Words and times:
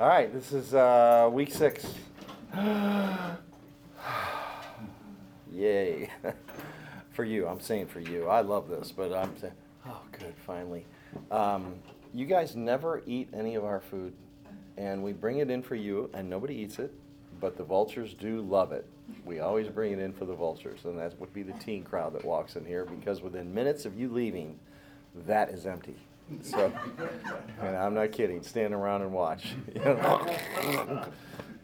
All 0.00 0.08
right, 0.08 0.32
this 0.32 0.50
is 0.52 0.74
uh, 0.74 1.30
week 1.32 1.52
six. 1.52 1.86
Yay. 5.52 6.10
for 7.12 7.22
you, 7.22 7.46
I'm 7.46 7.60
saying 7.60 7.86
for 7.86 8.00
you. 8.00 8.26
I 8.26 8.40
love 8.40 8.68
this, 8.68 8.90
but 8.90 9.12
I'm 9.12 9.38
saying, 9.38 9.52
oh, 9.86 10.00
good, 10.18 10.34
finally. 10.44 10.84
Um, 11.30 11.76
you 12.12 12.26
guys 12.26 12.56
never 12.56 13.04
eat 13.06 13.28
any 13.32 13.54
of 13.54 13.64
our 13.64 13.78
food, 13.78 14.12
and 14.76 15.00
we 15.00 15.12
bring 15.12 15.38
it 15.38 15.48
in 15.48 15.62
for 15.62 15.76
you, 15.76 16.10
and 16.12 16.28
nobody 16.28 16.56
eats 16.56 16.80
it, 16.80 16.92
but 17.40 17.56
the 17.56 17.62
vultures 17.62 18.14
do 18.14 18.40
love 18.40 18.72
it. 18.72 18.88
We 19.24 19.38
always 19.38 19.68
bring 19.68 19.92
it 19.92 20.00
in 20.00 20.12
for 20.12 20.24
the 20.24 20.34
vultures, 20.34 20.80
and 20.86 20.98
that 20.98 21.16
would 21.20 21.32
be 21.32 21.44
the 21.44 21.52
teen 21.52 21.84
crowd 21.84 22.14
that 22.14 22.24
walks 22.24 22.56
in 22.56 22.64
here 22.64 22.84
because 22.84 23.22
within 23.22 23.54
minutes 23.54 23.84
of 23.86 23.96
you 23.96 24.08
leaving, 24.08 24.58
that 25.24 25.50
is 25.50 25.66
empty. 25.66 25.94
So, 26.42 26.72
and 27.60 27.76
I'm 27.76 27.92
not 27.94 28.12
kidding. 28.12 28.42
Stand 28.42 28.72
around 28.72 29.02
and 29.02 29.12
watch. 29.12 29.54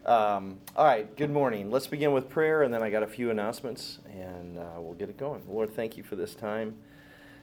um, 0.04 0.58
all 0.76 0.84
right. 0.84 1.16
Good 1.16 1.30
morning. 1.30 1.70
Let's 1.70 1.86
begin 1.86 2.12
with 2.12 2.28
prayer, 2.28 2.62
and 2.62 2.72
then 2.72 2.82
I 2.82 2.90
got 2.90 3.02
a 3.02 3.06
few 3.06 3.30
announcements, 3.30 4.00
and 4.12 4.58
uh, 4.58 4.62
we'll 4.76 4.94
get 4.94 5.08
it 5.08 5.16
going. 5.16 5.42
Lord, 5.48 5.74
thank 5.74 5.96
you 5.96 6.02
for 6.02 6.14
this 6.14 6.34
time. 6.34 6.76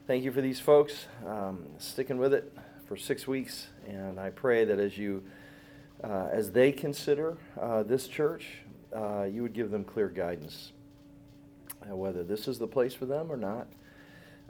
Thank 0.06 0.24
you 0.24 0.32
for 0.32 0.42
these 0.42 0.60
folks 0.60 1.08
um, 1.26 1.66
sticking 1.80 2.20
with 2.20 2.36
it 2.36 2.56
for 2.88 2.96
six 2.96 3.28
weeks, 3.28 3.68
and 3.88 4.20
I 4.20 4.30
pray 4.30 4.64
that 4.66 4.80
as 4.80 4.96
you, 4.96 5.24
uh, 6.04 6.28
as 6.32 6.52
they 6.52 6.72
consider 6.72 7.38
uh, 7.60 7.82
this 7.82 8.08
church, 8.08 8.60
uh, 8.96 9.24
you 9.24 9.42
would 9.42 9.54
give 9.54 9.72
them 9.72 9.84
clear 9.84 10.08
guidance, 10.08 10.72
uh, 11.82 11.96
whether 11.96 12.24
this 12.24 12.48
is 12.48 12.60
the 12.60 12.68
place 12.68 12.94
for 12.94 13.08
them 13.08 13.32
or 13.32 13.38
not. 13.38 13.68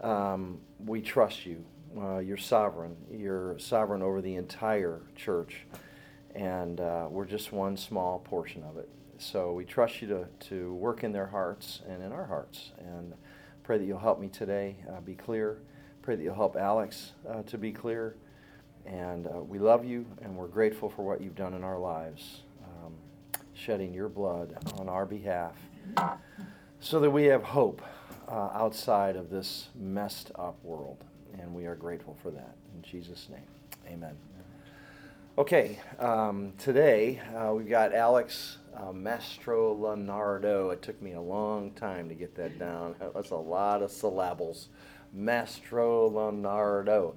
Um, 0.01 0.59
we 0.85 1.01
trust 1.01 1.45
you 1.45 1.63
uh, 1.99 2.19
you're 2.19 2.37
sovereign. 2.37 2.95
You're 3.11 3.57
sovereign 3.59 4.01
over 4.01 4.21
the 4.21 4.35
entire 4.35 5.01
church, 5.15 5.65
and 6.35 6.79
uh, 6.79 7.07
we're 7.09 7.25
just 7.25 7.51
one 7.51 7.77
small 7.77 8.19
portion 8.19 8.63
of 8.63 8.77
it. 8.77 8.89
So 9.17 9.53
we 9.53 9.65
trust 9.65 10.01
you 10.01 10.07
to, 10.09 10.27
to 10.49 10.73
work 10.75 11.03
in 11.03 11.11
their 11.11 11.25
hearts 11.25 11.81
and 11.87 12.03
in 12.03 12.11
our 12.11 12.25
hearts. 12.25 12.71
And 12.77 13.13
pray 13.63 13.77
that 13.79 13.85
you'll 13.85 13.97
help 13.97 14.19
me 14.19 14.27
today 14.27 14.75
uh, 14.89 15.01
be 15.01 15.15
clear. 15.15 15.57
Pray 16.03 16.15
that 16.15 16.23
you'll 16.23 16.35
help 16.35 16.55
Alex 16.55 17.13
uh, 17.27 17.41
to 17.43 17.57
be 17.57 17.71
clear. 17.71 18.15
And 18.85 19.27
uh, 19.27 19.41
we 19.41 19.59
love 19.59 19.83
you, 19.83 20.05
and 20.21 20.35
we're 20.35 20.47
grateful 20.47 20.89
for 20.89 21.03
what 21.03 21.19
you've 21.19 21.35
done 21.35 21.53
in 21.53 21.63
our 21.63 21.79
lives, 21.79 22.41
um, 22.63 22.93
shedding 23.53 23.93
your 23.93 24.07
blood 24.07 24.55
on 24.77 24.87
our 24.87 25.05
behalf, 25.05 25.55
so 26.79 26.99
that 26.99 27.09
we 27.09 27.25
have 27.25 27.43
hope 27.43 27.81
uh, 28.29 28.49
outside 28.53 29.15
of 29.15 29.29
this 29.29 29.69
messed 29.75 30.31
up 30.35 30.57
world 30.63 31.03
and 31.39 31.53
we 31.53 31.65
are 31.65 31.75
grateful 31.75 32.17
for 32.21 32.31
that. 32.31 32.55
In 32.75 32.81
Jesus' 32.81 33.27
name, 33.29 33.47
amen. 33.87 34.15
Okay, 35.37 35.79
um, 35.99 36.53
today 36.57 37.21
uh, 37.35 37.53
we've 37.53 37.69
got 37.69 37.93
Alex 37.93 38.57
uh, 38.75 38.91
Mastrolonardo. 38.91 40.73
It 40.73 40.81
took 40.81 40.99
me 41.01 41.13
a 41.13 41.21
long 41.21 41.71
time 41.71 42.09
to 42.09 42.15
get 42.15 42.35
that 42.35 42.57
down. 42.57 42.95
That's 43.13 43.29
a 43.29 43.35
lot 43.35 43.83
of 43.83 43.91
syllables. 43.91 44.69
Mastrolonardo. 45.15 47.13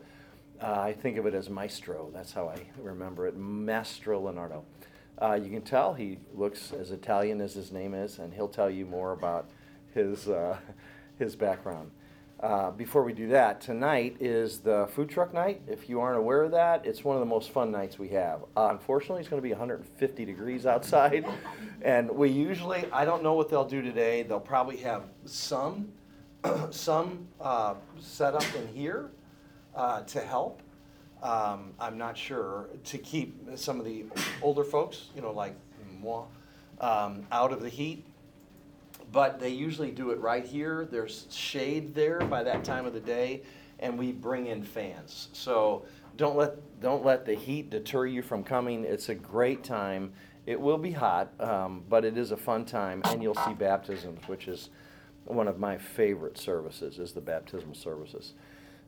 Uh, 0.60 0.80
I 0.80 0.92
think 0.92 1.16
of 1.16 1.24
it 1.24 1.34
as 1.34 1.48
maestro. 1.48 2.10
That's 2.12 2.32
how 2.32 2.48
I 2.48 2.66
remember 2.78 3.26
it. 3.26 3.38
Mastrolonardo. 3.38 4.64
Uh, 5.20 5.38
you 5.42 5.48
can 5.50 5.62
tell 5.62 5.94
he 5.94 6.18
looks 6.34 6.72
as 6.72 6.90
Italian 6.90 7.40
as 7.40 7.54
his 7.54 7.72
name 7.72 7.94
is, 7.94 8.18
and 8.18 8.34
he'll 8.34 8.48
tell 8.48 8.70
you 8.70 8.84
more 8.84 9.12
about 9.12 9.48
his, 9.94 10.28
uh, 10.28 10.58
his 11.18 11.36
background. 11.36 11.90
Uh, 12.42 12.70
before 12.70 13.04
we 13.04 13.12
do 13.12 13.28
that, 13.28 13.60
tonight 13.60 14.16
is 14.18 14.60
the 14.60 14.88
food 14.94 15.10
truck 15.10 15.34
night. 15.34 15.60
If 15.66 15.90
you 15.90 16.00
aren't 16.00 16.16
aware 16.16 16.42
of 16.42 16.52
that, 16.52 16.86
it's 16.86 17.04
one 17.04 17.14
of 17.14 17.20
the 17.20 17.26
most 17.26 17.50
fun 17.50 17.70
nights 17.70 17.98
we 17.98 18.08
have. 18.08 18.40
Uh, 18.56 18.68
unfortunately, 18.70 19.20
it's 19.20 19.28
going 19.28 19.42
to 19.42 19.46
be 19.46 19.50
150 19.52 20.24
degrees 20.24 20.64
outside, 20.64 21.26
and 21.82 22.10
we 22.10 22.30
usually 22.30 22.86
I 22.92 23.04
don't 23.04 23.22
know 23.22 23.34
what 23.34 23.50
they'll 23.50 23.68
do 23.68 23.82
today. 23.82 24.22
They'll 24.22 24.40
probably 24.40 24.78
have 24.78 25.02
some 25.26 25.92
some 26.70 27.28
uh, 27.42 27.74
set 27.98 28.34
up 28.34 28.46
in 28.56 28.68
here 28.68 29.10
uh, 29.74 30.00
to 30.04 30.20
help. 30.20 30.62
Um, 31.22 31.74
I'm 31.78 31.98
not 31.98 32.16
sure 32.16 32.70
to 32.84 32.96
keep 32.96 33.38
some 33.56 33.78
of 33.78 33.84
the 33.84 34.06
older 34.40 34.64
folks, 34.64 35.08
you 35.14 35.20
know, 35.20 35.32
like 35.32 35.54
moi, 36.00 36.24
um, 36.80 37.26
out 37.30 37.52
of 37.52 37.60
the 37.60 37.68
heat 37.68 38.06
but 39.12 39.40
they 39.40 39.50
usually 39.50 39.90
do 39.90 40.10
it 40.10 40.20
right 40.20 40.44
here. 40.44 40.86
There's 40.90 41.26
shade 41.30 41.94
there 41.94 42.20
by 42.20 42.42
that 42.42 42.64
time 42.64 42.86
of 42.86 42.92
the 42.92 43.00
day, 43.00 43.42
and 43.78 43.98
we 43.98 44.12
bring 44.12 44.46
in 44.46 44.62
fans. 44.62 45.28
So 45.32 45.86
don't 46.16 46.36
let 46.36 46.80
don't 46.80 47.04
let 47.04 47.24
the 47.24 47.34
heat 47.34 47.70
deter 47.70 48.06
you 48.06 48.22
from 48.22 48.44
coming. 48.44 48.84
It's 48.84 49.08
a 49.08 49.14
great 49.14 49.64
time. 49.64 50.12
It 50.46 50.60
will 50.60 50.78
be 50.78 50.90
hot, 50.90 51.32
um, 51.40 51.84
but 51.88 52.04
it 52.04 52.16
is 52.16 52.32
a 52.32 52.36
fun 52.36 52.64
time, 52.64 53.02
and 53.06 53.22
you'll 53.22 53.34
see 53.34 53.54
baptisms, 53.54 54.26
which 54.26 54.48
is 54.48 54.70
one 55.24 55.48
of 55.48 55.58
my 55.58 55.78
favorite 55.78 56.38
services 56.38 56.98
is 56.98 57.12
the 57.12 57.20
baptismal 57.20 57.74
services. 57.74 58.34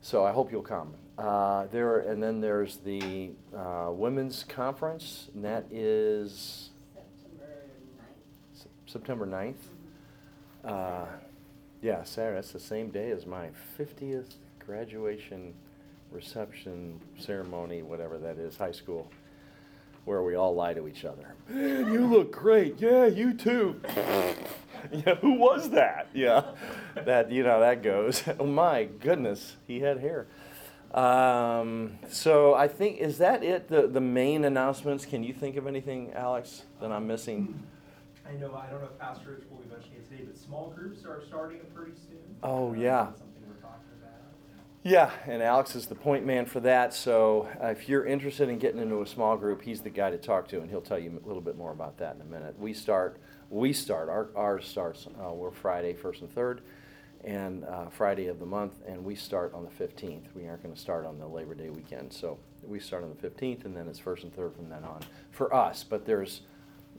So 0.01 0.25
I 0.25 0.31
hope 0.31 0.51
you'll 0.51 0.61
come. 0.61 0.95
Uh, 1.17 1.67
there 1.67 1.99
and 1.99 2.21
then 2.21 2.41
there's 2.41 2.77
the 2.77 3.31
uh, 3.55 3.89
women's 3.91 4.43
conference, 4.43 5.29
and 5.33 5.45
that 5.45 5.65
is 5.71 6.71
September 6.93 7.67
9th. 7.97 8.91
September 8.91 9.25
9th. 9.25 9.72
Uh, 10.63 11.05
yeah, 11.81 12.03
Sarah, 12.03 12.39
it's 12.39 12.51
the 12.51 12.59
same 12.59 12.89
day 12.89 13.11
as 13.11 13.25
my 13.25 13.49
50th 13.77 14.35
graduation 14.65 15.53
reception 16.11 17.01
ceremony, 17.17 17.81
whatever 17.81 18.17
that 18.17 18.37
is, 18.37 18.55
high 18.55 18.71
school, 18.71 19.11
where 20.05 20.23
we 20.23 20.35
all 20.35 20.55
lie 20.55 20.73
to 20.73 20.87
each 20.87 21.03
other. 21.03 21.35
Man, 21.49 21.91
you 21.91 22.05
look 22.05 22.31
great. 22.31 22.79
Yeah, 22.79 23.05
you 23.05 23.33
too. 23.33 23.81
yeah, 24.91 25.15
who 25.15 25.33
was 25.33 25.71
that? 25.71 26.07
Yeah, 26.13 26.43
that 26.95 27.31
you 27.31 27.43
know 27.43 27.59
that 27.59 27.83
goes. 27.83 28.23
oh 28.39 28.45
my 28.45 28.85
goodness, 28.85 29.57
he 29.67 29.81
had 29.81 29.99
hair. 29.99 30.27
Um, 30.93 31.97
so 32.09 32.53
I 32.53 32.67
think 32.67 32.99
is 32.99 33.17
that 33.17 33.43
it? 33.43 33.67
The 33.67 33.87
the 33.87 34.01
main 34.01 34.45
announcements. 34.45 35.05
Can 35.05 35.23
you 35.23 35.33
think 35.33 35.57
of 35.57 35.67
anything, 35.67 36.13
Alex, 36.13 36.63
that 36.79 36.91
I'm 36.91 37.07
missing? 37.07 37.63
I 38.27 38.33
know, 38.33 38.55
I 38.55 38.69
don't 38.69 38.81
know 38.81 38.87
if 38.87 38.99
Pastor 38.99 39.31
Rich 39.31 39.43
will 39.49 39.57
be 39.57 39.69
mentioning 39.69 39.97
it 39.97 40.09
today, 40.09 40.23
but 40.25 40.37
small 40.37 40.71
groups 40.75 41.05
are 41.05 41.21
starting 41.27 41.59
pretty 41.73 41.91
soon. 41.91 42.35
Oh, 42.41 42.73
yeah. 42.73 43.05
that's 43.05 43.19
Something 43.19 43.43
we're 43.47 43.55
talking 43.55 43.83
about. 44.01 44.11
Yeah, 44.83 45.11
and 45.25 45.41
Alex 45.41 45.75
is 45.75 45.87
the 45.87 45.95
point 45.95 46.25
man 46.25 46.45
for 46.45 46.59
that. 46.61 46.93
So 46.93 47.49
uh, 47.61 47.67
if 47.67 47.89
you're 47.89 48.05
interested 48.05 48.49
in 48.49 48.59
getting 48.59 48.81
into 48.81 49.01
a 49.01 49.07
small 49.07 49.37
group, 49.37 49.61
he's 49.61 49.81
the 49.81 49.89
guy 49.89 50.09
to 50.09 50.17
talk 50.17 50.47
to, 50.49 50.61
and 50.61 50.69
he'll 50.69 50.81
tell 50.81 50.99
you 50.99 51.21
a 51.23 51.27
little 51.27 51.41
bit 51.41 51.57
more 51.57 51.71
about 51.71 51.97
that 51.97 52.15
in 52.15 52.21
a 52.21 52.25
minute. 52.25 52.57
We 52.57 52.73
start, 52.73 53.19
we 53.49 53.73
start, 53.73 54.09
our, 54.09 54.29
ours 54.35 54.67
starts, 54.67 55.07
uh, 55.07 55.33
we're 55.33 55.51
Friday, 55.51 55.93
first 55.93 56.21
and 56.21 56.33
third, 56.33 56.61
and 57.23 57.65
uh, 57.65 57.89
Friday 57.89 58.27
of 58.27 58.39
the 58.39 58.45
month, 58.45 58.73
and 58.87 59.03
we 59.03 59.15
start 59.15 59.53
on 59.53 59.63
the 59.63 59.83
15th. 59.85 60.33
We 60.33 60.47
aren't 60.47 60.63
going 60.63 60.75
to 60.75 60.79
start 60.79 61.05
on 61.05 61.19
the 61.19 61.27
Labor 61.27 61.55
Day 61.55 61.69
weekend. 61.69 62.11
So 62.11 62.39
we 62.65 62.79
start 62.79 63.03
on 63.03 63.09
the 63.09 63.27
15th, 63.27 63.65
and 63.65 63.75
then 63.75 63.87
it's 63.87 63.99
first 63.99 64.23
and 64.23 64.33
third 64.33 64.55
from 64.55 64.69
then 64.69 64.83
on 64.83 65.01
for 65.31 65.53
us. 65.53 65.83
But 65.83 66.05
there's, 66.05 66.41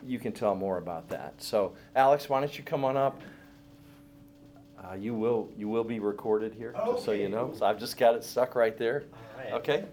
you 0.07 0.19
can 0.19 0.33
tell 0.33 0.55
more 0.55 0.79
about 0.79 1.09
that. 1.09 1.35
So, 1.39 1.73
Alex, 1.97 2.29
why 2.29 2.41
don't 2.41 2.57
you 2.57 2.65
come 2.65 2.85
on 2.85 2.97
up? 2.97 3.21
Uh, 4.83 4.95
you 4.95 5.15
will 5.15 5.49
you 5.57 5.67
will 5.69 5.85
be 5.85 5.99
recorded 5.99 6.53
here, 6.55 6.75
just 6.87 7.05
so 7.05 7.13
you 7.13 7.29
know. 7.29 7.53
So 7.57 7.65
I've 7.65 7.79
just 7.79 7.97
got 7.97 8.15
it 8.15 8.23
stuck 8.25 8.55
right 8.55 8.77
there. 8.77 9.05
All 9.13 9.43
right. 9.45 9.53
Okay. 9.55 9.85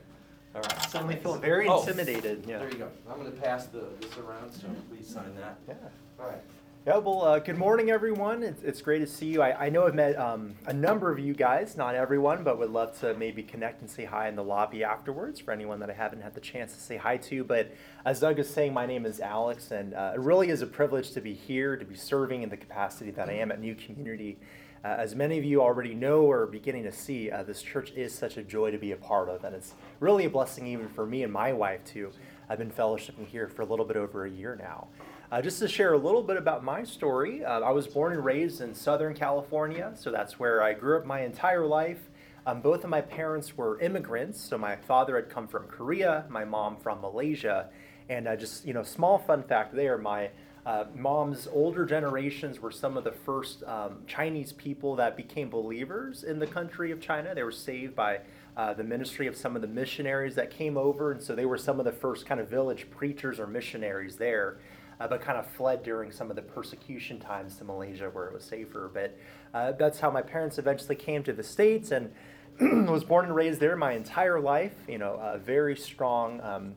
All 0.53 0.61
right. 0.61 0.81
Suddenly 0.89 1.15
feel 1.15 1.35
very 1.37 1.65
Oh, 1.69 1.79
intimidated, 1.79 2.43
yeah. 2.45 2.57
There 2.57 2.69
you 2.69 2.77
go. 2.77 2.89
I'm 3.09 3.17
going 3.17 3.31
to 3.31 3.37
pass 3.41 3.67
the 3.67 3.85
this 4.01 4.17
around, 4.17 4.51
so 4.51 4.67
please 4.89 5.07
sign 5.07 5.33
that. 5.39 5.55
Yeah. 5.65 5.75
All 6.19 6.27
right. 6.27 6.41
Yeah, 6.83 6.97
well, 6.97 7.21
uh, 7.21 7.37
good 7.37 7.59
morning, 7.59 7.91
everyone. 7.91 8.41
It's, 8.41 8.63
it's 8.63 8.81
great 8.81 8.99
to 8.99 9.05
see 9.07 9.27
you. 9.27 9.43
I, 9.43 9.67
I 9.67 9.69
know 9.69 9.85
I've 9.85 9.93
met 9.93 10.17
um, 10.17 10.55
a 10.65 10.73
number 10.73 11.11
of 11.11 11.19
you 11.19 11.35
guys, 11.35 11.77
not 11.77 11.93
everyone, 11.93 12.43
but 12.43 12.57
would 12.57 12.71
love 12.71 12.99
to 13.01 13.13
maybe 13.13 13.43
connect 13.43 13.81
and 13.81 13.89
say 13.89 14.03
hi 14.03 14.27
in 14.27 14.35
the 14.35 14.43
lobby 14.43 14.83
afterwards 14.83 15.39
for 15.39 15.51
anyone 15.51 15.79
that 15.81 15.91
I 15.91 15.93
haven't 15.93 16.21
had 16.21 16.33
the 16.33 16.41
chance 16.41 16.73
to 16.73 16.79
say 16.79 16.97
hi 16.97 17.17
to. 17.17 17.43
But 17.43 17.71
as 18.03 18.21
Doug 18.21 18.39
is 18.39 18.49
saying, 18.49 18.73
my 18.73 18.87
name 18.87 19.05
is 19.05 19.19
Alex, 19.19 19.69
and 19.69 19.93
uh, 19.93 20.13
it 20.15 20.21
really 20.21 20.49
is 20.49 20.63
a 20.63 20.65
privilege 20.65 21.11
to 21.11 21.21
be 21.21 21.35
here, 21.35 21.77
to 21.77 21.85
be 21.85 21.93
serving 21.93 22.41
in 22.41 22.49
the 22.49 22.57
capacity 22.57 23.11
that 23.11 23.29
I 23.29 23.33
am 23.33 23.51
at 23.51 23.59
New 23.59 23.75
Community. 23.75 24.39
Uh, 24.83 24.95
as 24.97 25.13
many 25.13 25.37
of 25.37 25.45
you 25.45 25.61
already 25.61 25.93
know 25.93 26.21
or 26.21 26.41
are 26.41 26.47
beginning 26.47 26.81
to 26.85 26.91
see, 26.91 27.29
uh, 27.29 27.43
this 27.43 27.61
church 27.61 27.91
is 27.91 28.11
such 28.11 28.37
a 28.37 28.43
joy 28.43 28.71
to 28.71 28.79
be 28.79 28.91
a 28.91 28.97
part 28.97 29.29
of, 29.29 29.43
and 29.43 29.55
it's 29.55 29.75
really 29.99 30.25
a 30.25 30.29
blessing 30.31 30.65
even 30.65 30.89
for 30.89 31.05
me 31.05 31.21
and 31.21 31.31
my 31.31 31.53
wife, 31.53 31.85
too. 31.85 32.11
I've 32.51 32.57
been 32.57 32.69
fellowshipping 32.69 33.27
here 33.27 33.47
for 33.47 33.61
a 33.61 33.65
little 33.65 33.85
bit 33.85 33.95
over 33.95 34.25
a 34.25 34.29
year 34.29 34.57
now. 34.59 34.89
Uh, 35.31 35.41
just 35.41 35.59
to 35.59 35.69
share 35.69 35.93
a 35.93 35.97
little 35.97 36.21
bit 36.21 36.35
about 36.35 36.65
my 36.65 36.83
story, 36.83 37.45
uh, 37.45 37.61
I 37.61 37.71
was 37.71 37.87
born 37.87 38.11
and 38.11 38.25
raised 38.25 38.59
in 38.59 38.75
Southern 38.75 39.13
California, 39.13 39.93
so 39.95 40.11
that's 40.11 40.37
where 40.37 40.61
I 40.61 40.73
grew 40.73 40.97
up 40.97 41.05
my 41.05 41.21
entire 41.21 41.65
life. 41.65 42.09
Um, 42.45 42.59
both 42.59 42.83
of 42.83 42.89
my 42.89 42.99
parents 42.99 43.55
were 43.55 43.79
immigrants, 43.79 44.41
so 44.41 44.57
my 44.57 44.75
father 44.75 45.15
had 45.15 45.29
come 45.29 45.47
from 45.47 45.67
Korea, 45.67 46.25
my 46.27 46.43
mom 46.43 46.75
from 46.75 46.99
Malaysia, 46.99 47.69
and 48.09 48.27
uh, 48.27 48.35
just 48.35 48.65
you 48.65 48.73
know, 48.73 48.83
small 48.83 49.17
fun 49.19 49.43
fact 49.43 49.73
there, 49.73 49.97
my 49.97 50.29
uh, 50.65 50.83
mom's 50.93 51.47
older 51.53 51.85
generations 51.85 52.59
were 52.59 52.69
some 52.69 52.97
of 52.97 53.05
the 53.05 53.13
first 53.13 53.63
um, 53.63 53.99
Chinese 54.07 54.51
people 54.51 54.97
that 54.97 55.15
became 55.15 55.49
believers 55.49 56.23
in 56.25 56.37
the 56.37 56.47
country 56.47 56.91
of 56.91 56.99
China. 56.99 57.33
They 57.33 57.43
were 57.43 57.51
saved 57.53 57.95
by 57.95 58.19
uh, 58.57 58.73
the 58.73 58.83
ministry 58.83 59.27
of 59.27 59.35
some 59.35 59.55
of 59.55 59.61
the 59.61 59.67
missionaries 59.67 60.35
that 60.35 60.51
came 60.51 60.77
over. 60.77 61.11
And 61.11 61.21
so 61.21 61.35
they 61.35 61.45
were 61.45 61.57
some 61.57 61.79
of 61.79 61.85
the 61.85 61.91
first 61.91 62.25
kind 62.25 62.39
of 62.39 62.49
village 62.49 62.87
preachers 62.89 63.39
or 63.39 63.47
missionaries 63.47 64.17
there. 64.17 64.57
Uh, 64.99 65.07
but 65.07 65.19
kind 65.19 65.37
of 65.37 65.47
fled 65.47 65.81
during 65.81 66.11
some 66.11 66.29
of 66.29 66.35
the 66.35 66.43
persecution 66.43 67.19
times 67.19 67.57
to 67.57 67.63
Malaysia 67.63 68.07
where 68.11 68.27
it 68.27 68.33
was 68.33 68.43
safer. 68.43 68.91
But 68.93 69.17
uh, 69.51 69.71
that's 69.71 69.99
how 69.99 70.11
my 70.11 70.21
parents 70.21 70.59
eventually 70.59 70.95
came 70.95 71.23
to 71.23 71.33
the 71.33 71.41
States 71.41 71.89
and 71.89 72.11
was 72.87 73.03
born 73.03 73.25
and 73.25 73.35
raised 73.35 73.59
there 73.59 73.75
my 73.75 73.93
entire 73.93 74.39
life. 74.39 74.75
You 74.87 74.99
know, 74.99 75.15
a 75.15 75.39
very 75.39 75.75
strong, 75.75 76.39
um, 76.41 76.75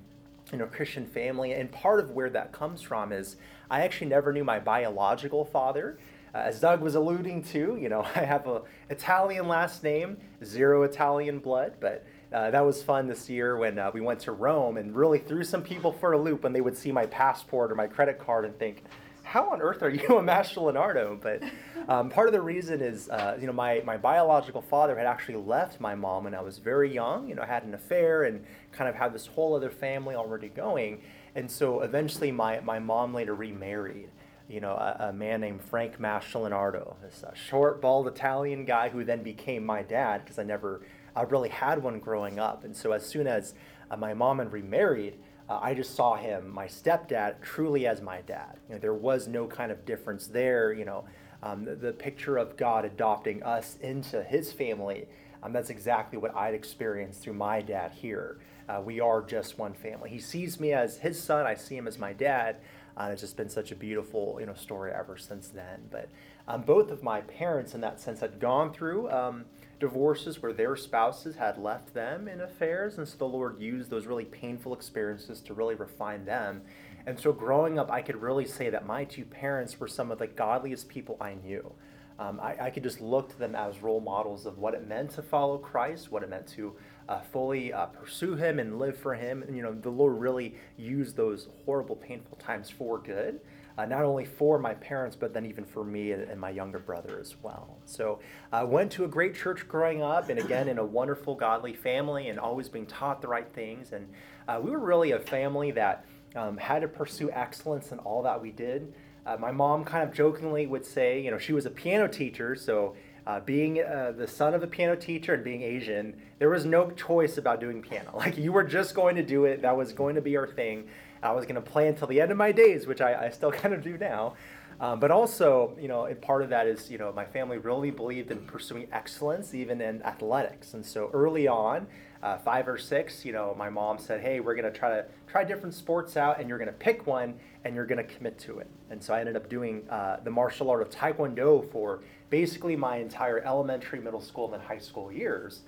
you 0.50 0.56
know, 0.56 0.64
Christian 0.64 1.06
family. 1.06 1.52
And 1.52 1.70
part 1.70 2.00
of 2.00 2.12
where 2.12 2.30
that 2.30 2.50
comes 2.50 2.80
from 2.80 3.12
is 3.12 3.36
I 3.70 3.82
actually 3.82 4.06
never 4.06 4.32
knew 4.32 4.44
my 4.44 4.58
biological 4.58 5.44
father. 5.44 5.98
Uh, 6.34 6.38
as 6.38 6.58
Doug 6.58 6.80
was 6.80 6.96
alluding 6.96 7.44
to, 7.44 7.78
you 7.80 7.88
know, 7.88 8.02
I 8.14 8.20
have 8.20 8.46
a 8.46 8.62
Italian 8.90 9.46
last 9.46 9.82
name, 9.82 10.16
zero 10.44 10.82
Italian 10.82 11.38
blood, 11.38 11.74
but 11.80 12.04
uh, 12.32 12.50
that 12.50 12.62
was 12.62 12.82
fun 12.82 13.06
this 13.06 13.30
year 13.30 13.56
when 13.56 13.78
uh, 13.78 13.92
we 13.94 14.00
went 14.00 14.18
to 14.20 14.32
Rome 14.32 14.76
and 14.76 14.96
really 14.96 15.20
threw 15.20 15.44
some 15.44 15.62
people 15.62 15.92
for 15.92 16.12
a 16.12 16.18
loop 16.18 16.42
when 16.42 16.52
they 16.52 16.60
would 16.60 16.76
see 16.76 16.90
my 16.90 17.06
passport 17.06 17.70
or 17.70 17.76
my 17.76 17.86
credit 17.86 18.18
card 18.18 18.44
and 18.44 18.58
think, 18.58 18.82
how 19.22 19.50
on 19.50 19.62
earth 19.62 19.82
are 19.82 19.88
you 19.88 20.18
a 20.18 20.22
Mastrolonardo? 20.22 21.20
But 21.20 21.42
um, 21.88 22.10
part 22.10 22.26
of 22.26 22.32
the 22.32 22.42
reason 22.42 22.82
is, 22.82 23.08
uh, 23.08 23.38
you 23.40 23.46
know, 23.46 23.52
my, 23.52 23.82
my 23.84 23.96
biological 23.96 24.60
father 24.62 24.98
had 24.98 25.06
actually 25.06 25.36
left 25.36 25.80
my 25.80 25.94
mom 25.94 26.24
when 26.24 26.34
I 26.34 26.40
was 26.40 26.58
very 26.58 26.92
young. 26.92 27.28
You 27.28 27.36
know, 27.36 27.42
I 27.42 27.46
had 27.46 27.62
an 27.62 27.74
affair 27.74 28.24
and 28.24 28.44
kind 28.72 28.88
of 28.90 28.96
had 28.96 29.14
this 29.14 29.26
whole 29.26 29.54
other 29.54 29.70
family 29.70 30.16
already 30.16 30.48
going. 30.48 31.00
And 31.36 31.50
so 31.50 31.80
eventually 31.80 32.32
my, 32.32 32.60
my 32.60 32.80
mom 32.80 33.14
later 33.14 33.34
remarried 33.34 34.10
you 34.48 34.60
know, 34.60 34.72
a, 34.72 35.08
a, 35.08 35.12
man 35.12 35.40
named 35.40 35.62
Frank 35.62 35.98
Leonardo, 35.98 36.96
this 37.02 37.24
uh, 37.24 37.32
short, 37.34 37.80
bald 37.80 38.06
Italian 38.06 38.64
guy 38.64 38.90
who 38.90 39.04
then 39.04 39.22
became 39.22 39.64
my 39.64 39.82
dad 39.82 40.22
because 40.22 40.38
I 40.38 40.42
never 40.42 40.82
I 41.16 41.22
really 41.22 41.48
had 41.48 41.82
one 41.82 42.00
growing 42.00 42.38
up. 42.38 42.64
And 42.64 42.76
so 42.76 42.92
as 42.92 43.06
soon 43.06 43.26
as 43.26 43.54
uh, 43.90 43.96
my 43.96 44.14
mom 44.14 44.40
and 44.40 44.52
remarried, 44.52 45.16
uh, 45.48 45.60
I 45.62 45.74
just 45.74 45.94
saw 45.94 46.16
him, 46.16 46.50
my 46.50 46.66
stepdad, 46.66 47.40
truly 47.40 47.86
as 47.86 48.00
my 48.00 48.20
dad. 48.22 48.58
You 48.68 48.74
know, 48.74 48.80
there 48.80 48.94
was 48.94 49.28
no 49.28 49.46
kind 49.46 49.70
of 49.70 49.84
difference 49.84 50.26
there. 50.26 50.72
You 50.72 50.84
know, 50.84 51.04
um, 51.42 51.64
the, 51.64 51.74
the, 51.74 51.92
picture 51.92 52.36
of 52.36 52.56
God 52.56 52.84
adopting 52.84 53.42
us 53.42 53.76
into 53.80 54.22
His 54.22 54.52
family. 54.52 55.06
Um, 55.42 55.52
that's 55.52 55.68
exactly 55.68 56.18
what 56.18 56.34
I'd 56.34 56.54
experienced 56.54 57.20
through 57.20 57.34
my 57.34 57.60
dad 57.60 57.92
here. 57.92 58.38
Uh, 58.66 58.80
we 58.82 58.98
are 58.98 59.20
just 59.20 59.58
one 59.58 59.74
family. 59.74 60.08
He 60.08 60.18
sees 60.18 60.58
me 60.58 60.72
as 60.72 60.96
his 60.96 61.22
son. 61.22 61.44
I 61.44 61.54
see 61.54 61.76
him 61.76 61.86
as 61.86 61.98
my 61.98 62.14
dad. 62.14 62.56
Uh, 62.96 63.10
it's 63.12 63.20
just 63.20 63.36
been 63.36 63.48
such 63.48 63.72
a 63.72 63.74
beautiful, 63.74 64.36
you 64.38 64.46
know, 64.46 64.54
story 64.54 64.92
ever 64.92 65.16
since 65.16 65.48
then. 65.48 65.88
But 65.90 66.08
um, 66.46 66.62
both 66.62 66.90
of 66.90 67.02
my 67.02 67.22
parents, 67.22 67.74
in 67.74 67.80
that 67.80 68.00
sense, 68.00 68.20
had 68.20 68.38
gone 68.38 68.72
through 68.72 69.10
um, 69.10 69.46
divorces 69.80 70.40
where 70.40 70.52
their 70.52 70.76
spouses 70.76 71.36
had 71.36 71.58
left 71.58 71.94
them 71.94 72.28
in 72.28 72.40
affairs, 72.40 72.98
and 72.98 73.08
so 73.08 73.16
the 73.16 73.24
Lord 73.24 73.60
used 73.60 73.90
those 73.90 74.06
really 74.06 74.24
painful 74.24 74.74
experiences 74.74 75.40
to 75.40 75.54
really 75.54 75.74
refine 75.74 76.24
them. 76.24 76.62
And 77.06 77.18
so, 77.18 77.32
growing 77.32 77.78
up, 77.78 77.90
I 77.90 78.00
could 78.00 78.16
really 78.16 78.46
say 78.46 78.70
that 78.70 78.86
my 78.86 79.04
two 79.04 79.24
parents 79.24 79.78
were 79.78 79.88
some 79.88 80.10
of 80.10 80.18
the 80.18 80.26
godliest 80.26 80.88
people 80.88 81.16
I 81.20 81.34
knew. 81.34 81.72
Um, 82.18 82.38
I, 82.40 82.66
I, 82.66 82.70
could 82.70 82.84
just 82.84 83.00
look 83.00 83.30
to 83.30 83.38
them 83.38 83.56
as 83.56 83.82
role 83.82 84.00
models 84.00 84.46
of 84.46 84.58
what 84.58 84.74
it 84.74 84.86
meant 84.86 85.10
to 85.12 85.22
follow 85.22 85.58
Christ, 85.58 86.12
what 86.12 86.22
it 86.22 86.30
meant 86.30 86.46
to 86.48 86.76
uh, 87.08 87.20
fully 87.20 87.72
uh, 87.72 87.86
pursue 87.86 88.34
Him 88.34 88.58
and 88.58 88.78
live 88.78 88.96
for 88.96 89.14
Him. 89.14 89.42
And, 89.42 89.56
you 89.56 89.62
know, 89.62 89.74
the 89.74 89.90
Lord 89.90 90.18
really 90.18 90.54
used 90.76 91.16
those 91.16 91.48
horrible, 91.64 91.96
painful 91.96 92.36
times 92.38 92.70
for 92.70 92.98
good, 92.98 93.40
uh, 93.76 93.84
not 93.84 94.04
only 94.04 94.24
for 94.24 94.58
my 94.58 94.74
parents, 94.74 95.16
but 95.16 95.34
then 95.34 95.44
even 95.46 95.64
for 95.64 95.84
me 95.84 96.12
and, 96.12 96.40
my 96.40 96.50
younger 96.50 96.78
brother 96.78 97.18
as 97.20 97.34
well. 97.42 97.76
So 97.86 98.20
I 98.52 98.60
uh, 98.60 98.66
went 98.66 98.92
to 98.92 99.04
a 99.04 99.08
great 99.08 99.34
church 99.34 99.66
growing 99.68 100.02
up, 100.02 100.28
and 100.28 100.38
again, 100.38 100.68
in 100.68 100.78
a 100.78 100.84
wonderful, 100.84 101.34
godly 101.34 101.74
family, 101.74 102.28
and 102.28 102.38
always 102.38 102.68
being 102.68 102.86
taught 102.86 103.20
the 103.20 103.28
right 103.28 103.48
things. 103.52 103.92
And 103.92 104.08
uh, 104.46 104.60
we 104.62 104.70
were 104.70 104.78
really 104.78 105.12
a 105.12 105.18
family 105.18 105.72
that 105.72 106.04
um, 106.36 106.56
had 106.56 106.82
to 106.82 106.88
pursue 106.88 107.30
excellence 107.30 107.92
in 107.92 107.98
all 108.00 108.22
that 108.22 108.40
we 108.40 108.50
did. 108.50 108.94
Uh, 109.26 109.36
my 109.38 109.50
mom 109.50 109.84
kind 109.84 110.06
of 110.06 110.14
jokingly 110.14 110.66
would 110.66 110.84
say, 110.84 111.20
you 111.20 111.30
know, 111.30 111.38
she 111.38 111.52
was 111.52 111.64
a 111.66 111.70
piano 111.70 112.06
teacher, 112.06 112.54
so 112.54 112.94
uh, 113.26 113.40
being 113.40 113.82
uh, 113.82 114.12
the 114.16 114.26
son 114.26 114.54
of 114.54 114.62
a 114.62 114.66
piano 114.66 114.96
teacher 114.96 115.34
and 115.34 115.42
being 115.42 115.62
Asian, 115.62 116.20
there 116.38 116.50
was 116.50 116.64
no 116.64 116.90
choice 116.90 117.38
about 117.38 117.60
doing 117.60 117.82
piano. 117.82 118.10
Like 118.14 118.36
you 118.36 118.52
were 118.52 118.64
just 118.64 118.94
going 118.94 119.16
to 119.16 119.22
do 119.22 119.44
it. 119.44 119.62
That 119.62 119.76
was 119.76 119.92
going 119.92 120.14
to 120.14 120.20
be 120.20 120.36
our 120.36 120.46
thing. 120.46 120.88
I 121.22 121.32
was 121.32 121.44
going 121.46 121.54
to 121.54 121.62
play 121.62 121.88
until 121.88 122.06
the 122.06 122.20
end 122.20 122.30
of 122.30 122.36
my 122.36 122.52
days, 122.52 122.86
which 122.86 123.00
I, 123.00 123.26
I 123.26 123.30
still 123.30 123.52
kind 123.62 123.74
of 123.74 123.82
do 123.82 123.96
now. 123.96 124.34
Um, 124.80 124.98
but 125.00 125.10
also, 125.10 125.76
you 125.80 125.88
know, 125.88 126.12
part 126.20 126.42
of 126.42 126.50
that 126.50 126.66
is, 126.66 126.90
you 126.90 126.98
know, 126.98 127.12
my 127.12 127.24
family 127.24 127.58
really 127.58 127.90
believed 127.90 128.30
in 128.30 128.44
pursuing 128.44 128.88
excellence, 128.92 129.54
even 129.54 129.80
in 129.80 130.02
athletics. 130.02 130.74
And 130.74 130.84
so 130.84 131.10
early 131.12 131.46
on, 131.46 131.86
uh, 132.22 132.38
five 132.38 132.66
or 132.66 132.78
six, 132.78 133.24
you 133.24 133.32
know, 133.32 133.54
my 133.56 133.68
mom 133.68 133.98
said, 133.98 134.20
"Hey, 134.22 134.40
we're 134.40 134.54
going 134.54 134.70
to 134.70 134.76
try 134.76 134.88
to 134.88 135.04
try 135.26 135.44
different 135.44 135.74
sports 135.74 136.16
out, 136.16 136.40
and 136.40 136.48
you're 136.48 136.58
going 136.58 136.68
to 136.70 136.72
pick 136.72 137.06
one, 137.06 137.34
and 137.64 137.74
you're 137.74 137.84
going 137.84 138.04
to 138.04 138.14
commit 138.14 138.38
to 138.40 138.58
it." 138.60 138.66
And 138.90 139.02
so 139.02 139.12
I 139.12 139.20
ended 139.20 139.36
up 139.36 139.50
doing 139.50 139.86
uh, 139.90 140.20
the 140.24 140.30
martial 140.30 140.70
art 140.70 140.80
of 140.80 140.88
Taekwondo 140.88 141.70
for 141.70 142.00
basically 142.30 142.76
my 142.76 142.96
entire 142.96 143.40
elementary, 143.40 144.00
middle 144.00 144.20
school, 144.20 144.46
and 144.46 144.54
then 144.54 144.60
high 144.60 144.78
school 144.78 145.12
years. 145.12 145.62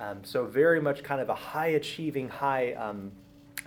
Um, 0.00 0.22
so 0.22 0.46
very 0.46 0.80
much 0.80 1.02
kind 1.02 1.20
of 1.20 1.28
a 1.28 1.34
high 1.34 1.68
achieving, 1.68 2.28
high 2.28 2.72
um, 2.74 3.12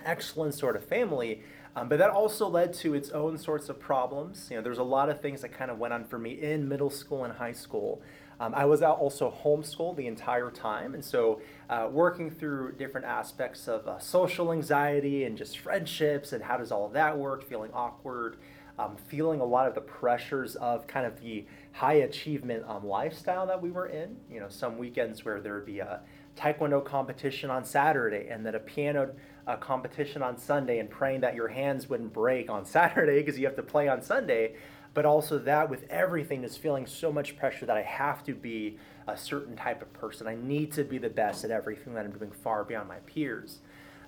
excellence 0.06 0.58
sort 0.58 0.76
of 0.76 0.86
family. 0.86 1.42
Um, 1.76 1.88
but 1.88 2.00
that 2.00 2.10
also 2.10 2.48
led 2.48 2.74
to 2.76 2.94
its 2.94 3.12
own 3.12 3.38
sorts 3.38 3.70
of 3.70 3.80
problems. 3.80 4.48
You 4.50 4.58
know, 4.58 4.62
there's 4.62 4.78
a 4.78 4.84
lot 4.84 5.10
of 5.10 5.22
things 5.22 5.42
that 5.42 5.54
kind 5.54 5.72
of 5.72 5.78
went 5.78 5.94
on 5.94 6.04
for 6.04 6.20
me 6.20 6.32
in 6.32 6.68
middle 6.68 6.90
school 6.90 7.24
and 7.24 7.34
high 7.34 7.54
school. 7.54 8.02
Um, 8.42 8.56
I 8.56 8.66
was 8.66 8.82
also 8.82 9.32
homeschooled 9.44 9.98
the 9.98 10.08
entire 10.08 10.50
time, 10.50 10.96
and 10.96 11.06
so 11.06 11.42
uh, 11.70 11.88
working 11.92 12.32
through 12.32 12.74
different 12.74 13.06
aspects 13.06 13.68
of 13.68 13.88
uh, 13.88 14.00
social 14.00 14.52
anxiety 14.52 15.26
and 15.26 15.38
just 15.38 15.60
friendships 15.60 16.34
and 16.34 16.44
how 16.44 16.58
does 16.58 16.72
all 16.72 16.88
of 16.88 16.94
that 16.94 17.16
work, 17.16 17.48
feeling 17.48 17.70
awkward, 17.72 18.38
um, 18.80 18.98
feeling 18.98 19.42
a 19.42 19.46
lot 19.46 19.68
of 19.68 19.76
the 19.76 19.82
pressures 19.82 20.56
of 20.56 20.88
kind 20.88 21.06
of 21.06 21.22
the 21.22 21.46
high 21.74 21.94
achievement 21.94 22.64
um, 22.68 22.86
lifestyle 22.86 23.48
that 23.48 23.62
we 23.62 23.72
were 23.72 23.88
in. 23.88 24.18
You 24.30 24.40
know, 24.40 24.50
some 24.50 24.78
weekends 24.78 25.24
where 25.26 25.40
there 25.40 25.56
would 25.56 25.66
be 25.66 25.80
a 25.80 26.02
taekwondo 26.38 26.84
competition 26.84 27.50
on 27.50 27.66
Saturday 27.66 28.28
and 28.30 28.46
then 28.46 28.56
a 28.56 28.60
piano 28.60 29.12
uh, 29.48 29.56
competition 29.58 30.22
on 30.22 30.38
Sunday, 30.38 30.80
and 30.80 30.90
praying 30.90 31.22
that 31.22 31.36
your 31.36 31.48
hands 31.48 31.90
wouldn't 31.90 32.14
break 32.14 32.50
on 32.50 32.66
Saturday 32.78 33.20
because 33.20 33.40
you 33.40 33.46
have 33.46 33.56
to 33.56 33.64
play 33.64 33.88
on 33.88 34.02
Sunday 34.02 34.56
but 34.94 35.06
also 35.06 35.38
that 35.40 35.70
with 35.70 35.86
everything 35.90 36.44
is 36.44 36.58
feeling 36.58 36.86
so 36.86 37.12
much 37.12 37.38
pressure 37.38 37.66
that 37.66 37.78
I 37.78 37.82
have 37.82 38.24
to 38.26 38.34
be 38.34 38.78
a 39.08 39.16
certain 39.16 39.56
type 39.56 39.82
of 39.82 39.92
person. 39.94 40.28
I 40.28 40.36
need 40.36 40.72
to 40.74 40.84
be 40.84 40.98
the 40.98 41.10
best 41.10 41.44
at 41.44 41.52
everything 41.52 41.94
that 41.94 42.06
I'm 42.06 42.12
doing 42.12 42.32
far 42.32 42.64
beyond 42.64 42.88
my 42.88 42.98
peers. 43.00 43.60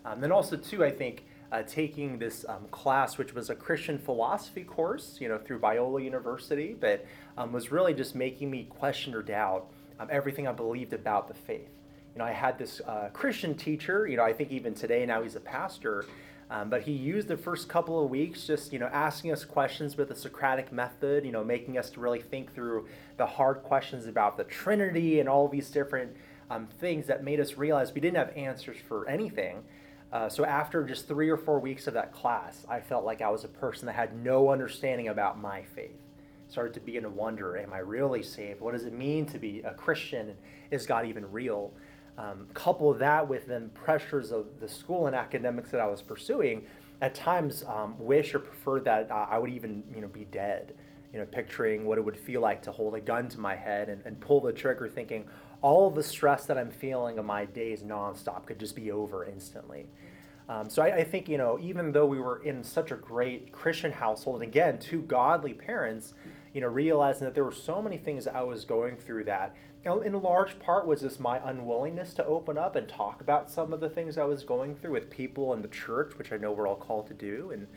Um, 0.06 0.19
then 0.19 0.31
also 0.31 0.57
too, 0.57 0.83
I 0.83 0.92
think 0.92 1.25
uh, 1.51 1.63
taking 1.63 2.18
this 2.18 2.45
um, 2.50 2.68
class, 2.71 3.18
which 3.18 3.33
was 3.33 3.50
a 3.50 3.56
Christian 3.56 3.97
philosophy 3.97 4.64
course, 4.64 5.18
you 5.21 5.30
know, 5.30 5.37
through 5.37 5.59
Biola 5.59 6.04
University, 6.04 6.76
but 6.78 7.06
um, 7.37 7.52
was 7.52 7.71
really 7.71 7.94
just 7.94 8.16
making 8.16 8.49
me 8.49 8.66
question 8.66 9.13
or 9.13 9.21
doubt 9.21 9.68
um, 9.99 10.07
everything 10.11 10.47
I 10.47 10.52
believed 10.52 10.94
about 10.94 11.28
the 11.28 11.33
faith. 11.33 11.69
You 12.13 12.19
know, 12.19 12.25
I 12.25 12.31
had 12.31 12.57
this 12.57 12.81
uh, 12.87 13.09
Christian 13.13 13.56
teacher. 13.56 14.07
You 14.07 14.18
know, 14.18 14.23
I 14.23 14.33
think 14.33 14.52
even 14.52 14.73
today 14.73 15.06
now 15.06 15.23
he's 15.23 15.35
a 15.35 15.40
pastor 15.40 16.06
um, 16.54 16.69
but 16.69 16.83
he 16.83 16.92
used 16.92 17.28
the 17.28 17.35
first 17.35 17.68
couple 17.68 18.04
of 18.04 18.11
weeks 18.11 18.45
just, 18.45 18.71
you 18.71 18.78
know, 18.78 18.90
asking 18.94 19.31
us 19.31 19.44
questions 19.44 19.97
with 19.97 20.09
the 20.09 20.16
Socratic 20.16 20.71
method, 20.71 21.25
you 21.25 21.31
know, 21.31 21.44
making 21.44 21.80
us 21.80 21.90
to 21.92 21.99
really 21.99 22.21
think 22.21 22.54
through 22.54 22.87
the 23.18 23.25
hard 23.25 23.63
questions 23.63 24.06
about 24.06 24.37
the 24.37 24.44
Trinity 24.44 25.19
and 25.19 25.28
all 25.28 25.47
these 25.47 25.71
different 25.71 26.16
um, 26.52 26.68
things 26.80 27.07
that 27.07 27.23
made 27.23 27.40
us 27.40 27.57
realize 27.57 27.92
we 27.94 28.02
didn't 28.02 28.18
have 28.18 28.37
answers 28.37 28.78
for 28.87 29.09
anything. 29.09 29.63
Uh, 30.11 30.30
so 30.30 30.45
after 30.45 30.83
just 30.83 31.07
three 31.07 31.28
or 31.28 31.37
four 31.37 31.59
weeks 31.59 31.87
of 31.87 31.95
that 31.95 32.13
class, 32.13 32.68
I 32.69 32.81
felt 32.81 33.04
like 33.04 33.23
I 33.23 33.30
was 33.30 33.44
a 33.44 33.47
person 33.47 33.87
that 33.87 33.94
had 33.94 34.16
no 34.23 34.52
understanding 34.52 35.07
about 35.07 35.42
my 35.42 35.63
faith. 35.63 35.97
Started 36.54 36.74
to 36.76 36.80
begin 36.80 37.04
to 37.04 37.10
wonder, 37.10 37.57
am 37.57 37.74
I 37.74 37.80
really 37.80 38.24
saved? 38.24 38.62
What 38.62 38.74
does 38.74 38.86
it 38.86 38.94
mean 38.94 39.26
to 39.28 39.40
be 39.40 39.62
a 39.62 39.74
Christian? 39.74 40.36
Is 40.72 40.86
God 40.86 41.06
even 41.06 41.30
real? 41.31 41.74
um, 42.18 42.48
couple 42.54 42.94
that 42.94 43.28
with 43.28 43.48
then 43.48 43.69
pressures 43.74 44.31
of 44.31 44.45
the 44.60 44.68
school 44.68 45.07
and 45.07 45.16
academics 45.16 45.72
that 45.72 45.80
I 45.81 45.88
was 45.88 46.02
pursuing, 46.02 46.66
at 47.02 47.16
times 47.16 47.64
um, 47.68 47.95
wish 47.98 48.33
or 48.33 48.40
prefer 48.40 48.80
that 48.81 49.10
uh, 49.12 49.28
I 49.30 49.38
would 49.38 49.50
even 49.50 49.83
you 49.94 50.02
know 50.02 50.07
be 50.07 50.26
dead. 50.26 50.76
You 51.12 51.19
know, 51.19 51.26
picturing 51.28 51.86
what 51.86 52.00
it 52.00 52.02
would 52.02 52.18
feel 52.18 52.42
like 52.42 52.64
to 52.64 52.72
hold 52.72 52.95
a 52.95 53.00
gun 53.00 53.30
to 53.30 53.40
my 53.40 53.56
head 53.56 53.88
and, 53.88 54.04
and 54.04 54.19
pull 54.19 54.42
the 54.42 54.52
trigger, 54.52 54.90
thinking 54.90 55.26
all 55.62 55.92
the 55.92 56.02
stress 56.02 56.48
that 56.48 56.57
I'm 56.57 56.72
feeling 56.72 57.19
of 57.19 57.26
my 57.26 57.45
days 57.45 57.83
nonstop 57.83 58.48
could 58.48 58.60
just 58.60 58.76
be 58.76 58.92
over 58.92 59.24
instantly. 59.24 59.86
Um, 60.50 60.72
so 60.72 60.81
I, 60.81 60.95
I, 60.95 61.04
think 61.04 61.30
you 61.30 61.38
know, 61.38 61.60
even 61.62 61.92
though 61.92 62.07
we 62.07 62.19
were 62.19 62.42
in 62.44 62.64
such 62.64 62.90
a 62.90 62.95
great 62.95 63.52
Christian 63.52 63.92
household, 63.92 64.42
and 64.42 64.50
again, 64.50 64.80
two 64.80 65.04
godly 65.04 65.54
parents, 65.54 66.16
you 66.54 66.62
know, 66.62 66.68
realizing 66.68 67.26
that 67.26 67.33
there 67.33 67.44
were 67.44 67.52
so 67.52 67.81
many 67.81 67.98
things 67.98 68.28
I 68.28 68.42
was 68.44 68.66
going 68.66 68.98
through 68.98 69.26
that 69.26 69.56
in 69.86 70.22
large 70.22 70.60
part 70.60 70.88
was 70.88 71.02
just 71.02 71.19
my 71.19 71.42
unwillingness 71.44 72.14
to 72.14 72.26
open 72.26 72.57
up 72.57 72.76
and 72.76 72.88
talk 72.88 73.19
about 73.19 73.52
some 73.52 73.74
of 73.74 73.81
the 73.81 73.90
things 73.90 74.18
I 74.18 74.24
was 74.24 74.44
going 74.44 74.76
through 74.76 74.94
with 74.94 75.10
people 75.10 75.54
in 75.54 75.62
the 75.62 75.68
church, 75.68 76.14
which 76.18 76.31
I 76.31 76.38
know 76.38 76.52
we're 76.54 76.68
all 76.68 76.76
called 76.78 77.07
to 77.07 77.14
do. 77.14 77.52
And 77.52 77.68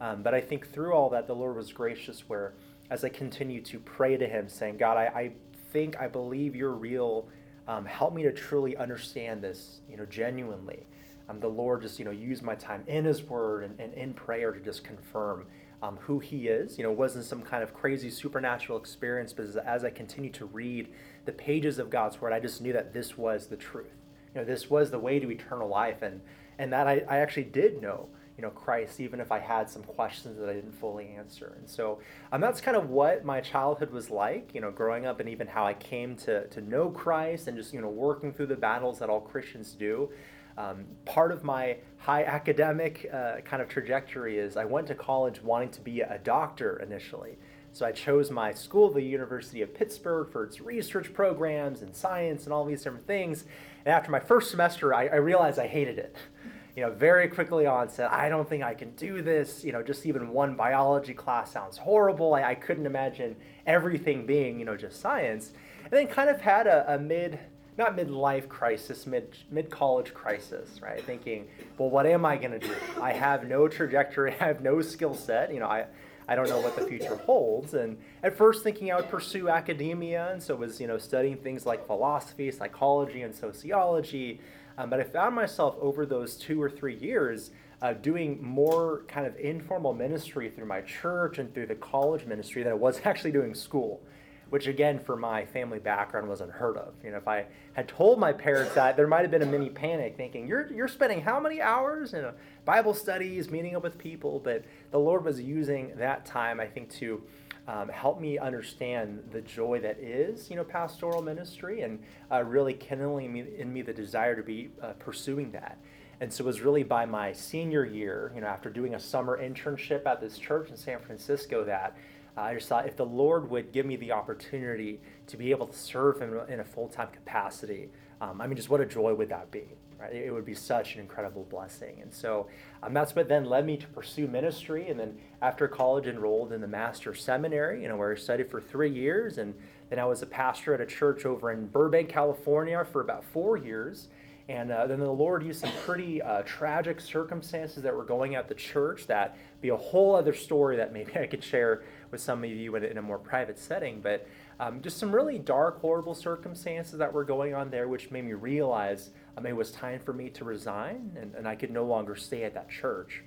um, 0.00 0.22
but 0.22 0.34
I 0.34 0.40
think 0.40 0.70
through 0.70 0.92
all 0.92 1.10
that, 1.10 1.26
the 1.26 1.34
Lord 1.34 1.56
was 1.56 1.72
gracious. 1.72 2.28
Where 2.28 2.52
as 2.90 3.02
I 3.04 3.08
continue 3.08 3.60
to 3.62 3.80
pray 3.80 4.16
to 4.16 4.28
Him, 4.28 4.48
saying, 4.48 4.76
God, 4.76 4.96
I, 4.96 5.06
I 5.06 5.32
think 5.72 6.00
I 6.00 6.06
believe 6.06 6.54
You're 6.54 6.72
real. 6.72 7.28
um, 7.66 7.84
help 7.84 8.14
me 8.14 8.22
to 8.22 8.32
truly 8.32 8.76
understand 8.76 9.42
this, 9.42 9.80
you 9.90 9.96
know, 9.96 10.06
genuinely. 10.06 10.86
Um, 11.28 11.40
the 11.40 11.48
Lord 11.48 11.82
just, 11.82 11.98
you 11.98 12.04
know, 12.04 12.12
used 12.12 12.42
my 12.42 12.54
time 12.54 12.84
in 12.86 13.04
His 13.04 13.24
Word 13.24 13.64
and, 13.64 13.80
and 13.80 13.92
in 13.94 14.14
prayer 14.14 14.52
to 14.52 14.60
just 14.60 14.84
confirm 14.84 15.46
um, 15.82 15.98
who 16.02 16.18
He 16.18 16.48
is. 16.48 16.78
You 16.78 16.84
know, 16.84 16.92
wasn't 16.92 17.24
some 17.24 17.42
kind 17.42 17.62
of 17.62 17.74
crazy 17.74 18.10
supernatural 18.10 18.78
experience, 18.78 19.32
but 19.32 19.46
as, 19.46 19.56
as 19.56 19.84
I 19.84 19.90
continued 19.90 20.34
to 20.34 20.46
read 20.46 20.88
the 21.24 21.32
pages 21.32 21.78
of 21.78 21.90
God's 21.90 22.20
Word, 22.20 22.32
I 22.32 22.40
just 22.40 22.60
knew 22.60 22.72
that 22.72 22.92
this 22.92 23.16
was 23.16 23.46
the 23.46 23.56
truth. 23.56 23.94
You 24.34 24.40
know, 24.40 24.44
this 24.46 24.70
was 24.70 24.90
the 24.90 24.98
way 24.98 25.18
to 25.18 25.30
eternal 25.30 25.68
life, 25.68 26.02
and 26.02 26.20
and 26.58 26.72
that 26.72 26.86
I, 26.86 27.04
I 27.08 27.18
actually 27.18 27.44
did 27.44 27.82
know 27.82 28.08
you 28.36 28.42
know 28.42 28.50
Christ, 28.50 29.00
even 29.00 29.20
if 29.20 29.32
I 29.32 29.38
had 29.38 29.70
some 29.70 29.82
questions 29.82 30.38
that 30.38 30.48
I 30.48 30.52
didn't 30.52 30.78
fully 30.78 31.08
answer. 31.16 31.54
And 31.58 31.68
so 31.68 32.00
um, 32.32 32.40
that's 32.40 32.60
kind 32.60 32.76
of 32.76 32.90
what 32.90 33.24
my 33.24 33.40
childhood 33.40 33.90
was 33.90 34.10
like, 34.10 34.50
you 34.54 34.60
know, 34.60 34.70
growing 34.70 35.06
up, 35.06 35.20
and 35.20 35.28
even 35.28 35.46
how 35.46 35.66
I 35.66 35.74
came 35.74 36.16
to 36.18 36.46
to 36.48 36.60
know 36.60 36.90
Christ, 36.90 37.48
and 37.48 37.56
just 37.56 37.72
you 37.72 37.80
know 37.80 37.88
working 37.88 38.32
through 38.32 38.46
the 38.46 38.56
battles 38.56 38.98
that 38.98 39.08
all 39.08 39.20
Christians 39.20 39.72
do. 39.72 40.10
Um, 40.58 40.86
part 41.04 41.32
of 41.32 41.44
my 41.44 41.76
high 41.98 42.24
academic 42.24 43.08
uh, 43.12 43.40
kind 43.44 43.60
of 43.60 43.68
trajectory 43.68 44.38
is 44.38 44.56
I 44.56 44.64
went 44.64 44.86
to 44.88 44.94
college 44.94 45.42
wanting 45.42 45.70
to 45.70 45.80
be 45.80 46.00
a 46.00 46.18
doctor 46.22 46.78
initially. 46.78 47.36
So 47.72 47.84
I 47.84 47.92
chose 47.92 48.30
my 48.30 48.54
school, 48.54 48.90
the 48.90 49.02
University 49.02 49.60
of 49.60 49.74
Pittsburgh, 49.74 50.30
for 50.30 50.44
its 50.44 50.60
research 50.60 51.12
programs 51.12 51.82
and 51.82 51.94
science 51.94 52.44
and 52.44 52.52
all 52.52 52.64
these 52.64 52.82
different 52.82 53.06
things. 53.06 53.44
And 53.84 53.92
after 53.92 54.10
my 54.10 54.20
first 54.20 54.50
semester, 54.50 54.94
I, 54.94 55.08
I 55.08 55.16
realized 55.16 55.58
I 55.58 55.66
hated 55.66 55.98
it 55.98 56.16
you 56.76 56.82
know, 56.82 56.90
very 56.90 57.26
quickly 57.26 57.66
on 57.66 57.88
said, 57.88 58.08
I 58.08 58.28
don't 58.28 58.48
think 58.48 58.62
I 58.62 58.74
can 58.74 58.90
do 58.92 59.22
this. 59.22 59.64
You 59.64 59.72
know, 59.72 59.82
just 59.82 60.06
even 60.06 60.28
one 60.28 60.54
biology 60.56 61.14
class 61.14 61.52
sounds 61.52 61.78
horrible. 61.78 62.34
I, 62.34 62.44
I 62.44 62.54
couldn't 62.54 62.86
imagine 62.86 63.34
everything 63.66 64.26
being, 64.26 64.58
you 64.58 64.66
know, 64.66 64.76
just 64.76 65.00
science. 65.00 65.52
And 65.84 65.92
then 65.92 66.06
kind 66.06 66.28
of 66.28 66.40
had 66.40 66.66
a, 66.66 66.94
a 66.94 66.98
mid, 66.98 67.38
not 67.78 67.96
midlife 67.96 68.48
crisis, 68.48 69.06
mid 69.06 69.36
mid 69.50 69.70
college 69.70 70.14
crisis, 70.14 70.80
right? 70.82 71.04
Thinking, 71.04 71.48
well, 71.78 71.90
what 71.90 72.06
am 72.06 72.24
I 72.24 72.36
going 72.36 72.58
to 72.58 72.58
do? 72.58 72.74
I 73.00 73.12
have 73.12 73.46
no 73.46 73.68
trajectory. 73.68 74.34
I 74.40 74.44
have 74.44 74.60
no 74.60 74.80
skill 74.80 75.14
set. 75.14 75.52
You 75.52 75.60
know, 75.60 75.68
I. 75.68 75.86
I 76.28 76.34
don't 76.34 76.48
know 76.48 76.58
what 76.58 76.74
the 76.74 76.84
future 76.84 77.14
holds. 77.14 77.74
And 77.74 77.98
at 78.24 78.36
first, 78.36 78.64
thinking 78.64 78.90
I 78.90 78.96
would 78.96 79.08
pursue 79.08 79.48
academia, 79.48 80.32
and 80.32 80.42
so 80.42 80.56
was 80.56 80.80
you 80.80 80.88
know 80.88 80.98
studying 80.98 81.36
things 81.36 81.64
like 81.64 81.86
philosophy, 81.86 82.50
psychology, 82.50 83.22
and 83.22 83.32
sociology. 83.32 84.40
Um, 84.76 84.90
but 84.90 84.98
I 84.98 85.04
found 85.04 85.36
myself 85.36 85.76
over 85.80 86.04
those 86.04 86.36
two 86.36 86.60
or 86.60 86.68
three 86.68 86.96
years 86.96 87.52
uh, 87.82 87.92
doing 87.92 88.42
more 88.42 89.02
kind 89.08 89.26
of 89.26 89.36
informal 89.36 89.92
ministry 89.92 90.50
through 90.50 90.66
my 90.66 90.80
church 90.80 91.38
and 91.38 91.52
through 91.52 91.66
the 91.66 91.74
college 91.74 92.24
ministry 92.24 92.62
than 92.62 92.72
I 92.72 92.76
was 92.76 93.00
actually 93.04 93.32
doing 93.32 93.54
school, 93.54 94.02
which 94.50 94.66
again, 94.66 94.98
for 94.98 95.16
my 95.16 95.44
family 95.44 95.78
background, 95.78 96.28
was 96.28 96.40
unheard 96.40 96.76
of. 96.76 96.94
You 97.02 97.10
know, 97.10 97.16
if 97.16 97.26
I 97.26 97.46
had 97.72 97.88
told 97.88 98.18
my 98.18 98.32
parents 98.32 98.74
that, 98.74 98.96
there 98.96 99.06
might 99.06 99.22
have 99.22 99.30
been 99.30 99.42
a 99.42 99.46
mini 99.46 99.70
panic, 99.70 100.16
thinking, 100.16 100.46
"You're 100.46 100.72
you're 100.72 100.88
spending 100.88 101.20
how 101.20 101.40
many 101.40 101.60
hours 101.60 102.14
in 102.14 102.26
Bible 102.64 102.94
studies, 102.94 103.50
meeting 103.50 103.76
up 103.76 103.82
with 103.82 103.98
people?" 103.98 104.40
But 104.42 104.64
the 104.90 104.98
Lord 104.98 105.24
was 105.24 105.40
using 105.40 105.92
that 105.96 106.24
time, 106.24 106.60
I 106.60 106.66
think, 106.66 106.90
to 106.94 107.22
um, 107.68 107.88
help 107.88 108.20
me 108.20 108.38
understand 108.38 109.22
the 109.32 109.40
joy 109.40 109.80
that 109.80 109.98
is, 109.98 110.48
you 110.48 110.56
know, 110.56 110.64
pastoral 110.64 111.22
ministry, 111.22 111.82
and 111.82 111.98
uh, 112.30 112.44
really 112.44 112.74
kindling 112.74 113.36
in 113.58 113.72
me 113.72 113.82
the 113.82 113.92
desire 113.92 114.36
to 114.36 114.42
be 114.42 114.70
uh, 114.80 114.92
pursuing 114.98 115.50
that. 115.52 115.78
And 116.20 116.32
so 116.32 116.44
it 116.44 116.46
was 116.46 116.60
really 116.62 116.82
by 116.82 117.04
my 117.04 117.32
senior 117.32 117.84
year, 117.84 118.32
you 118.34 118.40
know, 118.40 118.46
after 118.46 118.70
doing 118.70 118.94
a 118.94 119.00
summer 119.00 119.38
internship 119.38 120.06
at 120.06 120.20
this 120.20 120.38
church 120.38 120.70
in 120.70 120.76
San 120.76 120.98
Francisco, 121.00 121.64
that 121.64 121.96
I 122.36 122.54
just 122.54 122.68
thought 122.68 122.86
if 122.86 122.96
the 122.96 123.06
Lord 123.06 123.50
would 123.50 123.72
give 123.72 123.86
me 123.86 123.96
the 123.96 124.12
opportunity 124.12 125.00
to 125.28 125.36
be 125.36 125.50
able 125.50 125.66
to 125.66 125.76
serve 125.76 126.20
Him 126.20 126.38
in 126.48 126.60
a 126.60 126.64
full 126.64 126.88
time 126.88 127.08
capacity, 127.12 127.90
um, 128.20 128.40
I 128.40 128.46
mean, 128.46 128.56
just 128.56 128.70
what 128.70 128.80
a 128.80 128.86
joy 128.86 129.14
would 129.14 129.28
that 129.30 129.50
be? 129.50 129.64
Right? 129.98 130.12
It 130.12 130.30
would 130.30 130.44
be 130.44 130.54
such 130.54 130.94
an 130.94 131.00
incredible 131.00 131.44
blessing. 131.48 132.00
And 132.02 132.12
so 132.12 132.48
um, 132.82 132.92
that's 132.92 133.16
what 133.16 133.28
then 133.28 133.46
led 133.46 133.64
me 133.64 133.78
to 133.78 133.86
pursue 133.88 134.26
ministry. 134.26 134.90
And 134.90 135.00
then 135.00 135.16
after 135.40 135.66
college, 135.68 136.06
enrolled 136.06 136.52
in 136.52 136.60
the 136.60 136.66
Master's 136.66 137.22
Seminary, 137.22 137.82
you 137.82 137.88
know, 137.88 137.96
where 137.96 138.12
I 138.12 138.16
studied 138.16 138.50
for 138.50 138.60
three 138.60 138.90
years. 138.90 139.38
And 139.38 139.54
then 139.88 139.98
I 139.98 140.04
was 140.04 140.20
a 140.20 140.26
pastor 140.26 140.74
at 140.74 140.82
a 140.82 140.86
church 140.86 141.24
over 141.24 141.50
in 141.50 141.66
Burbank, 141.68 142.10
California 142.10 142.84
for 142.92 143.00
about 143.00 143.24
four 143.24 143.56
years. 143.56 144.08
And 144.48 144.70
uh, 144.70 144.86
then 144.86 145.00
the 145.00 145.10
Lord 145.10 145.42
used 145.42 145.60
some 145.60 145.72
pretty 145.84 146.22
uh, 146.22 146.42
tragic 146.42 147.00
circumstances 147.00 147.82
that 147.82 147.94
were 147.94 148.04
going 148.04 148.36
at 148.36 148.48
the 148.48 148.54
church 148.54 149.06
that 149.08 149.36
be 149.60 149.70
a 149.70 149.76
whole 149.76 150.14
other 150.14 150.34
story 150.34 150.76
that 150.76 150.92
maybe 150.92 151.16
I 151.18 151.26
could 151.26 151.42
share 151.42 151.82
with 152.10 152.20
some 152.20 152.44
of 152.44 152.50
you 152.50 152.74
in, 152.76 152.84
in 152.84 152.98
a 152.98 153.02
more 153.02 153.18
private 153.18 153.58
setting. 153.58 154.00
But 154.00 154.26
um, 154.58 154.80
just 154.80 154.98
some 154.98 155.14
really 155.14 155.38
dark, 155.38 155.80
horrible 155.80 156.14
circumstances 156.14 156.98
that 156.98 157.12
were 157.12 157.24
going 157.24 157.54
on 157.54 157.70
there, 157.70 157.88
which 157.88 158.10
made 158.10 158.24
me 158.24 158.32
realize 158.32 159.10
um, 159.36 159.46
it 159.46 159.54
was 159.54 159.70
time 159.70 160.00
for 160.00 160.12
me 160.12 160.30
to 160.30 160.44
resign 160.44 161.12
and, 161.20 161.34
and 161.34 161.46
I 161.46 161.54
could 161.54 161.70
no 161.70 161.84
longer 161.84 162.16
stay 162.16 162.44
at 162.44 162.54
that 162.54 162.70
church. 162.70 163.22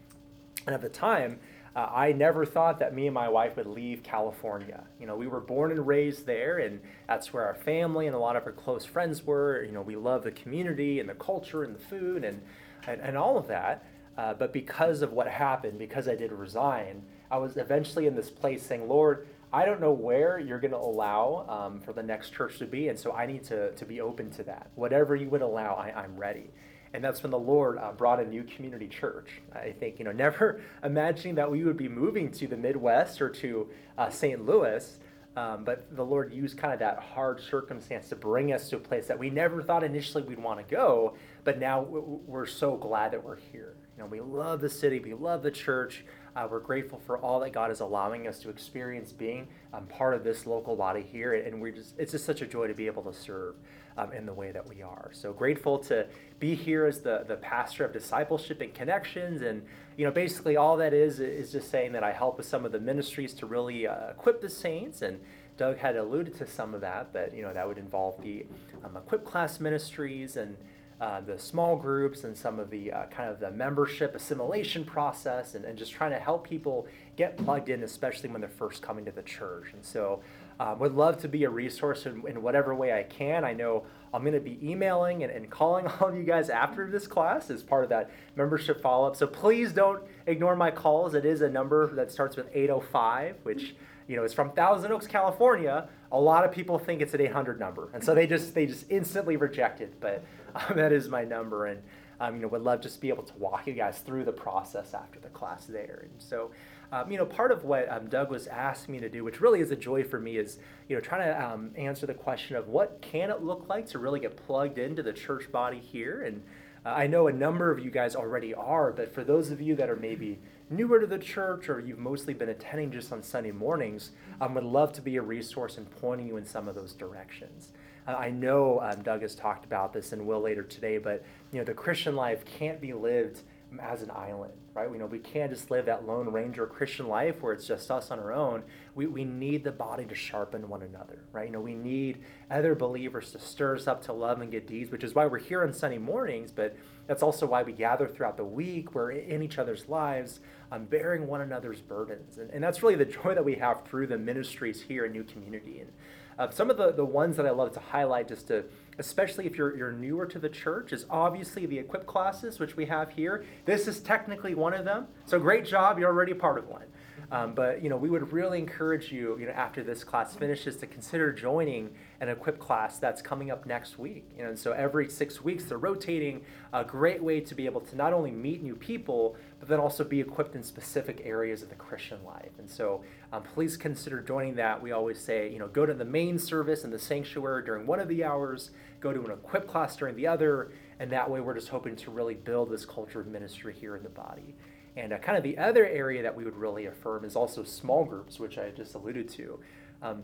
And 0.65 0.73
at 0.73 0.81
the 0.81 0.89
time, 0.89 1.39
uh, 1.75 1.87
I 1.93 2.11
never 2.11 2.45
thought 2.45 2.79
that 2.79 2.95
me 2.95 3.07
and 3.07 3.13
my 3.13 3.29
wife 3.29 3.55
would 3.57 3.67
leave 3.67 4.01
California. 4.01 4.83
You 4.99 5.05
know, 5.05 5.15
we 5.15 5.27
were 5.27 5.39
born 5.39 5.71
and 5.71 5.85
raised 5.85 6.25
there, 6.25 6.57
and 6.57 6.81
that's 7.07 7.31
where 7.31 7.45
our 7.45 7.53
family 7.53 8.07
and 8.07 8.15
a 8.15 8.19
lot 8.19 8.35
of 8.35 8.45
our 8.45 8.51
close 8.51 8.85
friends 8.85 9.23
were. 9.25 9.63
You 9.63 9.71
know, 9.71 9.81
we 9.81 9.95
love 9.95 10.23
the 10.23 10.31
community 10.31 10.99
and 10.99 11.07
the 11.07 11.13
culture 11.13 11.63
and 11.63 11.75
the 11.75 11.79
food 11.79 12.23
and, 12.23 12.41
and, 12.87 12.99
and 13.01 13.15
all 13.15 13.37
of 13.37 13.47
that. 13.47 13.85
Uh, 14.17 14.33
but 14.33 14.51
because 14.51 15.01
of 15.01 15.13
what 15.13 15.27
happened, 15.27 15.79
because 15.79 16.07
I 16.07 16.15
did 16.15 16.31
resign, 16.31 17.03
I 17.31 17.37
was 17.37 17.57
eventually 17.57 18.07
in 18.07 18.15
this 18.15 18.29
place 18.29 18.63
saying, 18.65 18.87
Lord, 18.87 19.27
I 19.51 19.65
don't 19.65 19.81
know 19.81 19.93
where 19.93 20.39
you're 20.39 20.59
going 20.59 20.71
to 20.71 20.77
allow 20.77 21.45
um, 21.47 21.79
for 21.81 21.93
the 21.93 22.03
next 22.03 22.31
church 22.31 22.59
to 22.59 22.65
be, 22.65 22.87
and 22.89 22.99
so 22.99 23.11
I 23.13 23.25
need 23.25 23.43
to, 23.45 23.71
to 23.71 23.85
be 23.85 24.01
open 24.01 24.29
to 24.31 24.43
that. 24.43 24.69
Whatever 24.75 25.15
you 25.15 25.29
would 25.29 25.41
allow, 25.41 25.73
I, 25.73 25.91
I'm 25.91 26.15
ready. 26.15 26.51
And 26.93 27.03
that's 27.03 27.21
when 27.21 27.31
the 27.31 27.39
Lord 27.39 27.77
uh, 27.77 27.91
brought 27.91 28.19
a 28.19 28.25
new 28.25 28.43
community 28.43 28.87
church. 28.87 29.29
I 29.53 29.71
think, 29.71 29.99
you 29.99 30.05
know, 30.05 30.11
never 30.13 30.61
imagining 30.83 31.35
that 31.35 31.49
we 31.49 31.63
would 31.63 31.77
be 31.77 31.89
moving 31.89 32.31
to 32.31 32.47
the 32.47 32.57
Midwest 32.57 33.21
or 33.21 33.29
to 33.29 33.69
uh, 33.97 34.09
St. 34.09 34.45
Louis, 34.45 34.99
um, 35.35 35.63
but 35.63 35.95
the 35.95 36.03
Lord 36.03 36.33
used 36.33 36.57
kind 36.57 36.73
of 36.73 36.79
that 36.79 36.99
hard 36.99 37.39
circumstance 37.39 38.09
to 38.09 38.15
bring 38.15 38.51
us 38.51 38.69
to 38.69 38.77
a 38.77 38.79
place 38.79 39.07
that 39.07 39.17
we 39.17 39.29
never 39.29 39.61
thought 39.61 39.83
initially 39.83 40.23
we'd 40.23 40.39
want 40.39 40.59
to 40.59 40.75
go, 40.75 41.15
but 41.43 41.59
now 41.59 41.81
we're 41.81 42.47
so 42.47 42.75
glad 42.75 43.13
that 43.13 43.23
we're 43.23 43.37
here. 43.37 43.75
You 43.95 44.03
know, 44.03 44.09
we 44.09 44.21
love 44.21 44.59
the 44.59 44.69
city, 44.69 44.99
we 44.99 45.13
love 45.13 45.43
the 45.43 45.51
church, 45.51 46.03
uh, 46.35 46.47
we're 46.49 46.59
grateful 46.59 46.99
for 47.05 47.17
all 47.17 47.39
that 47.39 47.51
God 47.51 47.71
is 47.71 47.79
allowing 47.79 48.27
us 48.27 48.39
to 48.39 48.49
experience 48.49 49.11
being 49.11 49.47
um, 49.73 49.85
part 49.87 50.13
of 50.13 50.23
this 50.23 50.45
local 50.45 50.75
body 50.75 51.01
here. 51.01 51.33
And 51.33 51.61
we're 51.61 51.71
just, 51.71 51.95
it's 51.97 52.11
just 52.11 52.25
such 52.25 52.41
a 52.41 52.47
joy 52.47 52.67
to 52.67 52.73
be 52.73 52.87
able 52.87 53.03
to 53.03 53.13
serve 53.13 53.55
um, 53.97 54.11
in 54.13 54.25
the 54.25 54.33
way 54.33 54.51
that 54.51 54.67
we 54.67 54.81
are. 54.81 55.09
So 55.13 55.33
grateful 55.33 55.79
to 55.79 56.07
be 56.39 56.55
here 56.55 56.85
as 56.85 57.01
the, 57.01 57.25
the 57.27 57.35
pastor 57.37 57.83
of 57.85 57.93
discipleship 57.93 58.61
and 58.61 58.73
connections. 58.73 59.41
And, 59.41 59.63
you 59.97 60.05
know, 60.05 60.11
basically 60.11 60.55
all 60.55 60.77
that 60.77 60.93
is, 60.93 61.19
is 61.19 61.51
just 61.51 61.69
saying 61.69 61.91
that 61.93 62.03
I 62.03 62.11
help 62.11 62.37
with 62.37 62.45
some 62.45 62.65
of 62.65 62.71
the 62.71 62.79
ministries 62.79 63.33
to 63.35 63.45
really 63.45 63.87
uh, 63.87 64.11
equip 64.11 64.41
the 64.41 64.49
saints. 64.49 65.01
And 65.01 65.19
Doug 65.57 65.77
had 65.77 65.95
alluded 65.95 66.37
to 66.37 66.47
some 66.47 66.73
of 66.73 66.81
that, 66.81 67.11
but, 67.11 67.35
you 67.35 67.41
know, 67.41 67.53
that 67.53 67.67
would 67.67 67.77
involve 67.77 68.21
the 68.21 68.45
um, 68.83 68.95
equip 68.95 69.25
class 69.25 69.59
ministries 69.59 70.37
and, 70.37 70.55
uh, 71.01 71.21
the 71.21 71.39
small 71.39 71.75
groups 71.75 72.23
and 72.23 72.35
some 72.35 72.59
of 72.59 72.69
the 72.69 72.91
uh, 72.91 73.05
kind 73.05 73.29
of 73.29 73.39
the 73.39 73.51
membership 73.51 74.15
assimilation 74.15 74.83
process 74.83 75.55
and, 75.55 75.63
and 75.63 75.77
just 75.77 75.91
trying 75.91 76.11
to 76.11 76.19
help 76.19 76.47
people 76.47 76.87
get 77.15 77.37
plugged 77.37 77.69
in, 77.69 77.83
especially 77.83 78.29
when 78.29 78.41
they're 78.41 78.49
first 78.49 78.81
coming 78.81 79.05
to 79.05 79.11
the 79.11 79.21
church. 79.21 79.67
And 79.73 79.83
so, 79.83 80.21
um, 80.59 80.77
would 80.79 80.93
love 80.93 81.21
to 81.21 81.29
be 81.29 81.45
a 81.45 81.49
resource 81.49 82.05
in, 82.05 82.21
in 82.27 82.41
whatever 82.41 82.75
way 82.75 82.91
I 82.91 83.03
can. 83.03 83.45
I 83.45 83.53
know 83.53 83.85
I'm 84.13 84.23
going 84.23 84.33
to 84.33 84.41
be 84.41 84.59
emailing 84.61 85.23
and, 85.23 85.31
and 85.31 85.49
calling 85.49 85.87
all 86.01 86.09
of 86.09 86.15
you 86.15 86.23
guys 86.23 86.49
after 86.49 86.89
this 86.89 87.07
class 87.07 87.49
as 87.49 87.63
part 87.63 87.83
of 87.83 87.89
that 87.89 88.11
membership 88.35 88.81
follow 88.81 89.07
up. 89.07 89.15
So 89.15 89.25
please 89.25 89.71
don't 89.71 90.03
ignore 90.27 90.55
my 90.57 90.69
calls. 90.69 91.13
It 91.13 91.25
is 91.25 91.41
a 91.41 91.49
number 91.49 91.93
that 91.95 92.11
starts 92.11 92.35
with 92.35 92.47
805, 92.53 93.37
which 93.43 93.75
you 94.09 94.15
know 94.15 94.23
is 94.23 94.33
from 94.33 94.51
Thousand 94.51 94.91
Oaks, 94.91 95.07
California. 95.07 95.87
A 96.11 96.19
lot 96.19 96.43
of 96.43 96.51
people 96.51 96.79
think 96.79 97.01
it's 97.01 97.13
an 97.13 97.21
800 97.21 97.59
number, 97.59 97.89
and 97.93 98.03
so 98.03 98.15
they 98.15 98.25
just 98.25 98.55
they 98.55 98.65
just 98.65 98.85
instantly 98.89 99.37
reject 99.37 99.79
it. 99.79 99.93
But 100.01 100.25
um, 100.55 100.75
that 100.75 100.91
is 100.91 101.07
my 101.07 101.23
number, 101.23 101.67
and 101.67 101.81
um, 102.19 102.35
you 102.35 102.41
know, 102.41 102.47
would 102.49 102.63
love 102.63 102.81
just 102.81 102.95
to 102.95 103.01
be 103.01 103.09
able 103.09 103.23
to 103.23 103.33
walk 103.37 103.67
you 103.67 103.73
guys 103.73 103.99
through 103.99 104.25
the 104.25 104.31
process 104.31 104.93
after 104.93 105.19
the 105.19 105.29
class 105.29 105.65
there. 105.65 106.01
And 106.03 106.21
so, 106.21 106.51
um, 106.91 107.11
you 107.11 107.17
know, 107.17 107.25
part 107.25 107.51
of 107.51 107.63
what 107.63 107.89
um, 107.89 108.07
Doug 108.07 108.31
was 108.31 108.47
asking 108.47 108.93
me 108.93 108.99
to 108.99 109.09
do, 109.09 109.23
which 109.23 109.39
really 109.39 109.61
is 109.61 109.71
a 109.71 109.75
joy 109.75 110.03
for 110.03 110.19
me, 110.19 110.37
is 110.37 110.57
you 110.87 110.95
know 110.95 111.01
trying 111.01 111.27
to 111.27 111.45
um, 111.45 111.71
answer 111.77 112.07
the 112.07 112.15
question 112.15 112.55
of 112.55 112.67
what 112.67 112.99
can 113.01 113.29
it 113.29 113.43
look 113.43 113.67
like 113.69 113.85
to 113.89 113.99
really 113.99 114.19
get 114.19 114.35
plugged 114.35 114.79
into 114.79 115.03
the 115.03 115.13
church 115.13 115.51
body 115.51 115.79
here. 115.79 116.23
And 116.23 116.41
uh, 116.83 116.89
I 116.89 117.05
know 117.05 117.27
a 117.27 117.33
number 117.33 117.69
of 117.69 117.79
you 117.79 117.91
guys 117.91 118.15
already 118.15 118.55
are, 118.55 118.91
but 118.91 119.13
for 119.13 119.23
those 119.23 119.51
of 119.51 119.61
you 119.61 119.75
that 119.75 119.89
are 119.89 119.95
maybe 119.95 120.39
newer 120.69 120.99
to 120.99 121.07
the 121.07 121.17
church 121.17 121.69
or 121.69 121.79
you've 121.79 121.99
mostly 121.99 122.33
been 122.33 122.49
attending 122.49 122.91
just 122.91 123.11
on 123.11 123.23
Sunday 123.23 123.51
mornings, 123.51 124.11
I 124.39 124.45
um, 124.45 124.53
would 124.55 124.63
love 124.63 124.93
to 124.93 125.01
be 125.01 125.17
a 125.17 125.21
resource 125.21 125.77
in 125.77 125.85
pointing 125.85 126.27
you 126.27 126.37
in 126.37 126.45
some 126.45 126.67
of 126.67 126.75
those 126.75 126.93
directions. 126.93 127.69
I 128.07 128.31
know 128.31 128.79
um, 128.81 129.03
Doug 129.03 129.21
has 129.21 129.35
talked 129.35 129.65
about 129.65 129.93
this 129.93 130.13
and 130.13 130.25
will 130.25 130.41
later 130.41 130.63
today, 130.63 130.97
but 130.97 131.23
you 131.51 131.59
know 131.59 131.65
the 131.65 131.73
Christian 131.73 132.15
life 132.15 132.43
can't 132.45 132.81
be 132.81 132.93
lived 132.93 133.41
as 133.79 134.01
an 134.01 134.09
island, 134.09 134.53
right? 134.73 134.89
We 134.89 134.97
know 134.97 135.05
we 135.05 135.19
can't 135.19 135.51
just 135.51 135.69
live 135.69 135.85
that 135.85 136.07
lone 136.07 136.29
ranger 136.29 136.65
Christian 136.65 137.07
life 137.07 137.41
where 137.41 137.53
it's 137.53 137.67
just 137.67 137.91
us 137.91 138.09
on 138.09 138.17
our 138.17 138.33
own. 138.33 138.63
We, 138.95 139.05
we 139.05 139.23
need 139.23 139.63
the 139.63 139.71
body 139.71 140.05
to 140.05 140.15
sharpen 140.15 140.67
one 140.67 140.81
another, 140.81 141.19
right? 141.31 141.45
You 141.45 141.51
know, 141.51 141.61
we 141.61 141.75
need 141.75 142.23
other 142.49 142.73
believers 142.73 143.31
to 143.33 143.39
stir 143.39 143.75
us 143.75 143.85
up 143.85 144.03
to 144.05 144.13
love 144.13 144.41
and 144.41 144.49
good 144.49 144.65
deeds, 144.65 144.91
which 144.91 145.03
is 145.03 145.13
why 145.13 145.27
we're 145.27 145.37
here 145.37 145.61
on 145.61 145.71
Sunday 145.71 145.99
mornings, 145.99 146.51
but 146.51 146.75
that's 147.09 147.23
also 147.23 147.47
why 147.47 147.63
we 147.63 147.73
gather 147.73 148.07
throughout 148.07 148.37
the 148.37 148.45
week. 148.45 148.93
We're 148.93 149.09
in 149.09 149.41
each 149.41 149.57
other's 149.57 149.89
lives, 149.89 150.41
um, 150.71 150.85
bearing 150.85 151.25
one 151.25 151.41
another's 151.41 151.81
burdens. 151.81 152.37
And, 152.37 152.51
and 152.51 152.63
that's 152.63 152.83
really 152.83 152.93
the 152.93 153.05
joy 153.23 153.33
that 153.33 153.43
we 153.43 153.55
have 153.55 153.83
through 153.83 154.05
the 154.07 154.17
ministries 154.19 154.83
here 154.83 155.05
in 155.05 155.11
New 155.11 155.23
Community. 155.23 155.79
And 155.79 155.91
uh, 156.37 156.51
some 156.51 156.69
of 156.69 156.77
the, 156.77 156.91
the 156.91 157.03
ones 157.03 157.35
that 157.37 157.47
I 157.47 157.49
love 157.49 157.71
to 157.73 157.79
highlight, 157.79 158.27
just 158.27 158.49
to, 158.49 158.63
especially 158.99 159.47
if 159.47 159.57
you're, 159.57 159.75
you're 159.75 159.91
newer 159.91 160.27
to 160.27 160.37
the 160.37 160.49
church, 160.49 160.93
is 160.93 161.07
obviously 161.09 161.65
the 161.65 161.79
equip 161.79 162.05
classes, 162.05 162.59
which 162.59 162.77
we 162.77 162.85
have 162.85 163.09
here. 163.09 163.43
This 163.65 163.87
is 163.87 164.01
technically 164.01 164.53
one 164.53 164.75
of 164.75 164.85
them. 164.85 165.07
So 165.25 165.39
great 165.39 165.65
job, 165.65 165.97
you're 165.97 166.09
already 166.09 166.35
part 166.35 166.59
of 166.59 166.67
one. 166.67 166.85
Um, 167.31 167.55
but 167.55 167.81
you 167.81 167.89
know, 167.89 167.97
we 167.97 168.11
would 168.11 168.31
really 168.31 168.59
encourage 168.59 169.11
you, 169.11 169.35
you 169.39 169.47
know, 169.47 169.51
after 169.53 169.83
this 169.83 170.03
class 170.03 170.35
finishes, 170.35 170.77
to 170.77 170.85
consider 170.85 171.33
joining 171.33 171.89
an 172.21 172.29
equip 172.29 172.59
class 172.59 172.99
that's 172.99 173.21
coming 173.21 173.49
up 173.49 173.65
next 173.65 173.97
week. 173.97 174.29
You 174.35 174.43
know, 174.43 174.49
and 174.49 174.59
so 174.59 174.71
every 174.73 175.09
six 175.09 175.41
weeks 175.43 175.65
they're 175.65 175.77
rotating. 175.77 176.41
A 176.73 176.83
great 176.83 177.23
way 177.23 177.39
to 177.39 177.55
be 177.55 177.65
able 177.65 177.81
to 177.81 177.95
not 177.95 178.13
only 178.13 178.31
meet 178.31 178.61
new 178.61 178.75
people, 178.75 179.37
but 179.59 179.69
then 179.69 179.79
also 179.79 180.03
be 180.03 180.19
equipped 180.19 180.55
in 180.55 180.63
specific 180.63 181.21
areas 181.23 181.63
of 181.63 181.69
the 181.69 181.75
Christian 181.75 182.23
life. 182.23 182.51
And 182.59 182.69
so, 182.69 183.03
um, 183.31 183.43
please 183.43 183.77
consider 183.77 184.21
joining 184.21 184.55
that. 184.55 184.81
We 184.81 184.91
always 184.91 185.19
say, 185.19 185.51
you 185.51 185.59
know, 185.59 185.67
go 185.67 185.85
to 185.85 185.93
the 185.93 186.05
main 186.05 186.37
service 186.37 186.83
in 186.83 186.91
the 186.91 186.99
sanctuary 186.99 187.63
during 187.63 187.85
one 187.87 187.99
of 187.99 188.07
the 188.07 188.23
hours, 188.23 188.71
go 188.99 189.13
to 189.13 189.23
an 189.23 189.31
equip 189.31 189.67
class 189.67 189.95
during 189.95 190.15
the 190.15 190.27
other, 190.27 190.71
and 190.99 191.11
that 191.11 191.29
way 191.29 191.39
we're 191.39 191.55
just 191.55 191.69
hoping 191.69 191.95
to 191.95 192.11
really 192.11 192.33
build 192.33 192.69
this 192.69 192.85
culture 192.85 193.21
of 193.21 193.27
ministry 193.27 193.73
here 193.73 193.95
in 193.95 194.03
the 194.03 194.09
body. 194.09 194.55
And 194.97 195.13
uh, 195.13 195.17
kind 195.19 195.37
of 195.37 195.43
the 195.43 195.57
other 195.57 195.85
area 195.85 196.21
that 196.23 196.35
we 196.35 196.43
would 196.43 196.55
really 196.55 196.87
affirm 196.87 197.23
is 197.23 197.35
also 197.35 197.63
small 197.63 198.03
groups, 198.03 198.39
which 198.39 198.57
I 198.57 198.69
just 198.71 198.95
alluded 198.95 199.29
to. 199.29 199.59
Um, 200.01 200.23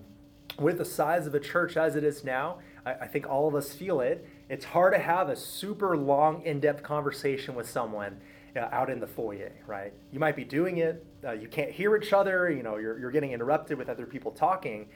with 0.59 0.77
the 0.77 0.85
size 0.85 1.27
of 1.27 1.35
a 1.35 1.39
church 1.39 1.77
as 1.77 1.95
it 1.95 2.03
is 2.03 2.23
now, 2.23 2.59
I, 2.85 2.93
I, 2.93 3.07
think 3.07 3.27
all 3.27 3.47
of 3.47 3.55
us 3.55 3.73
feel 3.73 4.01
it. 4.01 4.27
It's 4.49 4.65
hard 4.65 4.93
to 4.93 4.99
have 4.99 5.29
a 5.29 5.35
super 5.35 5.97
long, 5.97 6.41
in 6.43 6.59
depth 6.59 6.83
conversation 6.83 7.55
with 7.55 7.69
someone 7.69 8.17
uh, 8.55 8.67
out 8.71 8.89
in 8.89 8.99
the 8.99 9.07
foyer, 9.07 9.51
right? 9.67 9.93
You 10.11 10.19
might 10.19 10.35
be 10.35 10.45
doing 10.45 10.77
it, 10.77 11.05
uh, 11.25 11.33
you 11.33 11.47
can't 11.47 11.71
hear 11.71 11.95
each 11.97 12.13
other, 12.13 12.49
you 12.49 12.63
know, 12.63 12.77
you're, 12.77 12.97
you're 12.97 13.11
getting 13.11 13.31
interrupted 13.31 13.77
with 13.77 13.89
other 13.89 14.05
people 14.05 14.31
talking. 14.31 14.87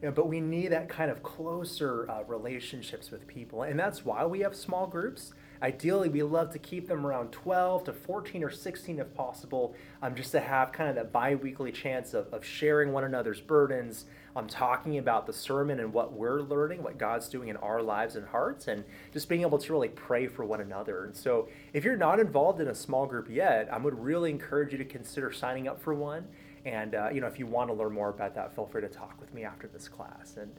You 0.00 0.08
know, 0.08 0.14
but 0.14 0.28
we 0.28 0.40
need 0.40 0.68
that 0.68 0.88
kind 0.88 1.10
of 1.10 1.24
closer 1.24 2.08
uh, 2.08 2.22
relationships 2.28 3.10
with 3.10 3.26
people. 3.26 3.64
And 3.64 3.78
that's 3.78 4.04
why 4.04 4.24
we 4.24 4.40
have 4.40 4.54
small 4.54 4.86
groups. 4.86 5.32
Ideally, 5.60 6.08
we 6.08 6.22
love 6.22 6.52
to 6.52 6.58
keep 6.60 6.86
them 6.86 7.04
around 7.04 7.32
12 7.32 7.84
to 7.84 7.92
14 7.92 8.44
or 8.44 8.50
16 8.50 9.00
if 9.00 9.12
possible, 9.14 9.74
um, 10.00 10.14
just 10.14 10.30
to 10.32 10.40
have 10.40 10.70
kind 10.70 10.88
of 10.88 10.94
that 10.94 11.10
bi 11.10 11.34
weekly 11.34 11.72
chance 11.72 12.14
of, 12.14 12.32
of 12.32 12.44
sharing 12.44 12.92
one 12.92 13.02
another's 13.02 13.40
burdens, 13.40 14.04
um, 14.38 14.46
talking 14.46 14.98
about 14.98 15.26
the 15.26 15.32
sermon 15.32 15.80
and 15.80 15.92
what 15.92 16.12
we're 16.12 16.42
learning, 16.42 16.82
what 16.82 16.96
God's 16.96 17.28
doing 17.28 17.48
in 17.48 17.56
our 17.56 17.82
lives 17.82 18.14
and 18.14 18.26
hearts, 18.28 18.68
and 18.68 18.84
just 19.12 19.28
being 19.28 19.40
able 19.40 19.58
to 19.58 19.72
really 19.72 19.88
pray 19.88 20.28
for 20.28 20.44
one 20.44 20.60
another. 20.60 21.04
And 21.04 21.16
so, 21.16 21.48
if 21.72 21.84
you're 21.84 21.96
not 21.96 22.20
involved 22.20 22.60
in 22.60 22.68
a 22.68 22.74
small 22.74 23.04
group 23.04 23.28
yet, 23.28 23.68
I 23.72 23.78
would 23.78 23.98
really 23.98 24.30
encourage 24.30 24.70
you 24.72 24.78
to 24.78 24.84
consider 24.84 25.32
signing 25.32 25.66
up 25.66 25.80
for 25.82 25.92
one. 25.92 26.24
And 26.64 26.94
uh, 26.94 27.08
you 27.12 27.20
know, 27.20 27.26
if 27.26 27.38
you 27.38 27.46
want 27.46 27.68
to 27.70 27.74
learn 27.74 27.92
more 27.92 28.10
about 28.10 28.34
that, 28.36 28.54
feel 28.54 28.66
free 28.66 28.82
to 28.82 28.88
talk 28.88 29.20
with 29.20 29.34
me 29.34 29.42
after 29.42 29.66
this 29.66 29.88
class. 29.88 30.36
And 30.36 30.52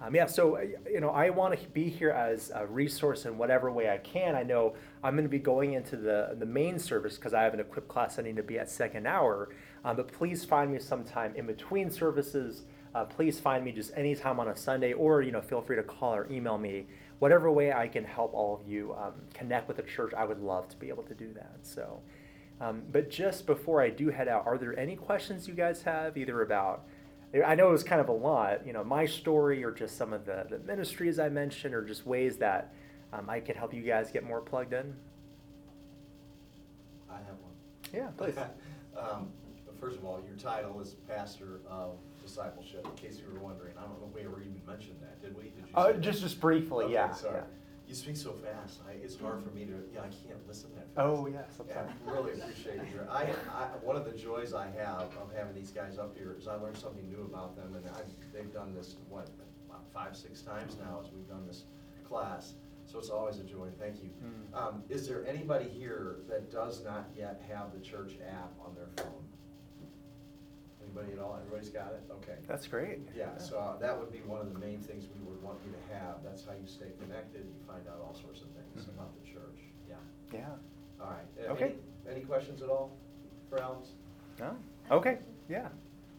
um, 0.00 0.14
yeah, 0.14 0.26
so 0.26 0.56
uh, 0.56 0.62
you 0.90 1.00
know, 1.00 1.10
I 1.10 1.28
want 1.28 1.60
to 1.60 1.68
be 1.68 1.90
here 1.90 2.10
as 2.10 2.50
a 2.54 2.66
resource 2.66 3.26
in 3.26 3.36
whatever 3.36 3.70
way 3.70 3.90
I 3.90 3.98
can. 3.98 4.34
I 4.34 4.44
know 4.44 4.74
I'm 5.04 5.14
going 5.14 5.24
to 5.24 5.30
be 5.30 5.38
going 5.38 5.74
into 5.74 5.96
the 5.96 6.36
the 6.38 6.46
main 6.46 6.78
service 6.78 7.16
because 7.16 7.34
I 7.34 7.42
have 7.42 7.52
an 7.52 7.60
equipped 7.60 7.88
class 7.88 8.18
I 8.18 8.22
need 8.22 8.36
to 8.36 8.42
be 8.42 8.58
at 8.58 8.70
second 8.70 9.06
hour. 9.06 9.50
Um, 9.84 9.96
but 9.96 10.10
please 10.10 10.42
find 10.42 10.72
me 10.72 10.78
sometime 10.78 11.34
in 11.36 11.46
between 11.46 11.90
services. 11.90 12.62
Uh, 12.96 13.04
please 13.04 13.38
find 13.38 13.62
me 13.62 13.72
just 13.72 13.92
anytime 13.94 14.40
on 14.40 14.48
a 14.48 14.56
Sunday, 14.56 14.94
or 14.94 15.20
you 15.20 15.30
know, 15.30 15.42
feel 15.42 15.60
free 15.60 15.76
to 15.76 15.82
call 15.82 16.14
or 16.14 16.26
email 16.30 16.56
me. 16.56 16.86
Whatever 17.18 17.52
way 17.52 17.70
I 17.70 17.88
can 17.88 18.04
help 18.04 18.32
all 18.32 18.58
of 18.58 18.66
you 18.66 18.94
um, 18.94 19.12
connect 19.34 19.68
with 19.68 19.76
the 19.76 19.82
church, 19.82 20.14
I 20.14 20.24
would 20.24 20.40
love 20.40 20.66
to 20.70 20.76
be 20.78 20.88
able 20.88 21.02
to 21.02 21.14
do 21.14 21.30
that. 21.34 21.58
So, 21.60 22.00
um, 22.58 22.84
but 22.90 23.10
just 23.10 23.44
before 23.44 23.82
I 23.82 23.90
do 23.90 24.08
head 24.08 24.28
out, 24.28 24.46
are 24.46 24.56
there 24.56 24.78
any 24.78 24.96
questions 24.96 25.46
you 25.46 25.52
guys 25.52 25.82
have, 25.82 26.16
either 26.16 26.40
about 26.40 26.84
I 27.44 27.54
know 27.54 27.68
it 27.68 27.72
was 27.72 27.82
kind 27.82 28.00
of 28.00 28.08
a 28.08 28.12
lot, 28.12 28.66
you 28.66 28.72
know, 28.72 28.82
my 28.82 29.04
story 29.04 29.62
or 29.62 29.72
just 29.72 29.98
some 29.98 30.14
of 30.14 30.24
the, 30.24 30.46
the 30.48 30.58
ministries 30.60 31.18
I 31.18 31.28
mentioned 31.28 31.74
or 31.74 31.84
just 31.84 32.06
ways 32.06 32.38
that 32.38 32.72
um, 33.12 33.28
I 33.28 33.40
could 33.40 33.56
help 33.56 33.74
you 33.74 33.82
guys 33.82 34.10
get 34.10 34.24
more 34.24 34.40
plugged 34.40 34.72
in. 34.72 34.94
I 37.10 37.14
have 37.16 37.36
one. 37.42 37.52
Yeah, 37.92 38.08
please. 38.16 38.36
um, 38.98 39.28
first 39.80 39.98
of 39.98 40.04
all, 40.04 40.22
your 40.26 40.36
title 40.38 40.80
is 40.80 40.94
pastor 41.08 41.60
of 41.68 41.98
discipleship. 42.36 42.86
In 42.86 42.92
case 42.92 43.18
you 43.18 43.32
were 43.32 43.40
wondering, 43.40 43.72
I 43.78 43.82
don't 43.82 44.00
know 44.00 44.08
if 44.08 44.14
we 44.14 44.22
ever 44.22 44.40
even 44.40 44.60
mentioned 44.66 44.98
that, 45.00 45.20
did 45.20 45.36
we? 45.36 45.44
Did 45.44 45.64
you 45.68 45.74
uh, 45.74 45.92
just 45.94 46.20
just 46.20 46.40
briefly, 46.40 46.84
okay, 46.86 46.94
yeah. 46.94 47.12
Sorry. 47.12 47.36
Yeah. 47.36 47.44
You 47.88 47.94
speak 47.94 48.16
so 48.16 48.32
fast. 48.32 48.80
I, 48.88 48.92
it's 49.02 49.16
hard 49.16 49.44
for 49.44 49.50
me 49.50 49.64
to. 49.64 49.72
Yeah, 49.94 50.00
I 50.00 50.10
can't 50.26 50.46
listen 50.46 50.70
that 50.74 50.92
fast. 50.94 51.06
Oh 51.06 51.26
yeah, 51.26 51.42
sometimes. 51.56 51.92
Yeah, 52.04 52.12
really 52.12 52.32
appreciate 52.32 52.76
it. 52.80 53.08
I, 53.08 53.32
I, 53.54 53.68
one 53.82 53.96
of 53.96 54.04
the 54.04 54.16
joys 54.16 54.52
I 54.54 54.66
have 54.76 55.02
of 55.22 55.30
having 55.34 55.54
these 55.54 55.70
guys 55.70 55.98
up 55.98 56.16
here 56.16 56.34
is 56.38 56.48
I 56.48 56.56
learn 56.56 56.74
something 56.74 57.08
new 57.08 57.22
about 57.22 57.56
them, 57.56 57.74
and 57.76 57.86
I, 57.86 58.00
they've 58.34 58.52
done 58.52 58.74
this 58.74 58.96
what 59.08 59.28
about 59.68 59.84
five, 59.94 60.16
six 60.16 60.42
times 60.42 60.76
now 60.80 61.00
as 61.04 61.12
we've 61.12 61.28
done 61.28 61.46
this 61.46 61.64
class. 62.06 62.54
So 62.86 62.98
it's 62.98 63.10
always 63.10 63.38
a 63.38 63.44
joy. 63.44 63.68
Thank 63.80 64.02
you. 64.02 64.10
Mm. 64.24 64.56
Um, 64.56 64.82
is 64.88 65.08
there 65.08 65.26
anybody 65.26 65.68
here 65.68 66.18
that 66.28 66.52
does 66.52 66.84
not 66.84 67.08
yet 67.16 67.42
have 67.48 67.72
the 67.72 67.80
church 67.80 68.14
app 68.28 68.52
on 68.64 68.74
their 68.76 68.88
phone? 68.96 69.25
Anybody 70.96 71.18
at 71.18 71.22
all? 71.24 71.38
Everybody's 71.44 71.68
got 71.70 71.92
it? 71.92 72.02
Okay. 72.10 72.38
That's 72.48 72.66
great. 72.66 73.00
Yeah, 73.16 73.36
so 73.38 73.58
uh, 73.58 73.76
that 73.78 73.98
would 73.98 74.10
be 74.12 74.20
one 74.20 74.40
of 74.40 74.52
the 74.52 74.58
main 74.58 74.80
things 74.80 75.04
we 75.14 75.20
would 75.30 75.42
want 75.42 75.58
you 75.64 75.72
to 75.72 75.94
have. 75.94 76.16
That's 76.24 76.44
how 76.44 76.52
you 76.52 76.66
stay 76.66 76.86
connected. 77.00 77.42
You 77.44 77.54
find 77.66 77.82
out 77.88 78.00
all 78.02 78.14
sorts 78.14 78.40
of 78.42 78.48
things 78.48 78.86
Mhm. 78.86 78.94
about 78.94 79.10
the 79.20 79.28
church. 79.30 79.60
Yeah. 79.88 79.96
Yeah. 80.32 80.48
All 81.00 81.10
right. 81.10 81.48
Uh, 81.48 81.52
Okay. 81.52 81.74
Any, 82.06 82.16
any 82.16 82.24
questions 82.24 82.62
at 82.62 82.68
all 82.70 82.92
for 83.50 83.60
Alex? 83.60 83.90
No? 84.38 84.56
Okay, 84.90 85.18
yeah. 85.50 85.68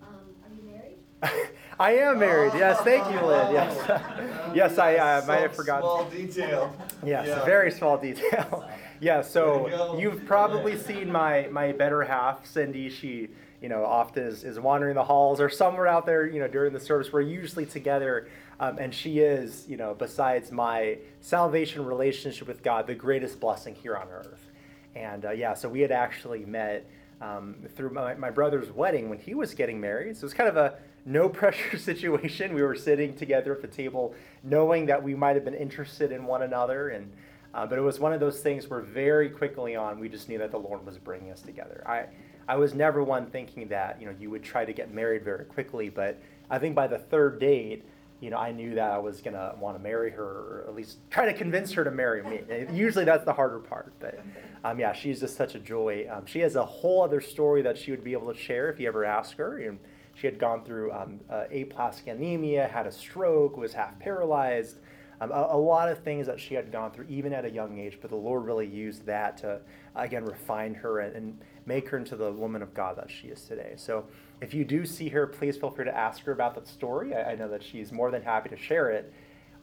Um, 0.01 0.09
are 0.43 0.53
you 0.55 0.61
married? 0.63 1.49
I 1.79 1.91
am 1.93 2.19
married. 2.19 2.53
Yes, 2.55 2.79
thank 2.81 3.03
you, 3.11 3.19
Lynn. 3.25 3.53
Yes. 3.53 3.75
yes, 4.55 4.77
I 4.77 4.95
uh, 4.97 5.25
might 5.25 5.37
have 5.41 5.55
Some 5.55 5.65
forgotten. 5.65 5.81
Small 5.83 6.09
detail. 6.09 6.75
Yes, 7.03 7.27
Yeah. 7.27 7.45
very 7.45 7.71
small 7.71 7.97
detail. 7.97 8.67
yeah, 8.99 9.15
There 9.15 9.17
you 9.21 9.23
so 9.23 9.67
go. 9.69 9.97
you've 9.99 10.25
probably 10.25 10.77
seen 10.77 11.11
my 11.11 11.47
my 11.51 11.71
better 11.71 12.03
half, 12.03 12.45
Cindy. 12.45 12.89
She, 12.89 13.29
you 13.61 13.69
know, 13.69 13.83
often 13.83 14.23
is, 14.23 14.43
is 14.43 14.59
wandering 14.59 14.95
the 14.95 15.03
halls 15.03 15.41
or 15.41 15.49
somewhere 15.49 15.87
out 15.87 16.05
there, 16.05 16.27
you 16.27 16.39
know, 16.39 16.47
during 16.47 16.73
the 16.73 16.79
service. 16.79 17.11
We're 17.11 17.21
usually 17.21 17.65
together, 17.65 18.27
um, 18.59 18.77
and 18.77 18.93
she 18.93 19.19
is, 19.19 19.65
you 19.67 19.77
know, 19.77 19.95
besides 19.95 20.51
my 20.51 20.99
salvation 21.21 21.85
relationship 21.85 22.47
with 22.47 22.61
God, 22.61 22.87
the 22.87 22.95
greatest 22.95 23.39
blessing 23.39 23.75
here 23.75 23.97
on 23.97 24.07
earth. 24.09 24.51
And 24.95 25.25
uh, 25.25 25.31
yeah, 25.31 25.53
so 25.53 25.69
we 25.69 25.81
had 25.81 25.91
actually 25.91 26.45
met 26.45 26.87
um, 27.21 27.55
through 27.75 27.91
my, 27.91 28.13
my 28.13 28.29
brother's 28.29 28.71
wedding 28.71 29.09
when 29.09 29.17
he 29.17 29.33
was 29.33 29.53
getting 29.53 29.79
married. 29.79 30.15
So 30.17 30.21
it 30.21 30.23
was 30.23 30.33
kind 30.33 30.49
of 30.49 30.57
a 30.57 30.77
no 31.05 31.29
pressure 31.29 31.77
situation. 31.77 32.53
We 32.53 32.61
were 32.61 32.75
sitting 32.75 33.15
together 33.15 33.53
at 33.53 33.61
the 33.61 33.67
table, 33.67 34.13
knowing 34.43 34.85
that 34.87 35.01
we 35.01 35.15
might 35.15 35.35
have 35.35 35.45
been 35.45 35.55
interested 35.55 36.11
in 36.11 36.25
one 36.25 36.43
another, 36.43 36.89
and 36.89 37.11
uh, 37.53 37.65
but 37.65 37.79
it 37.79 37.81
was 37.81 37.99
one 37.99 38.13
of 38.13 38.19
those 38.19 38.41
things 38.41 38.67
where 38.67 38.81
very 38.81 39.29
quickly 39.29 39.75
on 39.75 39.99
we 39.99 40.09
just 40.09 40.29
knew 40.29 40.37
that 40.37 40.51
the 40.51 40.59
Lord 40.59 40.85
was 40.85 40.97
bringing 40.99 41.31
us 41.31 41.41
together. 41.41 41.83
I 41.87 42.05
I 42.47 42.55
was 42.55 42.73
never 42.73 43.03
one 43.03 43.27
thinking 43.27 43.67
that 43.69 43.99
you 43.99 44.07
know 44.07 44.15
you 44.19 44.29
would 44.29 44.43
try 44.43 44.65
to 44.65 44.73
get 44.73 44.93
married 44.93 45.23
very 45.23 45.45
quickly, 45.45 45.89
but 45.89 46.21
I 46.49 46.59
think 46.59 46.75
by 46.75 46.87
the 46.87 46.99
third 46.99 47.39
date. 47.39 47.85
You 48.19 48.31
know, 48.31 48.37
I 48.37 48.51
knew 48.51 48.73
that 48.73 48.89
I 48.89 48.97
was 48.97 49.21
gonna 49.21 49.53
want 49.59 49.77
to 49.77 49.83
marry 49.83 50.09
her, 50.09 50.23
or 50.23 50.65
at 50.67 50.73
least 50.73 50.97
try 51.11 51.27
to 51.27 51.33
convince 51.33 51.71
her 51.73 51.83
to 51.83 51.91
marry 51.91 52.23
me. 52.23 52.65
Usually, 52.73 53.05
that's 53.05 53.23
the 53.23 53.33
harder 53.33 53.59
part. 53.59 53.93
But 53.99 54.19
um, 54.63 54.79
yeah, 54.79 54.91
she's 54.93 55.19
just 55.19 55.37
such 55.37 55.53
a 55.53 55.59
joy. 55.59 56.07
Um, 56.11 56.25
she 56.25 56.39
has 56.39 56.55
a 56.55 56.65
whole 56.65 57.03
other 57.03 57.21
story 57.21 57.61
that 57.61 57.77
she 57.77 57.91
would 57.91 58.03
be 58.03 58.13
able 58.13 58.33
to 58.33 58.39
share 58.39 58.71
if 58.71 58.79
you 58.79 58.87
ever 58.87 59.05
ask 59.05 59.37
her. 59.37 59.59
And 59.59 59.77
she 60.19 60.25
had 60.25 60.39
gone 60.39 60.63
through 60.63 60.91
um, 60.93 61.19
uh, 61.29 61.43
aplastic 61.51 62.07
anemia, 62.07 62.67
had 62.67 62.87
a 62.87 62.91
stroke, 62.91 63.55
was 63.55 63.73
half 63.73 63.99
paralyzed, 63.99 64.77
um, 65.21 65.31
a, 65.31 65.49
a, 65.51 65.57
lot 65.57 65.89
of 65.89 66.03
things 66.03 66.25
that 66.27 66.39
she 66.39 66.55
had 66.55 66.71
gone 66.71 66.91
through 66.91 67.05
even 67.07 67.33
at 67.33 67.45
a 67.45 67.49
young 67.49 67.79
age. 67.79 67.99
But 68.01 68.09
the 68.09 68.17
Lord 68.17 68.43
really 68.43 68.67
used 68.67 69.05
that 69.05 69.37
to, 69.37 69.61
again, 69.95 70.25
refine 70.25 70.73
her 70.75 70.99
and, 70.99 71.15
and 71.15 71.39
make 71.67 71.89
her 71.89 71.97
into 71.97 72.15
the 72.15 72.31
woman 72.31 72.63
of 72.63 72.73
God 72.73 72.97
that 72.97 73.11
she 73.11 73.27
is 73.27 73.43
today. 73.43 73.73
So 73.75 74.05
if 74.41 74.53
you 74.53 74.65
do 74.65 74.85
see 74.85 75.09
her, 75.09 75.27
please 75.27 75.57
feel 75.57 75.69
free 75.69 75.85
to 75.85 75.95
ask 75.95 76.23
her 76.23 76.31
about 76.31 76.55
that 76.55 76.67
story. 76.67 77.13
I, 77.13 77.33
I 77.33 77.35
know 77.35 77.49
that 77.49 77.61
she's 77.61 77.91
more 77.91 78.09
than 78.09 78.23
happy 78.23 78.49
to 78.49 78.57
share 78.57 78.89
it. 78.89 79.13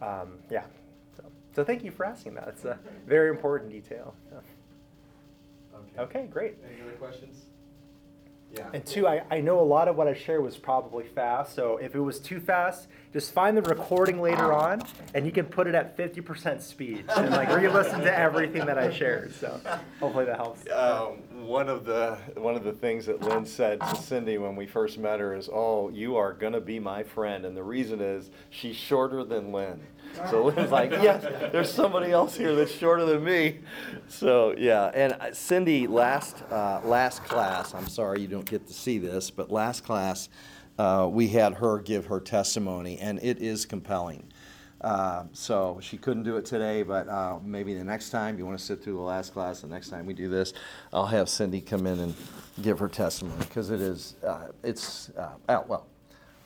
Um, 0.03 0.39
yeah. 0.51 0.65
So, 1.17 1.25
so 1.57 1.65
thank 1.65 1.83
you 1.83 1.91
for 1.91 2.05
asking 2.05 2.35
that. 2.35 2.49
It's 2.49 2.65
a 2.65 2.79
very 3.07 3.31
important 3.31 3.73
detail. 3.73 4.15
Okay. 4.33 4.47
Okay, 5.99 6.27
great. 6.31 6.57
Any 6.67 6.83
other 6.83 6.93
questions? 6.93 7.43
Yeah. 8.53 8.69
And 8.73 8.85
two, 8.85 9.07
I, 9.09 9.23
I 9.31 9.41
know 9.41 9.61
a 9.61 9.65
lot 9.65 9.89
of 9.89 9.97
what 9.97 10.07
I 10.07 10.15
shared 10.15 10.43
was 10.43 10.57
probably 10.57 11.05
fast. 11.05 11.55
So 11.55 11.79
if 11.79 11.95
it 11.95 12.01
was 12.01 12.21
too 12.21 12.41
fast, 12.41 12.89
just 13.15 13.33
find 13.33 13.57
the 13.57 13.63
recording 13.63 14.21
later 14.21 14.53
on 14.53 14.83
and 15.15 15.25
you 15.25 15.31
can 15.31 15.47
put 15.47 15.69
it 15.69 15.75
at 15.77 15.97
50% 15.97 16.61
speed 16.61 17.05
and 17.17 17.31
like 17.31 17.49
re-listen 17.57 18.01
to 18.01 18.19
everything 18.19 18.67
that 18.67 18.77
I 18.77 18.93
shared. 18.93 19.33
So 19.37 19.61
hopefully 20.01 20.25
that 20.25 20.37
helps. 20.37 20.69
Um, 20.69 21.23
one 21.47 21.69
of 21.69 21.85
the 21.85 22.19
one 22.37 22.57
of 22.57 22.65
the 22.65 22.73
things 22.73 23.07
that 23.07 23.23
Lynn 23.23 23.47
said 23.47 23.81
to 23.81 23.97
Cindy 23.97 24.39
when 24.39 24.57
we 24.57 24.67
first 24.67 24.99
met 24.99 25.21
her 25.21 25.35
is, 25.35 25.49
"Oh, 25.53 25.91
you 25.91 26.17
are 26.17 26.33
gonna 26.33 26.61
be 26.61 26.81
my 26.81 27.03
friend," 27.03 27.45
and 27.45 27.57
the 27.57 27.63
reason 27.63 28.01
is 28.01 28.31
she's 28.51 28.77
shorter 28.77 29.23
than 29.25 29.53
Lynn. 29.53 29.81
So 30.31 30.45
Lynn's 30.47 30.71
like, 30.71 30.91
"Yes, 30.91 31.23
there's 31.53 31.71
somebody 31.71 32.13
else 32.13 32.35
here 32.35 32.55
that's 32.55 32.73
shorter 32.73 33.05
than 33.05 33.23
me." 33.23 33.61
So 34.09 34.55
yeah, 34.57 34.91
and 34.95 35.13
uh, 35.13 35.35
Cindy, 35.35 35.87
last 35.87 36.43
uh, 36.51 36.81
last 36.83 37.25
class, 37.25 37.75
I'm 37.75 37.89
sorry 37.89 38.23
you 38.23 38.29
don't 38.29 38.49
get 38.49 38.67
to 38.67 38.73
see 38.73 38.99
this, 38.99 39.31
but 39.31 39.51
last 39.51 39.85
class 39.85 40.31
uh, 40.79 41.09
we 41.11 41.29
had 41.29 41.55
her 41.55 41.79
give 41.79 42.07
her 42.07 42.21
testimony, 42.21 42.99
and 42.99 43.19
it 43.23 43.41
is 43.41 43.67
compelling. 43.67 44.33
Uh, 44.81 45.25
so 45.33 45.79
she 45.81 45.97
couldn't 45.97 46.25
do 46.25 46.37
it 46.37 46.45
today, 46.45 46.83
but 46.83 47.09
uh, 47.09 47.39
maybe 47.43 47.75
the 47.75 47.83
next 47.83 48.11
time 48.11 48.39
you 48.39 48.45
want 48.45 48.59
to 48.59 48.63
sit 48.63 48.83
through 48.83 48.93
the 48.93 49.01
last 49.01 49.33
class. 49.33 49.61
The 49.61 49.67
next 49.67 49.89
time 49.89 50.05
we 50.05 50.13
do 50.13 50.29
this, 50.29 50.53
I'll 50.93 51.07
have 51.07 51.29
Cindy 51.29 51.63
come 51.63 51.87
in 51.87 51.99
and 52.01 52.15
give 52.61 52.79
her 52.81 52.89
testimony 52.89 53.39
because 53.39 53.71
it 53.71 53.81
is 53.81 54.17
uh, 54.27 54.49
it's 54.63 55.11
oh, 55.49 55.65
well. 55.67 55.87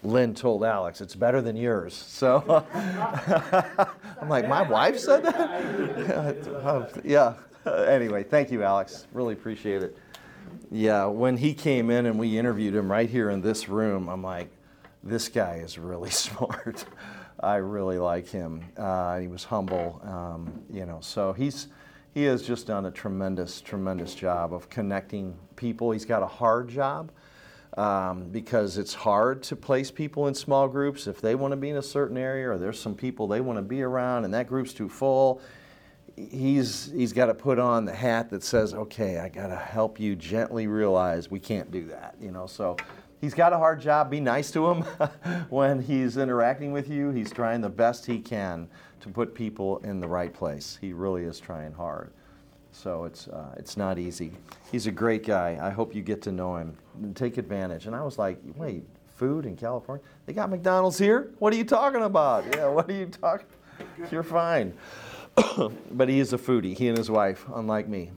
Lynn 0.04 0.32
told 0.32 0.62
Alex 0.62 1.00
it's 1.00 1.16
better 1.16 1.42
than 1.42 1.56
yours. 1.56 1.92
So 1.92 2.64
I'm 4.20 4.28
like, 4.28 4.48
my 4.48 4.62
wife 4.62 4.96
said 4.96 5.24
that. 5.24 7.00
yeah. 7.04 7.34
Anyway, 7.66 8.22
thank 8.22 8.52
you, 8.52 8.62
Alex. 8.62 9.08
Really 9.12 9.34
appreciate 9.34 9.82
it. 9.82 9.98
Yeah, 10.70 11.06
when 11.06 11.36
he 11.36 11.54
came 11.54 11.90
in 11.90 12.06
and 12.06 12.18
we 12.18 12.38
interviewed 12.38 12.74
him 12.74 12.90
right 12.90 13.08
here 13.08 13.30
in 13.30 13.40
this 13.40 13.68
room, 13.68 14.08
I'm 14.08 14.22
like, 14.22 14.50
this 15.02 15.28
guy 15.28 15.56
is 15.56 15.78
really 15.78 16.10
smart. 16.26 16.84
I 17.40 17.56
really 17.56 17.98
like 17.98 18.28
him. 18.28 18.64
Uh, 18.76 19.18
he 19.18 19.28
was 19.28 19.44
humble, 19.44 20.00
um, 20.04 20.62
you 20.72 20.86
know. 20.86 20.98
So 21.00 21.32
he's 21.32 21.68
he 22.14 22.24
has 22.24 22.42
just 22.42 22.66
done 22.66 22.86
a 22.86 22.90
tremendous, 22.90 23.60
tremendous 23.60 24.14
job 24.14 24.52
of 24.52 24.68
connecting 24.68 25.36
people. 25.56 25.92
He's 25.92 26.04
got 26.04 26.22
a 26.22 26.26
hard 26.26 26.68
job 26.68 27.12
um, 27.76 28.24
because 28.30 28.76
it's 28.76 28.92
hard 28.92 29.42
to 29.44 29.56
place 29.56 29.90
people 29.90 30.26
in 30.26 30.34
small 30.34 30.66
groups 30.66 31.06
if 31.06 31.20
they 31.20 31.36
want 31.36 31.52
to 31.52 31.56
be 31.56 31.68
in 31.68 31.76
a 31.76 31.82
certain 31.82 32.16
area 32.16 32.50
or 32.50 32.58
there's 32.58 32.80
some 32.80 32.94
people 32.94 33.28
they 33.28 33.40
want 33.40 33.56
to 33.58 33.62
be 33.62 33.82
around 33.82 34.24
and 34.24 34.34
that 34.34 34.48
group's 34.48 34.72
too 34.72 34.88
full. 34.88 35.40
He's 36.30 36.90
he's 36.92 37.12
got 37.12 37.26
to 37.26 37.34
put 37.34 37.58
on 37.58 37.84
the 37.84 37.94
hat 37.94 38.30
that 38.30 38.42
says, 38.42 38.74
"Okay, 38.74 39.18
I 39.18 39.28
got 39.28 39.48
to 39.48 39.56
help 39.56 40.00
you 40.00 40.16
gently 40.16 40.66
realize 40.66 41.30
we 41.30 41.40
can't 41.40 41.70
do 41.70 41.86
that." 41.86 42.16
You 42.20 42.32
know, 42.32 42.46
so 42.46 42.76
he's 43.20 43.34
got 43.34 43.52
a 43.52 43.58
hard 43.58 43.80
job. 43.80 44.10
Be 44.10 44.20
nice 44.20 44.50
to 44.52 44.68
him 44.68 44.82
when 45.50 45.80
he's 45.80 46.16
interacting 46.16 46.72
with 46.72 46.88
you. 46.88 47.10
He's 47.10 47.30
trying 47.30 47.60
the 47.60 47.68
best 47.68 48.06
he 48.06 48.18
can 48.18 48.68
to 49.00 49.08
put 49.08 49.34
people 49.34 49.78
in 49.78 50.00
the 50.00 50.08
right 50.08 50.32
place. 50.32 50.78
He 50.80 50.92
really 50.92 51.24
is 51.24 51.38
trying 51.38 51.72
hard. 51.72 52.10
So 52.72 53.04
it's 53.04 53.28
uh, 53.28 53.54
it's 53.56 53.76
not 53.76 53.98
easy. 53.98 54.32
He's 54.70 54.86
a 54.86 54.92
great 54.92 55.24
guy. 55.24 55.58
I 55.60 55.70
hope 55.70 55.94
you 55.94 56.02
get 56.02 56.22
to 56.22 56.32
know 56.32 56.56
him 56.56 56.76
take 57.14 57.38
advantage. 57.38 57.86
And 57.86 57.94
I 57.94 58.02
was 58.02 58.18
like, 58.18 58.38
wait, 58.56 58.84
food 59.16 59.46
in 59.46 59.56
California? 59.56 60.04
They 60.26 60.32
got 60.32 60.50
McDonald's 60.50 60.98
here? 60.98 61.30
What 61.38 61.52
are 61.52 61.56
you 61.56 61.64
talking 61.64 62.02
about? 62.02 62.44
Yeah, 62.54 62.68
what 62.68 62.88
are 62.88 62.94
you 62.94 63.06
talking? 63.06 63.46
You're 64.10 64.22
fine. 64.22 64.72
but 65.92 66.08
he 66.08 66.20
is 66.20 66.32
a 66.32 66.38
foodie. 66.38 66.76
He 66.76 66.88
and 66.88 66.96
his 66.96 67.10
wife, 67.10 67.44
unlike 67.54 67.88
me. 67.88 68.10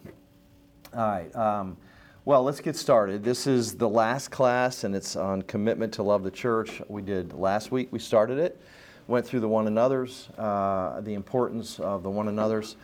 All 0.96 1.08
right. 1.08 1.36
Um, 1.36 1.78
well, 2.24 2.44
let's 2.44 2.60
get 2.60 2.76
started. 2.76 3.24
This 3.24 3.48
is 3.48 3.76
the 3.76 3.90
last 3.90 4.30
class, 4.30 4.84
and 4.84 4.96
it's 4.96 5.16
on 5.16 5.42
commitment 5.44 5.94
to 5.94 6.04
love 6.04 6.24
the 6.24 6.32
church. 6.32 6.82
We 6.88 7.02
did 7.02 7.34
last 7.34 7.72
week. 7.72 7.90
We 7.92 8.00
started 8.00 8.38
it, 8.38 8.62
went 9.08 9.26
through 9.26 9.40
the 9.40 9.48
one 9.48 9.68
another's, 9.68 10.30
uh, 10.38 11.02
the 11.02 11.14
importance 11.16 11.80
of 11.80 12.04
the 12.04 12.10
one 12.10 12.28
another's. 12.28 12.76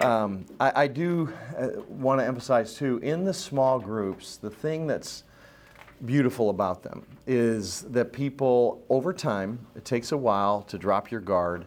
Um, 0.00 0.44
I, 0.60 0.84
I, 0.84 0.86
do 0.86 1.32
uh, 1.56 1.80
want 1.88 2.20
to 2.20 2.24
emphasize 2.24 2.74
too, 2.74 2.98
in 2.98 3.24
the 3.24 3.34
small 3.34 3.80
groups, 3.80 4.36
the 4.36 4.50
thing 4.50 4.86
that's 4.86 5.24
beautiful 6.06 6.50
about 6.50 6.84
them 6.84 7.04
is 7.26 7.82
that 7.90 8.12
people, 8.12 8.80
over 8.88 9.12
time, 9.12 9.58
it 9.74 9.84
takes 9.84 10.12
a 10.12 10.16
while 10.16 10.62
to 10.62 10.78
drop 10.78 11.10
your 11.10 11.20
guard, 11.20 11.66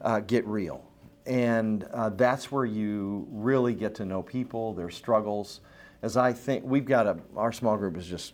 uh, 0.00 0.20
get 0.20 0.46
real. 0.46 0.87
And 1.28 1.84
uh, 1.92 2.08
that's 2.08 2.50
where 2.50 2.64
you 2.64 3.28
really 3.30 3.74
get 3.74 3.94
to 3.96 4.04
know 4.06 4.22
people, 4.22 4.72
their 4.72 4.90
struggles. 4.90 5.60
As 6.02 6.16
I 6.16 6.32
think, 6.32 6.64
we've 6.64 6.86
got 6.86 7.06
a, 7.06 7.18
our 7.36 7.52
small 7.52 7.76
group 7.76 7.96
is 7.98 8.06
just, 8.06 8.32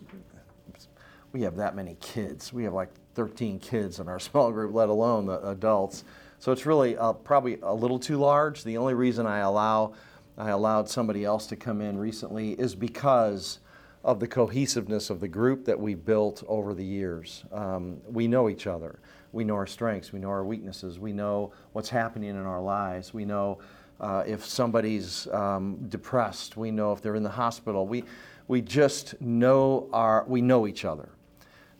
we 1.33 1.41
have 1.41 1.57
that 1.57 1.75
many 1.75 1.97
kids. 1.99 2.53
We 2.53 2.63
have 2.63 2.73
like 2.73 2.89
13 3.15 3.59
kids 3.59 3.99
in 3.99 4.07
our 4.07 4.19
small 4.19 4.51
group, 4.51 4.73
let 4.73 4.89
alone 4.89 5.25
the 5.25 5.45
adults. 5.49 6.05
So 6.39 6.53
it's 6.53 6.65
really 6.65 6.97
uh, 6.97 7.13
probably 7.13 7.59
a 7.61 7.73
little 7.73 7.99
too 7.99 8.17
large. 8.17 8.63
The 8.63 8.77
only 8.77 8.93
reason 8.93 9.25
I 9.27 9.39
allow 9.39 9.93
I 10.37 10.49
allowed 10.49 10.89
somebody 10.89 11.23
else 11.23 11.47
to 11.47 11.55
come 11.55 11.81
in 11.81 11.97
recently 11.97 12.51
is 12.53 12.75
because 12.75 13.59
of 14.03 14.19
the 14.19 14.27
cohesiveness 14.27 15.09
of 15.09 15.19
the 15.19 15.27
group 15.27 15.65
that 15.65 15.79
we 15.79 15.95
built 15.95 16.43
over 16.47 16.73
the 16.73 16.83
years. 16.83 17.45
Um, 17.51 18.01
we 18.05 18.27
know 18.27 18.49
each 18.49 18.67
other. 18.67 18.99
We 19.35 19.43
know 19.43 19.55
our 19.55 19.67
strengths. 19.67 20.13
We 20.13 20.19
know 20.19 20.29
our 20.29 20.45
weaknesses. 20.45 20.97
We 20.97 21.11
know 21.11 21.51
what's 21.73 21.89
happening 21.89 22.29
in 22.29 22.45
our 22.45 22.61
lives. 22.61 23.13
We 23.13 23.25
know 23.25 23.59
uh, 23.99 24.23
if 24.25 24.45
somebody's 24.45 25.27
um, 25.27 25.75
depressed. 25.89 26.55
We 26.55 26.71
know 26.71 26.93
if 26.93 27.01
they're 27.01 27.15
in 27.15 27.23
the 27.23 27.29
hospital. 27.29 27.85
We 27.85 28.05
we 28.47 28.61
just 28.61 29.19
know 29.21 29.89
our 29.91 30.23
we 30.25 30.41
know 30.41 30.67
each 30.67 30.85
other. 30.85 31.09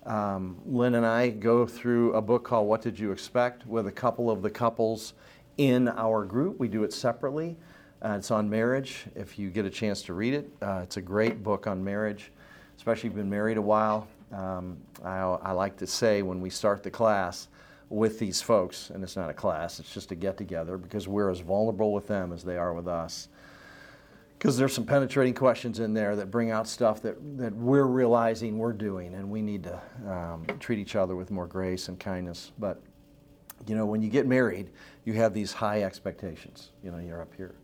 Um, 0.05 0.59
Lynn 0.65 0.95
and 0.95 1.05
I 1.05 1.29
go 1.29 1.65
through 1.65 2.13
a 2.13 2.21
book 2.21 2.43
called 2.43 2.67
What 2.67 2.81
Did 2.81 2.99
You 2.99 3.13
Expect 3.13 3.65
with 3.65 3.87
a 3.87 3.91
couple 3.91 4.29
of 4.29 4.41
the 4.41 4.49
couples 4.49 5.13
in 5.57 5.87
our 5.87 6.25
group. 6.25 6.59
We 6.59 6.67
do 6.67 6.83
it 6.83 6.91
separately. 6.91 7.55
Uh, 8.03 8.17
it's 8.17 8.31
on 8.31 8.49
marriage. 8.49 9.05
If 9.15 9.39
you 9.39 9.49
get 9.49 9.63
a 9.65 9.69
chance 9.69 10.01
to 10.03 10.13
read 10.13 10.33
it, 10.33 10.49
uh, 10.61 10.81
it's 10.83 10.97
a 10.97 11.01
great 11.01 11.41
book 11.41 11.67
on 11.67 11.81
marriage, 11.81 12.31
especially 12.75 13.07
if 13.07 13.13
you've 13.13 13.15
been 13.15 13.29
married 13.29 13.57
a 13.57 13.61
while. 13.61 14.07
Um, 14.31 14.77
I, 15.03 15.17
I 15.19 15.51
like 15.51 15.77
to 15.77 15.88
say 15.88 16.21
when 16.21 16.41
we 16.41 16.49
start 16.49 16.83
the 16.83 16.91
class 16.91 17.47
with 17.89 18.17
these 18.19 18.41
folks, 18.41 18.89
and 18.89 19.03
it's 19.03 19.15
not 19.15 19.29
a 19.29 19.33
class, 19.33 19.79
it's 19.79 19.93
just 19.93 20.11
a 20.11 20.15
get 20.15 20.38
together 20.38 20.77
because 20.77 21.07
we're 21.07 21.29
as 21.29 21.39
vulnerable 21.39 21.93
with 21.93 22.07
them 22.07 22.33
as 22.33 22.43
they 22.43 22.57
are 22.57 22.73
with 22.73 22.88
us 22.88 23.29
because 24.38 24.57
there's 24.57 24.73
some 24.73 24.85
penetrating 24.85 25.33
questions 25.33 25.79
in 25.79 25.93
there 25.93 26.15
that 26.15 26.29
bring 26.29 26.51
out 26.51 26.67
stuff 26.67 27.01
that, 27.01 27.15
that 27.38 27.53
we're 27.55 27.85
realizing 27.85 28.57
we're 28.57 28.73
doing, 28.73 29.15
and 29.15 29.29
we 29.29 29.41
need 29.41 29.63
to 29.63 29.81
um, 30.07 30.45
treat 30.59 30.77
each 30.77 30.95
other 30.95 31.15
with 31.15 31.31
more 31.31 31.47
grace 31.47 31.88
and 31.88 31.99
kindness. 31.99 32.51
But, 32.59 32.81
you 33.65 33.75
know, 33.75 33.85
when 33.85 34.01
you 34.01 34.09
get 34.09 34.27
married, 34.27 34.69
you 35.05 35.13
have 35.13 35.33
these 35.33 35.51
high 35.51 35.83
expectations. 35.83 36.71
You 36.83 36.91
know, 36.91 36.99
you're 36.99 37.21
up 37.21 37.33
here. 37.35 37.55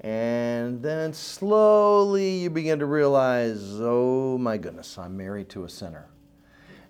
And 0.00 0.82
then 0.82 1.12
slowly 1.12 2.38
you 2.38 2.50
begin 2.50 2.78
to 2.80 2.86
realize, 2.86 3.80
oh 3.80 4.38
my 4.38 4.56
goodness, 4.56 4.98
I'm 4.98 5.16
married 5.16 5.48
to 5.50 5.64
a 5.64 5.68
sinner. 5.68 6.08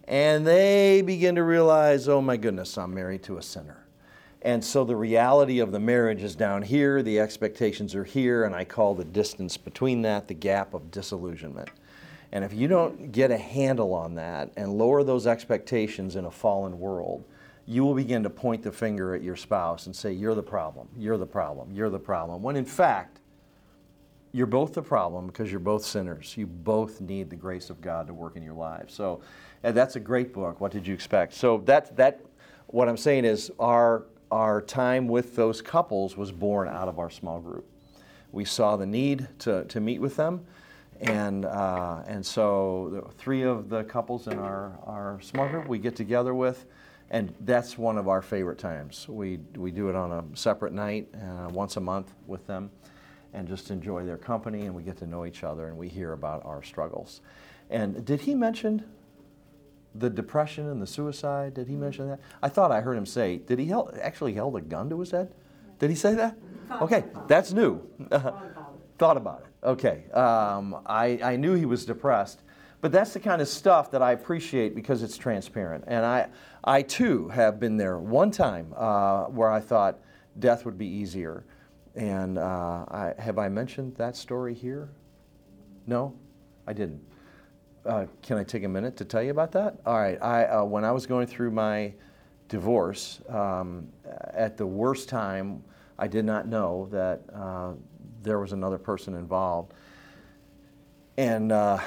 And 0.04 0.46
they 0.46 1.02
begin 1.02 1.34
to 1.36 1.42
realize, 1.42 2.08
oh 2.08 2.20
my 2.20 2.36
goodness, 2.36 2.76
I'm 2.78 2.94
married 2.94 3.22
to 3.24 3.38
a 3.38 3.42
sinner. 3.42 3.86
And 4.42 4.64
so 4.64 4.84
the 4.84 4.94
reality 4.94 5.58
of 5.58 5.72
the 5.72 5.80
marriage 5.80 6.22
is 6.22 6.36
down 6.36 6.62
here, 6.62 7.02
the 7.02 7.18
expectations 7.18 7.94
are 7.94 8.04
here, 8.04 8.44
and 8.44 8.54
I 8.54 8.64
call 8.64 8.94
the 8.94 9.04
distance 9.04 9.56
between 9.56 10.02
that 10.02 10.28
the 10.28 10.34
gap 10.34 10.74
of 10.74 10.90
disillusionment. 10.90 11.70
And 12.30 12.44
if 12.44 12.52
you 12.52 12.68
don't 12.68 13.12
get 13.12 13.30
a 13.30 13.38
handle 13.38 13.94
on 13.94 14.14
that 14.16 14.52
and 14.56 14.78
lower 14.78 15.02
those 15.02 15.26
expectations 15.26 16.16
in 16.16 16.24
a 16.24 16.30
fallen 16.30 16.78
world, 16.78 17.24
you 17.66 17.84
will 17.84 17.94
begin 17.94 18.22
to 18.22 18.30
point 18.30 18.62
the 18.62 18.72
finger 18.72 19.14
at 19.14 19.22
your 19.22 19.36
spouse 19.36 19.86
and 19.86 19.94
say, 19.94 20.12
You're 20.12 20.34
the 20.34 20.42
problem, 20.42 20.88
you're 20.96 21.18
the 21.18 21.26
problem, 21.26 21.72
you're 21.72 21.90
the 21.90 21.98
problem. 21.98 22.42
When 22.42 22.56
in 22.56 22.64
fact, 22.64 23.20
you're 24.32 24.46
both 24.46 24.74
the 24.74 24.82
problem 24.82 25.26
because 25.26 25.50
you're 25.50 25.60
both 25.60 25.84
sinners. 25.84 26.34
You 26.36 26.46
both 26.46 27.00
need 27.00 27.30
the 27.30 27.36
grace 27.36 27.70
of 27.70 27.80
God 27.80 28.06
to 28.08 28.14
work 28.14 28.36
in 28.36 28.42
your 28.42 28.54
lives. 28.54 28.92
So 28.92 29.22
that's 29.62 29.96
a 29.96 30.00
great 30.00 30.32
book. 30.32 30.60
What 30.60 30.72
did 30.72 30.86
you 30.86 30.92
expect? 30.92 31.32
So 31.32 31.62
that 31.64 31.96
that 31.96 32.20
what 32.66 32.88
I'm 32.88 32.96
saying 32.96 33.24
is 33.24 33.50
our 33.58 34.04
our 34.30 34.60
time 34.60 35.08
with 35.08 35.36
those 35.36 35.62
couples 35.62 36.16
was 36.16 36.32
born 36.32 36.68
out 36.68 36.88
of 36.88 36.98
our 36.98 37.10
small 37.10 37.40
group. 37.40 37.64
We 38.32 38.44
saw 38.44 38.76
the 38.76 38.86
need 38.86 39.28
to, 39.40 39.64
to 39.64 39.80
meet 39.80 40.00
with 40.00 40.16
them, 40.16 40.44
and, 41.00 41.44
uh, 41.44 42.02
and 42.06 42.24
so 42.24 43.10
three 43.18 43.42
of 43.42 43.68
the 43.68 43.84
couples 43.84 44.26
in 44.26 44.38
our, 44.38 44.78
our 44.84 45.20
small 45.20 45.48
group 45.48 45.68
we 45.68 45.78
get 45.78 45.96
together 45.96 46.34
with, 46.34 46.66
and 47.10 47.34
that's 47.40 47.78
one 47.78 47.98
of 47.98 48.08
our 48.08 48.22
favorite 48.22 48.58
times. 48.58 49.08
We, 49.08 49.38
we 49.54 49.70
do 49.70 49.88
it 49.88 49.94
on 49.96 50.12
a 50.12 50.36
separate 50.36 50.72
night, 50.72 51.08
uh, 51.14 51.48
once 51.50 51.76
a 51.76 51.80
month 51.80 52.12
with 52.26 52.46
them, 52.46 52.70
and 53.32 53.46
just 53.46 53.70
enjoy 53.70 54.04
their 54.04 54.16
company, 54.16 54.66
and 54.66 54.74
we 54.74 54.82
get 54.82 54.96
to 54.98 55.06
know 55.06 55.24
each 55.24 55.44
other, 55.44 55.68
and 55.68 55.76
we 55.76 55.88
hear 55.88 56.12
about 56.12 56.44
our 56.44 56.62
struggles. 56.62 57.20
And 57.70 58.04
did 58.04 58.22
he 58.22 58.34
mention 58.34 58.84
the 59.94 60.10
depression 60.10 60.68
and 60.68 60.80
the 60.82 60.86
suicide? 60.86 61.54
Did 61.54 61.68
he 61.68 61.76
mention 61.76 62.08
that? 62.08 62.20
I 62.42 62.48
thought 62.48 62.72
I 62.72 62.80
heard 62.80 62.96
him 62.96 63.06
say, 63.06 63.38
did 63.38 63.58
he 63.58 63.66
held, 63.66 63.96
actually 64.00 64.34
held 64.34 64.56
a 64.56 64.60
gun 64.60 64.90
to 64.90 65.00
his 65.00 65.10
head? 65.10 65.32
Did 65.78 65.90
he 65.90 65.96
say 65.96 66.14
that? 66.14 66.36
Okay, 66.82 67.04
that's 67.28 67.52
new. 67.52 67.82
Thought 68.98 69.16
about 69.18 69.42
it. 69.42 69.66
Okay, 69.66 70.10
um, 70.12 70.78
I, 70.86 71.18
I 71.22 71.36
knew 71.36 71.54
he 71.54 71.66
was 71.66 71.84
depressed, 71.84 72.40
But 72.86 72.92
that's 72.92 73.14
the 73.14 73.18
kind 73.18 73.42
of 73.42 73.48
stuff 73.48 73.90
that 73.90 74.00
I 74.00 74.12
appreciate 74.12 74.76
because 74.76 75.02
it's 75.02 75.16
transparent. 75.16 75.82
And 75.88 76.06
I, 76.06 76.28
I 76.62 76.82
too 76.82 77.28
have 77.30 77.58
been 77.58 77.76
there 77.76 77.98
one 77.98 78.30
time 78.30 78.72
uh, 78.76 79.24
where 79.24 79.50
I 79.50 79.58
thought 79.58 79.98
death 80.38 80.64
would 80.64 80.78
be 80.78 80.86
easier. 80.86 81.44
And 81.96 82.38
uh, 82.38 82.84
I, 82.86 83.12
have 83.18 83.40
I 83.40 83.48
mentioned 83.48 83.96
that 83.96 84.14
story 84.14 84.54
here? 84.54 84.88
No, 85.88 86.14
I 86.68 86.74
didn't. 86.74 87.02
Uh, 87.84 88.06
can 88.22 88.38
I 88.38 88.44
take 88.44 88.62
a 88.62 88.68
minute 88.68 88.96
to 88.98 89.04
tell 89.04 89.20
you 89.20 89.32
about 89.32 89.50
that? 89.50 89.80
All 89.84 89.98
right. 89.98 90.22
I, 90.22 90.44
uh, 90.44 90.62
when 90.62 90.84
I 90.84 90.92
was 90.92 91.06
going 91.06 91.26
through 91.26 91.50
my 91.50 91.92
divorce, 92.46 93.20
um, 93.28 93.88
at 94.32 94.56
the 94.56 94.64
worst 94.64 95.08
time, 95.08 95.64
I 95.98 96.06
did 96.06 96.24
not 96.24 96.46
know 96.46 96.86
that 96.92 97.22
uh, 97.34 97.72
there 98.22 98.38
was 98.38 98.52
another 98.52 98.78
person 98.78 99.16
involved. 99.16 99.72
And 101.16 101.50
uh, 101.50 101.80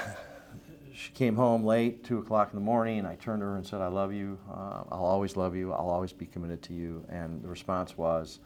she 1.00 1.12
came 1.12 1.34
home 1.34 1.64
late, 1.64 2.04
2 2.04 2.18
o'clock 2.18 2.50
in 2.52 2.58
the 2.58 2.64
morning, 2.64 2.98
and 2.98 3.08
I 3.08 3.14
turned 3.14 3.40
to 3.40 3.46
her 3.46 3.56
and 3.56 3.66
said, 3.66 3.80
I 3.80 3.86
love 3.86 4.12
you. 4.12 4.38
Uh, 4.50 4.82
I'll 4.92 5.06
always 5.06 5.34
love 5.34 5.56
you. 5.56 5.72
I'll 5.72 5.88
always 5.88 6.12
be 6.12 6.26
committed 6.26 6.60
to 6.64 6.74
you. 6.74 7.02
And 7.08 7.42
the 7.42 7.48
response 7.48 7.96
was, 7.96 8.40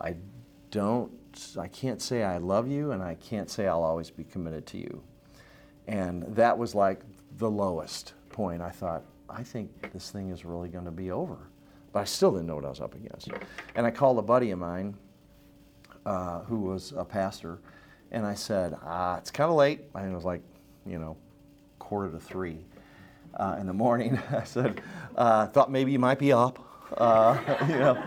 I 0.00 0.14
don't, 0.70 1.10
I 1.58 1.66
can't 1.66 2.00
say 2.00 2.22
I 2.22 2.38
love 2.38 2.68
you, 2.68 2.92
and 2.92 3.02
I 3.02 3.14
can't 3.14 3.50
say 3.50 3.66
I'll 3.66 3.82
always 3.82 4.10
be 4.10 4.22
committed 4.22 4.64
to 4.66 4.78
you. 4.78 5.02
And 5.88 6.22
that 6.36 6.56
was 6.56 6.72
like 6.72 7.00
the 7.38 7.50
lowest 7.50 8.12
point. 8.28 8.62
I 8.62 8.70
thought, 8.70 9.02
I 9.28 9.42
think 9.42 9.92
this 9.92 10.10
thing 10.10 10.30
is 10.30 10.44
really 10.44 10.68
going 10.68 10.84
to 10.84 10.92
be 10.92 11.10
over. 11.10 11.48
But 11.92 12.00
I 12.00 12.04
still 12.04 12.30
didn't 12.30 12.46
know 12.46 12.54
what 12.54 12.64
I 12.64 12.68
was 12.68 12.80
up 12.80 12.94
against. 12.94 13.28
And 13.74 13.84
I 13.84 13.90
called 13.90 14.20
a 14.20 14.22
buddy 14.22 14.52
of 14.52 14.60
mine 14.60 14.94
uh, 16.06 16.42
who 16.42 16.60
was 16.60 16.92
a 16.96 17.04
pastor, 17.04 17.58
and 18.12 18.24
I 18.24 18.34
said, 18.34 18.76
ah, 18.84 19.16
it's 19.16 19.32
kind 19.32 19.50
of 19.50 19.56
late. 19.56 19.80
And 19.96 20.12
it 20.12 20.14
was 20.14 20.24
like, 20.24 20.42
you 20.86 21.00
know, 21.00 21.16
quarter 21.78 22.10
to 22.10 22.20
three 22.20 22.58
uh, 23.34 23.56
in 23.60 23.66
the 23.66 23.72
morning. 23.72 24.18
I 24.30 24.44
said, 24.44 24.80
uh, 25.16 25.46
thought 25.46 25.70
maybe 25.70 25.92
you 25.92 25.98
might 25.98 26.18
be 26.18 26.32
up, 26.32 26.58
uh, 26.96 27.38
you 27.68 27.78
know, 27.78 28.02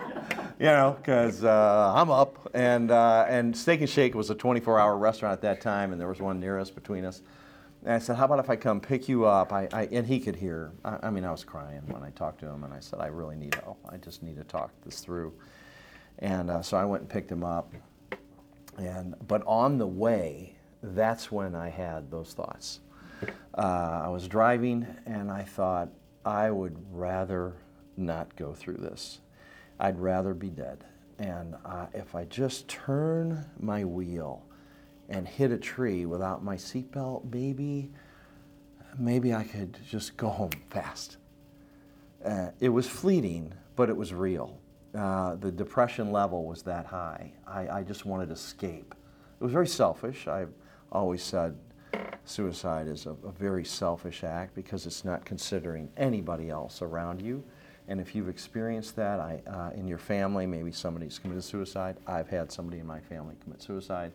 you 0.60 0.66
know, 0.66 0.96
because 1.00 1.44
uh, 1.44 1.94
I'm 1.96 2.12
up. 2.12 2.50
And, 2.54 2.92
uh, 2.92 3.26
and 3.28 3.56
Steak 3.56 3.82
and 3.82 3.90
Shake 3.90 4.14
was 4.14 4.30
a 4.30 4.36
24-hour 4.36 4.98
restaurant 4.98 5.34
at 5.34 5.42
that 5.42 5.62
time, 5.62 5.92
and 5.92 6.00
there 6.00 6.08
was 6.08 6.20
one 6.20 6.40
near 6.40 6.60
us 6.60 6.70
between 6.70 7.06
us. 7.06 7.22
And 7.84 7.94
I 7.94 8.00
said, 8.00 8.16
how 8.16 8.26
about 8.26 8.40
if 8.40 8.50
I 8.50 8.56
come 8.56 8.80
pick 8.80 9.10
you 9.10 9.26
up? 9.26 9.52
I, 9.52 9.68
I 9.74 9.88
and 9.92 10.06
he 10.06 10.20
could 10.20 10.36
hear. 10.36 10.72
I, 10.86 10.98
I, 11.04 11.10
mean, 11.10 11.26
I 11.26 11.32
was 11.32 11.44
crying 11.44 11.82
when 11.88 12.04
I 12.04 12.12
talked 12.12 12.40
to 12.42 12.48
him, 12.48 12.64
and 12.64 12.74
I 12.74 12.80
said, 12.80 13.00
I 13.00 13.08
really 13.08 13.36
need 13.36 13.56
help. 13.56 13.80
I 13.90 13.98
just 13.98 14.22
need 14.22 14.38
to 14.38 14.44
talk 14.44 14.72
this 14.86 15.00
through. 15.00 15.34
And 16.20 16.52
uh, 16.52 16.62
so 16.62 16.78
I 16.78 16.86
went 16.86 17.02
and 17.02 17.10
picked 17.10 17.32
him 17.32 17.44
up. 17.44 17.74
And 18.78 19.16
but 19.28 19.44
on 19.48 19.78
the 19.80 19.88
way, 19.88 20.56
that's 20.84 21.32
when 21.32 21.56
I 21.56 21.70
had 21.70 22.12
those 22.12 22.34
thoughts. 22.34 22.80
Uh, 23.58 24.02
I 24.06 24.08
was 24.08 24.28
driving, 24.28 24.88
and 25.06 25.32
I 25.32 25.44
thought 25.44 25.90
I 26.26 26.52
would 26.52 26.78
rather 26.92 27.54
not 27.98 28.36
go 28.36 28.54
through 28.54 28.78
this. 28.78 29.20
I'd 29.80 30.00
rather 30.00 30.34
be 30.34 30.50
dead. 30.50 30.86
And 31.20 31.56
uh, 31.66 31.88
if 31.94 32.16
I 32.16 32.26
just 32.26 32.68
turn 32.68 33.46
my 33.60 33.84
wheel 33.84 34.44
and 35.10 35.28
hit 35.28 35.52
a 35.52 35.58
tree 35.58 36.06
without 36.06 36.44
my 36.44 36.56
seatbelt, 36.56 37.32
maybe, 37.32 37.92
maybe 38.98 39.34
I 39.34 39.44
could 39.44 39.78
just 39.88 40.18
go 40.18 40.30
home 40.30 40.52
fast. 40.70 41.18
Uh, 42.24 42.50
it 42.60 42.70
was 42.70 42.88
fleeting, 42.88 43.54
but 43.76 43.90
it 43.90 43.98
was 43.98 44.14
real. 44.14 44.60
Uh, 44.96 45.36
the 45.36 45.52
depression 45.52 46.12
level 46.12 46.46
was 46.46 46.64
that 46.64 46.86
high. 46.86 47.32
I, 47.48 47.68
I 47.68 47.84
just 47.84 48.06
wanted 48.06 48.28
to 48.28 48.34
escape. 48.34 48.94
It 49.40 49.44
was 49.44 49.54
very 49.54 49.68
selfish. 49.68 50.28
I've 50.28 50.54
always 50.92 51.24
said 51.24 51.58
suicide 52.26 52.88
is 52.88 53.06
a, 53.06 53.12
a 53.12 53.32
very 53.32 53.66
selfish 53.66 54.24
act 54.24 54.56
because 54.56 54.86
it's 54.86 55.04
not 55.04 55.26
considering 55.26 55.90
anybody 55.98 56.50
else 56.50 56.82
around 56.82 57.22
you. 57.22 57.44
And 57.88 58.00
if 58.00 58.16
you've 58.16 58.30
experienced 58.30 58.96
that 58.96 59.20
I, 59.20 59.42
uh, 59.48 59.72
in 59.76 59.88
your 59.88 59.98
family, 59.98 60.46
maybe 60.46 60.72
somebody's 60.72 61.20
committed 61.20 61.44
suicide. 61.44 61.98
I've 62.08 62.30
had 62.30 62.52
somebody 62.52 62.80
in 62.80 62.88
my 62.88 63.00
family 63.00 63.36
commit 63.44 63.62
suicide. 63.62 64.14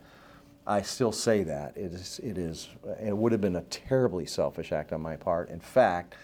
I 0.67 0.83
still 0.83 1.13
say 1.13 1.43
that. 1.45 1.77
It 1.77 1.93
is, 1.93 2.21
it 2.23 2.39
is, 2.39 2.69
it 3.03 3.17
would 3.17 3.33
have 3.33 3.41
been 3.41 3.57
a 3.57 3.63
terribly 3.63 4.27
selfish 4.27 4.73
act 4.73 4.93
on 4.93 5.01
my 5.01 5.17
part. 5.17 5.51
In 5.51 5.61
fact, 5.61 6.15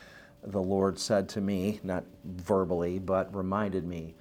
the 0.43 0.61
Lord 0.61 0.99
said 0.99 1.29
to 1.31 1.41
me, 1.41 1.81
not 1.83 2.05
verbally, 2.25 2.99
but 2.99 3.35
reminded 3.35 3.85
me, 3.85 4.15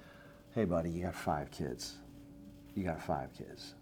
hey, 0.54 0.64
buddy, 0.64 0.90
you 0.90 1.04
got 1.04 1.14
five 1.14 1.50
kids. 1.50 1.94
You 2.74 2.84
got 2.84 3.02
five 3.02 3.30
kids. 3.36 3.74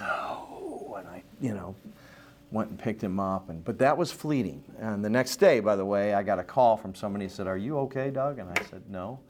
No. 0.00 0.96
And 0.98 1.08
I, 1.08 1.22
you 1.40 1.54
know, 1.54 1.74
went 2.50 2.70
and 2.70 2.78
picked 2.78 3.02
him 3.02 3.20
up. 3.20 3.48
And, 3.48 3.64
but 3.64 3.78
that 3.78 3.96
was 3.96 4.10
fleeting. 4.10 4.64
And 4.78 5.04
the 5.04 5.10
next 5.10 5.36
day, 5.36 5.60
by 5.60 5.76
the 5.76 5.84
way, 5.84 6.14
I 6.14 6.22
got 6.22 6.38
a 6.38 6.44
call 6.44 6.76
from 6.76 6.94
somebody 6.94 7.26
who 7.26 7.30
said, 7.30 7.46
Are 7.46 7.56
you 7.56 7.78
okay, 7.80 8.10
Doug? 8.10 8.38
And 8.38 8.50
I 8.50 8.62
said, 8.70 8.82
No. 8.88 9.20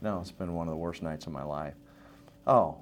No, 0.00 0.20
it's 0.20 0.30
been 0.30 0.54
one 0.54 0.68
of 0.68 0.72
the 0.72 0.78
worst 0.78 1.02
nights 1.02 1.26
of 1.26 1.32
my 1.32 1.42
life. 1.42 1.74
Oh, 2.46 2.78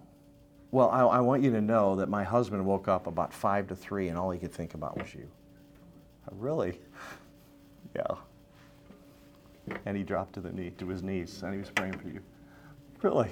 well, 0.71 0.91
I, 0.91 1.01
I, 1.01 1.21
want 1.21 1.43
you 1.43 1.51
to 1.53 1.61
know 1.61 1.97
that 1.97 2.09
my 2.09 2.23
husband 2.23 2.65
woke 2.67 2.89
up 2.89 3.07
about 3.07 3.33
five 3.33 3.69
to 3.69 3.77
three, 3.77 4.09
and 4.09 4.19
all 4.19 4.31
he 4.31 4.39
could 4.39 4.53
think 4.53 4.75
about 4.75 4.99
was 4.99 5.15
you. 5.15 5.27
Really? 6.33 6.79
Yeah. 7.95 8.17
And 9.87 9.97
he 9.97 10.03
dropped 10.03 10.35
to 10.35 10.41
the 10.41 10.53
knee 10.53 10.71
to 10.79 10.89
his 10.89 11.03
knees, 11.03 11.43
and 11.43 11.55
he 11.55 11.61
was 11.61 11.71
praying 11.71 11.99
for 11.99 12.09
you. 12.09 12.21
Really? 13.03 13.31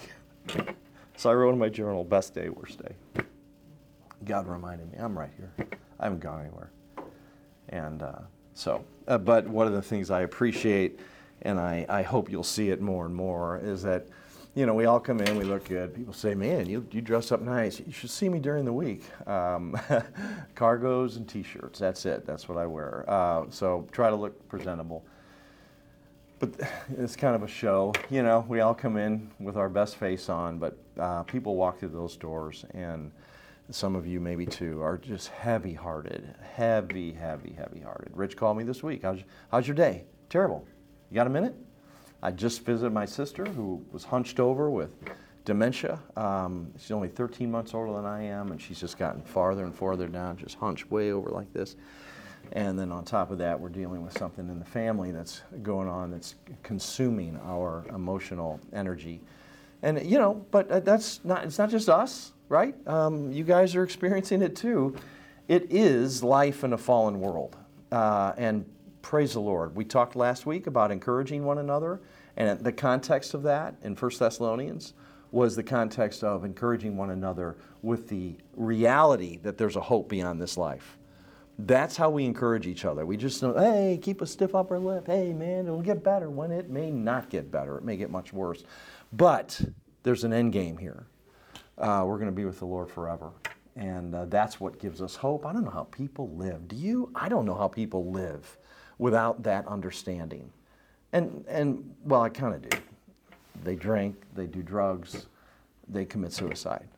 So 1.16 1.30
I 1.30 1.34
wrote 1.34 1.52
in 1.52 1.58
my 1.58 1.68
journal, 1.68 2.04
best 2.04 2.34
day, 2.34 2.48
worst 2.48 2.80
day. 2.82 3.24
God 4.24 4.46
reminded 4.46 4.92
me, 4.92 4.98
I'm 4.98 5.18
right 5.18 5.30
here. 5.36 5.52
I 6.00 6.04
haven't 6.04 6.20
gone 6.20 6.40
anywhere. 6.40 6.70
And 7.68 8.02
uh, 8.02 8.20
so, 8.54 8.84
uh, 9.08 9.18
but 9.18 9.46
one 9.46 9.66
of 9.66 9.72
the 9.72 9.82
things 9.82 10.10
I 10.10 10.22
appreciate, 10.22 11.00
and 11.42 11.58
I, 11.58 11.86
I 11.88 12.02
hope 12.02 12.30
you'll 12.30 12.42
see 12.44 12.70
it 12.70 12.80
more 12.80 13.06
and 13.06 13.14
more, 13.14 13.58
is 13.62 13.82
that 13.82 14.06
you 14.54 14.66
know, 14.66 14.74
we 14.74 14.84
all 14.84 15.00
come 15.00 15.20
in, 15.20 15.36
we 15.36 15.44
look 15.44 15.64
good. 15.68 15.94
People 15.94 16.14
say, 16.14 16.34
man, 16.34 16.66
you, 16.66 16.86
you 16.92 17.00
dress 17.00 17.32
up 17.32 17.40
nice. 17.40 17.80
You 17.80 17.92
should 17.92 18.10
see 18.10 18.28
me 18.28 18.38
during 18.38 18.64
the 18.64 18.72
week. 18.72 19.02
Um, 19.26 19.72
cargos 20.54 21.16
and 21.16 21.28
t 21.28 21.42
shirts, 21.42 21.80
that's 21.80 22.06
it. 22.06 22.24
That's 22.24 22.48
what 22.48 22.56
I 22.56 22.66
wear. 22.66 23.04
Uh, 23.08 23.46
so 23.50 23.86
try 23.90 24.10
to 24.10 24.16
look 24.16 24.48
presentable. 24.48 25.04
But 26.38 26.50
it's 26.98 27.16
kind 27.16 27.34
of 27.34 27.42
a 27.42 27.48
show. 27.48 27.92
You 28.10 28.22
know, 28.22 28.44
we 28.48 28.60
all 28.60 28.74
come 28.74 28.96
in 28.96 29.30
with 29.40 29.56
our 29.56 29.68
best 29.68 29.96
face 29.96 30.28
on, 30.28 30.58
but 30.58 30.76
uh, 31.00 31.24
people 31.24 31.56
walk 31.56 31.80
through 31.80 31.88
those 31.88 32.16
doors, 32.16 32.64
and 32.74 33.10
some 33.70 33.96
of 33.96 34.06
you 34.06 34.20
maybe 34.20 34.46
too 34.46 34.82
are 34.82 34.98
just 34.98 35.28
heavy 35.28 35.72
hearted. 35.72 36.34
Heavy, 36.42 37.12
heavy, 37.12 37.52
heavy 37.52 37.80
hearted. 37.80 38.12
Rich 38.14 38.36
called 38.36 38.56
me 38.56 38.64
this 38.64 38.82
week. 38.82 39.02
How's, 39.02 39.20
how's 39.50 39.66
your 39.66 39.74
day? 39.74 40.04
Terrible. 40.28 40.66
You 41.10 41.14
got 41.14 41.26
a 41.26 41.30
minute? 41.30 41.54
I 42.22 42.30
just 42.30 42.64
visited 42.64 42.92
my 42.92 43.06
sister 43.06 43.44
who 43.44 43.84
was 43.92 44.04
hunched 44.04 44.40
over 44.40 44.70
with 44.70 44.94
dementia. 45.44 45.98
Um, 46.16 46.72
she's 46.78 46.90
only 46.90 47.08
13 47.08 47.50
months 47.50 47.74
older 47.74 47.92
than 47.92 48.06
I 48.06 48.22
am, 48.24 48.50
and 48.50 48.60
she's 48.60 48.80
just 48.80 48.98
gotten 48.98 49.22
farther 49.22 49.64
and 49.64 49.74
farther 49.74 50.08
down, 50.08 50.36
just 50.36 50.56
hunched 50.56 50.90
way 50.90 51.12
over 51.12 51.30
like 51.30 51.52
this. 51.52 51.76
And 52.52 52.78
then 52.78 52.92
on 52.92 53.04
top 53.04 53.30
of 53.30 53.38
that, 53.38 53.58
we're 53.58 53.68
dealing 53.68 54.02
with 54.02 54.16
something 54.18 54.48
in 54.48 54.58
the 54.58 54.64
family 54.64 55.10
that's 55.10 55.42
going 55.62 55.88
on 55.88 56.10
that's 56.10 56.34
consuming 56.62 57.38
our 57.44 57.84
emotional 57.94 58.60
energy. 58.72 59.20
And 59.82 60.04
you 60.04 60.18
know, 60.18 60.46
but 60.50 60.70
uh, 60.70 60.80
that's 60.80 61.20
not, 61.24 61.44
it's 61.44 61.58
not 61.58 61.70
just 61.70 61.88
us, 61.88 62.32
right? 62.48 62.74
Um, 62.86 63.32
you 63.32 63.44
guys 63.44 63.74
are 63.74 63.82
experiencing 63.82 64.42
it 64.42 64.56
too. 64.56 64.96
It 65.48 65.70
is 65.70 66.22
life 66.22 66.64
in 66.64 66.72
a 66.72 66.78
fallen 66.78 67.20
world. 67.20 67.56
Uh, 67.92 68.32
and 68.36 68.64
praise 69.02 69.34
the 69.34 69.40
Lord. 69.40 69.76
We 69.76 69.84
talked 69.84 70.16
last 70.16 70.46
week 70.46 70.66
about 70.66 70.90
encouraging 70.90 71.44
one 71.44 71.58
another 71.58 72.00
and 72.36 72.60
the 72.60 72.72
context 72.72 73.34
of 73.34 73.42
that 73.44 73.76
in 73.82 73.94
1 73.94 74.10
Thessalonians 74.18 74.94
was 75.30 75.56
the 75.56 75.62
context 75.62 76.22
of 76.22 76.44
encouraging 76.44 76.96
one 76.96 77.10
another 77.10 77.56
with 77.82 78.08
the 78.08 78.36
reality 78.54 79.38
that 79.42 79.58
there's 79.58 79.76
a 79.76 79.80
hope 79.80 80.08
beyond 80.08 80.40
this 80.40 80.56
life. 80.56 80.96
That's 81.58 81.96
how 81.96 82.10
we 82.10 82.24
encourage 82.24 82.66
each 82.66 82.84
other. 82.84 83.06
We 83.06 83.16
just 83.16 83.42
know, 83.42 83.54
hey, 83.56 83.98
keep 84.00 84.20
a 84.20 84.26
stiff 84.26 84.54
upper 84.54 84.78
lip. 84.78 85.06
Hey, 85.06 85.32
man, 85.32 85.66
it'll 85.66 85.82
get 85.82 86.02
better 86.02 86.30
when 86.30 86.50
it 86.50 86.68
may 86.68 86.90
not 86.90 87.30
get 87.30 87.50
better. 87.50 87.78
It 87.78 87.84
may 87.84 87.96
get 87.96 88.10
much 88.10 88.32
worse. 88.32 88.64
But 89.12 89.60
there's 90.02 90.24
an 90.24 90.32
end 90.32 90.52
game 90.52 90.78
here. 90.78 91.06
Uh, 91.78 92.04
we're 92.06 92.16
going 92.16 92.26
to 92.26 92.32
be 92.32 92.44
with 92.44 92.58
the 92.58 92.66
Lord 92.66 92.90
forever. 92.90 93.30
And 93.76 94.14
uh, 94.14 94.26
that's 94.26 94.60
what 94.60 94.78
gives 94.78 95.02
us 95.02 95.16
hope. 95.16 95.44
I 95.44 95.52
don't 95.52 95.64
know 95.64 95.70
how 95.70 95.88
people 95.90 96.30
live. 96.36 96.68
Do 96.68 96.76
you? 96.76 97.10
I 97.14 97.28
don't 97.28 97.44
know 97.44 97.54
how 97.54 97.68
people 97.68 98.10
live 98.12 98.56
without 98.98 99.42
that 99.42 99.66
understanding. 99.66 100.50
And, 101.12 101.44
and 101.48 101.94
well, 102.04 102.22
I 102.22 102.28
kind 102.28 102.54
of 102.54 102.68
do. 102.68 102.78
They 103.62 103.74
drink, 103.76 104.16
they 104.34 104.46
do 104.46 104.62
drugs, 104.62 105.26
they 105.88 106.04
commit 106.04 106.32
suicide 106.32 106.88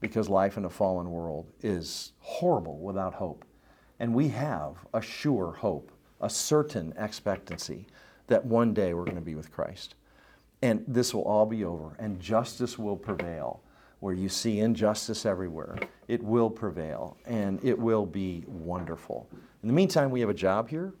because 0.00 0.28
life 0.28 0.56
in 0.56 0.64
a 0.64 0.70
fallen 0.70 1.10
world 1.10 1.46
is 1.62 2.12
horrible 2.18 2.78
without 2.78 3.14
hope. 3.14 3.44
And 4.00 4.14
we 4.14 4.28
have 4.28 4.76
a 4.92 5.00
sure 5.00 5.52
hope, 5.52 5.92
a 6.20 6.28
certain 6.28 6.92
expectancy 6.98 7.86
that 8.26 8.44
one 8.44 8.74
day 8.74 8.94
we're 8.94 9.04
going 9.04 9.16
to 9.16 9.22
be 9.22 9.36
with 9.36 9.52
Christ. 9.52 9.94
And 10.60 10.84
this 10.86 11.14
will 11.14 11.22
all 11.22 11.46
be 11.46 11.64
over, 11.64 11.94
and 11.98 12.20
justice 12.20 12.78
will 12.78 12.96
prevail. 12.96 13.62
Where 14.02 14.12
you 14.12 14.28
see 14.28 14.58
injustice 14.58 15.24
everywhere, 15.24 15.78
it 16.08 16.20
will 16.20 16.50
prevail 16.50 17.16
and 17.24 17.64
it 17.64 17.78
will 17.78 18.04
be 18.04 18.42
wonderful. 18.48 19.28
In 19.62 19.68
the 19.68 19.72
meantime, 19.72 20.10
we 20.10 20.18
have 20.18 20.28
a 20.28 20.34
job 20.34 20.68
here, 20.68 20.92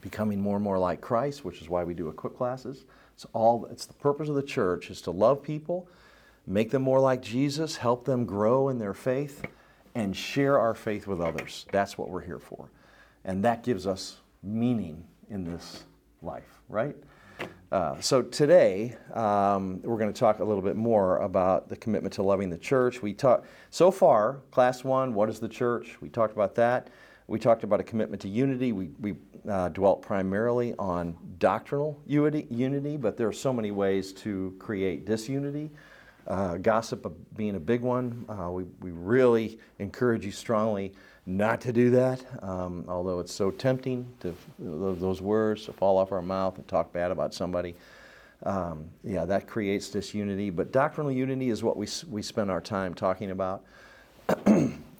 becoming 0.00 0.40
more 0.40 0.54
and 0.54 0.62
more 0.62 0.78
like 0.78 1.00
Christ, 1.00 1.44
which 1.44 1.60
is 1.60 1.68
why 1.68 1.82
we 1.82 1.94
do 1.94 2.08
equip 2.08 2.36
classes. 2.36 2.84
It's 3.12 3.26
all 3.32 3.66
it's 3.72 3.86
the 3.86 3.94
purpose 3.94 4.28
of 4.28 4.36
the 4.36 4.42
church 4.44 4.88
is 4.88 5.00
to 5.00 5.10
love 5.10 5.42
people, 5.42 5.88
make 6.46 6.70
them 6.70 6.82
more 6.82 7.00
like 7.00 7.22
Jesus, 7.22 7.76
help 7.76 8.04
them 8.04 8.24
grow 8.24 8.68
in 8.68 8.78
their 8.78 8.94
faith, 8.94 9.44
and 9.96 10.16
share 10.16 10.60
our 10.60 10.74
faith 10.74 11.08
with 11.08 11.20
others. 11.20 11.66
That's 11.72 11.98
what 11.98 12.08
we're 12.08 12.24
here 12.24 12.38
for. 12.38 12.70
And 13.24 13.44
that 13.44 13.64
gives 13.64 13.84
us 13.84 14.18
meaning 14.44 15.02
in 15.28 15.42
this 15.42 15.82
life, 16.22 16.60
right? 16.68 16.94
Uh, 17.72 18.00
so 18.00 18.22
today 18.22 18.96
um, 19.12 19.80
we're 19.82 19.98
going 19.98 20.12
to 20.12 20.18
talk 20.18 20.38
a 20.38 20.44
little 20.44 20.62
bit 20.62 20.76
more 20.76 21.18
about 21.18 21.68
the 21.68 21.76
commitment 21.76 22.14
to 22.14 22.22
loving 22.22 22.48
the 22.48 22.56
church. 22.56 23.02
We 23.02 23.12
talked 23.12 23.46
so 23.70 23.90
far, 23.90 24.40
class 24.50 24.84
one. 24.84 25.14
What 25.14 25.28
is 25.28 25.40
the 25.40 25.48
church? 25.48 26.00
We 26.00 26.08
talked 26.08 26.32
about 26.32 26.54
that. 26.54 26.88
We 27.26 27.40
talked 27.40 27.64
about 27.64 27.80
a 27.80 27.82
commitment 27.82 28.22
to 28.22 28.28
unity. 28.28 28.70
We, 28.70 28.90
we 29.00 29.16
uh, 29.48 29.70
dwelt 29.70 30.00
primarily 30.00 30.74
on 30.78 31.16
doctrinal 31.38 32.00
unity, 32.06 32.96
but 32.96 33.16
there 33.16 33.26
are 33.26 33.32
so 33.32 33.52
many 33.52 33.72
ways 33.72 34.12
to 34.14 34.54
create 34.60 35.04
disunity. 35.04 35.70
Uh, 36.26 36.56
gossip 36.56 37.06
being 37.36 37.56
a 37.56 37.60
big 37.60 37.82
one. 37.82 38.24
Uh, 38.28 38.50
we, 38.50 38.64
we 38.80 38.90
really 38.90 39.58
encourage 39.80 40.24
you 40.24 40.32
strongly 40.32 40.92
not 41.26 41.60
to 41.62 41.72
do 41.72 41.90
that, 41.90 42.24
um, 42.42 42.84
although 42.88 43.18
it's 43.18 43.32
so 43.32 43.50
tempting 43.50 44.06
to 44.20 44.34
those 44.58 45.20
words 45.20 45.64
to 45.64 45.72
fall 45.72 45.98
off 45.98 46.12
our 46.12 46.22
mouth 46.22 46.56
and 46.56 46.66
talk 46.68 46.92
bad 46.92 47.10
about 47.10 47.34
somebody. 47.34 47.74
Um, 48.44 48.90
yeah, 49.02 49.24
that 49.24 49.48
creates 49.48 49.88
disunity. 49.88 50.50
But 50.50 50.70
doctrinal 50.70 51.10
unity 51.10 51.50
is 51.50 51.64
what 51.64 51.76
we, 51.76 51.88
we 52.08 52.22
spend 52.22 52.50
our 52.50 52.60
time 52.60 52.94
talking 52.94 53.32
about. 53.32 53.64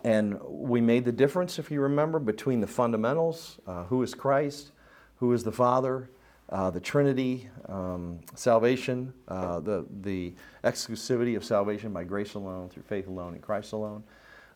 and 0.04 0.40
we 0.42 0.80
made 0.80 1.04
the 1.04 1.12
difference, 1.12 1.58
if 1.58 1.70
you 1.70 1.80
remember, 1.80 2.18
between 2.18 2.60
the 2.60 2.66
fundamentals 2.66 3.58
uh, 3.66 3.84
who 3.84 4.02
is 4.02 4.14
Christ, 4.14 4.72
who 5.18 5.32
is 5.32 5.44
the 5.44 5.52
Father, 5.52 6.10
uh, 6.48 6.70
the 6.70 6.80
Trinity, 6.80 7.48
um, 7.68 8.20
salvation, 8.34 9.12
uh, 9.28 9.60
the, 9.60 9.84
the 10.02 10.32
exclusivity 10.64 11.36
of 11.36 11.44
salvation 11.44 11.92
by 11.92 12.04
grace 12.04 12.34
alone, 12.34 12.68
through 12.68 12.84
faith 12.84 13.06
alone, 13.06 13.34
in 13.34 13.40
Christ 13.40 13.72
alone. 13.72 14.02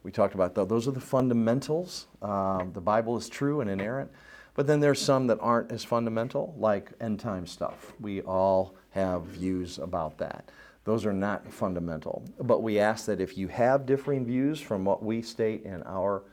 We 0.02 0.10
talked 0.10 0.34
about. 0.34 0.54
Those 0.54 0.88
are 0.88 0.92
the 0.92 1.00
fundamentals. 1.00 2.06
Um, 2.22 2.72
the 2.72 2.80
Bible 2.80 3.16
is 3.16 3.28
true 3.28 3.60
and 3.60 3.68
inerrant. 3.68 4.10
But 4.54 4.66
then 4.66 4.80
there's 4.80 5.00
some 5.00 5.26
that 5.28 5.38
aren't 5.40 5.70
as 5.70 5.84
fundamental, 5.84 6.54
like 6.58 6.92
end 7.00 7.20
time 7.20 7.46
stuff. 7.46 7.92
We 8.00 8.22
all 8.22 8.74
have 8.90 9.22
views 9.22 9.78
about 9.78 10.18
that. 10.18 10.50
Those 10.84 11.06
are 11.06 11.12
not 11.12 11.52
fundamental. 11.52 12.24
But 12.40 12.62
we 12.62 12.78
ask 12.78 13.06
that 13.06 13.20
if 13.20 13.36
you 13.38 13.48
have 13.48 13.86
differing 13.86 14.24
views 14.24 14.60
from 14.60 14.84
what 14.84 15.02
we 15.02 15.22
state 15.22 15.62
in 15.64 15.82
our 15.84 16.24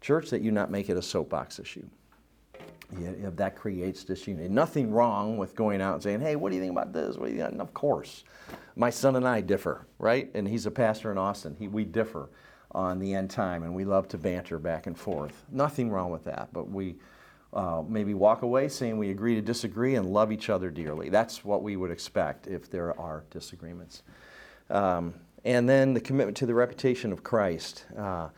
church, 0.00 0.30
that 0.30 0.42
you 0.42 0.52
not 0.52 0.70
make 0.70 0.88
it 0.88 0.96
a 0.96 1.02
soapbox 1.02 1.58
issue. 1.58 1.86
Yeah, 2.98 3.30
that 3.34 3.56
creates 3.56 4.04
disunity. 4.04 4.48
Nothing 4.48 4.92
wrong 4.92 5.36
with 5.36 5.56
going 5.56 5.80
out 5.80 5.94
and 5.94 6.02
saying, 6.02 6.20
hey, 6.20 6.36
what 6.36 6.50
do 6.50 6.56
you 6.56 6.62
think 6.62 6.72
about 6.72 6.92
this? 6.92 7.16
What 7.16 7.26
do 7.26 7.32
you 7.32 7.40
think? 7.40 7.52
And 7.52 7.60
of 7.60 7.74
course. 7.74 8.24
My 8.76 8.90
son 8.90 9.16
and 9.16 9.26
I 9.26 9.40
differ, 9.40 9.86
right? 9.98 10.30
And 10.34 10.46
he's 10.46 10.66
a 10.66 10.70
pastor 10.70 11.10
in 11.10 11.18
Austin. 11.18 11.56
He, 11.58 11.66
we 11.66 11.84
differ 11.84 12.28
on 12.74 12.98
the 12.98 13.14
end 13.14 13.30
time, 13.30 13.62
and 13.62 13.74
we 13.74 13.84
love 13.84 14.08
to 14.08 14.18
banter 14.18 14.58
back 14.58 14.86
and 14.86 14.98
forth. 14.98 15.44
Nothing 15.50 15.90
wrong 15.90 16.10
with 16.10 16.24
that, 16.24 16.48
but 16.52 16.68
we 16.68 16.96
uh, 17.52 17.82
maybe 17.86 18.14
walk 18.14 18.42
away 18.42 18.68
saying 18.68 18.98
we 18.98 19.10
agree 19.10 19.34
to 19.36 19.42
disagree 19.42 19.94
and 19.94 20.06
love 20.06 20.32
each 20.32 20.50
other 20.50 20.70
dearly. 20.70 21.08
That's 21.08 21.44
what 21.44 21.62
we 21.62 21.76
would 21.76 21.90
expect 21.90 22.48
if 22.48 22.68
there 22.68 22.98
are 22.98 23.24
disagreements. 23.30 24.02
Um, 24.70 25.14
and 25.44 25.68
then 25.68 25.94
the 25.94 26.00
commitment 26.00 26.36
to 26.38 26.46
the 26.46 26.54
reputation 26.54 27.12
of 27.12 27.22
Christ. 27.22 27.84
Uh, 27.96 28.28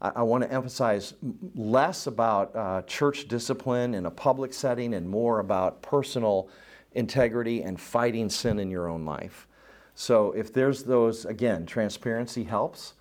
I, 0.00 0.22
want 0.22 0.42
to 0.42 0.52
emphasize 0.52 1.14
less 1.54 2.08
about 2.08 2.56
uh, 2.56 2.82
church 2.82 3.28
discipline 3.28 3.94
in 3.94 4.06
a 4.06 4.10
public 4.10 4.52
setting 4.52 4.94
and 4.94 5.08
more 5.08 5.38
about 5.38 5.80
personal 5.82 6.48
integrity 6.92 7.62
and 7.62 7.80
fighting 7.80 8.28
sin 8.28 8.58
in 8.58 8.70
your 8.70 8.88
own 8.88 9.04
life. 9.04 9.46
So, 9.94 10.32
if 10.32 10.52
there's 10.52 10.82
those, 10.82 11.24
again, 11.24 11.66
transparency 11.66 12.44
helps. 12.44 12.94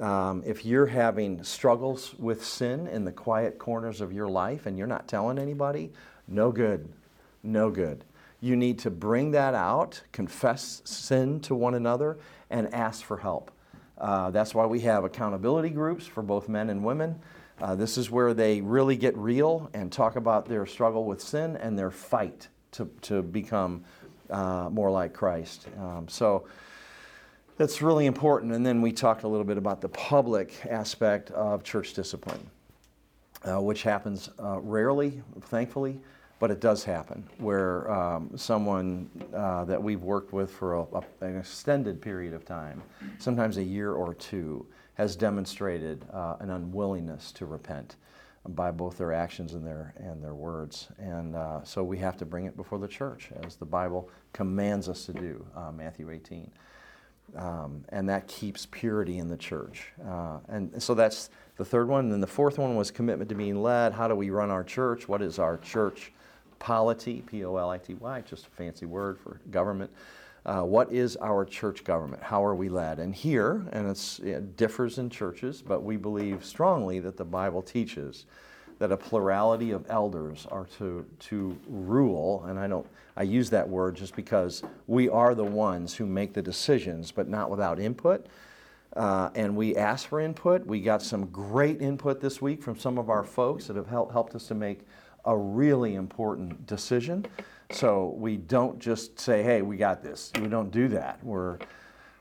Um, 0.00 0.42
if 0.46 0.64
you're 0.64 0.86
having 0.86 1.44
struggles 1.44 2.14
with 2.18 2.44
sin 2.44 2.86
in 2.86 3.04
the 3.04 3.12
quiet 3.12 3.58
corners 3.58 4.00
of 4.00 4.12
your 4.12 4.28
life 4.28 4.64
and 4.64 4.78
you're 4.78 4.86
not 4.86 5.06
telling 5.06 5.38
anybody, 5.38 5.90
no 6.26 6.50
good, 6.50 6.88
no 7.42 7.70
good. 7.70 8.04
You 8.40 8.56
need 8.56 8.78
to 8.80 8.90
bring 8.90 9.32
that 9.32 9.54
out, 9.54 10.00
confess 10.12 10.80
sin 10.84 11.40
to 11.40 11.54
one 11.54 11.74
another, 11.74 12.16
and 12.48 12.72
ask 12.72 13.04
for 13.04 13.18
help. 13.18 13.50
Uh, 13.98 14.30
that's 14.30 14.54
why 14.54 14.64
we 14.64 14.80
have 14.80 15.04
accountability 15.04 15.68
groups 15.68 16.06
for 16.06 16.22
both 16.22 16.48
men 16.48 16.70
and 16.70 16.82
women. 16.82 17.20
Uh, 17.60 17.74
this 17.74 17.98
is 17.98 18.10
where 18.10 18.32
they 18.32 18.62
really 18.62 18.96
get 18.96 19.14
real 19.18 19.68
and 19.74 19.92
talk 19.92 20.16
about 20.16 20.46
their 20.46 20.64
struggle 20.64 21.04
with 21.04 21.20
sin 21.20 21.56
and 21.58 21.78
their 21.78 21.90
fight 21.90 22.48
to, 22.72 22.88
to 23.02 23.22
become 23.22 23.84
uh, 24.30 24.70
more 24.70 24.90
like 24.90 25.12
Christ. 25.12 25.66
Um, 25.78 26.08
so, 26.08 26.46
that's 27.60 27.82
really 27.82 28.06
important. 28.06 28.54
And 28.54 28.64
then 28.64 28.80
we 28.80 28.90
talked 28.90 29.22
a 29.24 29.28
little 29.28 29.44
bit 29.44 29.58
about 29.58 29.82
the 29.82 29.88
public 29.90 30.54
aspect 30.70 31.30
of 31.32 31.62
church 31.62 31.92
discipline, 31.92 32.40
uh, 33.44 33.60
which 33.60 33.82
happens 33.82 34.30
uh, 34.42 34.58
rarely, 34.60 35.22
thankfully, 35.42 36.00
but 36.38 36.50
it 36.50 36.62
does 36.62 36.84
happen 36.84 37.22
where 37.36 37.90
um, 37.90 38.30
someone 38.34 39.10
uh, 39.34 39.66
that 39.66 39.82
we've 39.82 40.02
worked 40.02 40.32
with 40.32 40.50
for 40.50 40.76
a, 40.76 40.80
a, 40.84 41.04
an 41.20 41.36
extended 41.36 42.00
period 42.00 42.32
of 42.32 42.46
time, 42.46 42.82
sometimes 43.18 43.58
a 43.58 43.62
year 43.62 43.92
or 43.92 44.14
two, 44.14 44.66
has 44.94 45.14
demonstrated 45.14 46.06
uh, 46.14 46.36
an 46.40 46.48
unwillingness 46.48 47.30
to 47.32 47.44
repent 47.44 47.96
by 48.48 48.70
both 48.70 48.96
their 48.96 49.12
actions 49.12 49.52
and 49.52 49.66
their 49.66 49.92
and 49.98 50.24
their 50.24 50.32
words, 50.32 50.88
and 50.98 51.36
uh, 51.36 51.62
so 51.62 51.84
we 51.84 51.98
have 51.98 52.16
to 52.16 52.24
bring 52.24 52.46
it 52.46 52.56
before 52.56 52.78
the 52.78 52.88
church, 52.88 53.28
as 53.44 53.56
the 53.56 53.66
Bible 53.66 54.08
commands 54.32 54.88
us 54.88 55.04
to 55.04 55.12
do, 55.12 55.44
uh, 55.54 55.70
Matthew 55.70 56.10
18. 56.10 56.50
Um, 57.36 57.84
and 57.90 58.08
that 58.08 58.26
keeps 58.26 58.66
purity 58.70 59.18
in 59.18 59.28
the 59.28 59.36
church. 59.36 59.92
Uh, 60.06 60.38
and 60.48 60.82
so 60.82 60.94
that's 60.94 61.30
the 61.56 61.64
third 61.64 61.88
one. 61.88 62.04
And 62.04 62.12
then 62.12 62.20
the 62.20 62.26
fourth 62.26 62.58
one 62.58 62.76
was 62.76 62.90
commitment 62.90 63.28
to 63.28 63.34
being 63.34 63.62
led. 63.62 63.92
How 63.92 64.08
do 64.08 64.14
we 64.14 64.30
run 64.30 64.50
our 64.50 64.64
church? 64.64 65.08
What 65.08 65.22
is 65.22 65.38
our 65.38 65.58
church 65.58 66.12
polity? 66.58 67.22
P 67.26 67.44
O 67.44 67.56
L 67.56 67.70
I 67.70 67.78
T 67.78 67.94
Y, 67.94 68.20
just 68.22 68.46
a 68.46 68.50
fancy 68.50 68.86
word 68.86 69.18
for 69.18 69.40
government. 69.50 69.90
Uh, 70.46 70.62
what 70.62 70.90
is 70.90 71.16
our 71.18 71.44
church 71.44 71.84
government? 71.84 72.22
How 72.22 72.42
are 72.44 72.54
we 72.54 72.68
led? 72.70 72.98
And 72.98 73.14
here, 73.14 73.62
and 73.72 73.94
it 74.22 74.56
differs 74.56 74.98
in 74.98 75.10
churches, 75.10 75.62
but 75.62 75.82
we 75.82 75.98
believe 75.98 76.44
strongly 76.44 76.98
that 77.00 77.16
the 77.16 77.24
Bible 77.24 77.60
teaches 77.60 78.24
that 78.80 78.90
a 78.90 78.96
plurality 78.96 79.70
of 79.70 79.86
elders 79.88 80.46
are 80.50 80.66
to, 80.78 81.06
to 81.20 81.56
rule, 81.68 82.44
and 82.48 82.58
I 82.58 82.66
don't 82.66 82.86
I 83.16 83.24
use 83.24 83.50
that 83.50 83.68
word 83.68 83.96
just 83.96 84.16
because 84.16 84.62
we 84.86 85.10
are 85.10 85.34
the 85.34 85.44
ones 85.44 85.94
who 85.94 86.06
make 86.06 86.32
the 86.32 86.40
decisions, 86.40 87.12
but 87.12 87.28
not 87.28 87.50
without 87.50 87.78
input. 87.78 88.26
Uh, 88.96 89.28
and 89.34 89.54
we 89.54 89.76
ask 89.76 90.08
for 90.08 90.20
input. 90.20 90.64
We 90.64 90.80
got 90.80 91.02
some 91.02 91.26
great 91.26 91.82
input 91.82 92.22
this 92.22 92.40
week 92.40 92.62
from 92.62 92.78
some 92.78 92.96
of 92.96 93.10
our 93.10 93.22
folks 93.22 93.66
that 93.66 93.76
have 93.76 93.86
helped, 93.86 94.12
helped 94.12 94.34
us 94.34 94.48
to 94.48 94.54
make 94.54 94.86
a 95.26 95.36
really 95.36 95.96
important 95.96 96.66
decision. 96.66 97.26
So 97.70 98.14
we 98.16 98.38
don't 98.38 98.78
just 98.78 99.20
say, 99.20 99.42
hey, 99.42 99.60
we 99.60 99.76
got 99.76 100.02
this. 100.02 100.32
We 100.40 100.48
don't 100.48 100.70
do 100.70 100.88
that. 100.88 101.22
We're, 101.22 101.58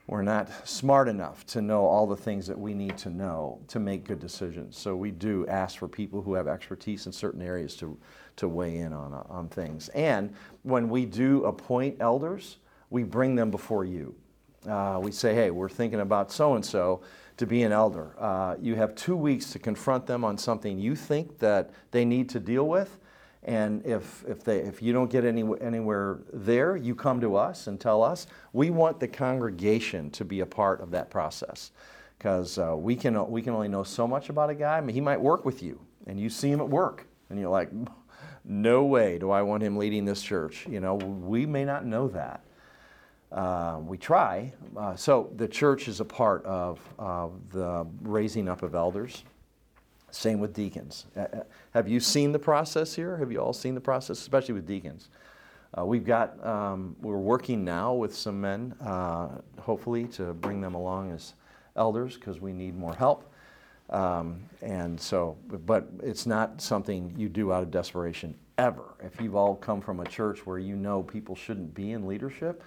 we're 0.09 0.23
not 0.23 0.49
smart 0.67 1.07
enough 1.07 1.45
to 1.45 1.61
know 1.61 1.85
all 1.85 2.07
the 2.07 2.15
things 2.15 2.47
that 2.47 2.57
we 2.57 2.73
need 2.73 2.97
to 2.97 3.11
know 3.11 3.59
to 3.67 3.79
make 3.79 4.05
good 4.05 4.19
decisions. 4.19 4.75
So 4.75 4.95
we 4.95 5.11
do 5.11 5.45
ask 5.47 5.77
for 5.77 5.87
people 5.87 6.23
who 6.23 6.33
have 6.33 6.47
expertise 6.47 7.05
in 7.05 7.11
certain 7.11 7.43
areas 7.43 7.75
to, 7.75 7.95
to 8.37 8.47
weigh 8.47 8.77
in 8.77 8.91
on, 8.91 9.13
on 9.29 9.49
things. 9.49 9.87
And 9.89 10.33
when 10.63 10.89
we 10.89 11.05
do 11.05 11.45
appoint 11.45 11.97
elders, 11.99 12.57
we 12.89 13.03
bring 13.03 13.35
them 13.35 13.51
before 13.51 13.85
you. 13.85 14.15
Uh, 14.67 14.99
we 15.01 15.11
say, 15.11 15.35
hey, 15.35 15.51
we're 15.51 15.69
thinking 15.69 15.99
about 15.99 16.31
so 16.31 16.55
and 16.55 16.65
so 16.65 17.01
to 17.37 17.45
be 17.45 17.61
an 17.61 17.71
elder. 17.71 18.15
Uh, 18.17 18.55
you 18.59 18.75
have 18.75 18.95
two 18.95 19.15
weeks 19.15 19.51
to 19.51 19.59
confront 19.59 20.07
them 20.07 20.25
on 20.25 20.39
something 20.39 20.79
you 20.79 20.95
think 20.95 21.37
that 21.37 21.69
they 21.91 22.03
need 22.03 22.29
to 22.29 22.39
deal 22.39 22.67
with 22.67 22.97
and 23.43 23.85
if, 23.85 24.23
if, 24.27 24.43
they, 24.43 24.59
if 24.59 24.81
you 24.81 24.91
don't 24.91 25.09
get 25.09 25.23
any, 25.23 25.43
anywhere 25.61 26.19
there, 26.33 26.75
you 26.75 26.93
come 26.93 27.21
to 27.21 27.35
us 27.35 27.67
and 27.67 27.79
tell 27.79 28.03
us. 28.03 28.27
We 28.51 28.69
want 28.69 28.99
the 28.99 29.07
congregation 29.07 30.11
to 30.11 30.25
be 30.25 30.41
a 30.41 30.45
part 30.45 30.81
of 30.81 30.91
that 30.91 31.09
process 31.09 31.71
because 32.17 32.57
uh, 32.57 32.75
we, 32.75 32.95
can, 32.95 33.29
we 33.29 33.41
can 33.41 33.53
only 33.53 33.69
know 33.69 33.83
so 33.83 34.07
much 34.07 34.29
about 34.29 34.49
a 34.49 34.55
guy. 34.55 34.77
I 34.77 34.81
mean, 34.81 34.93
he 34.93 35.01
might 35.01 35.21
work 35.21 35.45
with 35.45 35.63
you 35.63 35.79
and 36.05 36.19
you 36.19 36.29
see 36.29 36.51
him 36.51 36.59
at 36.59 36.67
work 36.67 37.07
and 37.29 37.39
you're 37.39 37.49
like, 37.49 37.69
no 38.43 38.83
way 38.83 39.17
do 39.17 39.31
I 39.31 39.41
want 39.41 39.63
him 39.63 39.77
leading 39.77 40.03
this 40.03 40.21
church. 40.21 40.67
You 40.69 40.81
know, 40.81 40.95
we 40.95 41.45
may 41.45 41.63
not 41.63 41.85
know 41.85 42.09
that. 42.09 42.43
Uh, 43.31 43.79
we 43.83 43.97
try. 43.97 44.51
Uh, 44.75 44.95
so 44.95 45.31
the 45.35 45.47
church 45.47 45.87
is 45.87 45.99
a 45.99 46.05
part 46.05 46.43
of, 46.45 46.79
the 47.51 47.87
raising 48.01 48.49
up 48.49 48.63
of 48.63 48.75
elders. 48.75 49.23
Same 50.11 50.39
with 50.39 50.53
deacons. 50.53 51.05
Uh, 51.15 51.21
uh, 51.21 51.43
have 51.73 51.87
you 51.87 51.99
seen 51.99 52.31
the 52.31 52.39
process 52.39 52.93
here? 52.95 53.17
Have 53.17 53.31
you 53.31 53.39
all 53.39 53.53
seen 53.53 53.75
the 53.75 53.81
process, 53.81 54.19
especially 54.19 54.53
with 54.53 54.67
deacons? 54.67 55.09
Uh, 55.77 55.85
we've 55.85 56.05
got, 56.05 56.43
um, 56.45 56.95
we're 57.01 57.17
working 57.17 57.63
now 57.63 57.93
with 57.93 58.15
some 58.15 58.41
men, 58.41 58.73
uh, 58.81 59.29
hopefully, 59.59 60.05
to 60.05 60.33
bring 60.33 60.61
them 60.61 60.73
along 60.73 61.11
as 61.11 61.33
elders 61.75 62.15
because 62.15 62.39
we 62.41 62.53
need 62.53 62.75
more 62.75 62.95
help. 62.95 63.31
Um, 63.91 64.41
and 64.61 64.99
so, 64.99 65.37
but 65.47 65.87
it's 66.03 66.25
not 66.25 66.61
something 66.61 67.13
you 67.17 67.29
do 67.29 67.51
out 67.51 67.63
of 67.63 67.71
desperation 67.71 68.35
ever. 68.57 68.95
If 69.01 69.19
you've 69.21 69.35
all 69.35 69.55
come 69.55 69.81
from 69.81 69.99
a 69.99 70.05
church 70.05 70.45
where 70.45 70.59
you 70.59 70.75
know 70.75 71.01
people 71.01 71.35
shouldn't 71.35 71.73
be 71.73 71.91
in 71.91 72.07
leadership, 72.07 72.63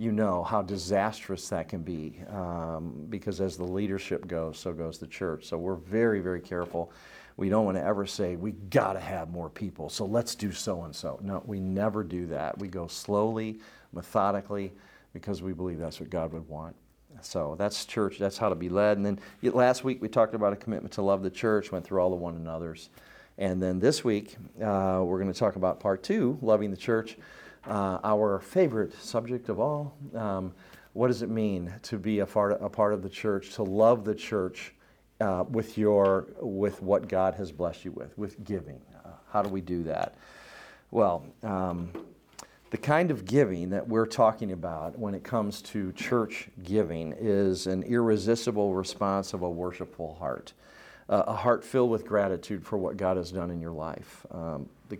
you 0.00 0.12
know 0.12 0.42
how 0.42 0.62
disastrous 0.62 1.50
that 1.50 1.68
can 1.68 1.82
be 1.82 2.22
um, 2.30 3.04
because 3.10 3.38
as 3.38 3.58
the 3.58 3.64
leadership 3.64 4.26
goes, 4.26 4.58
so 4.58 4.72
goes 4.72 4.96
the 4.96 5.06
church. 5.06 5.44
So 5.44 5.58
we're 5.58 5.74
very, 5.74 6.20
very 6.20 6.40
careful. 6.40 6.90
We 7.36 7.50
don't 7.50 7.66
want 7.66 7.76
to 7.76 7.84
ever 7.84 8.06
say, 8.06 8.34
we 8.36 8.52
got 8.52 8.94
to 8.94 8.98
have 8.98 9.30
more 9.30 9.50
people, 9.50 9.90
so 9.90 10.06
let's 10.06 10.34
do 10.34 10.52
so 10.52 10.84
and 10.84 10.96
so. 10.96 11.20
No, 11.22 11.42
we 11.44 11.60
never 11.60 12.02
do 12.02 12.24
that. 12.28 12.58
We 12.58 12.66
go 12.68 12.86
slowly, 12.86 13.60
methodically, 13.92 14.72
because 15.12 15.42
we 15.42 15.52
believe 15.52 15.78
that's 15.78 16.00
what 16.00 16.08
God 16.08 16.32
would 16.32 16.48
want. 16.48 16.74
So 17.20 17.54
that's 17.58 17.84
church, 17.84 18.18
that's 18.18 18.38
how 18.38 18.48
to 18.48 18.54
be 18.54 18.70
led. 18.70 18.96
And 18.96 19.04
then 19.04 19.18
last 19.42 19.84
week 19.84 20.00
we 20.00 20.08
talked 20.08 20.34
about 20.34 20.54
a 20.54 20.56
commitment 20.56 20.94
to 20.94 21.02
love 21.02 21.22
the 21.22 21.30
church, 21.30 21.72
went 21.72 21.84
through 21.84 22.00
all 22.00 22.08
the 22.08 22.16
one 22.16 22.36
another's. 22.36 22.88
And 23.36 23.62
then 23.62 23.78
this 23.78 24.02
week 24.02 24.36
uh, 24.62 25.02
we're 25.04 25.18
going 25.18 25.30
to 25.30 25.38
talk 25.38 25.56
about 25.56 25.78
part 25.78 26.02
two, 26.02 26.38
loving 26.40 26.70
the 26.70 26.76
church, 26.78 27.18
uh, 27.66 27.98
our 28.02 28.40
favorite 28.40 28.92
subject 28.94 29.48
of 29.48 29.60
all. 29.60 29.96
Um, 30.14 30.52
what 30.92 31.08
does 31.08 31.22
it 31.22 31.30
mean 31.30 31.72
to 31.82 31.98
be 31.98 32.20
a 32.20 32.26
part, 32.26 32.60
a 32.60 32.68
part 32.68 32.92
of 32.92 33.02
the 33.02 33.08
church, 33.08 33.54
to 33.54 33.62
love 33.62 34.04
the 34.04 34.14
church 34.14 34.74
uh, 35.20 35.44
with, 35.48 35.78
your, 35.78 36.26
with 36.40 36.82
what 36.82 37.08
God 37.08 37.34
has 37.34 37.52
blessed 37.52 37.84
you 37.84 37.92
with, 37.92 38.16
with 38.18 38.42
giving? 38.44 38.80
Uh, 39.04 39.10
how 39.32 39.42
do 39.42 39.48
we 39.48 39.60
do 39.60 39.82
that? 39.84 40.16
Well, 40.90 41.24
um, 41.44 41.92
the 42.70 42.78
kind 42.78 43.10
of 43.10 43.24
giving 43.24 43.70
that 43.70 43.86
we're 43.86 44.06
talking 44.06 44.52
about 44.52 44.98
when 44.98 45.14
it 45.14 45.22
comes 45.22 45.60
to 45.62 45.92
church 45.92 46.48
giving 46.62 47.14
is 47.18 47.66
an 47.66 47.82
irresistible 47.82 48.74
response 48.74 49.34
of 49.34 49.42
a 49.42 49.50
worshipful 49.50 50.14
heart, 50.14 50.52
uh, 51.08 51.24
a 51.26 51.34
heart 51.34 51.64
filled 51.64 51.90
with 51.90 52.06
gratitude 52.06 52.64
for 52.64 52.78
what 52.78 52.96
God 52.96 53.16
has 53.16 53.30
done 53.30 53.50
in 53.50 53.60
your 53.60 53.72
life. 53.72 54.24
Um, 54.30 54.68
the, 54.88 54.98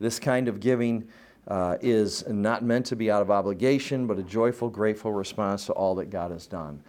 this 0.00 0.18
kind 0.18 0.48
of 0.48 0.60
giving 0.60 1.08
uh, 1.48 1.76
is 1.80 2.26
not 2.28 2.62
meant 2.62 2.86
to 2.86 2.96
be 2.96 3.10
out 3.10 3.22
of 3.22 3.30
obligation, 3.30 4.06
but 4.06 4.18
a 4.18 4.22
joyful, 4.22 4.68
grateful 4.68 5.12
response 5.12 5.66
to 5.66 5.72
all 5.72 5.94
that 5.96 6.10
God 6.10 6.30
has 6.30 6.46
done. 6.46 6.82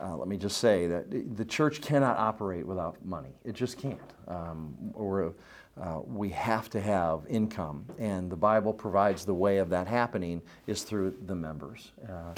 Uh, 0.00 0.16
let 0.16 0.26
me 0.26 0.36
just 0.36 0.58
say 0.58 0.88
that 0.88 1.36
the 1.36 1.44
church 1.44 1.80
cannot 1.80 2.18
operate 2.18 2.66
without 2.66 2.96
money. 3.04 3.30
It 3.44 3.52
just 3.52 3.78
can't. 3.78 4.00
Um, 4.26 4.74
or 4.94 5.32
uh, 5.80 6.00
we 6.04 6.28
have 6.30 6.68
to 6.70 6.80
have 6.80 7.20
income, 7.28 7.84
and 7.98 8.28
the 8.28 8.36
Bible 8.36 8.72
provides 8.72 9.24
the 9.24 9.34
way 9.34 9.58
of 9.58 9.70
that 9.70 9.86
happening 9.86 10.42
is 10.66 10.82
through 10.82 11.14
the 11.26 11.34
members. 11.34 11.92
Uh, 12.08 12.34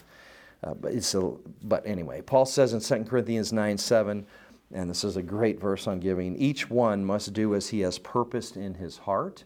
uh, 0.62 0.74
but, 0.74 0.92
it's 0.92 1.14
a, 1.14 1.32
but 1.62 1.86
anyway, 1.86 2.20
Paul 2.20 2.46
says 2.46 2.74
in 2.74 2.80
2 2.80 3.08
Corinthians 3.08 3.52
9 3.52 3.78
7, 3.78 4.26
and 4.72 4.90
this 4.90 5.02
is 5.02 5.16
a 5.16 5.22
great 5.22 5.58
verse 5.58 5.86
on 5.86 6.00
giving 6.00 6.36
each 6.36 6.68
one 6.68 7.04
must 7.04 7.32
do 7.32 7.54
as 7.54 7.68
he 7.68 7.80
has 7.80 7.98
purposed 7.98 8.56
in 8.56 8.74
his 8.74 8.98
heart, 8.98 9.44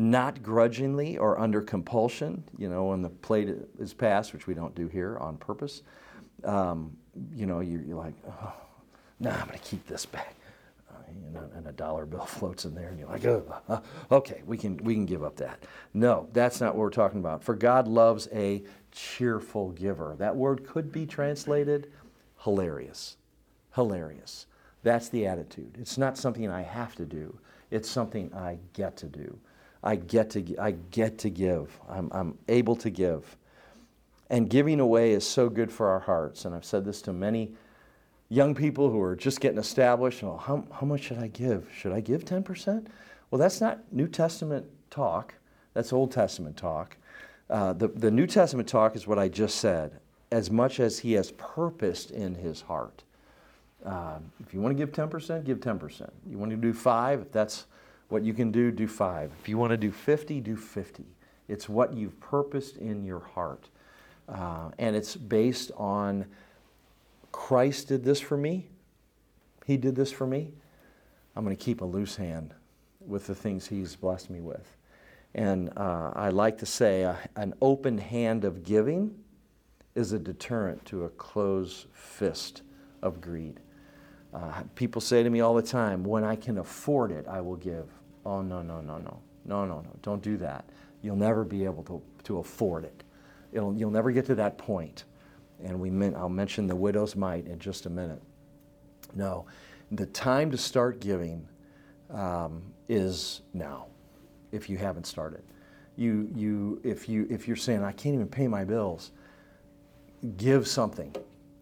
not 0.00 0.42
grudgingly 0.42 1.18
or 1.18 1.38
under 1.38 1.60
compulsion. 1.60 2.42
You 2.56 2.68
know, 2.70 2.86
when 2.86 3.02
the 3.02 3.10
plate 3.10 3.54
is 3.78 3.92
passed, 3.92 4.32
which 4.32 4.46
we 4.46 4.54
don't 4.54 4.74
do 4.74 4.88
here 4.88 5.18
on 5.18 5.36
purpose, 5.36 5.82
um, 6.44 6.96
you 7.34 7.46
know, 7.46 7.60
you're, 7.60 7.82
you're 7.82 7.98
like, 7.98 8.14
oh, 8.26 8.52
no, 9.20 9.30
nah, 9.30 9.36
I'm 9.36 9.46
going 9.46 9.58
to 9.58 9.64
keep 9.64 9.86
this 9.86 10.06
back 10.06 10.36
and 11.26 11.36
a, 11.36 11.56
and 11.56 11.66
a, 11.66 11.72
dollar 11.72 12.06
bill 12.06 12.24
floats 12.26 12.64
in 12.64 12.74
there, 12.74 12.88
and 12.88 12.98
you're 12.98 13.08
like, 13.08 13.24
oh, 13.26 13.44
uh, 13.68 13.80
okay, 14.10 14.42
we 14.46 14.56
can, 14.56 14.76
we 14.78 14.94
can 14.94 15.06
give 15.06 15.22
up 15.22 15.36
that. 15.36 15.64
No, 15.92 16.28
that's 16.32 16.60
not 16.60 16.74
what 16.74 16.80
we're 16.80 16.90
talking 16.90 17.20
about. 17.20 17.44
For 17.44 17.54
God 17.54 17.86
loves 17.86 18.28
a 18.32 18.62
cheerful 18.92 19.70
giver. 19.70 20.16
That 20.18 20.34
word 20.34 20.66
could 20.66 20.90
be 20.90 21.06
translated 21.06 21.90
hilarious. 22.38 23.16
Hilarious. 23.74 24.46
That's 24.82 25.08
the 25.10 25.26
attitude. 25.26 25.76
It's 25.78 25.98
not 25.98 26.16
something 26.16 26.48
I 26.50 26.62
have 26.62 26.94
to 26.96 27.04
do, 27.04 27.38
it's 27.70 27.90
something 27.90 28.32
I 28.32 28.58
get 28.72 28.96
to 28.98 29.06
do. 29.06 29.38
I 29.82 29.96
get 29.96 30.30
to, 30.30 30.56
I 30.58 30.72
get 30.72 31.18
to 31.18 31.30
give. 31.30 31.78
I'm, 31.88 32.10
I'm 32.12 32.38
able 32.48 32.76
to 32.76 32.90
give. 32.90 33.36
And 34.28 34.48
giving 34.48 34.78
away 34.78 35.12
is 35.12 35.26
so 35.26 35.48
good 35.48 35.72
for 35.72 35.88
our 35.88 36.00
hearts. 36.00 36.44
And 36.44 36.54
I've 36.54 36.64
said 36.64 36.84
this 36.84 37.02
to 37.02 37.12
many 37.12 37.52
young 38.28 38.54
people 38.54 38.90
who 38.90 39.00
are 39.00 39.16
just 39.16 39.40
getting 39.40 39.58
established, 39.58 40.20
how, 40.20 40.64
how 40.72 40.86
much 40.86 41.02
should 41.02 41.18
I 41.18 41.28
give? 41.28 41.68
Should 41.76 41.92
I 41.92 42.00
give 42.00 42.24
10%? 42.24 42.86
Well, 43.30 43.38
that's 43.38 43.60
not 43.60 43.80
New 43.92 44.08
Testament 44.08 44.66
talk, 44.90 45.34
that's 45.74 45.92
Old 45.92 46.12
Testament 46.12 46.56
talk. 46.56 46.96
Uh, 47.48 47.72
the, 47.72 47.88
the 47.88 48.10
New 48.10 48.26
Testament 48.26 48.68
talk 48.68 48.94
is 48.94 49.06
what 49.06 49.18
I 49.18 49.28
just 49.28 49.56
said, 49.56 49.98
as 50.30 50.50
much 50.50 50.78
as 50.78 51.00
he 51.00 51.14
has 51.14 51.32
purposed 51.32 52.12
in 52.12 52.36
his 52.36 52.60
heart. 52.62 53.02
Um, 53.84 54.30
if 54.40 54.54
you 54.54 54.60
want 54.60 54.76
to 54.76 54.86
give 54.86 54.92
10%, 54.92 55.44
give 55.44 55.58
10%. 55.58 56.10
You 56.28 56.38
want 56.38 56.50
to 56.50 56.56
do 56.56 56.72
five, 56.72 57.22
if 57.22 57.32
that's 57.32 57.66
what 58.10 58.22
you 58.22 58.34
can 58.34 58.50
do, 58.50 58.70
do 58.70 58.86
five. 58.86 59.30
If 59.40 59.48
you 59.48 59.56
want 59.56 59.70
to 59.70 59.76
do 59.76 59.90
50, 59.90 60.40
do 60.40 60.56
50. 60.56 61.04
It's 61.48 61.68
what 61.68 61.94
you've 61.94 62.18
purposed 62.20 62.76
in 62.76 63.04
your 63.04 63.20
heart. 63.20 63.68
Uh, 64.28 64.70
and 64.78 64.94
it's 64.94 65.16
based 65.16 65.72
on 65.76 66.26
Christ 67.32 67.88
did 67.88 68.04
this 68.04 68.20
for 68.20 68.36
me. 68.36 68.66
He 69.66 69.76
did 69.76 69.96
this 69.96 70.12
for 70.12 70.26
me. 70.26 70.52
I'm 71.34 71.44
going 71.44 71.56
to 71.56 71.62
keep 71.62 71.80
a 71.80 71.84
loose 71.84 72.16
hand 72.16 72.54
with 73.00 73.26
the 73.26 73.34
things 73.34 73.66
He's 73.66 73.96
blessed 73.96 74.30
me 74.30 74.40
with. 74.40 74.76
And 75.34 75.70
uh, 75.76 76.12
I 76.14 76.30
like 76.30 76.58
to 76.58 76.66
say 76.66 77.04
uh, 77.04 77.14
an 77.36 77.54
open 77.62 77.98
hand 77.98 78.44
of 78.44 78.64
giving 78.64 79.14
is 79.94 80.12
a 80.12 80.18
deterrent 80.18 80.84
to 80.86 81.04
a 81.04 81.08
closed 81.10 81.86
fist 81.92 82.62
of 83.02 83.20
greed. 83.20 83.60
Uh, 84.32 84.62
people 84.74 85.00
say 85.00 85.22
to 85.22 85.30
me 85.30 85.40
all 85.40 85.54
the 85.54 85.62
time, 85.62 86.04
when 86.04 86.24
I 86.24 86.36
can 86.36 86.58
afford 86.58 87.10
it, 87.10 87.26
I 87.28 87.40
will 87.40 87.56
give. 87.56 87.86
Oh, 88.24 88.42
no, 88.42 88.62
no, 88.62 88.80
no, 88.80 88.98
no. 88.98 89.20
No, 89.44 89.64
no, 89.64 89.80
no. 89.80 89.90
Don't 90.02 90.22
do 90.22 90.36
that. 90.38 90.64
You'll 91.02 91.16
never 91.16 91.44
be 91.44 91.64
able 91.64 91.82
to, 91.84 92.02
to 92.24 92.38
afford 92.38 92.84
it. 92.84 93.02
It'll, 93.52 93.74
you'll 93.74 93.90
never 93.90 94.12
get 94.12 94.26
to 94.26 94.34
that 94.36 94.58
point. 94.58 95.04
and 95.64 95.78
we 95.78 95.90
meant, 95.90 96.16
I'll 96.16 96.28
mention 96.28 96.66
the 96.66 96.76
widow's 96.76 97.16
mite 97.16 97.46
in 97.46 97.58
just 97.58 97.86
a 97.86 97.90
minute. 97.90 98.22
No, 99.14 99.46
the 99.90 100.06
time 100.06 100.50
to 100.50 100.56
start 100.56 101.00
giving 101.00 101.46
um, 102.10 102.62
is 102.88 103.42
now, 103.52 103.86
if 104.52 104.68
you 104.70 104.76
haven't 104.76 105.06
started. 105.06 105.42
You, 105.96 106.30
you, 106.34 106.80
if, 106.84 107.08
you, 107.08 107.26
if 107.30 107.46
you're 107.46 107.56
saying, 107.56 107.82
I 107.82 107.92
can't 107.92 108.14
even 108.14 108.28
pay 108.28 108.48
my 108.48 108.64
bills, 108.64 109.10
give 110.36 110.66
something. 110.66 111.14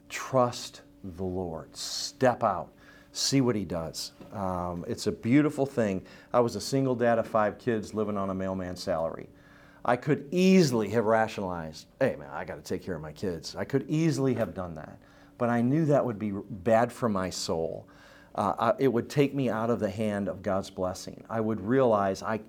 Trust 0.09 0.82
the 1.02 1.24
Lord. 1.24 1.74
Step 1.76 2.42
out. 2.42 2.70
See 3.12 3.40
what 3.40 3.56
He 3.56 3.64
does. 3.64 4.12
Um, 4.33 4.85
it's 4.89 5.07
a 5.07 5.12
beautiful 5.12 5.66
thing. 5.66 6.03
I 6.33 6.41
was 6.41 6.57
a 6.57 6.61
single 6.61 6.95
dad 6.95 7.18
of 7.18 7.26
five 7.26 7.59
kids 7.59 7.95
living 7.95 8.16
on 8.16 8.31
a 8.31 8.35
mailman 8.35 8.76
salary. 8.76 9.29
I 9.85 9.97
could 9.97 10.29
easily 10.31 10.89
have 10.91 11.05
rationalized, 11.05 11.87
hey 12.01 12.16
man, 12.16 12.29
I 12.33 12.45
got 12.45 12.57
to 12.57 12.62
take 12.62 12.83
care 12.83 12.95
of 12.95 13.01
my 13.01 13.12
kids. 13.12 13.57
I 13.57 13.64
could 13.64 13.87
easily 13.89 14.35
have 14.35 14.55
done 14.55 14.74
that. 14.74 14.99
But 15.39 15.49
I 15.49 15.62
knew 15.62 15.87
that 15.87 16.05
would 16.05 16.18
be 16.18 16.33
bad 16.51 16.93
for 16.93 17.09
my 17.09 17.31
soul. 17.31 17.87
Uh, 18.35 18.72
it 18.79 18.89
would 18.89 19.09
take 19.09 19.35
me 19.35 19.49
out 19.49 19.70
of 19.70 19.81
the 19.81 19.91
hand 19.91 20.29
of 20.29 20.43
God's 20.43 20.70
blessing. 20.70 21.24
I 21.29 21.41
would 21.41 21.61
realize 21.61 22.22
I, 22.22 22.41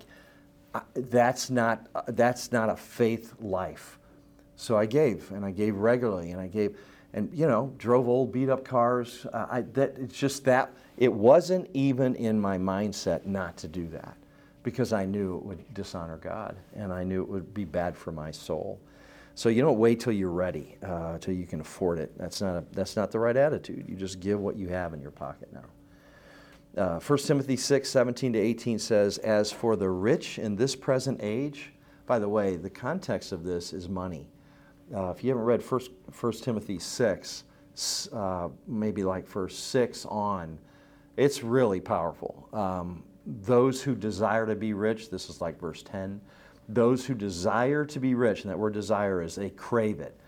I 0.74 0.82
that's, 0.94 1.50
not, 1.50 1.86
uh, 1.94 2.02
that's 2.08 2.52
not 2.52 2.68
a 2.68 2.76
faith 2.76 3.34
life. 3.40 3.98
So 4.56 4.76
I 4.76 4.86
gave, 4.86 5.32
and 5.32 5.44
I 5.44 5.50
gave 5.50 5.76
regularly, 5.76 6.32
and 6.32 6.40
I 6.40 6.46
gave, 6.46 6.78
and 7.14 7.32
you 7.32 7.48
know, 7.48 7.72
drove 7.78 8.08
old 8.08 8.30
beat 8.30 8.50
up 8.50 8.64
cars. 8.64 9.26
Uh, 9.32 9.46
I, 9.50 9.60
that, 9.72 9.96
it's 9.98 10.16
just 10.16 10.44
that, 10.44 10.72
it 11.00 11.12
wasn't 11.12 11.68
even 11.72 12.14
in 12.14 12.38
my 12.38 12.58
mindset 12.58 13.24
not 13.24 13.56
to 13.56 13.66
do 13.66 13.88
that 13.88 14.16
because 14.62 14.92
I 14.92 15.06
knew 15.06 15.38
it 15.38 15.44
would 15.44 15.74
dishonor 15.74 16.18
God 16.18 16.56
and 16.76 16.92
I 16.92 17.02
knew 17.02 17.22
it 17.22 17.28
would 17.28 17.54
be 17.54 17.64
bad 17.64 17.96
for 17.96 18.12
my 18.12 18.30
soul. 18.30 18.78
So 19.34 19.48
you 19.48 19.62
don't 19.62 19.78
wait 19.78 20.00
till 20.00 20.12
you're 20.12 20.28
ready, 20.28 20.76
uh, 20.82 21.16
till 21.16 21.32
you 21.32 21.46
can 21.46 21.62
afford 21.62 21.98
it. 21.98 22.12
That's 22.18 22.42
not, 22.42 22.56
a, 22.56 22.64
that's 22.72 22.96
not 22.96 23.10
the 23.10 23.18
right 23.18 23.36
attitude. 23.36 23.86
You 23.88 23.96
just 23.96 24.20
give 24.20 24.38
what 24.38 24.56
you 24.56 24.68
have 24.68 24.92
in 24.92 25.00
your 25.00 25.10
pocket 25.10 25.48
now. 25.52 25.64
Uh, 26.82 27.00
1 27.00 27.18
Timothy 27.20 27.56
6, 27.56 27.88
17 27.88 28.34
to 28.34 28.38
18 28.38 28.78
says, 28.78 29.16
As 29.18 29.50
for 29.50 29.76
the 29.76 29.88
rich 29.88 30.38
in 30.38 30.54
this 30.54 30.76
present 30.76 31.18
age, 31.22 31.72
by 32.04 32.18
the 32.18 32.28
way, 32.28 32.56
the 32.56 32.68
context 32.68 33.32
of 33.32 33.42
this 33.42 33.72
is 33.72 33.88
money. 33.88 34.28
Uh, 34.94 35.10
if 35.10 35.24
you 35.24 35.30
haven't 35.30 35.46
read 35.46 35.62
1, 35.62 35.80
1 36.20 36.32
Timothy 36.34 36.78
6, 36.78 37.44
uh, 38.12 38.48
maybe 38.66 39.02
like 39.02 39.26
verse 39.26 39.56
6 39.56 40.04
on, 40.06 40.58
it's 41.20 41.42
really 41.42 41.80
powerful. 41.82 42.48
Um, 42.54 43.02
those 43.26 43.82
who 43.82 43.94
desire 43.94 44.46
to 44.46 44.54
be 44.54 44.72
rich, 44.72 45.10
this 45.10 45.28
is 45.28 45.42
like 45.42 45.60
verse 45.60 45.82
10, 45.82 46.18
those 46.66 47.04
who 47.04 47.14
desire 47.14 47.84
to 47.84 48.00
be 48.00 48.14
rich, 48.14 48.42
and 48.42 48.50
that 48.50 48.58
word 48.58 48.72
desire 48.72 49.20
is 49.20 49.34
they 49.34 49.50
crave 49.50 50.00
it. 50.00 50.18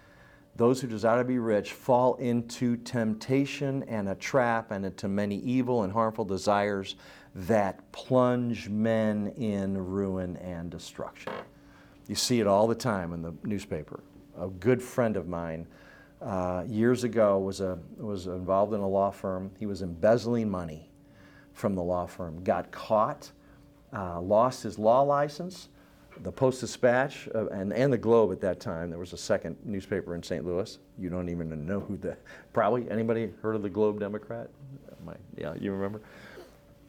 Those 0.55 0.83
who 0.83 0.87
desire 0.87 1.23
to 1.23 1.25
be 1.25 1.39
rich 1.39 1.73
fall 1.73 2.17
into 2.17 2.77
temptation 2.77 3.85
and 3.85 4.11
a 4.11 4.15
trap 4.17 4.71
and 4.71 4.85
into 4.85 5.09
many 5.09 5.37
evil 5.37 5.85
and 5.85 5.91
harmful 5.91 6.27
desires 6.27 6.97
that 7.35 7.91
plunge 7.93 8.69
men 8.69 9.29
in 9.39 9.79
ruin 9.79 10.37
and 10.37 10.71
destruction. 10.71 11.33
You 12.07 12.17
see 12.17 12.41
it 12.41 12.47
all 12.47 12.67
the 12.67 12.75
time 12.75 13.15
in 13.15 13.23
the 13.23 13.33
newspaper. 13.45 14.01
A 14.39 14.49
good 14.49 14.83
friend 14.83 15.17
of 15.17 15.27
mine 15.27 15.67
uh, 16.23 16.65
years 16.69 17.05
ago 17.05 17.39
was, 17.39 17.61
a, 17.61 17.79
was 17.99 18.27
involved 18.27 18.73
in 18.75 18.81
a 18.81 18.89
law 18.89 19.11
firm. 19.11 19.51
He 19.59 19.67
was 19.67 19.83
embezzling 19.83 20.49
money 20.51 20.91
from 21.53 21.75
the 21.75 21.83
law 21.83 22.07
firm, 22.07 22.43
got 22.45 22.71
caught, 22.71 23.31
uh, 23.93 24.21
lost 24.21 24.63
his 24.63 24.79
law 24.79 25.03
license. 25.03 25.69
The 26.21 26.31
Post 26.31 26.61
Dispatch 26.61 27.29
uh, 27.35 27.49
and, 27.49 27.73
and 27.73 27.93
the 27.93 27.99
Globe 27.99 28.33
at 28.33 28.41
that 28.43 28.61
time, 28.61 28.91
there 28.91 28.99
was 28.99 29.13
a 29.13 29.19
second 29.19 29.57
newspaper 29.65 30.15
in 30.15 30.23
St. 30.23 30.45
Louis. 30.45 30.79
You 30.99 31.09
don't 31.09 31.29
even 31.29 31.67
know 31.67 31.81
who 31.81 31.97
the, 31.97 32.17
probably, 32.53 32.89
anybody 32.91 33.33
heard 33.43 33.57
of 33.57 33.63
the 33.63 33.71
Globe 33.71 33.99
Democrat? 33.99 34.49
My, 35.05 35.15
yeah, 35.37 35.55
you 35.59 35.73
remember? 35.73 36.01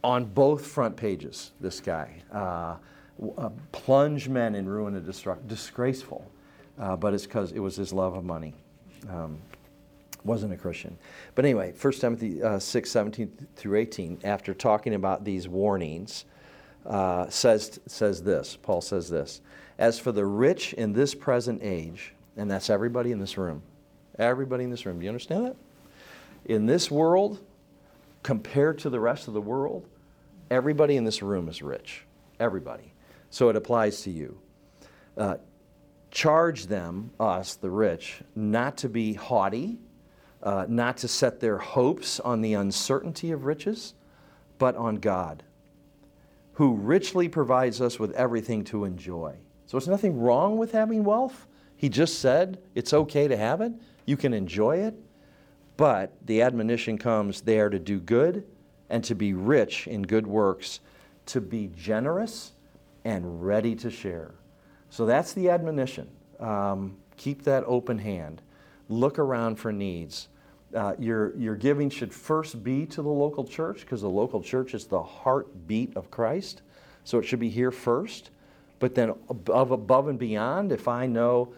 On 0.03 0.25
both 0.25 0.65
front 0.67 0.95
pages, 0.95 1.51
this 1.59 1.79
guy. 1.79 2.21
Uh, 2.31 2.75
uh, 3.37 3.49
plunge 3.71 4.27
men 4.27 4.55
in 4.55 4.67
ruin 4.67 4.95
and 4.95 5.05
destruction. 5.05 5.47
Disgraceful. 5.47 6.29
Uh, 6.77 6.95
but 6.95 7.13
it's 7.13 7.25
because 7.25 7.51
it 7.51 7.59
was 7.59 7.75
his 7.75 7.93
love 7.93 8.15
of 8.15 8.23
money. 8.23 8.53
Um, 9.09 9.39
wasn't 10.23 10.53
a 10.53 10.57
Christian. 10.57 10.97
But 11.35 11.45
anyway, 11.45 11.73
1 11.79 11.93
Timothy 11.93 12.41
uh, 12.41 12.59
6, 12.59 12.91
17 12.91 13.47
through 13.55 13.77
18, 13.77 14.19
after 14.23 14.53
talking 14.53 14.93
about 14.93 15.25
these 15.25 15.47
warnings, 15.47 16.25
uh, 16.85 17.29
says, 17.29 17.79
says 17.87 18.23
this 18.23 18.57
Paul 18.61 18.81
says 18.81 19.09
this 19.09 19.41
As 19.77 19.99
for 19.99 20.11
the 20.11 20.25
rich 20.25 20.73
in 20.73 20.93
this 20.93 21.15
present 21.15 21.61
age, 21.63 22.13
and 22.37 22.49
that's 22.49 22.69
everybody 22.69 23.11
in 23.11 23.19
this 23.19 23.37
room, 23.37 23.61
everybody 24.19 24.63
in 24.63 24.69
this 24.69 24.85
room, 24.85 24.99
do 24.99 25.03
you 25.03 25.09
understand 25.09 25.45
that? 25.45 25.55
In 26.45 26.65
this 26.65 26.91
world, 26.91 27.39
compared 28.21 28.79
to 28.79 28.89
the 28.89 28.99
rest 28.99 29.27
of 29.27 29.33
the 29.33 29.41
world, 29.41 29.87
everybody 30.49 30.97
in 30.97 31.03
this 31.03 31.21
room 31.21 31.47
is 31.47 31.61
rich. 31.61 32.05
Everybody. 32.39 32.93
So 33.29 33.49
it 33.49 33.55
applies 33.55 34.01
to 34.01 34.11
you. 34.11 34.37
Uh, 35.17 35.35
charge 36.13 36.67
them, 36.67 37.09
us, 37.19 37.55
the 37.55 37.71
rich, 37.71 38.21
not 38.35 38.77
to 38.77 38.87
be 38.87 39.13
haughty, 39.13 39.79
uh, 40.43 40.63
not 40.69 40.95
to 40.95 41.07
set 41.07 41.39
their 41.39 41.57
hopes 41.57 42.19
on 42.19 42.39
the 42.39 42.53
uncertainty 42.53 43.31
of 43.31 43.45
riches, 43.45 43.95
but 44.59 44.75
on 44.75 44.95
God, 44.97 45.41
who 46.53 46.75
richly 46.75 47.27
provides 47.27 47.81
us 47.81 47.97
with 47.97 48.13
everything 48.13 48.63
to 48.63 48.85
enjoy. 48.85 49.35
So 49.65 49.75
there's 49.75 49.87
nothing 49.87 50.19
wrong 50.19 50.57
with 50.57 50.71
having 50.71 51.03
wealth. 51.03 51.47
He 51.75 51.89
just 51.89 52.19
said 52.19 52.59
it's 52.75 52.93
okay 52.93 53.27
to 53.27 53.35
have 53.35 53.61
it, 53.61 53.73
you 54.05 54.15
can 54.15 54.35
enjoy 54.35 54.77
it, 54.77 54.93
but 55.77 56.13
the 56.27 56.43
admonition 56.43 56.99
comes 56.99 57.41
there 57.41 57.69
to 57.69 57.79
do 57.79 57.99
good 57.99 58.45
and 58.91 59.03
to 59.05 59.15
be 59.15 59.33
rich 59.33 59.87
in 59.87 60.03
good 60.03 60.27
works, 60.27 60.79
to 61.25 61.41
be 61.41 61.71
generous 61.75 62.51
and 63.03 63.43
ready 63.43 63.73
to 63.77 63.89
share. 63.89 64.35
So 64.93 65.07
that's 65.07 65.33
the 65.33 65.49
admonition. 65.49 66.07
Um, 66.39 66.97
keep 67.17 67.45
that 67.45 67.63
open 67.65 67.97
hand. 67.97 68.43
Look 68.89 69.17
around 69.17 69.55
for 69.55 69.71
needs. 69.71 70.27
Uh, 70.71 70.93
your, 70.99 71.35
your 71.35 71.55
giving 71.55 71.89
should 71.89 72.13
first 72.13 72.63
be 72.63 72.85
to 72.85 73.01
the 73.01 73.09
local 73.09 73.43
church 73.43 73.79
because 73.79 74.01
the 74.01 74.09
local 74.09 74.39
church 74.39 74.75
is 74.75 74.85
the 74.85 75.01
heartbeat 75.01 75.97
of 75.97 76.11
Christ. 76.11 76.61
So 77.05 77.17
it 77.17 77.23
should 77.23 77.39
be 77.39 77.49
here 77.49 77.71
first. 77.71 78.29
But 78.77 78.93
then 78.93 79.15
above, 79.29 79.71
above 79.71 80.09
and 80.09 80.19
beyond, 80.19 80.71
if 80.71 80.87
I 80.87 81.07
know, 81.07 81.55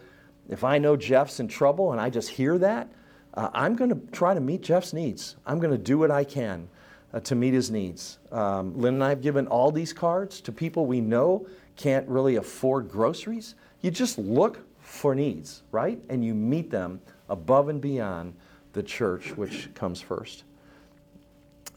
if 0.48 0.64
I 0.64 0.78
know 0.78 0.96
Jeff's 0.96 1.38
in 1.38 1.46
trouble 1.46 1.92
and 1.92 2.00
I 2.00 2.08
just 2.08 2.30
hear 2.30 2.56
that, 2.56 2.88
uh, 3.34 3.50
I'm 3.52 3.76
going 3.76 3.90
to 3.90 4.00
try 4.12 4.32
to 4.32 4.40
meet 4.40 4.62
Jeff's 4.62 4.94
needs. 4.94 5.36
I'm 5.44 5.58
going 5.58 5.72
to 5.72 5.78
do 5.78 5.98
what 5.98 6.10
I 6.10 6.24
can 6.24 6.70
uh, 7.12 7.20
to 7.20 7.34
meet 7.34 7.52
his 7.52 7.70
needs. 7.70 8.16
Um, 8.32 8.78
Lynn 8.78 8.94
and 8.94 9.04
I 9.04 9.10
have 9.10 9.20
given 9.20 9.46
all 9.46 9.70
these 9.70 9.92
cards 9.92 10.40
to 10.40 10.52
people 10.52 10.86
we 10.86 11.02
know 11.02 11.46
can't 11.76 12.08
really 12.08 12.36
afford 12.36 12.90
groceries. 12.90 13.54
You 13.80 13.90
just 13.90 14.18
look 14.18 14.60
for 14.80 15.14
needs, 15.14 15.62
right? 15.70 16.00
And 16.08 16.24
you 16.24 16.34
meet 16.34 16.70
them 16.70 17.00
above 17.28 17.68
and 17.68 17.80
beyond 17.80 18.34
the 18.72 18.82
church, 18.82 19.36
which 19.36 19.72
comes 19.74 20.00
first. 20.00 20.44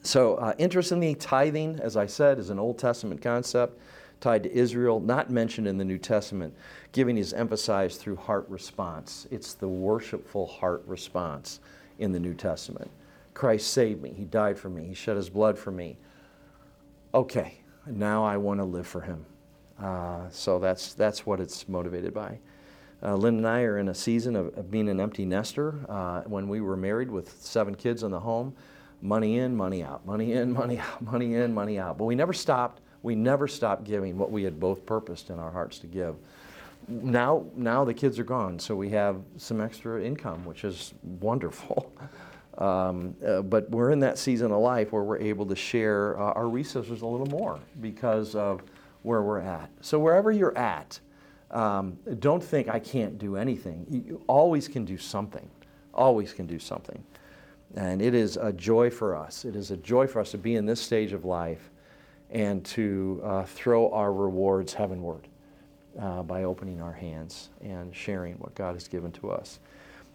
So, 0.02 0.36
uh, 0.36 0.54
interest 0.58 0.91
in 0.91 1.00
the 1.00 1.14
tithing, 1.16 1.80
as 1.82 1.97
I 1.97 2.06
said, 2.06 2.39
is 2.39 2.50
an 2.50 2.60
Old 2.60 2.78
Testament 2.78 3.22
concept 3.22 3.80
tied 4.22 4.43
to 4.43 4.54
Israel, 4.54 5.00
not 5.00 5.30
mentioned 5.30 5.68
in 5.68 5.78
the 5.78 5.86
New 5.86 5.97
Testament. 5.97 6.54
Giving 6.91 7.18
is 7.18 7.34
emphasized 7.34 8.00
through 8.00 8.18
heart 8.18 8.45
response. 8.50 9.28
It's 9.32 9.54
the 9.54 9.68
worshipful 9.68 10.47
heart 10.47 10.84
response 10.86 11.60
in 12.00 12.12
the 12.12 12.20
New 12.20 12.34
Testament. 12.34 12.89
Christ 13.34 13.72
saved 13.72 14.02
me. 14.02 14.14
He 14.16 14.26
died 14.26 14.58
for 14.58 14.70
me. 14.70 14.88
He 14.88 14.93
shed 14.93 15.16
his 15.16 15.30
blood 15.30 15.58
for 15.58 15.72
me. 15.72 15.97
Okay, 17.14 17.62
now 17.86 18.24
I 18.24 18.38
want 18.38 18.60
to 18.60 18.66
live 18.66 18.88
for 18.88 19.02
him. 19.02 19.26
Uh, 19.82 20.30
so 20.30 20.60
that's, 20.60 20.94
that's 20.94 21.26
what 21.26 21.40
it's 21.40 21.68
motivated 21.70 22.14
by. 22.14 22.40
Uh, 23.02 23.16
Lynn 23.16 23.38
and 23.38 23.48
I 23.48 23.62
are 23.62 23.78
in 23.78 23.88
a 23.88 23.96
season 23.96 24.36
of, 24.36 24.58
of 24.58 24.70
being 24.70 24.90
an 24.90 25.00
empty 25.00 25.26
nester. 25.26 25.80
Uh, 25.88 26.22
when 26.24 26.50
we 26.50 26.60
were 26.60 26.76
married 26.76 27.10
with 27.10 27.42
seven 27.42 27.76
kids 27.76 28.04
in 28.04 28.12
the 28.12 28.20
home, 28.20 28.54
money 29.02 29.40
in, 29.40 29.56
money 29.56 29.84
out, 29.84 30.06
money 30.06 30.34
in, 30.34 30.52
money 30.54 30.80
out, 30.80 31.02
money 31.02 31.36
in, 31.36 31.54
money 31.54 31.80
out. 31.80 31.98
But 31.98 32.06
we 32.06 32.16
never 32.16 32.34
stopped. 32.34 32.82
We 33.02 33.16
never 33.16 33.48
stopped 33.48 33.86
giving 33.86 34.18
what 34.18 34.32
we 34.32 34.44
had 34.44 34.60
both 34.60 34.86
purposed 34.86 35.30
in 35.30 35.40
our 35.40 35.52
hearts 35.52 35.80
to 35.80 35.88
give. 35.88 36.16
Now, 36.88 37.46
now 37.56 37.86
the 37.86 37.94
kids 37.94 38.20
are 38.20 38.24
gone, 38.24 38.60
so 38.60 38.76
we 38.76 38.90
have 38.90 39.22
some 39.38 39.62
extra 39.62 40.04
income, 40.04 40.44
which 40.46 40.64
is 40.64 40.94
wonderful. 41.04 41.94
Um, 42.58 43.16
uh, 43.26 43.42
but 43.42 43.70
we're 43.70 43.92
in 43.92 44.00
that 44.02 44.18
season 44.18 44.52
of 44.52 44.60
life 44.60 44.92
where 44.92 45.04
we're 45.04 45.20
able 45.20 45.46
to 45.46 45.56
share 45.56 46.20
uh, 46.20 46.34
our 46.34 46.50
resources 46.50 47.02
a 47.02 47.06
little 47.06 47.28
more 47.28 47.58
because 47.80 48.36
of 48.36 48.62
where 49.04 49.22
we're 49.22 49.39
at. 49.39 49.70
So 49.82 50.00
wherever 50.00 50.32
you're 50.32 50.58
at, 50.58 51.00
um, 51.52 51.97
don't 52.20 52.43
think 52.43 52.68
I 52.68 52.80
can't 52.80 53.18
do 53.18 53.36
anything. 53.36 53.86
You 53.89 54.22
always 54.28 54.68
can 54.68 54.86
do 54.86 54.97
something. 54.97 55.50
Always 55.93 56.34
can 56.34 56.45
do 56.45 56.60
something. 56.60 57.04
And 57.76 58.02
it 58.02 58.14
is 58.14 58.38
a 58.38 58.52
joy 58.54 58.89
for 58.89 59.16
us. 59.16 59.45
It 59.45 59.56
is 59.56 59.72
a 59.72 59.78
joy 59.78 60.08
for 60.08 60.20
us 60.20 60.32
to 60.32 60.38
be 60.38 60.56
in 60.56 60.66
this 60.66 60.82
stage 60.82 61.14
of 61.14 61.26
life 61.26 61.70
and 62.30 62.64
to 62.66 63.22
uh, 63.24 63.43
throw 63.43 63.91
our 63.91 64.14
rewards 64.14 64.74
heavenward 64.74 65.28
uh, 66.00 66.24
by 66.24 66.43
opening 66.43 66.82
our 66.82 66.93
hands 66.93 67.50
and 67.62 67.95
sharing 67.95 68.36
what 68.36 68.54
God 68.56 68.76
has 68.76 68.88
given 68.88 69.12
to 69.14 69.32
us. 69.32 69.60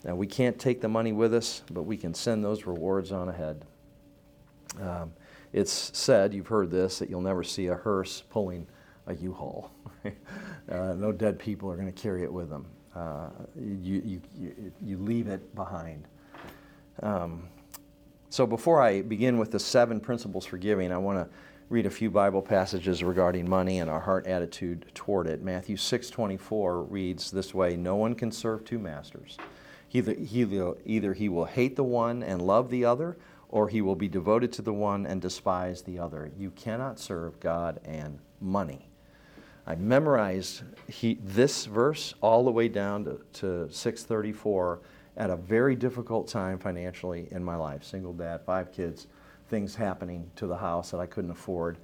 Now, 0.05 0.15
we 0.15 0.27
can't 0.27 0.59
take 0.59 0.81
the 0.81 0.89
money 0.89 1.13
with 1.13 1.35
us, 1.35 1.63
but 1.71 1.83
we 1.83 1.97
can 1.97 2.15
send 2.15 2.45
those 2.45 2.67
rewards 2.67 3.11
on 3.11 3.29
ahead. 3.29 3.65
Um, 4.81 5.13
it's 5.53 5.97
said, 5.97 6.35
you've 6.35 6.49
heard 6.49 6.71
this, 6.71 6.99
that 6.99 7.09
you'll 7.09 7.21
never 7.21 7.43
see 7.43 7.69
a 7.69 7.75
hearse 7.75 8.23
pulling 8.31 8.67
a 9.07 9.15
U-Haul. 9.15 9.71
uh, 10.05 10.95
no 10.95 11.13
dead 11.13 11.39
people 11.39 11.71
are 11.71 11.77
going 11.77 11.93
to 11.93 12.03
carry 12.03 12.23
it 12.23 12.33
with 12.33 12.51
them. 12.51 12.67
Uh, 12.95 13.29
you, 13.57 14.03
you, 14.05 14.73
you, 14.81 14.99
leave 14.99 15.27
it 15.27 15.55
behind. 15.57 16.07
Um, 17.03 17.49
so 18.31 18.47
before 18.47 18.81
I 18.81 19.03
begin 19.03 19.37
with 19.37 19.51
the 19.51 19.59
seven 19.59 19.99
principles 19.99 20.47
for 20.47 20.59
giving, 20.59 20.93
I 20.93 20.99
want 20.99 21.19
to 21.19 21.37
read 21.71 21.87
a 21.87 21.91
few 21.91 22.09
Bible 22.09 22.41
passages 22.41 23.03
regarding 23.03 23.49
money 23.49 23.81
and 23.81 23.91
our 23.91 24.01
heart 24.01 24.29
attitude 24.29 24.87
toward 24.95 25.27
it. 25.27 25.43
Matthew 25.43 25.77
6:24 25.77 26.83
reads 26.89 27.33
this 27.33 27.53
way: 27.53 27.77
"No 27.77 27.97
one 27.97 28.15
can 28.15 28.31
serve 28.31 28.65
two 28.65 28.79
masters. 28.79 29.39
Either 29.93 30.15
he, 30.15 30.47
either 30.85 31.15
he 31.15 31.29
will 31.29 31.47
hate 31.47 31.75
the 31.75 31.85
one 31.85 32.23
and 32.23 32.43
love 32.43 32.71
the 32.71 32.85
other, 32.85 33.17
or 33.49 33.69
he 33.69 33.81
will 33.81 33.97
be 33.97 34.09
devoted 34.09 34.53
to 34.53 34.63
the 34.63 34.73
one 34.73 35.05
and 35.05 35.21
despise 35.21 35.83
the 35.83 35.99
other. 35.99 36.31
You 36.37 36.51
cannot 36.51 37.01
serve 37.01 37.41
God 37.41 37.81
and 37.85 38.21
money." 38.41 38.89
I 39.67 39.77
memorized 39.77 40.63
he, 40.89 41.19
this 41.23 41.65
verse 41.65 42.15
all 42.21 42.45
the 42.45 42.51
way 42.51 42.69
down 42.69 43.05
to, 43.05 43.21
to 43.35 43.71
634 43.71 44.81
at 45.17 45.31
a 45.31 45.37
very 45.37 45.75
difficult 45.75 46.29
time 46.29 46.59
financially 46.59 47.29
in 47.31 47.43
my 47.43 47.57
life. 47.57 47.85
Single 47.85 48.13
dad, 48.13 48.43
five 48.45 48.73
kids, 48.73 49.07
things 49.49 49.75
happening 49.75 50.31
to 50.37 50.47
the 50.47 50.57
house 50.57 50.91
that 50.91 51.01
I 51.01 51.07
couldn't 51.07 51.31
afford. 51.31 51.79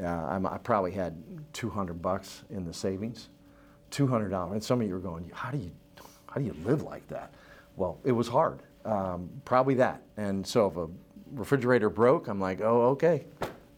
Uh, 0.00 0.06
i 0.06 0.58
probably 0.62 0.92
had 0.92 1.16
200 1.52 2.00
bucks 2.00 2.44
in 2.50 2.64
the 2.64 2.72
savings, 2.72 3.30
$200. 3.90 4.52
And 4.52 4.62
some 4.62 4.80
of 4.80 4.86
you 4.86 4.94
are 4.94 5.00
going, 5.00 5.30
how 5.34 5.50
do 5.50 5.58
you, 5.58 5.70
how 6.28 6.40
do 6.40 6.44
you 6.44 6.54
live 6.64 6.82
like 6.82 7.06
that? 7.08 7.32
Well, 7.76 7.98
it 8.04 8.12
was 8.12 8.28
hard. 8.28 8.60
Um, 8.84 9.30
probably 9.44 9.74
that. 9.74 10.02
And 10.16 10.46
so 10.46 10.66
if 10.68 10.76
a 10.76 10.86
refrigerator 11.32 11.90
broke, 11.90 12.28
I'm 12.28 12.40
like, 12.40 12.60
oh, 12.60 12.82
okay, 12.90 13.24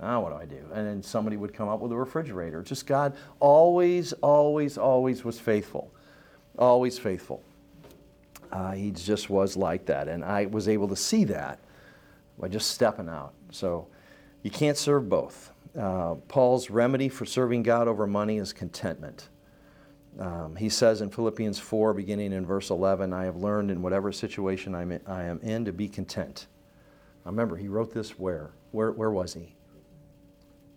oh, 0.01 0.21
what 0.21 0.31
do 0.31 0.37
I 0.37 0.45
do? 0.45 0.65
And 0.73 0.87
then 0.87 1.03
somebody 1.03 1.37
would 1.37 1.53
come 1.53 1.69
up 1.69 1.81
with 1.81 1.93
a 1.93 1.97
refrigerator. 1.97 2.63
Just 2.63 2.87
God 2.87 3.17
always, 3.41 4.13
always, 4.15 4.79
always 4.79 5.25
was 5.25 5.41
faithful. 5.41 5.93
Always 6.59 6.99
faithful. 6.99 7.43
Uh, 8.51 8.73
he 8.73 8.91
just 8.91 9.29
was 9.29 9.57
like 9.57 9.87
that. 9.87 10.09
And 10.09 10.25
I 10.25 10.47
was 10.47 10.69
able 10.69 10.89
to 10.89 10.97
see 10.97 11.25
that 11.25 11.59
by 12.39 12.49
just 12.49 12.71
stepping 12.71 13.09
out. 13.09 13.35
So 13.51 13.89
you 14.43 14.51
can't 14.51 14.77
serve 14.77 15.09
both. 15.09 15.53
Uh, 15.79 16.15
Paul's 16.29 16.71
remedy 16.71 17.09
for 17.09 17.27
serving 17.27 17.63
God 17.63 17.89
over 17.89 18.07
money 18.07 18.39
is 18.39 18.53
contentment. 18.53 19.29
Um, 20.19 20.57
he 20.57 20.69
says 20.69 21.01
in 21.01 21.11
Philippians 21.11 21.59
4, 21.59 21.95
beginning 21.95 22.33
in 22.33 22.45
verse 22.45 22.71
11, 22.71 23.13
I 23.13 23.25
have 23.25 23.37
learned 23.37 23.71
in 23.71 23.83
whatever 23.83 24.11
situation 24.11 24.75
I'm 24.75 24.91
in, 24.91 25.01
I 25.07 25.25
am 25.25 25.39
in 25.41 25.65
to 25.67 25.73
be 25.73 25.89
content. 25.89 26.47
I 27.25 27.29
remember, 27.29 27.57
he 27.57 27.69
wrote 27.69 27.93
this 27.93 28.19
where? 28.19 28.51
Where, 28.73 28.91
where 28.91 29.11
was 29.11 29.35
he? 29.35 29.55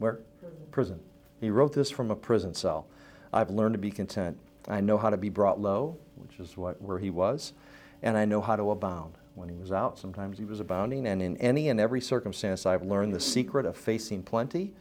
Where? 0.02 0.20
Prison. 0.40 0.58
prison. 0.72 1.00
He 1.40 1.52
wrote 1.52 1.74
this 1.74 1.92
from 1.92 2.10
a 2.10 2.16
prison 2.16 2.56
cell. 2.56 2.88
I've 3.32 3.52
learned 3.52 3.76
to 3.76 3.80
be 3.80 3.92
content. 3.92 4.36
I 4.68 4.82
know 4.82 4.98
how 4.98 5.12
to 5.12 5.18
be 5.18 5.30
brought 5.30 5.60
low, 5.60 5.96
which 6.16 6.40
is 6.40 6.58
what, 6.58 6.82
where 6.82 6.98
he 6.98 7.12
was, 7.12 7.54
and 8.02 8.18
I 8.18 8.26
know 8.26 8.42
how 8.42 8.56
to 8.56 8.72
abound. 8.72 9.14
When 9.36 9.48
he 9.48 9.56
was 9.56 9.72
out, 9.72 9.98
sometimes 9.98 10.38
he 10.38 10.44
was 10.44 10.60
abounding, 10.60 11.08
and 11.08 11.22
in 11.22 11.38
any 11.38 11.70
and 11.70 11.80
every 11.80 12.02
circumstance, 12.02 12.66
I've 12.66 12.82
learned 12.82 13.14
the 13.14 13.20
secret 13.20 13.66
of 13.66 13.78
facing 13.78 14.24
plenty 14.24 14.74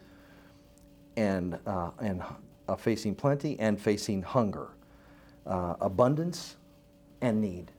and, 1.16 1.58
uh, 1.66 1.90
and 2.00 2.22
uh, 2.66 2.76
facing 2.76 3.14
plenty 3.14 3.60
and 3.60 3.80
facing 3.80 4.22
hunger, 4.22 4.68
uh, 5.46 5.74
abundance 5.80 6.56
and 7.20 7.40
need. 7.40 7.70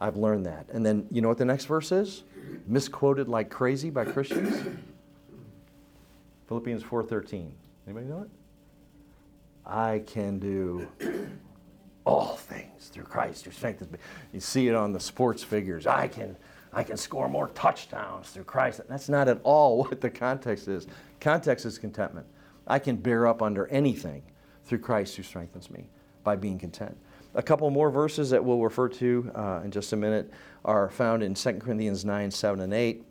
I've 0.00 0.16
learned 0.16 0.46
that. 0.46 0.66
And 0.72 0.86
then 0.86 1.06
you 1.10 1.20
know 1.20 1.28
what 1.28 1.38
the 1.38 1.44
next 1.44 1.66
verse 1.66 1.92
is? 1.92 2.22
Misquoted 2.66 3.28
like 3.28 3.50
crazy 3.50 3.90
by 3.90 4.04
Christians. 4.04 4.78
Philippians 6.50 6.82
4:13. 6.82 7.52
Anybody 7.86 8.06
know 8.06 8.22
it? 8.22 8.30
I 9.64 10.02
can 10.04 10.40
do 10.40 10.88
all 12.04 12.34
things 12.34 12.88
through 12.88 13.04
Christ 13.04 13.44
who 13.44 13.52
strengthens 13.52 13.92
me. 13.92 13.98
You 14.32 14.40
see 14.40 14.66
it 14.66 14.74
on 14.74 14.92
the 14.92 14.98
sports 14.98 15.44
figures. 15.44 15.86
I 15.86 16.08
can 16.08 16.36
I 16.72 16.82
can 16.82 16.96
score 16.96 17.28
more 17.28 17.50
touchdowns 17.50 18.30
through 18.30 18.44
Christ. 18.44 18.80
That's 18.88 19.08
not 19.08 19.28
at 19.28 19.38
all 19.44 19.78
what 19.84 20.00
the 20.00 20.10
context 20.10 20.66
is. 20.66 20.88
Context 21.20 21.66
is 21.66 21.78
contentment. 21.78 22.26
I 22.66 22.80
can 22.80 22.96
bear 22.96 23.28
up 23.28 23.42
under 23.42 23.68
anything 23.68 24.24
through 24.64 24.80
Christ 24.80 25.14
who 25.16 25.22
strengthens 25.22 25.70
me 25.70 25.88
by 26.24 26.34
being 26.34 26.58
content. 26.58 26.96
A 27.36 27.42
couple 27.44 27.70
more 27.70 27.92
verses 27.92 28.28
that 28.30 28.44
we'll 28.44 28.60
refer 28.60 28.88
to 28.88 29.30
uh, 29.36 29.60
in 29.62 29.70
just 29.70 29.92
a 29.92 29.96
minute 29.96 30.32
are 30.64 30.90
found 30.90 31.22
in 31.22 31.32
2 31.32 31.52
Corinthians 31.54 32.04
9, 32.04 32.28
7, 32.28 32.60
and 32.60 32.74
8. 32.74 33.04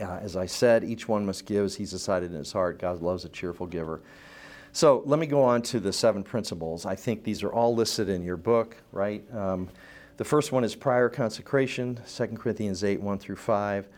Uh, 0.00 0.18
as 0.18 0.36
I 0.36 0.46
said, 0.46 0.84
each 0.84 1.08
one 1.08 1.26
must 1.26 1.46
give 1.46 1.64
as 1.64 1.76
he's 1.76 1.90
decided 1.90 2.30
in 2.30 2.38
his 2.38 2.52
heart. 2.52 2.78
God 2.78 3.02
loves 3.02 3.24
a 3.24 3.28
cheerful 3.28 3.66
giver. 3.66 4.00
So 4.72 5.02
let 5.06 5.18
me 5.18 5.26
go 5.26 5.42
on 5.42 5.62
to 5.62 5.80
the 5.80 5.92
seven 5.92 6.22
principles. 6.22 6.84
I 6.84 6.94
think 6.94 7.24
these 7.24 7.42
are 7.42 7.52
all 7.52 7.74
listed 7.74 8.08
in 8.10 8.22
your 8.22 8.36
book, 8.36 8.76
right? 8.92 9.24
Um, 9.34 9.68
the 10.18 10.24
first 10.24 10.52
one 10.52 10.64
is 10.64 10.74
prior 10.74 11.08
consecration, 11.08 11.98
2 12.06 12.26
Corinthians 12.28 12.84
8, 12.84 13.00
1 13.00 13.18
through 13.18 13.36
5. 13.36 13.88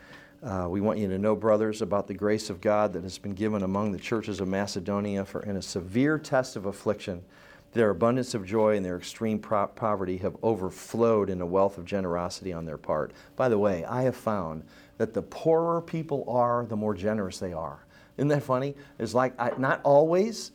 Uh, 0.41 0.67
we 0.69 0.79
want 0.79 0.97
you 0.97 1.09
to 1.09 1.17
know, 1.17 1.35
brothers, 1.35 1.81
about 1.81 2.07
the 2.07 2.13
grace 2.13 2.49
of 2.49 2.61
God 2.61 2.93
that 2.93 3.03
has 3.03 3.17
been 3.17 3.33
given 3.33 3.63
among 3.63 3.91
the 3.91 3.99
churches 3.99 4.39
of 4.39 4.47
Macedonia, 4.47 5.25
for 5.25 5.41
in 5.41 5.57
a 5.57 5.61
severe 5.61 6.17
test 6.17 6.55
of 6.55 6.65
affliction, 6.65 7.23
their 7.73 7.89
abundance 7.89 8.33
of 8.33 8.45
joy 8.45 8.75
and 8.77 8.85
their 8.85 8.97
extreme 8.97 9.37
pro- 9.37 9.67
poverty 9.67 10.17
have 10.17 10.37
overflowed 10.41 11.29
in 11.29 11.41
a 11.41 11.45
wealth 11.45 11.77
of 11.77 11.85
generosity 11.85 12.53
on 12.53 12.65
their 12.65 12.77
part. 12.77 13.11
By 13.35 13.49
the 13.49 13.59
way, 13.59 13.83
I 13.85 14.03
have 14.03 14.15
found 14.15 14.63
that 14.99 15.13
the 15.13 15.21
poorer 15.21 15.81
people 15.81 16.25
are, 16.27 16.65
the 16.65 16.75
more 16.75 16.93
generous 16.93 17.39
they 17.39 17.53
are. 17.53 17.79
Isn't 18.17 18.27
that 18.27 18.43
funny? 18.43 18.75
It's 18.99 19.13
like, 19.13 19.33
I, 19.39 19.53
not 19.57 19.79
always, 19.83 20.51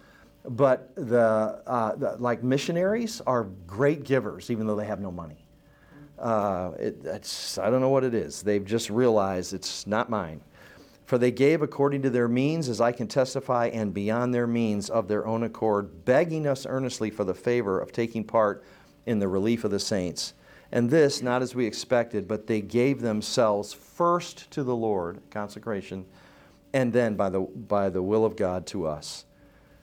but 0.47 0.95
the, 0.97 1.63
uh, 1.67 1.97
the, 1.97 2.17
like 2.19 2.45
missionaries 2.45 3.23
are 3.27 3.45
great 3.67 4.05
givers, 4.05 4.51
even 4.51 4.67
though 4.67 4.77
they 4.77 4.85
have 4.85 5.01
no 5.01 5.11
money. 5.11 5.47
Uh, 6.19 6.73
it, 6.79 6.97
it's, 7.05 7.57
I 7.57 7.71
don't 7.71 7.81
know 7.81 7.89
what 7.89 8.05
it 8.05 8.13
is. 8.13 8.43
They've 8.43 8.65
just 8.65 8.91
realized 8.91 9.55
it's 9.55 9.87
not 9.87 10.11
mine. 10.11 10.43
For 11.07 11.17
they 11.17 11.31
gave 11.31 11.63
according 11.63 12.03
to 12.03 12.11
their 12.11 12.29
means, 12.29 12.69
as 12.69 12.83
I 12.83 12.93
can 12.93 13.09
testify, 13.09 13.69
and 13.69 13.95
beyond 13.95 14.35
their 14.35 14.47
means 14.47 14.91
of 14.91 15.09
their 15.09 15.27
own 15.27 15.43
accord, 15.45 16.05
begging 16.05 16.47
us 16.47 16.67
earnestly 16.69 17.09
for 17.09 17.25
the 17.25 17.35
favor 17.35 17.81
of 17.81 17.93
taking 17.93 18.25
part 18.25 18.63
in 19.07 19.21
the 19.21 19.29
relief 19.29 19.65
of 19.65 19.71
the 19.71 19.81
saints. 19.81 20.35
And 20.75 20.91
this, 20.91 21.23
not 21.23 21.41
as 21.41 21.55
we 21.55 21.67
expected, 21.67 22.27
but 22.27 22.49
they 22.49 22.61
gave 22.61 23.01
themselves 23.01 23.73
first 23.73 24.51
to 24.51 24.65
the 24.65 24.75
Lord, 24.75 25.21
consecration, 25.31 26.05
and 26.73 26.93
then 26.93 27.15
by 27.15 27.31
the, 27.31 27.43
by 27.43 27.89
the 27.89 28.03
will 28.03 28.25
of 28.25 28.35
God 28.35 28.67
to 28.67 28.85
us. 28.85 29.25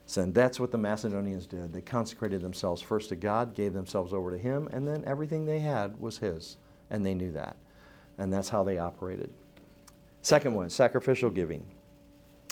So, 0.06 0.22
and 0.22 0.36
that's 0.36 0.60
what 0.60 0.70
the 0.70 0.78
Macedonians 0.78 1.48
did. 1.48 1.72
They 1.72 1.80
consecrated 1.80 2.42
themselves 2.42 2.82
first 2.82 3.08
to 3.08 3.16
God, 3.16 3.56
gave 3.56 3.72
themselves 3.72 4.12
over 4.12 4.32
to 4.32 4.38
Him, 4.38 4.68
and 4.74 4.86
then 4.86 5.02
everything 5.08 5.46
they 5.46 5.60
had 5.60 5.98
was 5.98 6.18
His. 6.18 6.58
And 6.90 7.06
they 7.06 7.14
knew 7.14 7.32
that. 7.32 7.56
And 8.18 8.32
that's 8.32 8.50
how 8.50 8.66
they 8.66 8.78
operated. 8.78 9.30
Second 10.24 10.54
one, 10.54 10.70
sacrificial 10.70 11.30
giving. 11.30 11.66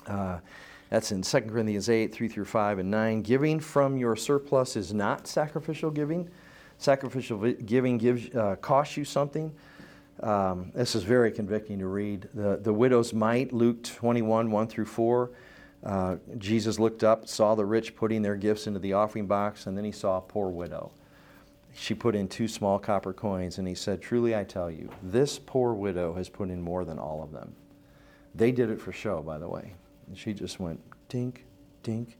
Uh, 0.07 0.39
that's 0.89 1.11
in 1.11 1.23
2 1.23 1.41
Corinthians 1.41 1.89
8, 1.89 2.15
3 2.15 2.29
through 2.29 2.45
5 2.45 2.79
and 2.79 2.89
9. 2.89 3.21
Giving 3.21 3.59
from 3.59 3.97
your 3.97 4.15
surplus 4.15 4.77
is 4.77 4.93
not 4.93 5.27
sacrificial 5.27 5.91
giving. 5.91 6.29
Sacrificial 6.79 7.37
giving 7.51 7.97
gives, 7.97 8.33
uh, 8.33 8.55
costs 8.55 8.97
you 8.97 9.05
something. 9.05 9.53
Um, 10.21 10.71
this 10.73 10.95
is 10.95 11.03
very 11.03 11.31
convicting 11.31 11.79
to 11.79 11.87
read. 11.87 12.27
The, 12.33 12.57
the 12.57 12.73
widow's 12.73 13.13
mite, 13.13 13.53
Luke 13.53 13.83
21, 13.83 14.49
1 14.49 14.67
through 14.67 14.85
4. 14.85 15.31
Uh, 15.83 16.15
Jesus 16.37 16.79
looked 16.79 17.03
up, 17.03 17.27
saw 17.27 17.53
the 17.53 17.65
rich 17.65 17.95
putting 17.95 18.21
their 18.21 18.35
gifts 18.35 18.65
into 18.65 18.79
the 18.79 18.93
offering 18.93 19.27
box, 19.27 19.67
and 19.67 19.77
then 19.77 19.85
he 19.85 19.91
saw 19.91 20.17
a 20.17 20.21
poor 20.21 20.49
widow. 20.49 20.91
She 21.73 21.93
put 21.93 22.15
in 22.15 22.27
two 22.27 22.47
small 22.47 22.79
copper 22.79 23.13
coins, 23.13 23.57
and 23.57 23.67
he 23.67 23.75
said, 23.75 24.01
Truly 24.01 24.35
I 24.35 24.43
tell 24.43 24.71
you, 24.71 24.89
this 25.03 25.37
poor 25.37 25.73
widow 25.73 26.13
has 26.15 26.27
put 26.27 26.49
in 26.49 26.61
more 26.61 26.83
than 26.83 26.97
all 26.97 27.21
of 27.21 27.31
them. 27.31 27.53
They 28.35 28.51
did 28.51 28.69
it 28.69 28.81
for 28.81 28.91
show, 28.91 29.21
by 29.21 29.37
the 29.37 29.47
way. 29.47 29.73
And 30.07 30.17
she 30.17 30.33
just 30.33 30.59
went, 30.59 30.81
dink, 31.07 31.45
dink. 31.83 32.17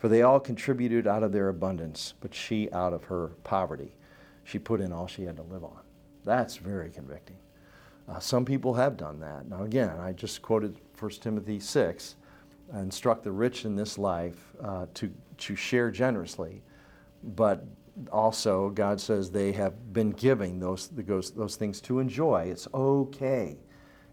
For 0.00 0.08
they 0.08 0.22
all 0.22 0.40
contributed 0.40 1.06
out 1.06 1.22
of 1.22 1.30
their 1.30 1.50
abundance, 1.50 2.14
but 2.20 2.34
she 2.34 2.72
out 2.72 2.94
of 2.94 3.04
her 3.04 3.28
poverty. 3.44 3.92
She 4.44 4.58
put 4.58 4.80
in 4.80 4.92
all 4.92 5.06
she 5.06 5.24
had 5.24 5.36
to 5.36 5.42
live 5.42 5.62
on. 5.62 5.78
That's 6.24 6.56
very 6.56 6.90
convicting. 6.90 7.36
Uh, 8.08 8.18
some 8.18 8.46
people 8.46 8.74
have 8.74 8.96
done 8.96 9.20
that. 9.20 9.46
Now, 9.46 9.62
again, 9.62 9.90
I 10.00 10.12
just 10.12 10.40
quoted 10.40 10.76
1 10.98 11.10
Timothy 11.20 11.60
6 11.60 12.16
instruct 12.74 13.24
the 13.24 13.32
rich 13.32 13.64
in 13.64 13.74
this 13.74 13.98
life 13.98 14.52
uh, 14.62 14.86
to, 14.94 15.12
to 15.38 15.56
share 15.56 15.90
generously, 15.90 16.62
but 17.22 17.64
also 18.12 18.70
God 18.70 19.00
says 19.00 19.30
they 19.30 19.52
have 19.52 19.92
been 19.92 20.10
giving 20.12 20.60
those, 20.60 20.88
those, 20.88 21.32
those 21.32 21.56
things 21.56 21.80
to 21.82 21.98
enjoy. 21.98 22.44
It's 22.44 22.68
okay. 22.72 23.58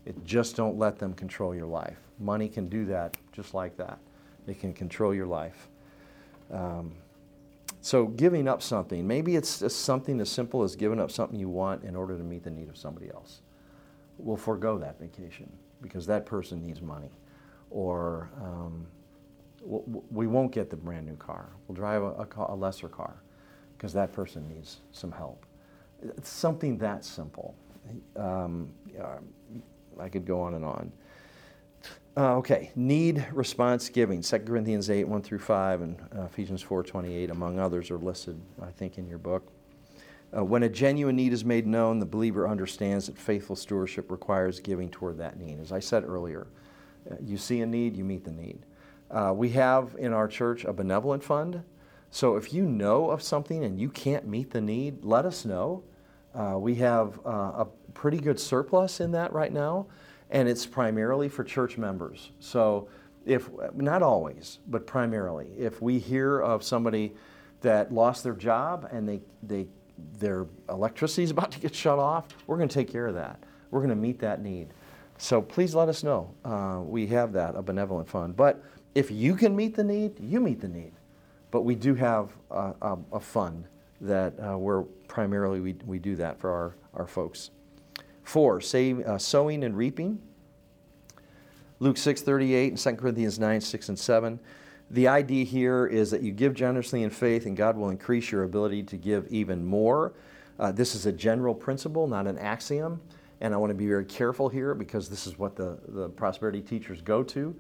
It, 0.06 0.24
just 0.26 0.56
don't 0.56 0.78
let 0.78 0.98
them 0.98 1.14
control 1.14 1.54
your 1.54 1.68
life. 1.68 1.98
Money 2.20 2.50
can 2.50 2.68
do 2.68 2.86
that 2.86 3.16
just 3.32 3.54
like 3.54 3.78
that. 3.78 4.00
It 4.48 4.60
can 4.60 4.74
control 4.74 5.14
your 5.14 5.28
life. 5.28 5.70
Um, 6.52 6.94
so 7.82 8.08
giving 8.08 8.48
up 8.48 8.62
something, 8.62 9.08
maybe 9.08 9.36
it's 9.36 9.74
something 9.74 10.20
as 10.20 10.30
simple 10.30 10.64
as 10.64 10.76
giving 10.76 11.00
up 11.00 11.12
something 11.12 11.40
you 11.40 11.50
want 11.50 11.84
in 11.84 11.96
order 11.96 12.18
to 12.18 12.24
meet 12.24 12.44
the 12.44 12.50
need 12.50 12.70
of 12.70 12.78
somebody 12.78 13.10
else. 13.10 13.42
We'll 14.18 14.38
forego 14.38 14.78
that 14.80 15.00
vacation 15.00 15.52
because 15.82 16.06
that 16.08 16.26
person 16.26 16.66
needs 16.66 16.82
money 16.82 17.12
or 17.70 18.30
um, 18.42 18.88
we 20.12 20.28
won't 20.28 20.52
get 20.52 20.70
the 20.70 20.76
brand 20.76 21.06
new 21.06 21.16
car. 21.16 21.50
We'll 21.68 21.76
drive 21.76 22.02
a, 22.02 22.28
a, 22.38 22.54
a 22.54 22.56
lesser 22.56 22.88
car 22.88 23.22
because 23.78 23.94
that 23.94 24.14
person 24.14 24.48
needs 24.48 24.78
some 24.92 25.12
help. 25.12 25.46
It's 26.02 26.30
something 26.30 26.78
that 26.80 27.04
simple. 27.04 27.56
Um, 28.16 28.70
I 30.00 30.10
could 30.10 30.26
go 30.26 30.42
on 30.42 30.54
and 30.54 30.66
on. 30.66 30.92
Uh, 32.18 32.36
okay, 32.38 32.72
need 32.76 33.28
response 33.32 33.90
giving. 33.90 34.24
2 34.24 34.40
Corinthians 34.40 34.90
8, 34.90 35.08
1 35.08 35.22
through 35.22 35.38
5, 35.38 35.82
and 35.82 36.02
uh, 36.18 36.24
Ephesians 36.24 36.64
4, 36.64 36.82
28, 36.82 37.30
among 37.30 37.60
others, 37.60 37.92
are 37.92 38.00
listed, 38.00 38.42
I 38.60 38.72
think, 38.72 38.98
in 38.98 39.08
your 39.08 39.20
book. 39.20 39.48
Uh, 40.36 40.44
when 40.44 40.64
a 40.64 40.70
genuine 40.70 41.16
need 41.16 41.32
is 41.32 41.46
made 41.46 41.68
known, 41.68 42.00
the 42.00 42.08
believer 42.08 42.48
understands 42.48 43.06
that 43.06 43.20
faithful 43.20 43.56
stewardship 43.56 44.10
requires 44.10 44.60
giving 44.60 44.90
toward 44.90 45.20
that 45.20 45.38
need. 45.40 45.60
As 45.60 45.72
I 45.72 45.78
said 45.78 46.06
earlier, 46.06 46.48
you 47.24 47.38
see 47.38 47.62
a 47.62 47.68
need, 47.68 47.96
you 47.96 48.04
meet 48.04 48.24
the 48.24 48.32
need. 48.32 48.66
Uh, 49.12 49.32
we 49.36 49.50
have 49.50 49.96
in 50.00 50.12
our 50.12 50.28
church 50.28 50.66
a 50.66 50.74
benevolent 50.74 51.24
fund. 51.24 51.64
So 52.10 52.36
if 52.36 52.52
you 52.52 52.64
know 52.66 53.12
of 53.12 53.22
something 53.22 53.64
and 53.64 53.80
you 53.80 53.90
can't 53.90 54.26
meet 54.28 54.50
the 54.50 54.62
need, 54.62 55.04
let 55.04 55.26
us 55.26 55.46
know. 55.46 55.84
Uh, 56.34 56.56
we 56.58 56.74
have 56.76 57.20
uh, 57.28 57.30
a 57.30 57.68
pretty 57.94 58.18
good 58.18 58.40
surplus 58.40 59.00
in 59.00 59.12
that 59.12 59.32
right 59.34 59.54
now, 59.54 59.86
and 60.30 60.48
it's 60.48 60.66
primarily 60.66 61.30
for 61.30 61.44
church 61.44 61.78
members. 61.78 62.32
So 62.40 62.90
if 63.26 63.50
not 63.74 64.02
always, 64.02 64.60
but 64.68 64.88
primarily, 64.88 65.48
if 65.58 65.82
we 65.82 66.00
hear 66.00 66.40
of 66.40 66.64
somebody 66.64 67.14
that 67.62 67.94
lost 67.94 68.24
their 68.24 68.34
job 68.34 68.88
and 68.92 69.08
they, 69.08 69.22
they 69.44 69.68
their 70.20 70.46
electricity 70.70 71.24
is 71.24 71.32
about 71.32 71.52
to 71.52 71.60
get 71.60 71.74
shut 71.74 72.00
off, 72.00 72.28
we're 72.46 72.58
going 72.58 72.70
to 72.70 72.74
take 72.74 72.92
care 72.92 73.08
of 73.08 73.16
that. 73.16 73.40
We're 73.72 73.80
going 73.80 73.90
to 73.90 73.96
meet 73.96 74.20
that 74.20 74.42
need. 74.42 74.70
So 75.18 75.42
please 75.42 75.74
let 75.74 75.90
us 75.90 76.04
know. 76.04 76.34
Uh, 76.46 76.82
we 76.84 77.08
have 77.08 77.34
that, 77.34 77.56
a 77.56 77.62
benevolent 77.62 78.08
fund. 78.08 78.36
But 78.36 78.64
if 78.94 79.10
you 79.10 79.36
can 79.36 79.56
meet 79.56 79.76
the 79.76 79.84
need, 79.84 80.20
you 80.20 80.40
meet 80.40 80.62
the 80.62 80.68
need. 80.68 80.94
But 81.50 81.62
we 81.62 81.76
do 81.76 81.96
have 81.96 82.30
a, 82.52 82.74
a, 82.82 82.98
a 83.14 83.20
fund 83.20 83.66
that 84.02 84.34
uh, 84.40 84.58
where 84.58 84.84
primarily 85.08 85.60
we, 85.60 85.76
we 85.86 85.98
do 85.98 86.16
that 86.18 86.40
for 86.40 86.52
our, 86.52 86.76
our 86.94 87.08
folks. 87.08 87.50
Four, 88.28 88.60
save, 88.60 89.00
uh, 89.00 89.18
sowing 89.18 89.64
and 89.64 89.78
reaping. 89.78 90.20
Luke 91.80 91.96
6.38 91.96 92.68
and 92.68 92.78
2 92.78 92.94
Corinthians 92.96 93.40
9, 93.40 93.62
6 93.62 93.88
and 93.88 93.98
7. 93.98 94.38
The 94.92 95.08
idea 95.08 95.46
here 95.46 95.88
is 95.88 96.12
that 96.12 96.22
you 96.22 96.34
give 96.34 96.54
generously 96.54 97.04
in 97.04 97.10
faith 97.10 97.46
and 97.46 97.56
God 97.56 97.78
will 97.78 97.90
increase 97.90 98.30
your 98.30 98.44
ability 98.44 98.84
to 98.84 98.98
give 98.98 99.28
even 99.30 99.66
more. 99.66 100.12
Uh, 100.60 100.74
this 100.74 100.94
is 100.94 101.06
a 101.06 101.12
general 101.14 101.56
principle, 101.56 102.06
not 102.06 102.28
an 102.28 102.38
axiom. 102.38 103.00
And 103.40 103.54
I 103.54 103.58
want 103.58 103.70
to 103.70 103.76
be 103.76 103.88
very 103.88 104.04
careful 104.04 104.50
here 104.50 104.76
because 104.76 105.08
this 105.08 105.26
is 105.26 105.40
what 105.40 105.56
the, 105.56 105.78
the 105.88 106.10
prosperity 106.10 106.60
teachers 106.60 107.00
go 107.00 107.24
to. 107.24 107.56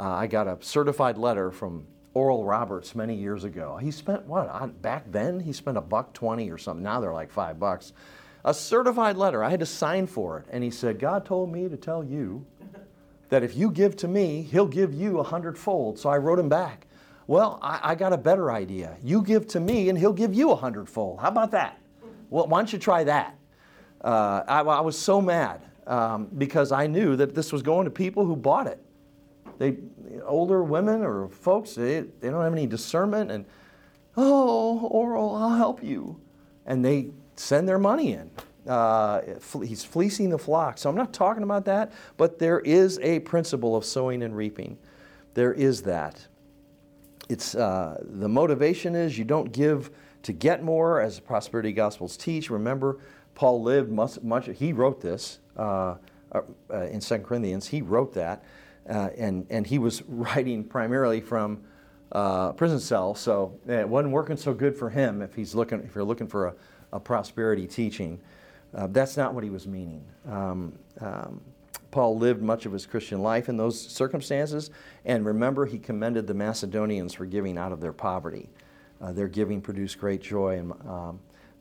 Uh, 0.00 0.08
I 0.08 0.26
got 0.26 0.48
a 0.48 0.58
certified 0.60 1.18
letter 1.18 1.52
from 1.52 1.86
Oral 2.14 2.42
Roberts 2.42 2.96
many 2.96 3.14
years 3.14 3.44
ago. 3.44 3.76
He 3.76 3.92
spent 3.92 4.26
what 4.26 4.48
on, 4.48 4.72
back 4.72 5.04
then? 5.12 5.38
He 5.38 5.52
spent 5.52 5.76
a 5.76 5.80
buck 5.80 6.12
twenty 6.14 6.50
or 6.50 6.58
something. 6.58 6.82
Now 6.82 6.98
they're 7.00 7.12
like 7.12 7.30
five 7.30 7.60
bucks. 7.60 7.92
A 8.44 8.54
certified 8.54 9.16
letter. 9.16 9.44
I 9.44 9.50
had 9.50 9.60
to 9.60 9.66
sign 9.66 10.06
for 10.06 10.38
it, 10.38 10.46
and 10.50 10.64
he 10.64 10.70
said, 10.70 10.98
"God 10.98 11.24
told 11.24 11.52
me 11.52 11.68
to 11.68 11.76
tell 11.76 12.02
you 12.02 12.46
that 13.28 13.42
if 13.42 13.56
you 13.56 13.70
give 13.70 13.96
to 13.98 14.08
me, 14.08 14.42
He'll 14.42 14.66
give 14.66 14.94
you 14.94 15.18
a 15.18 15.22
hundredfold." 15.22 15.98
So 15.98 16.08
I 16.08 16.18
wrote 16.18 16.38
him 16.38 16.48
back. 16.48 16.86
Well, 17.26 17.58
I, 17.62 17.80
I 17.82 17.94
got 17.94 18.12
a 18.12 18.18
better 18.18 18.50
idea. 18.50 18.96
You 19.02 19.22
give 19.22 19.46
to 19.48 19.60
me, 19.60 19.88
and 19.88 19.98
He'll 19.98 20.12
give 20.12 20.34
you 20.34 20.50
a 20.50 20.56
hundredfold. 20.56 21.20
How 21.20 21.28
about 21.28 21.50
that? 21.52 21.78
Well, 22.30 22.46
why 22.46 22.60
don't 22.60 22.72
you 22.72 22.78
try 22.78 23.04
that? 23.04 23.36
Uh, 24.00 24.42
I, 24.48 24.60
I 24.60 24.80
was 24.80 24.98
so 24.98 25.20
mad 25.20 25.62
um, 25.86 26.28
because 26.38 26.72
I 26.72 26.86
knew 26.86 27.16
that 27.16 27.34
this 27.34 27.52
was 27.52 27.62
going 27.62 27.84
to 27.84 27.90
people 27.90 28.24
who 28.24 28.36
bought 28.36 28.66
it 28.66 28.82
they 29.60 29.76
older 30.24 30.64
women 30.64 31.02
or 31.02 31.28
folks 31.28 31.74
they, 31.74 32.00
they 32.00 32.30
don't 32.30 32.42
have 32.42 32.52
any 32.52 32.66
discernment 32.66 33.30
and 33.30 33.44
oh 34.16 34.80
oral 34.88 35.36
i'll 35.36 35.56
help 35.56 35.84
you 35.84 36.18
and 36.66 36.84
they 36.84 37.10
send 37.40 37.68
their 37.68 37.78
money 37.78 38.12
in. 38.12 38.30
Uh, 38.68 39.22
he's 39.64 39.82
fleecing 39.82 40.28
the 40.28 40.38
flock. 40.38 40.76
So 40.78 40.90
i'm 40.90 40.96
not 40.96 41.12
talking 41.12 41.42
about 41.42 41.64
that 41.64 41.92
but 42.16 42.38
there 42.38 42.60
is 42.60 42.98
a 43.00 43.20
principle 43.20 43.74
of 43.74 43.84
sowing 43.84 44.22
and 44.22 44.36
reaping. 44.36 44.76
There 45.34 45.52
is 45.52 45.82
that. 45.82 46.26
It's 47.28 47.54
uh, 47.54 48.02
the 48.02 48.28
motivation 48.28 48.94
is 48.94 49.16
you 49.16 49.24
don't 49.24 49.52
give 49.52 49.90
to 50.22 50.32
get 50.32 50.62
more 50.62 51.00
as 51.00 51.16
the 51.16 51.22
prosperity 51.22 51.72
gospels 51.72 52.16
teach. 52.16 52.50
Remember 52.50 52.98
paul 53.34 53.62
lived 53.62 53.90
much, 53.90 54.20
much 54.22 54.50
he 54.54 54.72
wrote 54.72 55.00
this 55.00 55.38
uh, 55.56 55.94
uh 56.32 56.42
in 56.90 57.00
2 57.00 57.18
corinthians. 57.20 57.66
He 57.66 57.80
wrote 57.80 58.12
that 58.14 58.44
uh, 58.88 59.10
and, 59.16 59.46
and 59.50 59.66
he 59.66 59.78
was 59.78 60.02
writing 60.08 60.64
primarily 60.64 61.20
from 61.20 61.62
uh, 62.12 62.52
prison 62.52 62.80
cell, 62.80 63.14
so 63.14 63.58
it 63.68 63.88
wasn't 63.88 64.12
working 64.12 64.36
so 64.36 64.52
good 64.52 64.76
for 64.76 64.90
him 64.90 65.22
if 65.22 65.34
he's 65.34 65.54
looking 65.54 65.80
if 65.80 65.94
you're 65.94 66.04
looking 66.04 66.26
for 66.26 66.48
a, 66.48 66.54
a 66.92 67.00
prosperity 67.00 67.66
teaching. 67.66 68.20
Uh, 68.74 68.86
that's 68.88 69.16
not 69.16 69.34
what 69.34 69.44
he 69.44 69.50
was 69.50 69.66
meaning. 69.66 70.04
Um, 70.28 70.72
um, 71.00 71.40
Paul 71.90 72.18
lived 72.18 72.40
much 72.40 72.66
of 72.66 72.72
his 72.72 72.86
Christian 72.86 73.20
life 73.20 73.48
in 73.48 73.56
those 73.56 73.80
circumstances, 73.80 74.70
and 75.04 75.26
remember, 75.26 75.66
he 75.66 75.78
commended 75.78 76.26
the 76.26 76.34
Macedonians 76.34 77.14
for 77.14 77.26
giving 77.26 77.58
out 77.58 77.72
of 77.72 77.80
their 77.80 77.92
poverty. 77.92 78.48
Uh, 79.00 79.12
their 79.12 79.28
giving 79.28 79.60
produced 79.60 79.98
great 79.98 80.20
joy 80.20 80.58
and 80.58 80.72
um, 80.86 81.18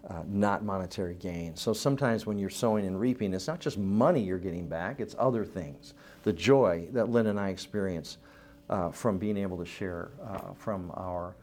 uh, 0.07 0.23
not 0.27 0.63
monetary 0.63 1.15
gain. 1.15 1.55
So 1.55 1.73
sometimes 1.73 2.25
when 2.25 2.37
you're 2.37 2.49
sowing 2.49 2.85
and 2.85 2.99
reaping, 2.99 3.33
it's 3.33 3.47
not 3.47 3.59
just 3.59 3.77
money 3.77 4.21
you're 4.21 4.37
getting 4.37 4.67
back, 4.67 4.99
it's 4.99 5.15
other 5.17 5.45
things 5.45 5.93
the 6.23 6.33
joy 6.33 6.87
that 6.91 7.09
Lynn 7.09 7.27
and 7.27 7.39
I 7.39 7.49
experience 7.49 8.17
uh, 8.69 8.91
from 8.91 9.17
being 9.17 9.37
able 9.37 9.57
to 9.57 9.65
share 9.65 10.09
uh, 10.27 10.53
from 10.55 10.91
our 10.95 11.35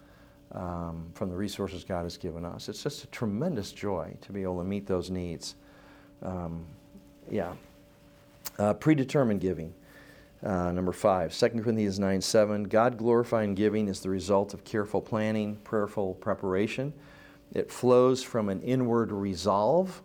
um, 0.56 1.10
from 1.12 1.28
the 1.28 1.36
resources 1.36 1.84
God 1.84 2.04
has 2.04 2.16
given 2.16 2.44
us. 2.44 2.68
It's 2.68 2.82
just 2.82 3.04
a 3.04 3.06
tremendous 3.08 3.72
joy 3.72 4.16
to 4.22 4.32
be 4.32 4.42
able 4.42 4.58
to 4.58 4.64
meet 4.64 4.86
those 4.86 5.10
needs. 5.10 5.54
Um, 6.22 6.64
yeah. 7.30 7.52
Uh, 8.58 8.72
predetermined 8.72 9.40
giving. 9.40 9.74
Uh, 10.42 10.70
number 10.70 10.92
five, 10.92 11.36
2 11.36 11.48
Corinthians 11.60 11.98
9 11.98 12.20
7. 12.20 12.64
God 12.64 12.96
glorifying 12.96 13.54
giving 13.54 13.88
is 13.88 14.00
the 14.00 14.10
result 14.10 14.54
of 14.54 14.64
careful 14.64 15.00
planning, 15.00 15.56
prayerful 15.56 16.14
preparation. 16.14 16.92
It 17.52 17.70
flows 17.70 18.22
from 18.22 18.48
an 18.48 18.60
inward 18.62 19.12
resolve 19.12 20.02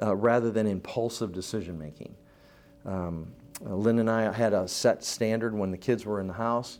uh, 0.00 0.16
rather 0.16 0.50
than 0.50 0.66
impulsive 0.66 1.32
decision 1.32 1.78
making. 1.78 2.14
Um, 2.84 3.32
Lynn 3.60 3.98
and 3.98 4.10
I 4.10 4.32
had 4.32 4.52
a 4.52 4.66
set 4.66 5.04
standard 5.04 5.54
when 5.54 5.70
the 5.70 5.78
kids 5.78 6.04
were 6.04 6.20
in 6.20 6.26
the 6.26 6.34
house. 6.34 6.78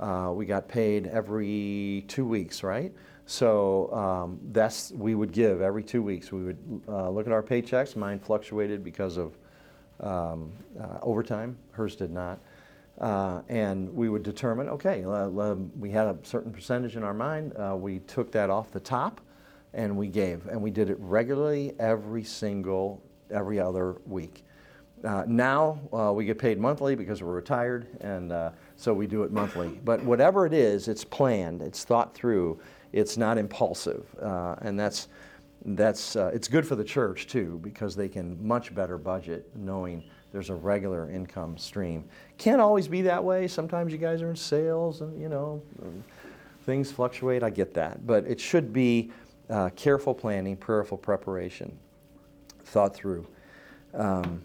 Uh, 0.00 0.30
we 0.32 0.46
got 0.46 0.68
paid 0.68 1.06
every 1.08 2.04
two 2.06 2.24
weeks, 2.24 2.62
right? 2.62 2.92
So 3.26 3.92
um, 3.92 4.38
that's 4.52 4.92
we 4.92 5.14
would 5.14 5.32
give 5.32 5.60
every 5.60 5.82
two 5.82 6.02
weeks. 6.02 6.32
We 6.32 6.44
would 6.44 6.82
uh, 6.88 7.10
look 7.10 7.26
at 7.26 7.32
our 7.32 7.42
paychecks. 7.42 7.96
Mine 7.96 8.18
fluctuated 8.18 8.84
because 8.84 9.16
of 9.16 9.36
um, 10.00 10.52
uh, 10.80 10.98
overtime. 11.02 11.58
Hers 11.72 11.96
did 11.96 12.10
not. 12.10 12.38
Uh, 12.98 13.42
and 13.48 13.94
we 13.94 14.08
would 14.08 14.22
determine, 14.22 14.68
okay, 14.68 15.04
we 15.78 15.90
had 15.90 16.06
a 16.06 16.16
certain 16.22 16.52
percentage 16.52 16.96
in 16.96 17.04
our 17.04 17.14
mind. 17.14 17.52
Uh, 17.56 17.76
we 17.76 18.00
took 18.00 18.32
that 18.32 18.50
off 18.50 18.72
the 18.72 18.80
top, 18.80 19.20
and 19.72 19.96
we 19.96 20.08
gave, 20.08 20.46
and 20.46 20.60
we 20.60 20.70
did 20.70 20.90
it 20.90 20.96
regularly 20.98 21.74
every 21.78 22.24
single 22.24 23.02
every 23.30 23.60
other 23.60 23.96
week. 24.06 24.44
Uh, 25.04 25.22
now 25.28 25.78
we 26.16 26.24
get 26.24 26.38
paid 26.38 26.58
monthly 26.58 26.96
because 26.96 27.22
we're 27.22 27.34
retired, 27.34 27.86
and 28.00 28.32
so 28.78 28.94
we 28.94 29.08
do 29.08 29.24
it 29.24 29.32
monthly. 29.32 29.80
But 29.84 30.02
whatever 30.04 30.46
it 30.46 30.54
is, 30.54 30.86
it's 30.88 31.04
planned, 31.04 31.60
it's 31.62 31.84
thought 31.84 32.14
through, 32.14 32.60
it's 32.92 33.16
not 33.16 33.36
impulsive, 33.36 34.06
uh, 34.22 34.54
and 34.62 34.78
that's 34.78 35.08
that's 35.64 36.14
uh, 36.14 36.30
it's 36.32 36.46
good 36.46 36.66
for 36.66 36.76
the 36.76 36.84
church 36.84 37.26
too 37.26 37.58
because 37.62 37.96
they 37.96 38.08
can 38.08 38.38
much 38.46 38.72
better 38.74 38.96
budget 38.96 39.50
knowing 39.56 40.04
there's 40.30 40.48
a 40.48 40.54
regular 40.54 41.10
income 41.10 41.58
stream. 41.58 42.08
Can't 42.38 42.60
always 42.60 42.86
be 42.86 43.02
that 43.02 43.22
way. 43.22 43.48
Sometimes 43.48 43.92
you 43.92 43.98
guys 43.98 44.22
are 44.22 44.30
in 44.30 44.36
sales, 44.36 45.00
and 45.00 45.20
you 45.20 45.28
know 45.28 45.60
things 46.64 46.92
fluctuate. 46.92 47.42
I 47.42 47.50
get 47.50 47.74
that, 47.74 48.06
but 48.06 48.24
it 48.26 48.40
should 48.40 48.72
be 48.72 49.10
uh, 49.50 49.70
careful 49.70 50.14
planning, 50.14 50.56
prayerful 50.56 50.98
preparation, 50.98 51.76
thought 52.62 52.94
through. 52.94 53.26
Um, 53.92 54.42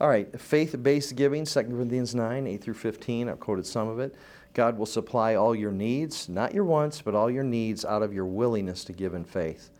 all 0.00 0.08
right, 0.08 0.40
faith 0.40 0.74
based 0.82 1.14
giving, 1.14 1.44
2 1.44 1.62
Corinthians 1.64 2.14
9, 2.14 2.46
8 2.46 2.62
through 2.62 2.74
15. 2.74 3.28
I've 3.28 3.38
quoted 3.38 3.64
some 3.64 3.88
of 3.88 4.00
it. 4.00 4.14
God 4.52 4.76
will 4.76 4.86
supply 4.86 5.34
all 5.34 5.54
your 5.54 5.72
needs, 5.72 6.28
not 6.28 6.54
your 6.54 6.64
wants, 6.64 7.00
but 7.00 7.14
all 7.14 7.30
your 7.30 7.44
needs 7.44 7.84
out 7.84 8.02
of 8.02 8.12
your 8.12 8.26
willingness 8.26 8.84
to 8.84 8.92
give 8.92 9.14
in 9.14 9.24
faith. 9.24 9.70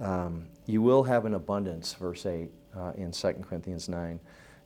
Um, 0.00 0.46
you 0.66 0.82
will 0.82 1.04
have 1.04 1.24
an 1.24 1.34
abundance, 1.34 1.94
verse 1.94 2.26
8 2.26 2.50
uh, 2.76 2.92
in 2.96 3.12
2 3.12 3.32
Corinthians 3.48 3.88
9. 3.88 4.18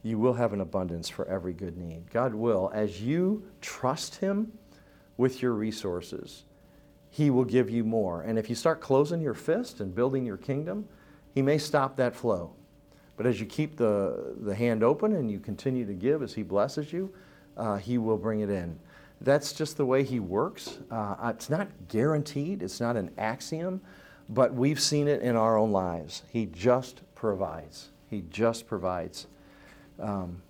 You 0.03 0.19
will 0.19 0.35
have 0.35 0.53
an 0.53 0.61
abundance 0.61 1.09
for 1.09 1.27
every 1.27 1.53
good 1.53 1.77
need. 1.77 2.11
God 2.11 2.35
will, 2.35 2.71
as 2.73 3.03
you 3.03 3.45
trust 3.61 4.17
Him 4.17 4.53
with 5.17 5.43
your 5.43 5.53
resources, 5.53 6.45
He 7.11 7.31
will 7.31 7.45
give 7.45 7.69
you 7.69 7.85
more. 7.85 8.23
And 8.23 8.39
if 8.39 8.49
you 8.49 8.55
start 8.55 8.81
closing 8.81 9.21
your 9.21 9.35
fist 9.35 9.81
and 9.81 9.95
building 9.95 10.25
your 10.25 10.37
kingdom, 10.37 10.89
He 11.35 11.43
may 11.43 11.59
stop 11.59 11.97
that 11.97 12.15
flow. 12.15 12.55
But 13.19 13.27
as 13.27 13.41
you 13.41 13.47
keep 13.47 13.77
the, 13.77 14.37
the 14.41 14.55
hand 14.55 14.85
open 14.85 15.13
and 15.17 15.29
you 15.29 15.41
continue 15.41 15.85
to 15.85 15.93
give 15.93 16.23
as 16.23 16.33
He 16.33 16.45
blesses 16.45 16.93
you, 16.93 17.13
uh, 17.57 17.77
He 17.77 17.99
will 17.99 18.17
bring 18.17 18.41
it 18.41 18.49
in. 18.49 18.79
That's 19.21 19.53
just 19.53 19.77
the 19.77 19.85
way 19.85 20.05
He 20.05 20.21
works. 20.21 20.79
Uh, 20.89 21.33
it's 21.35 21.51
not 21.51 21.69
guaranteed, 21.89 22.63
it's 22.63 22.81
not 22.81 22.97
an 22.97 23.11
axiom, 23.19 23.81
but 24.29 24.55
we've 24.55 24.81
seen 24.81 25.09
it 25.09 25.21
in 25.21 25.35
our 25.35 25.59
own 25.59 25.73
lives. 25.73 26.23
He 26.31 26.47
just 26.47 27.01
provides. 27.17 27.89
He 28.09 28.23
just 28.31 28.69
provides. 28.69 29.27
Um, 29.99 30.41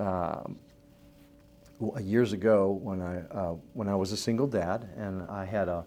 uh, 0.00 0.42
years 2.00 2.32
ago, 2.32 2.72
when 2.82 3.00
I, 3.00 3.18
uh, 3.32 3.54
when 3.74 3.88
I 3.88 3.94
was 3.94 4.10
a 4.10 4.16
single 4.16 4.48
dad 4.48 4.88
and 4.96 5.22
I 5.30 5.44
had 5.44 5.68
a 5.68 5.86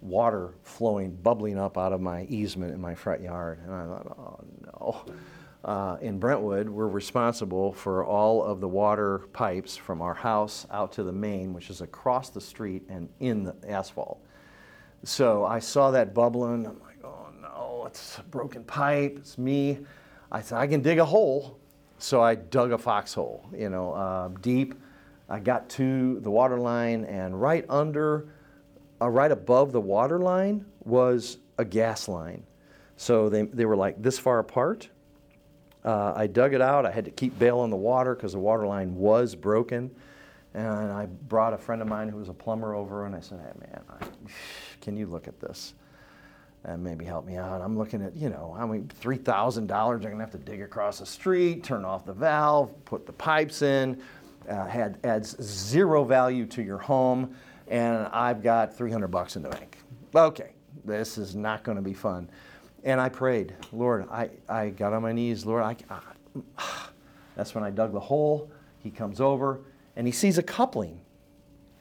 water 0.00 0.54
flowing, 0.62 1.10
bubbling 1.10 1.58
up 1.58 1.76
out 1.76 1.92
of 1.92 2.00
my 2.00 2.22
easement 2.26 2.72
in 2.72 2.80
my 2.80 2.94
front 2.94 3.20
yard, 3.20 3.58
and 3.64 3.74
I 3.74 3.86
thought, 3.86 4.16
oh 4.16 4.44
no 4.64 5.04
uh, 5.64 5.98
in 6.00 6.18
Brentwood, 6.18 6.68
we're 6.68 6.88
responsible 6.88 7.72
for 7.72 8.04
all 8.04 8.42
of 8.42 8.60
the 8.60 8.68
water 8.68 9.28
pipes 9.32 9.76
from 9.76 10.00
our 10.00 10.14
house 10.14 10.66
out 10.70 10.92
to 10.92 11.02
the 11.02 11.12
main, 11.12 11.52
which 11.52 11.68
is 11.68 11.82
across 11.82 12.30
the 12.30 12.40
street 12.40 12.82
and 12.88 13.08
in 13.20 13.44
the 13.44 13.54
asphalt. 13.68 14.24
So 15.04 15.44
I 15.44 15.58
saw 15.58 15.90
that 15.90 16.14
bubbling. 16.14 16.66
I'm 16.66 16.80
like, 16.80 17.04
oh 17.04 17.28
no, 17.42 17.84
it's 17.86 18.18
a 18.18 18.22
broken 18.22 18.64
pipe. 18.64 19.16
It's 19.18 19.36
me. 19.36 19.80
I 20.32 20.40
said, 20.40 20.58
I 20.58 20.66
can 20.66 20.80
dig 20.80 20.98
a 20.98 21.04
hole. 21.04 21.58
So 21.98 22.22
I 22.22 22.36
dug 22.36 22.72
a 22.72 22.78
foxhole, 22.78 23.46
you 23.54 23.68
know, 23.68 23.92
uh, 23.92 24.28
deep. 24.40 24.74
I 25.28 25.38
got 25.40 25.68
to 25.70 26.18
the 26.20 26.30
water 26.30 26.58
line, 26.58 27.04
and 27.04 27.38
right 27.38 27.64
under, 27.68 28.28
uh, 29.00 29.08
right 29.08 29.30
above 29.30 29.72
the 29.72 29.80
water 29.80 30.18
line 30.18 30.64
was 30.82 31.36
a 31.58 31.64
gas 31.64 32.08
line. 32.08 32.42
So 32.96 33.28
they, 33.28 33.42
they 33.42 33.66
were 33.66 33.76
like 33.76 34.02
this 34.02 34.18
far 34.18 34.38
apart 34.38 34.88
uh, 35.84 36.12
I 36.14 36.26
dug 36.26 36.54
it 36.54 36.60
out. 36.60 36.84
I 36.84 36.90
had 36.90 37.04
to 37.06 37.10
keep 37.10 37.38
bailing 37.38 37.70
the 37.70 37.76
water 37.76 38.14
because 38.14 38.32
the 38.32 38.38
water 38.38 38.66
line 38.66 38.94
was 38.94 39.34
broken. 39.34 39.90
And 40.52 40.92
I 40.92 41.06
brought 41.06 41.52
a 41.54 41.58
friend 41.58 41.80
of 41.80 41.88
mine 41.88 42.08
who 42.08 42.16
was 42.18 42.28
a 42.28 42.34
plumber 42.34 42.74
over, 42.74 43.06
and 43.06 43.14
I 43.14 43.20
said, 43.20 43.38
"Hey, 43.38 43.52
man, 43.60 43.82
I, 43.88 44.30
can 44.80 44.96
you 44.96 45.06
look 45.06 45.28
at 45.28 45.38
this 45.38 45.74
and 46.64 46.82
maybe 46.82 47.04
help 47.04 47.24
me 47.24 47.36
out?" 47.36 47.60
I'm 47.60 47.78
looking 47.78 48.02
at, 48.02 48.16
you 48.16 48.30
know, 48.30 48.56
I 48.58 48.66
mean, 48.66 48.88
three 48.88 49.16
thousand 49.16 49.68
dollars. 49.68 50.04
I'm 50.04 50.10
gonna 50.10 50.24
have 50.24 50.32
to 50.32 50.38
dig 50.38 50.60
across 50.60 50.98
the 50.98 51.06
street, 51.06 51.62
turn 51.62 51.84
off 51.84 52.04
the 52.04 52.12
valve, 52.12 52.72
put 52.84 53.06
the 53.06 53.12
pipes 53.12 53.62
in. 53.62 54.02
Uh, 54.48 54.66
had 54.66 54.98
adds 55.04 55.40
zero 55.40 56.02
value 56.02 56.46
to 56.46 56.62
your 56.62 56.78
home, 56.78 57.36
and 57.68 58.08
I've 58.08 58.42
got 58.42 58.74
300 58.76 59.06
bucks 59.08 59.36
in 59.36 59.42
the 59.42 59.50
bank. 59.50 59.78
Okay, 60.14 60.52
this 60.84 61.18
is 61.18 61.36
not 61.36 61.62
going 61.62 61.76
to 61.76 61.82
be 61.82 61.92
fun. 61.92 62.28
And 62.84 63.00
I 63.00 63.08
prayed, 63.08 63.54
Lord, 63.72 64.08
I, 64.10 64.30
I 64.48 64.70
got 64.70 64.92
on 64.92 65.02
my 65.02 65.12
knees, 65.12 65.44
Lord, 65.44 65.62
I, 65.62 65.76
ah, 65.90 66.02
I, 66.58 66.88
that's 67.36 67.54
when 67.54 67.64
I 67.64 67.70
dug 67.70 67.92
the 67.92 68.00
hole. 68.00 68.50
He 68.78 68.90
comes 68.90 69.20
over 69.20 69.60
and 69.96 70.06
he 70.06 70.12
sees 70.12 70.38
a 70.38 70.42
coupling 70.42 71.00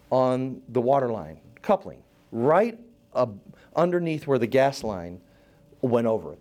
on 0.09 0.61
the 0.69 0.81
water 0.81 1.09
line, 1.09 1.39
coupling, 1.61 2.03
right 2.31 2.77
ab- 3.15 3.39
underneath 3.75 4.27
where 4.27 4.39
the 4.39 4.47
gas 4.47 4.83
line 4.83 5.21
went 5.81 6.07
over 6.07 6.33
it. 6.33 6.39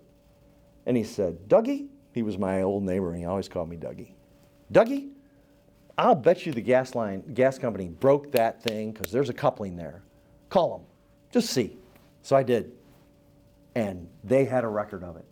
And 0.87 0.97
he 0.97 1.05
said, 1.05 1.49
Dougie, 1.49 1.87
he 2.13 2.23
was 2.23 2.39
my 2.39 2.63
old 2.63 2.83
neighbor, 2.83 3.11
and 3.11 3.19
he 3.19 3.27
always 3.27 3.49
called 3.49 3.69
me 3.69 3.77
Dougie. 3.77 4.13
Dougie, 4.73 5.11
I'll 5.97 6.15
bet 6.15 6.47
you 6.47 6.53
the 6.53 6.61
gas 6.61 6.95
line, 6.95 7.23
gas 7.35 7.59
company 7.59 7.89
broke 7.89 8.33
that 8.33 8.63
thing 8.63 8.93
because 8.93 9.13
there's 9.13 9.29
a 9.29 9.35
coupling 9.35 9.77
there. 9.77 10.03
Call 10.49 10.79
them, 10.79 10.87
just 11.31 11.51
see. 11.51 11.77
So 12.23 12.37
I 12.37 12.43
did, 12.43 12.73
and 13.79 14.09
they 14.25 14.45
had 14.45 14.65
a 14.65 14.69
record 14.69 15.05
of 15.05 15.17
it. 15.17 15.25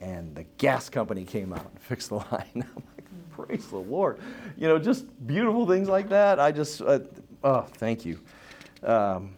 And 0.00 0.34
the 0.34 0.44
gas 0.58 0.88
company 0.88 1.24
came 1.24 1.52
out 1.52 1.68
and 1.68 1.80
fixed 1.80 2.10
the 2.10 2.16
line. 2.16 2.46
I'm 2.54 2.84
like, 2.96 3.04
praise 3.30 3.66
the 3.66 3.78
Lord. 3.78 4.20
You 4.56 4.68
know, 4.68 4.78
just 4.78 5.04
beautiful 5.26 5.66
things 5.66 5.88
like 5.88 6.08
that. 6.10 6.38
I 6.38 6.52
just, 6.52 6.80
uh, 6.80 7.00
oh, 7.42 7.62
thank 7.62 8.04
you. 8.04 8.20
Um, 8.84 9.34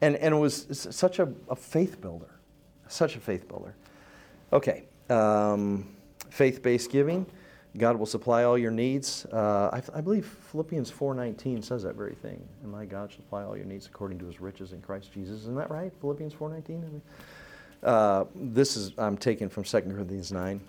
and, 0.00 0.16
and 0.16 0.34
it 0.34 0.38
was 0.38 0.66
such 0.90 1.20
a, 1.20 1.32
a 1.48 1.54
faith 1.56 2.00
builder, 2.00 2.40
such 2.88 3.14
a 3.14 3.20
faith 3.20 3.48
builder. 3.48 3.76
Okay, 4.52 4.84
um, 5.08 5.88
faith-based 6.30 6.90
giving. 6.90 7.26
God 7.78 7.96
will 7.96 8.06
supply 8.06 8.44
all 8.44 8.56
your 8.56 8.70
needs. 8.70 9.26
Uh, 9.26 9.70
I, 9.72 9.98
I 9.98 10.00
believe 10.00 10.26
Philippians 10.50 10.90
4.19 10.90 11.62
says 11.62 11.82
that 11.82 11.94
very 11.94 12.14
thing. 12.14 12.46
And 12.62 12.72
my 12.72 12.84
God 12.86 13.10
shall 13.10 13.18
supply 13.18 13.44
all 13.44 13.56
your 13.56 13.66
needs 13.66 13.86
according 13.86 14.18
to 14.20 14.26
his 14.26 14.40
riches 14.40 14.72
in 14.72 14.80
Christ 14.80 15.12
Jesus. 15.12 15.42
Isn't 15.42 15.56
that 15.56 15.70
right? 15.70 15.92
Philippians 16.00 16.34
4.19? 16.34 17.00
Uh, 17.82 18.24
this 18.34 18.76
is, 18.76 18.92
I'm 18.98 19.16
taken 19.16 19.48
from 19.48 19.64
2 19.64 19.80
Corinthians 19.82 20.32
9. 20.32 20.60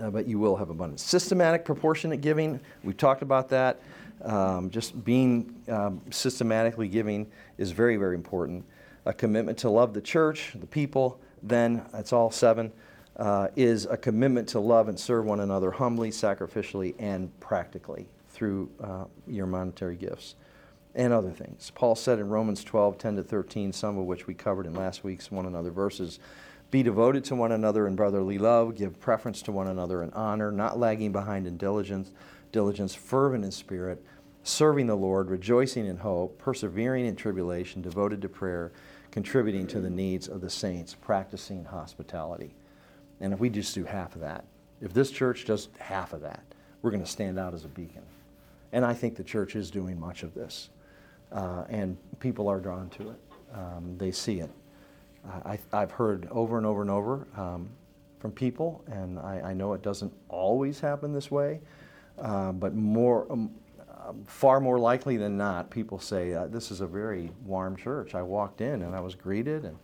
Uh, 0.00 0.10
but 0.10 0.26
you 0.26 0.40
will 0.40 0.56
have 0.56 0.70
abundance. 0.70 1.04
Systematic, 1.04 1.64
proportionate 1.64 2.20
giving, 2.20 2.58
we've 2.82 2.96
talked 2.96 3.22
about 3.22 3.48
that. 3.50 3.80
Um, 4.22 4.70
just 4.70 5.04
being 5.04 5.54
um, 5.68 6.00
systematically 6.10 6.88
giving 6.88 7.30
is 7.58 7.70
very, 7.70 7.96
very 7.96 8.16
important. 8.16 8.64
A 9.06 9.12
commitment 9.12 9.56
to 9.58 9.70
love 9.70 9.94
the 9.94 10.00
church, 10.00 10.52
the 10.58 10.66
people, 10.66 11.20
then, 11.42 11.84
that's 11.92 12.12
all 12.12 12.30
seven, 12.30 12.72
uh, 13.18 13.48
is 13.54 13.86
a 13.86 13.96
commitment 13.96 14.48
to 14.48 14.58
love 14.58 14.88
and 14.88 14.98
serve 14.98 15.26
one 15.26 15.40
another 15.40 15.70
humbly, 15.70 16.10
sacrificially, 16.10 16.94
and 16.98 17.28
practically 17.38 18.06
through 18.30 18.68
uh, 18.82 19.04
your 19.28 19.46
monetary 19.46 19.94
gifts 19.94 20.34
and 20.94 21.12
other 21.12 21.30
things. 21.30 21.72
Paul 21.74 21.94
said 21.94 22.18
in 22.18 22.28
Romans 22.28 22.62
12, 22.64 22.98
10 22.98 23.16
to 23.16 23.22
13, 23.22 23.72
some 23.72 23.98
of 23.98 24.04
which 24.04 24.26
we 24.26 24.34
covered 24.34 24.66
in 24.66 24.74
last 24.74 25.04
week's 25.04 25.30
one 25.30 25.46
another 25.46 25.70
verses 25.70 26.20
be 26.74 26.82
devoted 26.82 27.22
to 27.22 27.36
one 27.36 27.52
another 27.52 27.86
in 27.86 27.94
brotherly 27.94 28.36
love, 28.36 28.74
give 28.74 28.98
preference 28.98 29.42
to 29.42 29.52
one 29.52 29.68
another 29.68 30.02
in 30.02 30.12
honor, 30.12 30.50
not 30.50 30.76
lagging 30.76 31.12
behind 31.12 31.46
in 31.46 31.56
diligence, 31.56 32.10
diligence, 32.50 32.96
fervent 32.96 33.44
in 33.44 33.52
spirit, 33.52 34.04
serving 34.42 34.88
the 34.88 34.96
Lord, 34.96 35.30
rejoicing 35.30 35.86
in 35.86 35.98
hope, 35.98 36.36
persevering 36.36 37.06
in 37.06 37.14
tribulation, 37.14 37.80
devoted 37.80 38.20
to 38.22 38.28
prayer, 38.28 38.72
contributing 39.12 39.68
to 39.68 39.80
the 39.80 39.88
needs 39.88 40.26
of 40.26 40.40
the 40.40 40.50
saints, 40.50 40.94
practicing 40.94 41.64
hospitality. 41.64 42.56
And 43.20 43.32
if 43.32 43.38
we 43.38 43.50
just 43.50 43.72
do 43.72 43.84
half 43.84 44.16
of 44.16 44.22
that, 44.22 44.44
if 44.80 44.92
this 44.92 45.12
church 45.12 45.44
does 45.44 45.68
half 45.78 46.12
of 46.12 46.22
that, 46.22 46.42
we're 46.82 46.90
going 46.90 47.04
to 47.04 47.08
stand 47.08 47.38
out 47.38 47.54
as 47.54 47.64
a 47.64 47.68
beacon. 47.68 48.02
And 48.72 48.84
I 48.84 48.94
think 48.94 49.14
the 49.14 49.22
church 49.22 49.54
is 49.54 49.70
doing 49.70 50.00
much 50.00 50.24
of 50.24 50.34
this. 50.34 50.70
Uh, 51.34 51.64
and 51.68 51.98
people 52.20 52.48
are 52.48 52.60
drawn 52.60 52.88
to 52.88 53.10
it. 53.10 53.20
Um, 53.52 53.96
they 53.98 54.12
see 54.12 54.40
it. 54.40 54.50
I, 55.44 55.58
I've 55.72 55.90
heard 55.90 56.28
over 56.30 56.58
and 56.58 56.66
over 56.66 56.82
and 56.82 56.90
over 56.90 57.26
um, 57.36 57.68
from 58.18 58.32
people, 58.32 58.84
and 58.86 59.18
I, 59.18 59.40
I, 59.44 59.52
know 59.54 59.72
it 59.72 59.82
doesn't 59.82 60.12
always 60.28 60.80
happen 60.80 61.12
this 61.12 61.30
way, 61.30 61.60
uh, 62.18 62.52
but 62.52 62.74
more, 62.74 63.30
um, 63.30 63.50
uh, 63.90 64.12
far 64.26 64.60
more 64.60 64.78
likely 64.78 65.16
than 65.16 65.36
not, 65.36 65.70
people 65.70 65.98
say, 65.98 66.34
uh, 66.34 66.46
"This 66.46 66.70
is 66.70 66.80
a 66.80 66.86
very 66.86 67.30
warm 67.44 67.76
church." 67.76 68.14
I 68.14 68.22
walked 68.22 68.60
in 68.60 68.82
and 68.82 68.94
I 68.94 69.00
was 69.00 69.14
greeted, 69.14 69.64
and 69.64 69.78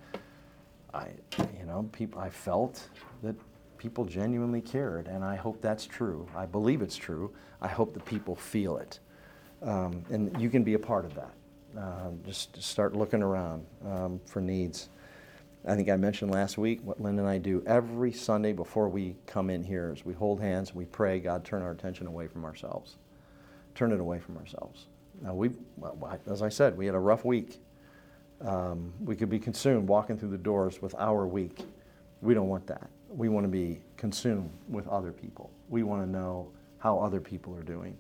I, 0.93 1.09
you 1.59 1.67
know, 1.67 1.89
people, 1.93 2.21
I 2.21 2.29
felt 2.29 2.89
that 3.23 3.37
people 3.79 4.05
genuinely 4.05 4.61
cared, 4.61 5.09
and 5.09 5.25
I 5.25 5.37
hope 5.37 5.61
that's 5.63 5.87
true. 5.87 6.29
I 6.37 6.45
believe 6.45 6.83
it's 6.83 6.97
true. 6.97 7.33
I 7.63 7.69
hope 7.69 7.95
that 7.95 8.05
people 8.05 8.37
feel 8.37 8.77
it, 8.77 8.99
um, 9.63 10.03
and 10.11 10.39
you 10.41 10.51
can 10.51 10.65
be 10.65 10.75
a 10.75 10.79
part 10.79 11.05
of 11.05 11.15
that. 11.15 11.33
Uh, 11.79 12.11
just 12.27 12.61
start 12.63 12.97
looking 12.97 13.23
around 13.23 13.65
um, 13.87 14.21
for 14.27 14.41
needs. 14.41 14.89
I 15.67 15.77
think 15.77 15.89
I 15.89 15.97
mentioned 15.97 16.31
last 16.31 16.59
week 16.59 16.81
what 16.83 17.01
Lynn 17.01 17.19
and 17.19 17.29
I 17.29 17.39
do 17.39 17.63
every 17.67 18.13
Sunday 18.13 18.53
before 18.53 18.89
we 18.89 19.15
come 19.27 19.51
in 19.51 19.63
here 19.63 19.93
is 19.93 20.05
we 20.05 20.15
hold 20.15 20.41
hands 20.41 20.71
and 20.71 20.79
we 20.79 20.87
pray, 20.87 21.21
God, 21.21 21.45
turn 21.45 21.63
our 21.63 21.71
attention 21.71 22.07
away 22.07 22.27
from 22.27 22.45
ourselves. 22.45 22.97
Turn 23.75 23.93
it 23.93 24.01
away 24.01 24.19
from 24.19 24.37
ourselves. 24.39 24.87
Now, 25.23 25.35
we, 25.35 25.51
well, 25.77 26.19
as 26.27 26.43
I 26.43 26.49
said, 26.49 26.77
we 26.77 26.87
had 26.87 26.95
a 26.95 27.01
rough 27.01 27.25
week. 27.25 27.61
Um, 28.41 28.93
we 29.05 29.15
could 29.15 29.29
be 29.29 29.39
consumed 29.39 29.87
walking 29.87 30.19
through 30.19 30.31
the 30.31 30.39
doors 30.39 30.81
with 30.81 30.95
our 30.97 31.27
week. 31.27 31.61
We 32.23 32.33
don't 32.33 32.49
want 32.49 32.67
that. 32.69 32.89
We 33.11 33.29
want 33.29 33.45
to 33.45 33.49
be 33.49 33.83
consumed 33.97 34.51
with 34.69 34.89
other 34.89 35.13
people. 35.13 35.51
We 35.69 35.83
want 35.83 36.03
to 36.03 36.11
know 36.11 36.51
how 36.79 36.99
other 36.99 37.21
people 37.21 37.55
are 37.55 37.63
doing. 37.63 37.97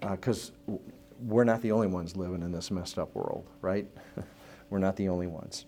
Because 0.00 0.52
uh, 0.70 0.76
we're 1.22 1.44
not 1.44 1.62
the 1.62 1.72
only 1.72 1.86
ones 1.86 2.16
living 2.16 2.42
in 2.42 2.52
this 2.52 2.70
messed 2.70 2.98
up 2.98 3.14
world, 3.14 3.46
right? 3.60 3.86
we're 4.70 4.78
not 4.78 4.96
the 4.96 5.08
only 5.08 5.26
ones. 5.26 5.66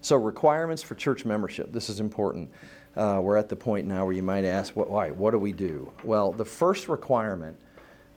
So, 0.00 0.16
requirements 0.16 0.82
for 0.82 0.94
church 0.94 1.24
membership. 1.24 1.72
This 1.72 1.88
is 1.88 2.00
important. 2.00 2.50
Uh, 2.96 3.20
we're 3.22 3.36
at 3.36 3.48
the 3.48 3.56
point 3.56 3.86
now 3.86 4.04
where 4.04 4.14
you 4.14 4.22
might 4.22 4.44
ask, 4.44 4.74
why, 4.74 5.10
what 5.10 5.32
do 5.32 5.38
we 5.38 5.52
do? 5.52 5.92
Well, 6.04 6.32
the 6.32 6.44
first 6.44 6.88
requirement, 6.88 7.56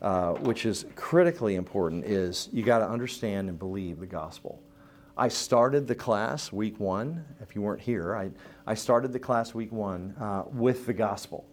uh, 0.02 0.34
which 0.34 0.66
is 0.66 0.86
critically 0.96 1.56
important, 1.56 2.06
is 2.06 2.50
you 2.52 2.64
got 2.64 2.80
to 2.80 2.90
understand 2.90 3.50
and 3.50 3.60
believe 3.60 4.00
the 4.00 4.08
gospel. 4.08 4.62
I 5.18 5.28
started 5.28 5.88
the 5.88 5.96
class 5.96 6.52
week 6.52 6.80
one. 6.80 7.26
If 7.42 7.54
you 7.56 7.62
weren't 7.62 7.82
here, 7.82 8.16
I, 8.16 8.32
I 8.66 8.74
started 8.74 9.12
the 9.12 9.20
class 9.20 9.54
week 9.54 9.72
one 9.72 10.16
uh, 10.20 10.44
with 10.52 10.86
the 10.86 10.94
gospel, 10.94 11.46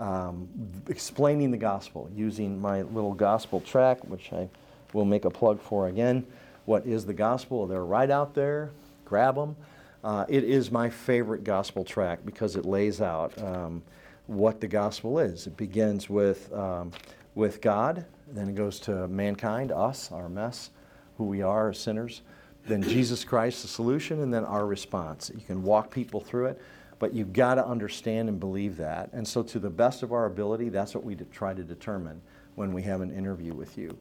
um, 0.00 0.48
explaining 0.88 1.50
the 1.50 1.58
gospel 1.58 2.10
using 2.14 2.60
my 2.60 2.82
little 2.82 3.14
gospel 3.14 3.60
track, 3.60 4.02
which 4.08 4.32
I 4.32 4.48
will 4.92 5.04
make 5.04 5.24
a 5.24 5.30
plug 5.30 5.60
for 5.60 5.86
again. 5.86 6.26
What 6.64 6.86
is 6.86 7.06
the 7.06 7.14
gospel? 7.14 7.66
They're 7.66 7.84
right 7.84 8.10
out 8.10 8.34
there 8.34 8.70
grab 9.10 9.34
them. 9.34 9.56
Uh, 10.04 10.24
it 10.28 10.44
is 10.44 10.70
my 10.70 10.88
favorite 10.88 11.42
gospel 11.42 11.84
track 11.84 12.20
because 12.24 12.54
it 12.54 12.64
lays 12.64 13.00
out 13.00 13.36
um, 13.42 13.82
what 14.28 14.60
the 14.60 14.68
gospel 14.68 15.18
is. 15.18 15.48
It 15.48 15.56
begins 15.56 16.08
with, 16.08 16.50
um, 16.54 16.92
with 17.34 17.60
God, 17.60 18.06
then 18.28 18.48
it 18.48 18.54
goes 18.54 18.78
to 18.80 19.08
mankind, 19.08 19.72
us, 19.72 20.12
our 20.12 20.28
mess, 20.28 20.70
who 21.18 21.24
we 21.24 21.42
are 21.42 21.70
as 21.70 21.78
sinners, 21.78 22.22
then 22.66 22.82
Jesus 22.82 23.24
Christ, 23.24 23.62
the 23.62 23.68
solution, 23.68 24.22
and 24.22 24.32
then 24.32 24.44
our 24.44 24.64
response. 24.64 25.30
You 25.34 25.42
can 25.44 25.64
walk 25.64 25.90
people 25.90 26.20
through 26.20 26.46
it, 26.46 26.62
but 27.00 27.14
you've 27.14 27.32
got 27.32 27.56
to 27.56 27.66
understand 27.66 28.28
and 28.28 28.38
believe 28.38 28.76
that. 28.76 29.10
And 29.12 29.26
so, 29.26 29.42
to 29.42 29.58
the 29.58 29.70
best 29.70 30.04
of 30.04 30.12
our 30.12 30.26
ability, 30.26 30.68
that's 30.68 30.94
what 30.94 31.02
we 31.02 31.16
try 31.16 31.52
to 31.52 31.64
determine 31.64 32.20
when 32.54 32.72
we 32.72 32.82
have 32.82 33.00
an 33.00 33.10
interview 33.10 33.54
with 33.54 33.76
you. 33.76 33.98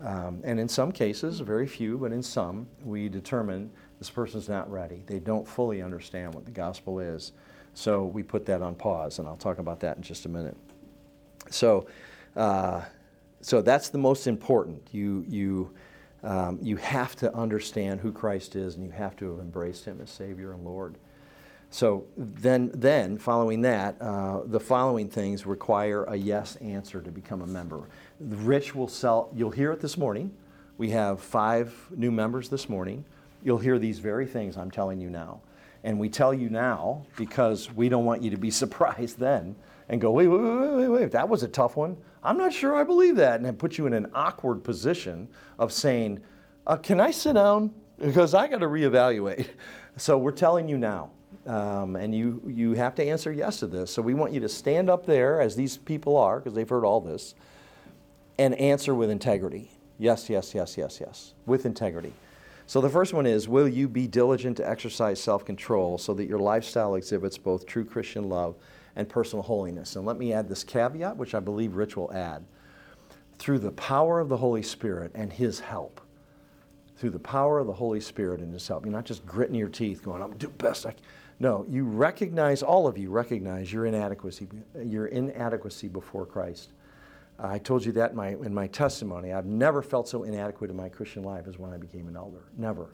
Um, 0.00 0.40
and 0.44 0.58
in 0.58 0.68
some 0.68 0.92
cases, 0.92 1.40
very 1.40 1.66
few, 1.66 1.96
but 1.96 2.12
in 2.12 2.22
some, 2.22 2.66
we 2.84 3.08
determine 3.08 3.70
this 3.98 4.10
person's 4.10 4.48
not 4.48 4.70
ready. 4.70 5.02
They 5.06 5.20
don't 5.20 5.46
fully 5.46 5.80
understand 5.80 6.34
what 6.34 6.44
the 6.44 6.50
gospel 6.50 6.98
is. 6.98 7.32
So 7.74 8.04
we 8.04 8.22
put 8.22 8.44
that 8.46 8.62
on 8.62 8.74
pause, 8.74 9.18
and 9.18 9.28
I'll 9.28 9.36
talk 9.36 9.58
about 9.58 9.78
that 9.80 9.96
in 9.96 10.02
just 10.02 10.26
a 10.26 10.28
minute. 10.28 10.56
So, 11.50 11.86
uh, 12.34 12.82
so 13.42 13.62
that's 13.62 13.90
the 13.90 13.98
most 13.98 14.26
important. 14.26 14.82
You, 14.90 15.24
you, 15.28 15.70
um, 16.24 16.58
you 16.60 16.76
have 16.76 17.14
to 17.16 17.32
understand 17.34 18.00
who 18.00 18.10
Christ 18.10 18.56
is, 18.56 18.74
and 18.74 18.84
you 18.84 18.90
have 18.90 19.16
to 19.16 19.30
have 19.30 19.38
embraced 19.38 19.84
Him 19.84 20.00
as 20.02 20.10
Savior 20.10 20.52
and 20.52 20.64
Lord. 20.64 20.96
So 21.70 22.04
then, 22.16 22.70
then 22.74 23.16
following 23.16 23.60
that, 23.62 23.96
uh, 24.00 24.40
the 24.44 24.58
following 24.58 25.08
things 25.08 25.46
require 25.46 26.04
a 26.04 26.16
yes 26.16 26.56
answer 26.56 27.00
to 27.00 27.10
become 27.10 27.42
a 27.42 27.46
member. 27.46 27.82
Rich 28.18 28.74
will 28.74 28.88
sell. 28.88 29.30
You'll 29.34 29.50
hear 29.50 29.70
it 29.72 29.80
this 29.80 29.96
morning. 29.96 30.32
We 30.78 30.90
have 30.90 31.20
five 31.20 31.74
new 31.94 32.10
members 32.10 32.48
this 32.48 32.68
morning 32.68 33.04
you'll 33.42 33.58
hear 33.58 33.78
these 33.78 33.98
very 33.98 34.26
things 34.26 34.56
I'm 34.56 34.70
telling 34.70 35.00
you 35.00 35.10
now. 35.10 35.40
And 35.82 35.98
we 35.98 36.08
tell 36.08 36.34
you 36.34 36.50
now 36.50 37.06
because 37.16 37.72
we 37.72 37.88
don't 37.88 38.04
want 38.04 38.22
you 38.22 38.30
to 38.30 38.36
be 38.36 38.50
surprised 38.62 39.18
then 39.18 39.56
and 39.88 40.00
go, 40.00 40.10
wait, 40.10 40.28
wait, 40.28 40.40
wait, 40.40 40.74
wait, 40.76 40.88
wait, 40.88 41.12
that 41.12 41.28
was 41.28 41.42
a 41.42 41.48
tough 41.48 41.76
one. 41.76 41.96
I'm 42.22 42.36
not 42.36 42.52
sure 42.52 42.76
I 42.76 42.84
believe 42.84 43.16
that. 43.16 43.36
And 43.36 43.44
then 43.44 43.56
put 43.56 43.78
you 43.78 43.86
in 43.86 43.94
an 43.94 44.10
awkward 44.14 44.62
position 44.62 45.28
of 45.58 45.72
saying, 45.72 46.20
uh, 46.66 46.76
can 46.76 47.00
I 47.00 47.10
sit 47.10 47.32
down? 47.32 47.72
Because 47.98 48.34
I 48.34 48.46
got 48.46 48.58
to 48.58 48.66
reevaluate. 48.66 49.48
So 49.96 50.16
we're 50.16 50.30
telling 50.30 50.68
you 50.68 50.78
now. 50.78 51.10
Um, 51.50 51.96
and 51.96 52.14
you, 52.14 52.40
you 52.46 52.74
have 52.74 52.94
to 52.96 53.04
answer 53.04 53.32
yes 53.32 53.58
to 53.60 53.66
this. 53.66 53.90
So 53.90 54.02
we 54.02 54.14
want 54.14 54.32
you 54.32 54.40
to 54.40 54.48
stand 54.48 54.88
up 54.88 55.04
there, 55.06 55.40
as 55.40 55.56
these 55.56 55.78
people 55.78 56.16
are, 56.16 56.38
because 56.38 56.54
they've 56.54 56.68
heard 56.68 56.84
all 56.84 57.00
this, 57.00 57.34
and 58.38 58.54
answer 58.54 58.94
with 58.94 59.10
integrity. 59.10 59.70
Yes, 59.98 60.30
yes, 60.30 60.54
yes, 60.54 60.78
yes, 60.78 61.00
yes, 61.00 61.34
with 61.46 61.66
integrity. 61.66 62.12
So 62.66 62.80
the 62.80 62.88
first 62.88 63.12
one 63.14 63.26
is 63.26 63.48
Will 63.48 63.68
you 63.68 63.88
be 63.88 64.06
diligent 64.06 64.58
to 64.58 64.68
exercise 64.68 65.20
self 65.20 65.44
control 65.44 65.98
so 65.98 66.14
that 66.14 66.26
your 66.28 66.38
lifestyle 66.38 66.94
exhibits 66.94 67.38
both 67.38 67.66
true 67.66 67.84
Christian 67.84 68.28
love 68.28 68.56
and 68.96 69.08
personal 69.08 69.42
holiness? 69.42 69.96
And 69.96 70.06
let 70.06 70.18
me 70.18 70.32
add 70.32 70.48
this 70.48 70.64
caveat, 70.64 71.16
which 71.16 71.34
I 71.34 71.40
believe 71.40 71.74
Rich 71.76 71.96
will 71.96 72.12
add. 72.12 72.44
through 73.38 73.58
the 73.60 73.72
power 73.72 74.20
of 74.20 74.28
the 74.28 74.36
Holy 74.36 74.62
Spirit 74.62 75.12
and 75.14 75.32
His 75.32 75.60
help. 75.60 76.00
Through 76.96 77.10
the 77.10 77.18
power 77.18 77.58
of 77.58 77.66
the 77.66 77.72
Holy 77.72 78.00
Spirit 78.00 78.40
and 78.40 78.52
His 78.52 78.68
help. 78.68 78.84
You're 78.84 78.92
not 78.94 79.06
just 79.06 79.26
gritting 79.26 79.56
your 79.56 79.68
teeth 79.70 80.02
going, 80.04 80.22
I'm 80.22 80.28
going 80.28 80.38
to 80.38 80.46
do 80.46 80.52
best 80.58 80.86
I 80.86 80.92
can. 80.92 81.02
No, 81.40 81.64
you 81.68 81.84
recognize, 81.84 82.62
all 82.62 82.86
of 82.86 82.98
you 82.98 83.10
recognize 83.10 83.72
your 83.72 83.86
inadequacy, 83.86 84.46
your 84.84 85.06
inadequacy 85.06 85.88
before 85.88 86.26
Christ. 86.26 86.72
I 87.38 87.58
told 87.58 87.82
you 87.82 87.92
that 87.92 88.10
in 88.10 88.16
my, 88.16 88.28
in 88.28 88.52
my 88.52 88.66
testimony. 88.66 89.32
I've 89.32 89.46
never 89.46 89.80
felt 89.80 90.06
so 90.06 90.24
inadequate 90.24 90.70
in 90.70 90.76
my 90.76 90.90
Christian 90.90 91.22
life 91.22 91.48
as 91.48 91.58
when 91.58 91.72
I 91.72 91.78
became 91.78 92.08
an 92.08 92.16
elder. 92.16 92.44
Never. 92.58 92.90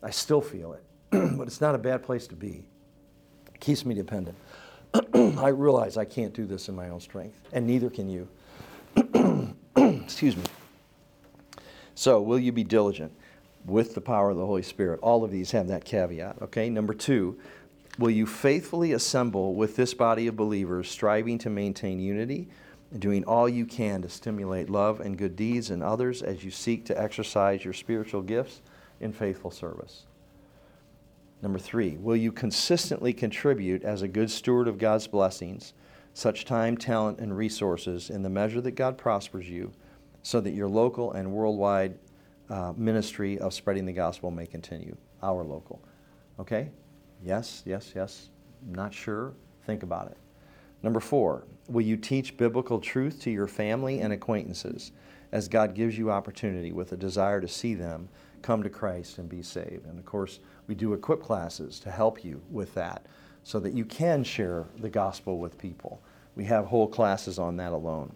I 0.00 0.10
still 0.10 0.40
feel 0.40 0.74
it, 0.74 0.84
but 1.36 1.48
it's 1.48 1.60
not 1.60 1.74
a 1.74 1.78
bad 1.78 2.04
place 2.04 2.28
to 2.28 2.36
be. 2.36 2.64
It 3.52 3.60
keeps 3.60 3.84
me 3.84 3.96
dependent. 3.96 4.36
I 5.14 5.48
realize 5.48 5.96
I 5.96 6.04
can't 6.04 6.32
do 6.32 6.46
this 6.46 6.68
in 6.68 6.76
my 6.76 6.90
own 6.90 7.00
strength, 7.00 7.40
and 7.52 7.66
neither 7.66 7.90
can 7.90 8.08
you. 8.08 8.28
Excuse 9.76 10.36
me. 10.36 10.44
So, 11.94 12.20
will 12.22 12.38
you 12.38 12.52
be 12.52 12.64
diligent 12.64 13.12
with 13.64 13.94
the 13.94 14.00
power 14.00 14.30
of 14.30 14.36
the 14.36 14.46
Holy 14.46 14.62
Spirit? 14.62 15.00
All 15.02 15.24
of 15.24 15.30
these 15.30 15.50
have 15.50 15.68
that 15.68 15.84
caveat, 15.84 16.40
okay? 16.42 16.68
Number 16.68 16.94
two, 16.94 17.38
will 17.98 18.10
you 18.10 18.26
faithfully 18.26 18.92
assemble 18.92 19.54
with 19.54 19.76
this 19.76 19.94
body 19.94 20.26
of 20.26 20.36
believers, 20.36 20.90
striving 20.90 21.38
to 21.38 21.50
maintain 21.50 22.00
unity 22.00 22.48
and 22.90 23.00
doing 23.00 23.24
all 23.24 23.48
you 23.48 23.66
can 23.66 24.02
to 24.02 24.08
stimulate 24.08 24.70
love 24.70 25.00
and 25.00 25.18
good 25.18 25.36
deeds 25.36 25.70
in 25.70 25.82
others 25.82 26.22
as 26.22 26.44
you 26.44 26.50
seek 26.50 26.84
to 26.86 27.00
exercise 27.00 27.64
your 27.64 27.74
spiritual 27.74 28.22
gifts 28.22 28.62
in 29.00 29.12
faithful 29.12 29.50
service? 29.50 30.04
Number 31.42 31.58
three, 31.58 31.96
will 31.96 32.16
you 32.16 32.30
consistently 32.30 33.12
contribute 33.12 33.82
as 33.82 34.02
a 34.02 34.08
good 34.08 34.30
steward 34.30 34.68
of 34.68 34.78
God's 34.78 35.08
blessings, 35.08 35.74
such 36.14 36.44
time, 36.44 36.76
talent, 36.76 37.18
and 37.18 37.36
resources 37.36 38.10
in 38.10 38.22
the 38.22 38.30
measure 38.30 38.60
that 38.60 38.72
God 38.72 38.96
prospers 38.96 39.48
you, 39.48 39.72
so 40.22 40.40
that 40.40 40.52
your 40.52 40.68
local 40.68 41.12
and 41.12 41.32
worldwide 41.32 41.98
uh, 42.48 42.72
ministry 42.76 43.38
of 43.38 43.52
spreading 43.52 43.86
the 43.86 43.92
gospel 43.92 44.30
may 44.30 44.46
continue? 44.46 44.96
Our 45.20 45.42
local. 45.42 45.82
Okay? 46.38 46.70
Yes, 47.24 47.62
yes, 47.64 47.92
yes. 47.94 48.28
Not 48.68 48.92
sure? 48.92 49.32
Think 49.64 49.82
about 49.82 50.08
it. 50.08 50.16
Number 50.82 51.00
four, 51.00 51.44
will 51.68 51.82
you 51.82 51.96
teach 51.96 52.36
biblical 52.36 52.80
truth 52.80 53.20
to 53.22 53.30
your 53.30 53.46
family 53.46 54.00
and 54.00 54.12
acquaintances 54.12 54.92
as 55.30 55.48
God 55.48 55.74
gives 55.74 55.96
you 55.96 56.10
opportunity 56.10 56.72
with 56.72 56.92
a 56.92 56.96
desire 56.96 57.40
to 57.40 57.48
see 57.48 57.74
them 57.74 58.08
come 58.42 58.62
to 58.62 58.70
Christ 58.70 59.18
and 59.18 59.28
be 59.28 59.42
saved? 59.42 59.86
And 59.86 59.98
of 59.98 60.04
course, 60.04 60.40
we 60.66 60.74
do 60.74 60.92
equip 60.92 61.22
classes 61.22 61.78
to 61.80 61.90
help 61.90 62.24
you 62.24 62.42
with 62.50 62.74
that 62.74 63.06
so 63.44 63.60
that 63.60 63.72
you 63.72 63.84
can 63.84 64.24
share 64.24 64.66
the 64.78 64.88
gospel 64.88 65.38
with 65.38 65.58
people. 65.58 66.02
We 66.34 66.44
have 66.44 66.66
whole 66.66 66.88
classes 66.88 67.38
on 67.38 67.56
that 67.58 67.72
alone. 67.72 68.12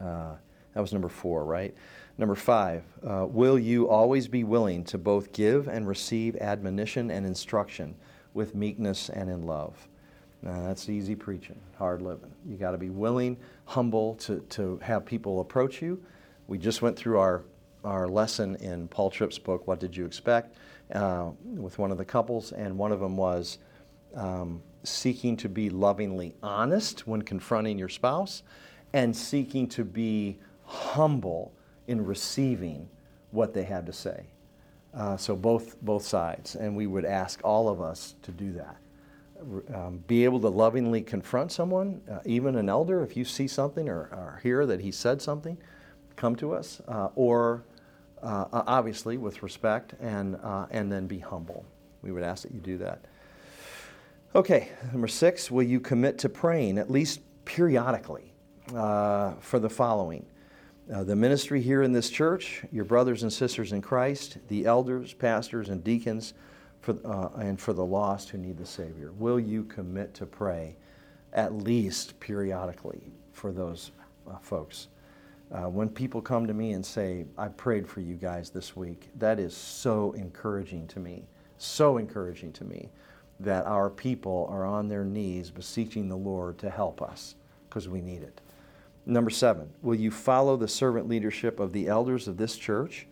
Uh, 0.00 0.34
that 0.74 0.80
was 0.80 0.92
number 0.92 1.08
four, 1.08 1.44
right? 1.44 1.74
Number 2.16 2.36
five, 2.36 2.84
uh, 3.04 3.26
will 3.28 3.58
you 3.58 3.88
always 3.88 4.28
be 4.28 4.44
willing 4.44 4.84
to 4.84 4.98
both 4.98 5.32
give 5.32 5.66
and 5.66 5.88
receive 5.88 6.36
admonition 6.36 7.10
and 7.10 7.26
instruction 7.26 7.96
with 8.34 8.54
meekness 8.54 9.08
and 9.08 9.28
in 9.28 9.46
love? 9.46 9.88
Now, 10.40 10.62
that's 10.66 10.88
easy 10.88 11.16
preaching, 11.16 11.58
hard 11.76 12.02
living. 12.02 12.30
You 12.46 12.56
got 12.56 12.70
to 12.70 12.78
be 12.78 12.90
willing, 12.90 13.36
humble 13.64 14.14
to, 14.16 14.40
to 14.50 14.78
have 14.82 15.04
people 15.04 15.40
approach 15.40 15.82
you. 15.82 16.00
We 16.46 16.58
just 16.58 16.82
went 16.82 16.96
through 16.96 17.18
our, 17.18 17.42
our 17.82 18.06
lesson 18.06 18.56
in 18.56 18.86
Paul 18.88 19.10
Tripp's 19.10 19.38
book, 19.38 19.66
What 19.66 19.80
Did 19.80 19.96
You 19.96 20.04
Expect? 20.04 20.56
Uh, 20.92 21.30
with 21.44 21.78
one 21.78 21.90
of 21.90 21.98
the 21.98 22.04
couples, 22.04 22.52
and 22.52 22.76
one 22.76 22.92
of 22.92 23.00
them 23.00 23.16
was 23.16 23.58
um, 24.14 24.62
seeking 24.84 25.36
to 25.38 25.48
be 25.48 25.70
lovingly 25.70 26.36
honest 26.42 27.08
when 27.08 27.22
confronting 27.22 27.78
your 27.78 27.88
spouse 27.88 28.42
and 28.92 29.16
seeking 29.16 29.66
to 29.66 29.82
be 29.82 30.38
humble 30.64 31.52
in 31.86 32.04
receiving 32.04 32.88
what 33.30 33.52
they 33.52 33.64
had 33.64 33.86
to 33.86 33.92
say. 33.92 34.26
Uh, 34.94 35.16
so 35.16 35.34
both 35.34 35.80
both 35.82 36.04
sides, 36.04 36.54
and 36.54 36.76
we 36.76 36.86
would 36.86 37.04
ask 37.04 37.40
all 37.42 37.68
of 37.68 37.80
us 37.80 38.14
to 38.22 38.30
do 38.30 38.52
that. 38.52 38.76
Um, 39.74 40.02
be 40.06 40.24
able 40.24 40.40
to 40.40 40.48
lovingly 40.48 41.02
confront 41.02 41.50
someone, 41.50 42.00
uh, 42.10 42.20
even 42.24 42.56
an 42.56 42.68
elder, 42.68 43.02
if 43.02 43.16
you 43.16 43.24
see 43.24 43.48
something 43.48 43.88
or, 43.88 44.08
or, 44.12 44.40
hear 44.42 44.64
that 44.64 44.80
he 44.80 44.90
said 44.90 45.20
something, 45.20 45.58
come 46.16 46.34
to 46.36 46.54
us, 46.54 46.80
uh, 46.88 47.08
or 47.14 47.64
uh, 48.22 48.46
obviously 48.52 49.18
with 49.18 49.42
respect, 49.42 49.94
and, 50.00 50.36
uh, 50.42 50.66
and 50.70 50.90
then 50.90 51.06
be 51.06 51.18
humble. 51.18 51.66
We 52.00 52.10
would 52.12 52.22
ask 52.22 52.44
that 52.44 52.54
you 52.54 52.60
do 52.60 52.78
that. 52.78 53.04
Okay, 54.34 54.70
number 54.92 55.08
six, 55.08 55.50
will 55.50 55.62
you 55.62 55.78
commit 55.78 56.18
to 56.18 56.28
praying 56.28 56.78
at 56.78 56.90
least 56.90 57.20
periodically 57.44 58.32
uh, 58.74 59.34
for 59.40 59.58
the 59.58 59.68
following? 59.68 60.24
Uh, 60.92 61.02
the 61.02 61.16
ministry 61.16 61.62
here 61.62 61.82
in 61.82 61.92
this 61.92 62.10
church, 62.10 62.62
your 62.70 62.84
brothers 62.84 63.22
and 63.22 63.32
sisters 63.32 63.72
in 63.72 63.80
Christ, 63.80 64.36
the 64.48 64.66
elders, 64.66 65.14
pastors, 65.14 65.70
and 65.70 65.82
deacons, 65.82 66.34
for, 66.80 66.96
uh, 67.06 67.30
and 67.40 67.58
for 67.58 67.72
the 67.72 67.84
lost 67.84 68.28
who 68.28 68.36
need 68.36 68.58
the 68.58 68.66
Savior. 68.66 69.10
Will 69.12 69.40
you 69.40 69.64
commit 69.64 70.12
to 70.14 70.26
pray 70.26 70.76
at 71.32 71.54
least 71.54 72.20
periodically 72.20 73.00
for 73.32 73.50
those 73.50 73.92
uh, 74.30 74.36
folks? 74.36 74.88
Uh, 75.50 75.70
when 75.70 75.88
people 75.88 76.20
come 76.20 76.46
to 76.46 76.52
me 76.52 76.72
and 76.72 76.84
say, 76.84 77.24
I 77.38 77.48
prayed 77.48 77.88
for 77.88 78.00
you 78.00 78.16
guys 78.16 78.50
this 78.50 78.76
week, 78.76 79.08
that 79.18 79.38
is 79.38 79.56
so 79.56 80.12
encouraging 80.12 80.86
to 80.88 81.00
me. 81.00 81.24
So 81.56 81.96
encouraging 81.96 82.52
to 82.54 82.64
me 82.64 82.90
that 83.40 83.64
our 83.64 83.88
people 83.88 84.46
are 84.50 84.66
on 84.66 84.88
their 84.88 85.04
knees 85.04 85.50
beseeching 85.50 86.10
the 86.10 86.16
Lord 86.16 86.58
to 86.58 86.68
help 86.68 87.00
us 87.00 87.36
because 87.70 87.88
we 87.88 88.02
need 88.02 88.22
it. 88.22 88.42
Number 89.06 89.30
seven, 89.30 89.68
will 89.82 89.94
you 89.94 90.10
follow 90.10 90.56
the 90.56 90.68
servant 90.68 91.08
leadership 91.08 91.60
of 91.60 91.72
the 91.72 91.88
elders 91.88 92.26
of 92.26 92.36
this 92.36 92.56
church 92.56 93.06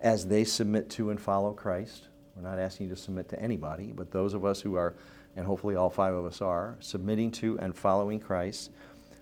as 0.00 0.26
they 0.26 0.44
submit 0.44 0.88
to 0.90 1.10
and 1.10 1.20
follow 1.20 1.52
Christ? 1.52 2.08
We're 2.34 2.48
not 2.48 2.58
asking 2.58 2.88
you 2.88 2.94
to 2.94 3.00
submit 3.00 3.28
to 3.28 3.40
anybody, 3.40 3.92
but 3.94 4.10
those 4.10 4.34
of 4.34 4.44
us 4.44 4.60
who 4.60 4.74
are, 4.76 4.94
and 5.36 5.46
hopefully 5.46 5.76
all 5.76 5.90
five 5.90 6.14
of 6.14 6.24
us 6.24 6.40
are, 6.40 6.76
submitting 6.80 7.30
to 7.32 7.58
and 7.58 7.76
following 7.76 8.18
Christ 8.18 8.70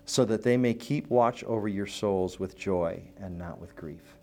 so 0.05 0.25
that 0.25 0.43
they 0.43 0.57
may 0.57 0.73
keep 0.73 1.09
watch 1.09 1.43
over 1.43 1.67
your 1.67 1.87
souls 1.87 2.39
with 2.39 2.57
joy 2.57 3.01
and 3.17 3.37
not 3.37 3.59
with 3.59 3.75
grief. 3.75 4.17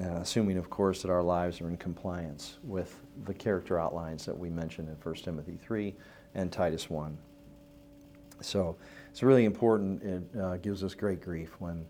Uh, 0.00 0.04
assuming, 0.16 0.58
of 0.58 0.68
course, 0.68 1.02
that 1.02 1.10
our 1.10 1.22
lives 1.22 1.60
are 1.60 1.68
in 1.68 1.76
compliance 1.76 2.58
with 2.62 3.00
the 3.24 3.32
character 3.32 3.78
outlines 3.78 4.26
that 4.26 4.36
we 4.36 4.50
mentioned 4.50 4.88
in 4.88 4.94
1 4.94 5.14
Timothy 5.16 5.58
3 5.62 5.94
and 6.34 6.52
Titus 6.52 6.90
1. 6.90 7.16
So 8.40 8.76
it's 9.18 9.22
really 9.24 9.46
important. 9.46 10.00
It 10.04 10.40
uh, 10.40 10.56
gives 10.58 10.84
us 10.84 10.94
great 10.94 11.20
grief 11.20 11.56
when 11.58 11.84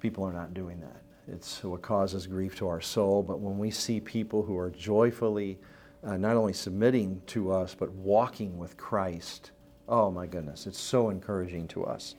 people 0.00 0.22
are 0.22 0.34
not 0.34 0.52
doing 0.52 0.78
that. 0.80 1.00
It's 1.32 1.64
what 1.64 1.80
causes 1.80 2.26
grief 2.26 2.54
to 2.56 2.68
our 2.68 2.82
soul, 2.82 3.22
but 3.22 3.40
when 3.40 3.56
we 3.56 3.70
see 3.70 4.00
people 4.00 4.42
who 4.42 4.58
are 4.58 4.68
joyfully 4.70 5.58
uh, 6.04 6.18
not 6.18 6.36
only 6.36 6.52
submitting 6.52 7.22
to 7.28 7.50
us, 7.50 7.74
but 7.74 7.90
walking 7.92 8.58
with 8.58 8.76
Christ 8.76 9.50
Oh 9.88 10.10
my 10.10 10.26
goodness, 10.26 10.66
it's 10.66 10.78
so 10.78 11.10
encouraging 11.10 11.68
to 11.68 11.84
us 11.84 12.16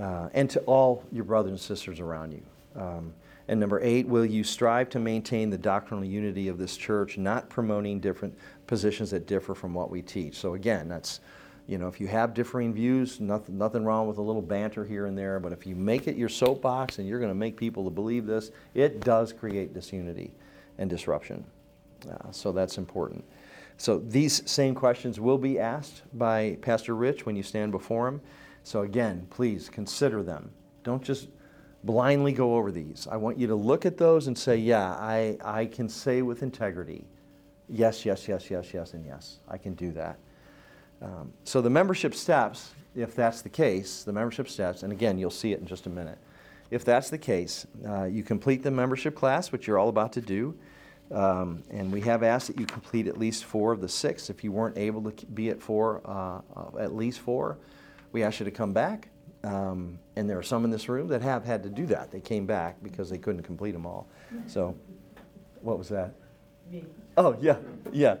uh, 0.00 0.28
and 0.34 0.48
to 0.50 0.60
all 0.60 1.04
your 1.10 1.24
brothers 1.24 1.50
and 1.50 1.60
sisters 1.60 2.00
around 2.00 2.32
you. 2.32 2.42
Um, 2.80 3.14
and 3.48 3.58
number 3.58 3.80
eight, 3.80 4.06
will 4.06 4.26
you 4.26 4.44
strive 4.44 4.90
to 4.90 4.98
maintain 4.98 5.50
the 5.50 5.58
doctrinal 5.58 6.04
unity 6.04 6.48
of 6.48 6.58
this 6.58 6.76
church, 6.76 7.16
not 7.16 7.48
promoting 7.48 8.00
different 8.00 8.36
positions 8.66 9.10
that 9.10 9.26
differ 9.26 9.54
from 9.54 9.72
what 9.72 9.90
we 9.90 10.02
teach? 10.02 10.36
So 10.36 10.54
again, 10.54 10.88
that's 10.88 11.20
you 11.66 11.78
know, 11.78 11.88
if 11.88 12.00
you 12.00 12.06
have 12.06 12.32
differing 12.32 12.72
views, 12.72 13.20
nothing, 13.20 13.58
nothing 13.58 13.84
wrong 13.84 14.06
with 14.06 14.18
a 14.18 14.22
little 14.22 14.42
banter 14.42 14.84
here 14.84 15.06
and 15.06 15.18
there. 15.18 15.40
But 15.40 15.52
if 15.52 15.66
you 15.66 15.74
make 15.74 16.06
it 16.06 16.16
your 16.16 16.28
soapbox 16.28 16.98
and 16.98 17.08
you're 17.08 17.18
going 17.18 17.30
to 17.30 17.34
make 17.34 17.56
people 17.56 17.84
to 17.84 17.90
believe 17.90 18.26
this, 18.26 18.52
it 18.74 19.00
does 19.00 19.32
create 19.32 19.74
disunity 19.74 20.32
and 20.78 20.88
disruption. 20.88 21.44
Uh, 22.08 22.30
so 22.30 22.52
that's 22.52 22.78
important. 22.78 23.24
So 23.78 23.98
these 23.98 24.48
same 24.48 24.74
questions 24.74 25.18
will 25.18 25.38
be 25.38 25.58
asked 25.58 26.02
by 26.14 26.56
Pastor 26.62 26.94
Rich 26.94 27.26
when 27.26 27.36
you 27.36 27.42
stand 27.42 27.72
before 27.72 28.08
him. 28.08 28.20
So 28.62 28.82
again, 28.82 29.26
please 29.30 29.68
consider 29.68 30.22
them. 30.22 30.50
Don't 30.82 31.02
just 31.02 31.28
blindly 31.84 32.32
go 32.32 32.56
over 32.56 32.70
these. 32.70 33.06
I 33.10 33.16
want 33.16 33.38
you 33.38 33.46
to 33.48 33.54
look 33.54 33.84
at 33.84 33.96
those 33.96 34.28
and 34.28 34.38
say, 34.38 34.56
yeah, 34.56 34.92
I, 34.92 35.36
I 35.44 35.66
can 35.66 35.88
say 35.88 36.22
with 36.22 36.42
integrity, 36.42 37.04
yes, 37.68 38.04
yes, 38.04 38.28
yes, 38.28 38.50
yes, 38.50 38.72
yes, 38.72 38.94
and 38.94 39.04
yes. 39.04 39.38
I 39.48 39.58
can 39.58 39.74
do 39.74 39.92
that. 39.92 40.18
Um, 41.02 41.32
so 41.44 41.60
the 41.60 41.70
membership 41.70 42.14
steps, 42.14 42.72
if 42.94 43.14
that's 43.14 43.42
the 43.42 43.48
case, 43.48 44.02
the 44.02 44.12
membership 44.12 44.48
steps, 44.48 44.82
and 44.82 44.92
again, 44.92 45.18
you'll 45.18 45.30
see 45.30 45.52
it 45.52 45.60
in 45.60 45.66
just 45.66 45.86
a 45.86 45.90
minute. 45.90 46.18
If 46.70 46.84
that's 46.84 47.10
the 47.10 47.18
case, 47.18 47.66
uh, 47.86 48.04
you 48.04 48.22
complete 48.22 48.62
the 48.62 48.70
membership 48.70 49.14
class, 49.14 49.52
which 49.52 49.66
you're 49.66 49.78
all 49.78 49.88
about 49.88 50.12
to 50.14 50.20
do. 50.20 50.56
Um, 51.12 51.62
and 51.70 51.92
we 51.92 52.00
have 52.00 52.22
asked 52.22 52.48
that 52.48 52.58
you 52.58 52.66
complete 52.66 53.06
at 53.06 53.16
least 53.16 53.44
four 53.44 53.72
of 53.72 53.80
the 53.80 53.88
six. 53.88 54.28
If 54.28 54.42
you 54.42 54.50
weren't 54.50 54.76
able 54.76 55.10
to 55.10 55.26
be 55.26 55.50
at 55.50 55.62
four, 55.62 56.00
uh, 56.04 56.40
uh, 56.56 56.78
at 56.78 56.94
least 56.94 57.20
four, 57.20 57.58
we 58.12 58.24
ask 58.24 58.40
you 58.40 58.44
to 58.44 58.50
come 58.50 58.72
back. 58.72 59.08
Um, 59.44 60.00
and 60.16 60.28
there 60.28 60.38
are 60.38 60.42
some 60.42 60.64
in 60.64 60.70
this 60.70 60.88
room 60.88 61.06
that 61.08 61.22
have 61.22 61.44
had 61.44 61.62
to 61.62 61.68
do 61.68 61.86
that. 61.86 62.10
They 62.10 62.20
came 62.20 62.46
back 62.46 62.82
because 62.82 63.08
they 63.08 63.18
couldn't 63.18 63.42
complete 63.42 63.72
them 63.72 63.86
all. 63.86 64.08
So, 64.48 64.74
what 65.60 65.78
was 65.78 65.88
that? 65.90 66.14
Me. 66.70 66.84
Oh, 67.16 67.36
yeah, 67.40 67.56
yeah. 67.92 68.16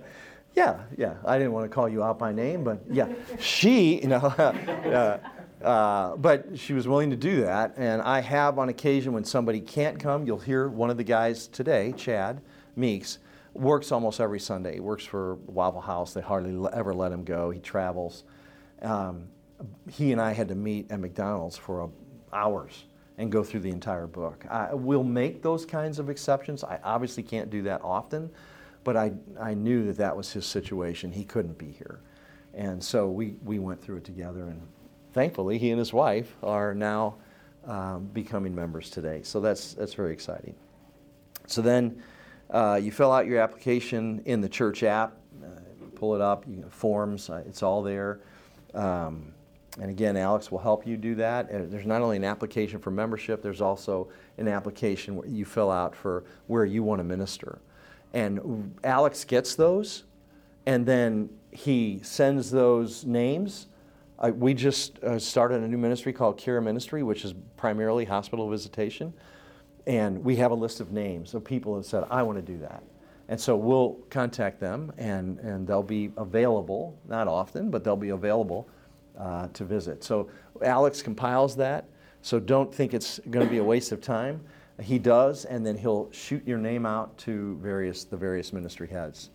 Yeah, 0.56 0.80
yeah. 0.96 1.14
I 1.24 1.38
didn't 1.38 1.52
want 1.52 1.64
to 1.70 1.74
call 1.74 1.88
you 1.88 2.02
out 2.02 2.18
by 2.18 2.32
name, 2.32 2.64
but 2.64 2.80
yeah. 2.90 3.12
She, 3.38 4.00
you 4.00 4.08
know, 4.08 4.16
uh, 4.38 5.18
Uh, 5.62 6.16
but 6.16 6.58
she 6.58 6.74
was 6.74 6.86
willing 6.86 7.10
to 7.10 7.16
do 7.16 7.40
that. 7.40 7.74
And 7.76 8.02
I 8.02 8.20
have, 8.20 8.58
on 8.58 8.68
occasion, 8.68 9.12
when 9.12 9.24
somebody 9.24 9.60
can't 9.60 9.98
come, 9.98 10.26
you'll 10.26 10.38
hear 10.38 10.68
one 10.68 10.90
of 10.90 10.96
the 10.96 11.04
guys 11.04 11.48
today, 11.48 11.92
Chad 11.96 12.40
Meeks, 12.76 13.18
works 13.54 13.90
almost 13.90 14.20
every 14.20 14.38
Sunday. 14.38 14.74
He 14.74 14.80
works 14.80 15.04
for 15.04 15.36
Waffle 15.46 15.80
House. 15.80 16.12
They 16.12 16.20
hardly 16.20 16.68
ever 16.72 16.94
let 16.94 17.10
him 17.10 17.24
go. 17.24 17.50
He 17.50 17.58
travels. 17.58 18.24
Um, 18.82 19.28
he 19.90 20.12
and 20.12 20.20
I 20.20 20.34
had 20.34 20.48
to 20.48 20.54
meet 20.54 20.92
at 20.92 21.00
McDonald's 21.00 21.56
for 21.56 21.82
uh, 21.84 21.88
hours 22.34 22.84
and 23.18 23.32
go 23.32 23.42
through 23.42 23.60
the 23.60 23.70
entire 23.70 24.06
book. 24.06 24.44
I, 24.50 24.74
we'll 24.74 25.02
make 25.02 25.42
those 25.42 25.64
kinds 25.64 25.98
of 25.98 26.10
exceptions. 26.10 26.64
I 26.64 26.78
obviously 26.84 27.22
can't 27.22 27.48
do 27.48 27.62
that 27.62 27.80
often, 27.82 28.30
but 28.86 28.96
I, 28.96 29.10
I 29.40 29.54
knew 29.54 29.84
that 29.86 29.96
that 29.96 30.16
was 30.16 30.32
his 30.32 30.46
situation. 30.46 31.10
He 31.10 31.24
couldn't 31.24 31.58
be 31.58 31.72
here. 31.72 31.98
And 32.54 32.82
so 32.82 33.08
we, 33.08 33.34
we 33.44 33.58
went 33.58 33.82
through 33.82 33.96
it 33.96 34.04
together, 34.04 34.42
and 34.42 34.62
thankfully, 35.12 35.58
he 35.58 35.70
and 35.70 35.78
his 35.80 35.92
wife 35.92 36.36
are 36.40 36.72
now 36.72 37.16
um, 37.66 38.04
becoming 38.12 38.54
members 38.54 38.88
today. 38.88 39.22
So 39.24 39.40
that's, 39.40 39.74
that's 39.74 39.92
very 39.94 40.12
exciting. 40.12 40.54
So 41.48 41.62
then 41.62 42.00
uh, 42.48 42.78
you 42.80 42.92
fill 42.92 43.10
out 43.10 43.26
your 43.26 43.40
application 43.40 44.22
in 44.24 44.40
the 44.40 44.48
church 44.48 44.84
app, 44.84 45.16
uh, 45.42 45.48
pull 45.96 46.14
it 46.14 46.20
up, 46.20 46.44
you 46.46 46.64
forms, 46.70 47.28
uh, 47.28 47.42
it's 47.44 47.64
all 47.64 47.82
there. 47.82 48.20
Um, 48.72 49.34
and 49.80 49.90
again, 49.90 50.16
Alex 50.16 50.52
will 50.52 50.60
help 50.60 50.86
you 50.86 50.96
do 50.96 51.16
that. 51.16 51.50
And 51.50 51.72
there's 51.72 51.86
not 51.86 52.02
only 52.02 52.18
an 52.18 52.24
application 52.24 52.78
for 52.78 52.92
membership, 52.92 53.42
there's 53.42 53.60
also 53.60 54.10
an 54.38 54.46
application 54.46 55.16
where 55.16 55.26
you 55.26 55.44
fill 55.44 55.72
out 55.72 55.96
for 55.96 56.22
where 56.46 56.64
you 56.64 56.84
want 56.84 57.00
to 57.00 57.04
minister. 57.04 57.58
And 58.16 58.74
Alex 58.82 59.24
gets 59.24 59.56
those, 59.56 60.04
and 60.64 60.86
then 60.86 61.28
he 61.50 62.00
sends 62.02 62.50
those 62.50 63.04
names. 63.04 63.66
We 64.32 64.54
just 64.54 64.98
uh, 65.00 65.18
started 65.18 65.62
a 65.62 65.68
new 65.68 65.76
ministry 65.76 66.14
called 66.14 66.38
Cure 66.38 66.62
Ministry, 66.62 67.02
which 67.02 67.26
is 67.26 67.34
primarily 67.58 68.06
hospital 68.06 68.48
visitation. 68.48 69.12
And 69.86 70.24
we 70.24 70.34
have 70.36 70.50
a 70.50 70.54
list 70.54 70.80
of 70.80 70.92
names 70.92 71.34
of 71.34 71.44
people 71.44 71.76
that 71.76 71.84
said, 71.84 72.04
I 72.10 72.22
want 72.22 72.38
to 72.38 72.52
do 72.52 72.58
that. 72.60 72.82
And 73.28 73.38
so 73.38 73.54
we'll 73.54 73.98
contact 74.08 74.60
them, 74.60 74.92
and, 74.96 75.38
and 75.40 75.66
they'll 75.66 75.82
be 75.82 76.10
available, 76.16 76.98
not 77.06 77.28
often, 77.28 77.70
but 77.70 77.84
they'll 77.84 77.96
be 77.96 78.08
available 78.10 78.66
uh, 79.18 79.48
to 79.48 79.64
visit. 79.64 80.02
So 80.02 80.30
Alex 80.62 81.02
compiles 81.02 81.54
that, 81.56 81.84
so 82.22 82.40
don't 82.40 82.74
think 82.74 82.94
it's 82.94 83.20
going 83.28 83.44
to 83.44 83.50
be 83.50 83.58
a 83.58 83.64
waste 83.64 83.92
of 83.92 84.00
time. 84.00 84.40
He 84.80 84.98
does, 84.98 85.44
and 85.44 85.64
then 85.64 85.76
he'll 85.76 86.10
shoot 86.12 86.46
your 86.46 86.58
name 86.58 86.84
out 86.84 87.16
to 87.18 87.56
various 87.62 88.04
the 88.04 88.16
various 88.16 88.52
ministry 88.52 88.88
heads. 88.88 89.30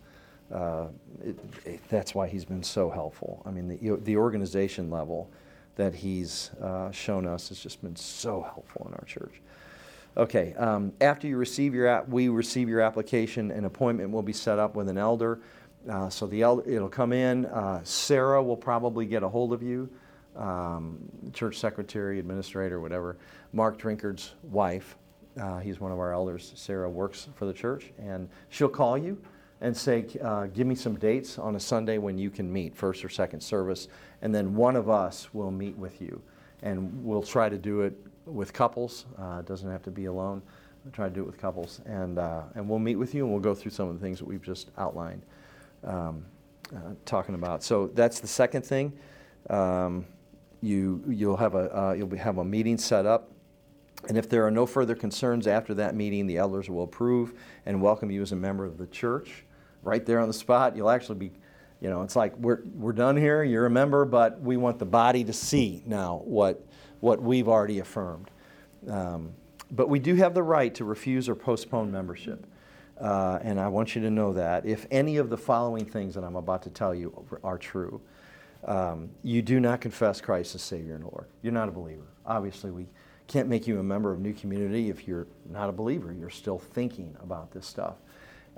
Uh, 0.52 0.88
it, 1.24 1.38
it, 1.64 1.80
that's 1.88 2.14
why 2.14 2.28
he's 2.28 2.44
been 2.44 2.62
so 2.62 2.90
helpful. 2.90 3.42
I 3.46 3.50
mean, 3.50 3.68
the, 3.68 3.96
the 4.04 4.16
organization 4.16 4.90
level 4.90 5.30
that 5.76 5.94
he's 5.94 6.50
uh, 6.62 6.90
shown 6.90 7.26
us 7.26 7.48
has 7.48 7.58
just 7.58 7.82
been 7.82 7.96
so 7.96 8.42
helpful 8.42 8.86
in 8.88 8.94
our 8.94 9.04
church. 9.04 9.40
Okay, 10.16 10.52
um, 10.54 10.92
after 11.00 11.26
you 11.26 11.38
receive 11.38 11.74
your 11.74 11.86
app, 11.86 12.06
we 12.06 12.28
receive 12.28 12.68
your 12.68 12.82
application, 12.82 13.50
an 13.50 13.64
appointment 13.64 14.10
will 14.10 14.22
be 14.22 14.34
set 14.34 14.58
up 14.58 14.74
with 14.74 14.88
an 14.90 14.98
elder. 14.98 15.40
Uh, 15.90 16.10
so 16.10 16.26
the 16.26 16.42
elder, 16.42 16.68
it'll 16.68 16.88
come 16.88 17.14
in. 17.14 17.46
Uh, 17.46 17.80
Sarah 17.82 18.42
will 18.42 18.56
probably 18.56 19.06
get 19.06 19.22
a 19.22 19.28
hold 19.28 19.54
of 19.54 19.62
you, 19.62 19.88
um, 20.36 20.98
church 21.32 21.58
secretary, 21.58 22.18
administrator, 22.18 22.78
whatever. 22.78 23.16
Mark 23.54 23.78
Drinkard's 23.78 24.34
wife, 24.42 24.96
uh, 25.40 25.58
he's 25.58 25.80
one 25.80 25.92
of 25.92 25.98
our 25.98 26.12
elders. 26.12 26.52
Sarah 26.56 26.90
works 26.90 27.28
for 27.34 27.46
the 27.46 27.52
church, 27.52 27.92
and 27.98 28.28
she'll 28.48 28.68
call 28.68 28.98
you 28.98 29.20
and 29.60 29.76
say, 29.76 30.06
uh, 30.22 30.46
"Give 30.46 30.66
me 30.66 30.74
some 30.74 30.96
dates 30.96 31.38
on 31.38 31.56
a 31.56 31.60
Sunday 31.60 31.98
when 31.98 32.18
you 32.18 32.30
can 32.30 32.52
meet, 32.52 32.76
first 32.76 33.04
or 33.04 33.08
second 33.08 33.40
service," 33.40 33.88
and 34.20 34.34
then 34.34 34.54
one 34.54 34.76
of 34.76 34.88
us 34.88 35.32
will 35.32 35.50
meet 35.50 35.76
with 35.76 36.00
you, 36.00 36.20
and 36.62 37.04
we'll 37.04 37.22
try 37.22 37.48
to 37.48 37.58
do 37.58 37.82
it 37.82 37.96
with 38.26 38.52
couples. 38.52 39.06
Uh, 39.18 39.38
it 39.40 39.46
doesn't 39.46 39.70
have 39.70 39.82
to 39.82 39.90
be 39.90 40.06
alone. 40.06 40.42
We'll 40.84 40.92
try 40.92 41.08
to 41.08 41.14
do 41.14 41.20
it 41.22 41.26
with 41.26 41.38
couples, 41.38 41.80
and 41.86 42.18
uh, 42.18 42.42
and 42.54 42.68
we'll 42.68 42.78
meet 42.78 42.96
with 42.96 43.14
you, 43.14 43.24
and 43.24 43.32
we'll 43.32 43.42
go 43.42 43.54
through 43.54 43.70
some 43.70 43.88
of 43.88 43.94
the 43.94 44.04
things 44.04 44.18
that 44.18 44.26
we've 44.26 44.42
just 44.42 44.70
outlined 44.78 45.22
um, 45.84 46.24
uh, 46.74 46.78
talking 47.04 47.34
about. 47.34 47.62
So 47.62 47.88
that's 47.94 48.20
the 48.20 48.26
second 48.26 48.62
thing. 48.62 48.92
Um, 49.48 50.06
you 50.60 51.02
you'll 51.08 51.36
have 51.36 51.54
a 51.54 51.76
uh, 51.76 51.92
you'll 51.92 52.16
have 52.16 52.38
a 52.38 52.44
meeting 52.44 52.78
set 52.78 53.06
up, 53.06 53.31
and 54.08 54.18
if 54.18 54.28
there 54.28 54.46
are 54.46 54.50
no 54.50 54.66
further 54.66 54.94
concerns 54.94 55.46
after 55.46 55.74
that 55.74 55.94
meeting, 55.94 56.26
the 56.26 56.38
elders 56.38 56.68
will 56.68 56.84
approve 56.84 57.34
and 57.66 57.80
welcome 57.80 58.10
you 58.10 58.22
as 58.22 58.32
a 58.32 58.36
member 58.36 58.64
of 58.64 58.78
the 58.78 58.86
church. 58.86 59.44
Right 59.82 60.04
there 60.04 60.20
on 60.20 60.28
the 60.28 60.34
spot, 60.34 60.76
you'll 60.76 60.90
actually 60.90 61.18
be. 61.18 61.32
You 61.80 61.90
know, 61.90 62.02
it's 62.02 62.14
like 62.14 62.36
we're, 62.36 62.60
we're 62.76 62.92
done 62.92 63.16
here, 63.16 63.42
you're 63.42 63.66
a 63.66 63.70
member, 63.70 64.04
but 64.04 64.40
we 64.40 64.56
want 64.56 64.78
the 64.78 64.86
body 64.86 65.24
to 65.24 65.32
see 65.32 65.82
now 65.84 66.22
what, 66.24 66.64
what 67.00 67.20
we've 67.20 67.48
already 67.48 67.80
affirmed. 67.80 68.30
Um, 68.88 69.32
but 69.68 69.88
we 69.88 69.98
do 69.98 70.14
have 70.14 70.32
the 70.32 70.44
right 70.44 70.72
to 70.76 70.84
refuse 70.84 71.28
or 71.28 71.34
postpone 71.34 71.90
membership. 71.90 72.46
Uh, 73.00 73.40
and 73.42 73.58
I 73.58 73.66
want 73.66 73.96
you 73.96 74.02
to 74.02 74.10
know 74.10 74.32
that 74.34 74.64
if 74.64 74.86
any 74.92 75.16
of 75.16 75.28
the 75.28 75.36
following 75.36 75.84
things 75.84 76.14
that 76.14 76.22
I'm 76.22 76.36
about 76.36 76.62
to 76.62 76.70
tell 76.70 76.94
you 76.94 77.26
are 77.42 77.58
true, 77.58 78.00
um, 78.64 79.10
you 79.24 79.42
do 79.42 79.58
not 79.58 79.80
confess 79.80 80.20
Christ 80.20 80.54
as 80.54 80.62
Savior 80.62 80.94
and 80.94 81.02
Lord. 81.02 81.26
You're 81.42 81.52
not 81.52 81.68
a 81.68 81.72
believer. 81.72 82.06
Obviously, 82.24 82.70
we 82.70 82.86
can't 83.32 83.48
make 83.48 83.66
you 83.66 83.80
a 83.80 83.82
member 83.82 84.12
of 84.12 84.20
New 84.20 84.34
Community 84.34 84.90
if 84.90 85.08
you're 85.08 85.26
not 85.50 85.70
a 85.70 85.72
believer. 85.72 86.12
You're 86.12 86.30
still 86.30 86.58
thinking 86.58 87.16
about 87.22 87.50
this 87.50 87.66
stuff. 87.66 87.94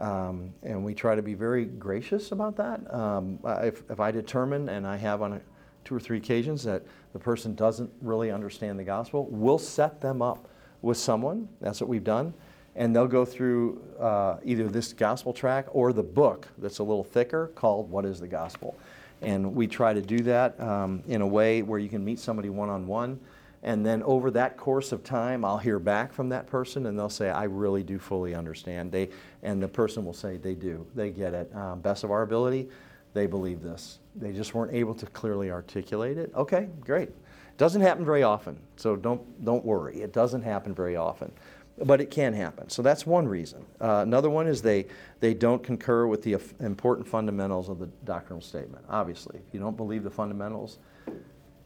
Um, 0.01 0.53
and 0.65 0.85
we 0.85 0.95
try 0.95 1.15
to 1.15 1.23
be 1.23 1.35
very 1.35 1.65
gracious 1.65 2.33
about 2.33 2.57
that. 2.57 2.93
Um, 2.93 3.39
if, 3.45 3.89
if 3.89 4.01
I 4.01 4.11
determine, 4.11 4.69
and 4.69 4.85
I 4.85 4.97
have 4.97 5.23
on 5.23 5.35
a, 5.35 5.41
two 5.85 5.95
or 5.95 6.01
three 6.01 6.17
occasions, 6.17 6.65
that 6.65 6.83
the 7.13 7.21
person 7.21 7.55
doesn't 7.55 7.91
really 8.03 8.33
understand 8.33 8.77
the 8.77 8.85
gospel, 8.85 9.29
we'll 9.31 9.59
set 9.59 10.01
them 10.01 10.21
up 10.21 10.49
with 10.83 10.97
someone. 10.97 11.49
That's 11.61 11.81
what 11.81 11.89
we've 11.89 12.03
done 12.03 12.35
and 12.77 12.95
they'll 12.95 13.07
go 13.07 13.25
through 13.25 13.81
uh, 14.01 14.39
either 14.45 14.69
this 14.69 14.93
gospel 14.93 15.33
track 15.33 15.67
or 15.71 15.93
the 15.93 16.03
book 16.03 16.49
that's 16.59 16.79
a 16.79 16.83
little 16.83 17.05
thicker 17.05 17.49
called 17.55 17.91
What 17.91 18.05
is 18.05 18.19
the 18.19 18.27
Gospel? 18.27 18.77
And 19.23 19.55
we 19.55 19.67
try 19.67 19.95
to 19.95 20.03
do 20.03 20.19
that 20.25 20.59
um, 20.61 21.03
in 21.07 21.21
a 21.21 21.27
way 21.27 21.63
where 21.63 21.79
you 21.79 21.89
can 21.89 22.05
meet 22.05 22.19
somebody 22.19 22.51
one 22.51 22.69
on 22.69 22.87
one. 22.87 23.21
And 23.65 23.85
then 23.85 24.03
over 24.03 24.31
that 24.33 24.59
course 24.59 24.93
of 24.93 25.03
time, 25.03 25.43
I'll 25.43 25.59
hear 25.59 25.79
back 25.79 26.13
from 26.13 26.29
that 26.29 26.47
person 26.47 26.85
and 26.85 26.99
they'll 26.99 27.09
say, 27.09 27.31
I 27.31 27.45
really 27.45 27.83
do 27.83 27.99
fully 27.99 28.35
understand. 28.35 28.93
They, 28.93 29.09
and 29.43 29.63
the 29.63 29.69
person 29.69 30.05
will 30.05 30.13
say, 30.13 30.37
they 30.37 30.55
do. 30.55 30.87
They 30.95 31.11
get 31.11 31.33
it. 31.33 31.55
Um, 31.57 31.81
best 31.81 32.05
of 32.05 32.11
our 32.11 32.23
ability, 32.23 32.69
they 33.15 33.27
believe 33.27 33.63
this. 33.63 34.01
They 34.17 34.33
just 34.33 34.55
weren't 34.55 34.75
able 34.75 34.95
to 34.97 35.07
clearly 35.07 35.51
articulate 35.51 36.19
it. 36.19 36.31
Okay, 36.35 36.69
great. 36.81 37.09
It 37.09 37.57
doesn't 37.57 37.81
happen 37.81 38.05
very 38.05 38.23
often, 38.23 38.59
so 38.77 38.97
don't, 38.97 39.45
don't 39.45 39.65
worry. 39.65 40.03
It 40.03 40.13
doesn't 40.13 40.43
happen 40.43 40.75
very 40.75 40.97
often 40.97 41.33
but 41.79 42.01
it 42.01 42.11
can 42.11 42.33
happen. 42.33 42.71
So 42.71 42.83
that's 42.83 43.05
one 43.05 43.27
reason. 43.27 43.65
Uh, 43.81 44.05
another 44.07 44.31
one 44.31 44.47
is 44.47 44.63
they, 44.63 44.87
they 45.21 45.35
don't 45.35 45.61
concur 45.61 46.07
with 46.07 46.23
the 46.23 46.39
important 46.61 47.07
fundamentals 47.07 47.69
of 47.69 47.81
the 47.81 47.87
doctrinal 48.05 48.41
statement. 48.41 48.85
Obviously, 48.89 49.41
if 49.45 49.53
you 49.53 49.59
don't 49.59 49.77
believe 49.77 50.05
the 50.05 50.11
fundamentals, 50.11 50.79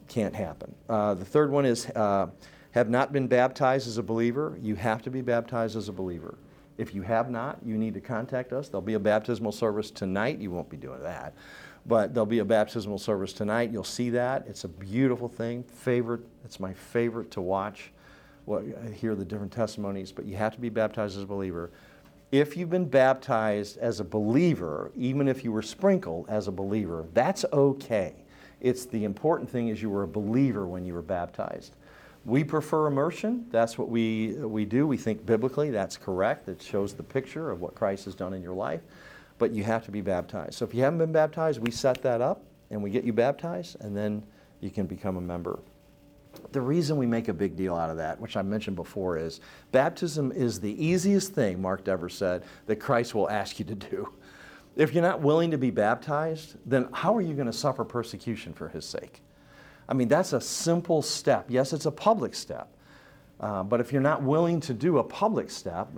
can't 0.08 0.34
happen. 0.34 0.74
Uh, 0.88 1.14
the 1.14 1.24
third 1.24 1.50
one 1.50 1.64
is 1.64 1.86
uh, 1.90 2.26
have 2.72 2.88
not 2.88 3.12
been 3.12 3.26
baptized 3.26 3.86
as 3.86 3.98
a 3.98 4.02
believer. 4.02 4.58
You 4.60 4.74
have 4.74 5.02
to 5.02 5.10
be 5.10 5.20
baptized 5.20 5.76
as 5.76 5.88
a 5.88 5.92
believer. 5.92 6.36
If 6.76 6.94
you 6.94 7.02
have 7.02 7.30
not, 7.30 7.58
you 7.64 7.76
need 7.76 7.94
to 7.94 8.00
contact 8.00 8.52
us. 8.52 8.68
There'll 8.68 8.82
be 8.82 8.94
a 8.94 9.00
baptismal 9.00 9.52
service 9.52 9.90
tonight. 9.90 10.38
You 10.38 10.50
won't 10.50 10.70
be 10.70 10.76
doing 10.76 11.02
that. 11.02 11.34
But 11.86 12.14
there'll 12.14 12.26
be 12.26 12.38
a 12.38 12.44
baptismal 12.44 12.98
service 12.98 13.32
tonight. 13.32 13.70
You'll 13.72 13.84
see 13.84 14.10
that. 14.10 14.44
It's 14.46 14.64
a 14.64 14.68
beautiful 14.68 15.28
thing. 15.28 15.64
Favorite. 15.64 16.20
It's 16.44 16.60
my 16.60 16.72
favorite 16.72 17.30
to 17.32 17.40
watch 17.40 17.90
well, 18.48 18.64
hear 18.94 19.14
the 19.14 19.24
different 19.24 19.52
testimonies, 19.52 20.10
but 20.10 20.24
you 20.24 20.36
have 20.36 20.54
to 20.54 20.60
be 20.60 20.70
baptized 20.70 21.16
as 21.18 21.22
a 21.22 21.26
believer. 21.26 21.70
If 22.32 22.56
you've 22.56 22.70
been 22.70 22.88
baptized 22.88 23.76
as 23.78 24.00
a 24.00 24.04
believer, 24.04 24.90
even 24.96 25.28
if 25.28 25.44
you 25.44 25.52
were 25.52 25.62
sprinkled 25.62 26.26
as 26.28 26.48
a 26.48 26.52
believer, 26.52 27.06
that's 27.12 27.44
okay. 27.52 28.14
It's 28.60 28.86
the 28.86 29.04
important 29.04 29.48
thing 29.50 29.68
is 29.68 29.80
you 29.80 29.90
were 29.90 30.02
a 30.02 30.08
believer 30.08 30.66
when 30.66 30.84
you 30.84 30.94
were 30.94 31.02
baptized. 31.02 31.74
We 32.24 32.44
prefer 32.44 32.86
immersion. 32.86 33.46
That's 33.50 33.78
what 33.78 33.88
we, 33.88 34.34
we 34.34 34.64
do. 34.64 34.86
We 34.86 34.96
think 34.96 35.24
biblically 35.24 35.70
that's 35.70 35.96
correct. 35.96 36.48
It 36.48 36.60
shows 36.60 36.94
the 36.94 37.02
picture 37.02 37.50
of 37.50 37.60
what 37.60 37.74
Christ 37.74 38.04
has 38.06 38.14
done 38.14 38.34
in 38.34 38.42
your 38.42 38.54
life. 38.54 38.80
But 39.38 39.52
you 39.52 39.62
have 39.64 39.84
to 39.84 39.90
be 39.90 40.00
baptized. 40.00 40.54
So 40.54 40.64
if 40.64 40.74
you 40.74 40.82
haven't 40.82 40.98
been 40.98 41.12
baptized, 41.12 41.60
we 41.60 41.70
set 41.70 42.02
that 42.02 42.20
up 42.20 42.42
and 42.70 42.82
we 42.82 42.90
get 42.90 43.04
you 43.04 43.14
baptized, 43.14 43.76
and 43.80 43.96
then 43.96 44.22
you 44.60 44.70
can 44.70 44.86
become 44.86 45.16
a 45.16 45.20
member 45.20 45.60
the 46.52 46.60
reason 46.60 46.96
we 46.96 47.06
make 47.06 47.28
a 47.28 47.32
big 47.32 47.56
deal 47.56 47.74
out 47.74 47.90
of 47.90 47.96
that, 47.96 48.20
which 48.20 48.36
I 48.36 48.42
mentioned 48.42 48.76
before, 48.76 49.18
is 49.18 49.40
baptism 49.72 50.32
is 50.32 50.60
the 50.60 50.84
easiest 50.84 51.32
thing, 51.32 51.60
Mark 51.60 51.84
Dever 51.84 52.08
said, 52.08 52.44
that 52.66 52.76
Christ 52.76 53.14
will 53.14 53.28
ask 53.28 53.58
you 53.58 53.64
to 53.66 53.74
do. 53.74 54.12
If 54.78 54.94
you're 54.94 55.02
not 55.02 55.20
willing 55.20 55.50
to 55.50 55.58
be 55.58 55.70
baptized, 55.70 56.54
then 56.64 56.88
how 56.92 57.14
are 57.16 57.20
you 57.20 57.34
going 57.34 57.48
to 57.48 57.52
suffer 57.52 57.84
persecution 57.84 58.54
for 58.54 58.68
his 58.68 58.86
sake? 58.86 59.20
I 59.88 59.94
mean, 59.94 60.06
that's 60.06 60.32
a 60.32 60.40
simple 60.40 61.02
step. 61.02 61.46
Yes, 61.48 61.72
it's 61.72 61.86
a 61.86 61.90
public 61.90 62.34
step. 62.34 62.68
Uh, 63.40 63.64
but 63.64 63.80
if 63.80 63.92
you're 63.92 64.00
not 64.00 64.22
willing 64.22 64.60
to 64.60 64.72
do 64.72 64.98
a 64.98 65.04
public 65.04 65.50
step, 65.50 65.88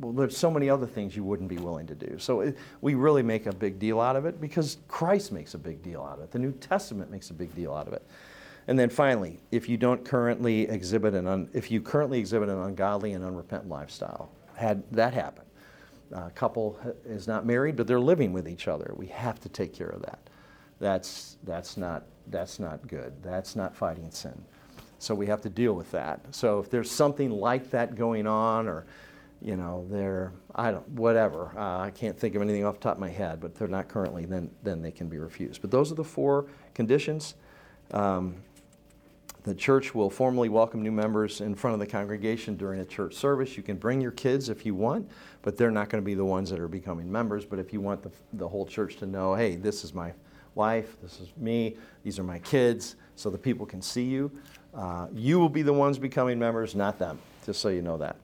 well, 0.00 0.12
there's 0.12 0.36
so 0.36 0.50
many 0.50 0.70
other 0.70 0.86
things 0.86 1.14
you 1.14 1.22
wouldn't 1.22 1.50
be 1.50 1.58
willing 1.58 1.86
to 1.86 1.94
do. 1.94 2.18
So 2.18 2.40
it, 2.40 2.56
we 2.80 2.94
really 2.94 3.22
make 3.22 3.44
a 3.44 3.52
big 3.52 3.78
deal 3.78 4.00
out 4.00 4.16
of 4.16 4.24
it 4.24 4.40
because 4.40 4.78
Christ 4.88 5.30
makes 5.30 5.52
a 5.52 5.58
big 5.58 5.82
deal 5.82 6.02
out 6.02 6.18
of 6.18 6.24
it. 6.24 6.30
The 6.30 6.38
New 6.38 6.52
Testament 6.52 7.10
makes 7.10 7.28
a 7.28 7.34
big 7.34 7.54
deal 7.54 7.74
out 7.74 7.86
of 7.86 7.92
it. 7.92 8.06
And 8.68 8.78
then 8.78 8.88
finally, 8.88 9.38
if 9.50 9.68
you 9.68 9.76
don't 9.76 10.02
currently 10.02 10.62
exhibit 10.62 11.14
an 11.14 11.26
un, 11.26 11.48
if 11.52 11.70
you 11.70 11.82
currently 11.82 12.18
exhibit 12.18 12.48
an 12.48 12.58
ungodly 12.58 13.12
and 13.12 13.24
unrepentant 13.24 13.70
lifestyle, 13.70 14.30
had 14.54 14.82
that 14.92 15.12
happen, 15.14 15.44
a 16.12 16.30
couple 16.30 16.78
is 17.04 17.26
not 17.26 17.44
married, 17.44 17.76
but 17.76 17.86
they're 17.86 18.00
living 18.00 18.32
with 18.32 18.48
each 18.48 18.68
other. 18.68 18.92
We 18.96 19.06
have 19.08 19.40
to 19.40 19.48
take 19.48 19.72
care 19.72 19.88
of 19.88 20.02
that. 20.02 20.18
That's 20.80 21.36
that's 21.44 21.76
not 21.76 22.04
that's 22.28 22.58
not 22.58 22.86
good. 22.86 23.12
That's 23.22 23.56
not 23.56 23.74
fighting 23.74 24.10
sin. 24.10 24.44
So 24.98 25.14
we 25.14 25.26
have 25.26 25.40
to 25.42 25.48
deal 25.48 25.74
with 25.74 25.90
that. 25.92 26.20
So 26.30 26.58
if 26.58 26.70
there's 26.70 26.90
something 26.90 27.30
like 27.30 27.70
that 27.70 27.94
going 27.94 28.26
on, 28.26 28.68
or 28.68 28.86
you 29.40 29.56
know, 29.56 29.86
they're 29.90 30.32
I 30.54 30.70
don't 30.70 30.88
whatever. 30.90 31.52
Uh, 31.56 31.80
I 31.80 31.90
can't 31.90 32.18
think 32.18 32.34
of 32.34 32.42
anything 32.42 32.64
off 32.64 32.74
the 32.74 32.80
top 32.80 32.94
of 32.94 33.00
my 33.00 33.10
head, 33.10 33.40
but 33.40 33.54
they're 33.54 33.68
not 33.68 33.88
currently. 33.88 34.24
Then 34.24 34.50
then 34.62 34.82
they 34.82 34.90
can 34.90 35.08
be 35.08 35.18
refused. 35.18 35.60
But 35.60 35.70
those 35.70 35.92
are 35.92 35.96
the 35.96 36.04
four 36.04 36.46
conditions. 36.74 37.34
Um, 37.92 38.36
the 39.44 39.54
church 39.54 39.94
will 39.94 40.10
formally 40.10 40.48
welcome 40.48 40.82
new 40.82 40.92
members 40.92 41.40
in 41.40 41.54
front 41.54 41.72
of 41.72 41.80
the 41.80 41.86
congregation 41.86 42.56
during 42.56 42.80
a 42.80 42.84
church 42.84 43.14
service. 43.14 43.56
You 43.56 43.62
can 43.62 43.76
bring 43.76 44.00
your 44.00 44.10
kids 44.10 44.50
if 44.50 44.66
you 44.66 44.74
want, 44.74 45.08
but 45.48 45.56
they're 45.56 45.70
not 45.70 45.88
going 45.88 46.02
to 46.02 46.04
be 46.04 46.12
the 46.12 46.22
ones 46.22 46.50
that 46.50 46.60
are 46.60 46.68
becoming 46.68 47.10
members. 47.10 47.46
But 47.46 47.58
if 47.58 47.72
you 47.72 47.80
want 47.80 48.02
the, 48.02 48.10
the 48.34 48.46
whole 48.46 48.66
church 48.66 48.96
to 48.96 49.06
know, 49.06 49.34
hey, 49.34 49.56
this 49.56 49.82
is 49.82 49.94
my 49.94 50.12
wife, 50.54 51.00
this 51.00 51.20
is 51.20 51.32
me, 51.38 51.74
these 52.04 52.18
are 52.18 52.22
my 52.22 52.38
kids, 52.40 52.96
so 53.16 53.30
the 53.30 53.38
people 53.38 53.64
can 53.64 53.80
see 53.80 54.02
you, 54.02 54.30
uh, 54.74 55.06
you 55.10 55.40
will 55.40 55.48
be 55.48 55.62
the 55.62 55.72
ones 55.72 55.98
becoming 55.98 56.38
members, 56.38 56.74
not 56.74 56.98
them, 56.98 57.18
just 57.46 57.62
so 57.62 57.70
you 57.70 57.80
know 57.80 57.96
that. 57.96 58.16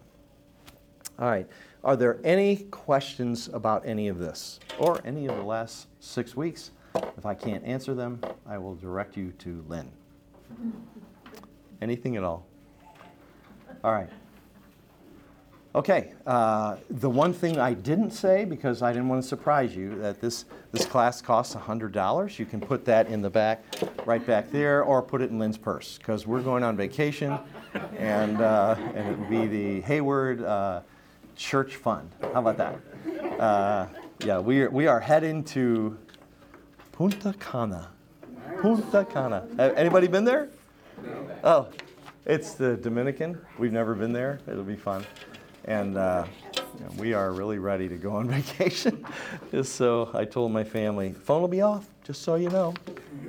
All 1.19 1.31
right. 1.31 1.47
Are 1.83 1.97
there 1.97 2.21
any 2.25 2.57
questions 2.57 3.49
about 3.55 3.87
any 3.87 4.09
of 4.09 4.19
this 4.19 4.61
or 4.79 5.01
any 5.07 5.25
of 5.25 5.35
the 5.35 5.45
last 5.45 5.87
six 6.01 6.37
weeks? 6.37 6.73
If 7.17 7.25
I 7.25 7.33
can't 7.33 7.65
answer 7.65 7.95
them, 7.95 8.21
I 8.47 8.59
will 8.59 8.75
direct 8.75 9.17
you 9.17 9.33
to 9.39 9.65
Lynn. 9.67 9.91
Anything 11.81 12.17
at 12.19 12.23
all? 12.23 12.45
All 13.83 13.93
right. 13.93 14.11
Okay, 15.77 16.13
uh, 16.25 16.77
the 16.89 17.11
one 17.11 17.33
thing 17.33 17.59
I 17.59 17.75
didn't 17.75 18.13
say, 18.13 18.45
because 18.45 18.81
I 18.81 18.93
didn't 18.93 19.09
want 19.09 19.23
to 19.23 19.29
surprise 19.29 19.75
you, 19.75 19.97
that 19.97 20.21
this, 20.21 20.45
this 20.71 20.87
class 20.87 21.21
costs 21.21 21.53
$100. 21.57 22.39
You 22.39 22.47
can 22.47 22.61
put 22.61 22.85
that 22.85 23.09
in 23.09 23.23
the 23.23 23.31
back, 23.31 23.65
right 24.07 24.25
back 24.25 24.53
there, 24.53 24.85
or 24.85 25.03
put 25.03 25.21
it 25.21 25.31
in 25.31 25.41
Lynn's 25.41 25.59
purse, 25.59 25.99
because 25.99 26.29
we're 26.29 26.43
going 26.43 26.63
on 26.63 26.77
vacation, 26.77 27.37
and, 27.99 28.41
uh, 28.41 28.77
and 28.95 29.09
it 29.09 29.19
would 29.19 29.29
be 29.29 29.49
the 29.49 29.81
Hayward 29.81 30.43
uh, 30.45 30.83
Church 31.35 31.75
Fund. 31.75 32.09
How 32.23 32.47
about 32.47 32.57
that? 32.59 33.41
Uh, 33.41 33.89
yeah, 34.25 34.39
we 34.39 34.63
are, 34.63 34.71
we 34.71 34.87
are 34.87 35.01
heading 35.01 35.43
to 35.45 35.99
Punta 36.93 37.35
Cana. 37.41 37.91
Punta 38.61 39.05
Cana. 39.05 39.45
Anybody 39.59 40.07
been 40.07 40.25
there? 40.25 40.51
Oh, 41.43 41.67
it's 42.27 42.55
the 42.55 42.77
Dominican. 42.77 43.41
We've 43.59 43.73
never 43.73 43.97
been 43.97 44.13
there. 44.13 44.39
It'll 44.47 44.63
be 44.63 44.77
fun. 44.77 45.05
And 45.67 45.97
uh, 45.97 46.27
we 46.97 47.15
are 47.15 47.33
really 47.33 47.59
ready 47.59 47.89
to 47.89 47.97
go 47.97 48.13
on 48.13 48.29
vacation. 48.41 49.05
So 49.63 50.11
I 50.13 50.25
told 50.25 50.53
my 50.53 50.65
family, 50.65 51.13
phone 51.13 51.41
will 51.41 51.49
be 51.49 51.63
off, 51.63 51.87
just 52.05 52.23
so 52.23 52.35
you 52.35 52.51
know. 52.51 52.75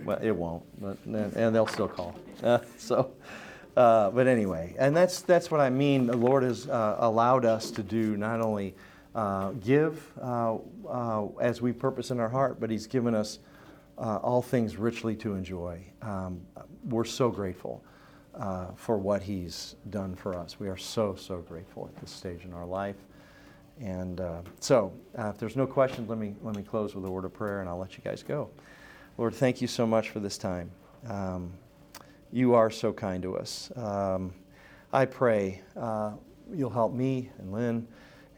Well, 0.03 0.19
it 0.21 0.35
won't, 0.35 0.63
but 0.81 0.97
and 1.05 1.55
they'll 1.55 1.67
still 1.67 1.87
call. 1.87 2.15
Uh, 2.43 2.59
so, 2.77 3.11
uh, 3.77 4.11
but 4.11 4.27
anyway, 4.27 4.75
and 4.77 4.95
that's 4.95 5.21
that's 5.21 5.49
what 5.49 5.61
I 5.61 5.69
mean. 5.69 6.07
The 6.07 6.17
Lord 6.17 6.43
has 6.43 6.67
uh, 6.67 6.97
allowed 6.99 7.45
us 7.45 7.71
to 7.71 7.83
do 7.83 8.17
not 8.17 8.41
only 8.41 8.75
uh, 9.13 9.51
give 9.51 10.11
uh, 10.21 10.57
as 11.39 11.61
we 11.61 11.71
purpose 11.71 12.11
in 12.11 12.19
our 12.19 12.29
heart, 12.29 12.59
but 12.59 12.69
He's 12.69 12.87
given 12.87 13.15
us 13.15 13.39
all 13.97 14.41
things 14.41 14.75
richly 14.75 15.15
to 15.15 15.33
enjoy. 15.35 15.81
Um, 16.01 16.41
we're 16.83 17.05
so 17.05 17.29
grateful 17.29 17.81
uh, 18.39 18.67
for 18.75 18.97
what 18.97 19.21
He's 19.21 19.75
done 19.89 20.15
for 20.15 20.35
us. 20.35 20.59
We 20.59 20.67
are 20.67 20.77
so, 20.77 21.15
so 21.15 21.37
grateful 21.37 21.89
at 21.93 21.99
this 22.01 22.11
stage 22.11 22.45
in 22.45 22.53
our 22.53 22.65
life. 22.65 22.97
And 23.81 24.21
uh, 24.21 24.41
so, 24.59 24.93
uh, 25.17 25.29
if 25.29 25.37
there's 25.37 25.55
no 25.55 25.67
questions, 25.67 26.09
let 26.09 26.17
me, 26.17 26.35
let 26.41 26.55
me 26.55 26.63
close 26.63 26.95
with 26.95 27.05
a 27.05 27.11
word 27.11 27.25
of 27.25 27.33
prayer 27.33 27.59
and 27.59 27.69
I'll 27.69 27.77
let 27.77 27.97
you 27.97 28.03
guys 28.03 28.23
go. 28.23 28.49
Lord, 29.17 29.33
thank 29.33 29.61
you 29.61 29.67
so 29.67 29.85
much 29.85 30.09
for 30.09 30.19
this 30.19 30.37
time. 30.37 30.71
Um, 31.07 31.51
you 32.31 32.53
are 32.53 32.69
so 32.69 32.93
kind 32.93 33.21
to 33.23 33.37
us. 33.37 33.71
Um, 33.75 34.33
I 34.91 35.05
pray 35.05 35.61
uh, 35.75 36.13
you'll 36.53 36.69
help 36.69 36.93
me 36.93 37.29
and 37.37 37.51
Lynn 37.51 37.87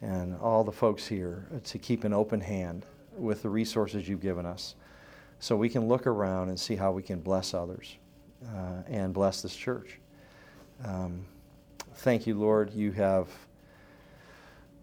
and 0.01 0.35
all 0.37 0.63
the 0.63 0.71
folks 0.71 1.07
here 1.07 1.47
to 1.63 1.79
keep 1.79 2.03
an 2.03 2.13
open 2.13 2.41
hand 2.41 2.85
with 3.15 3.41
the 3.41 3.49
resources 3.49 4.07
you've 4.07 4.21
given 4.21 4.45
us 4.45 4.75
so 5.39 5.55
we 5.55 5.69
can 5.69 5.87
look 5.87 6.07
around 6.07 6.49
and 6.49 6.59
see 6.59 6.75
how 6.75 6.91
we 6.91 7.01
can 7.01 7.19
bless 7.19 7.53
others 7.53 7.97
uh, 8.45 8.83
and 8.87 9.13
bless 9.13 9.41
this 9.41 9.55
church. 9.55 9.99
Um, 10.85 11.25
thank 11.95 12.27
you, 12.27 12.35
Lord. 12.35 12.73
You 12.73 12.91
have 12.91 13.27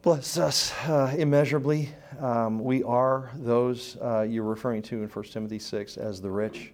blessed 0.02 0.38
us 0.38 0.72
uh, 0.86 1.14
immeasurably. 1.16 1.90
Um, 2.20 2.58
we 2.58 2.82
are 2.82 3.30
those 3.36 3.96
uh, 4.02 4.22
you're 4.22 4.44
referring 4.44 4.82
to 4.82 5.02
in 5.02 5.08
1 5.08 5.24
Timothy 5.26 5.58
6 5.58 5.96
as 5.96 6.20
the 6.20 6.30
rich. 6.30 6.72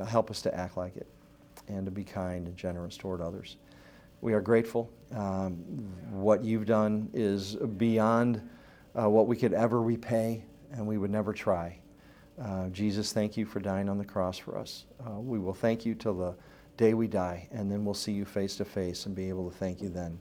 Uh, 0.00 0.04
help 0.04 0.30
us 0.30 0.42
to 0.42 0.54
act 0.54 0.76
like 0.76 0.96
it 0.96 1.06
and 1.68 1.84
to 1.84 1.90
be 1.90 2.04
kind 2.04 2.46
and 2.46 2.56
generous 2.56 2.96
toward 2.96 3.20
others. 3.20 3.56
We 4.20 4.32
are 4.32 4.40
grateful. 4.40 4.90
Um, 5.14 5.56
what 6.10 6.42
you've 6.42 6.66
done 6.66 7.10
is 7.12 7.56
beyond 7.56 8.40
uh, 8.98 9.08
what 9.08 9.26
we 9.26 9.36
could 9.36 9.52
ever 9.52 9.82
repay, 9.82 10.42
and 10.72 10.86
we 10.86 10.98
would 10.98 11.10
never 11.10 11.32
try. 11.32 11.78
Uh, 12.40 12.68
Jesus, 12.68 13.12
thank 13.12 13.36
you 13.36 13.46
for 13.46 13.60
dying 13.60 13.88
on 13.88 13.98
the 13.98 14.04
cross 14.04 14.36
for 14.36 14.58
us. 14.58 14.84
Uh, 15.06 15.18
we 15.18 15.38
will 15.38 15.54
thank 15.54 15.86
you 15.86 15.94
till 15.94 16.14
the 16.14 16.34
day 16.76 16.94
we 16.94 17.06
die, 17.06 17.48
and 17.50 17.70
then 17.70 17.84
we'll 17.84 17.94
see 17.94 18.12
you 18.12 18.24
face 18.24 18.56
to 18.56 18.64
face 18.64 19.06
and 19.06 19.14
be 19.14 19.28
able 19.28 19.50
to 19.50 19.56
thank 19.56 19.80
you 19.80 19.88
then 19.88 20.20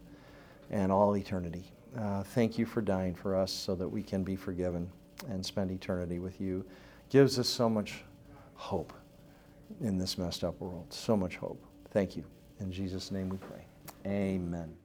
and 0.71 0.91
all 0.91 1.15
eternity. 1.17 1.71
Uh, 1.97 2.23
thank 2.23 2.57
you 2.57 2.65
for 2.65 2.81
dying 2.81 3.13
for 3.13 3.35
us 3.35 3.51
so 3.51 3.75
that 3.75 3.87
we 3.87 4.01
can 4.01 4.23
be 4.23 4.35
forgiven 4.35 4.89
and 5.29 5.45
spend 5.45 5.71
eternity 5.71 6.19
with 6.19 6.41
you. 6.41 6.65
Gives 7.09 7.39
us 7.39 7.47
so 7.47 7.69
much 7.69 8.03
hope 8.55 8.93
in 9.81 9.97
this 9.97 10.17
messed 10.17 10.43
up 10.43 10.59
world. 10.59 10.91
So 10.91 11.15
much 11.15 11.35
hope. 11.35 11.63
Thank 11.91 12.15
you. 12.15 12.23
In 12.59 12.71
Jesus' 12.71 13.11
name 13.11 13.29
we 13.29 13.37
pray. 13.37 13.65
Amen. 14.05 14.84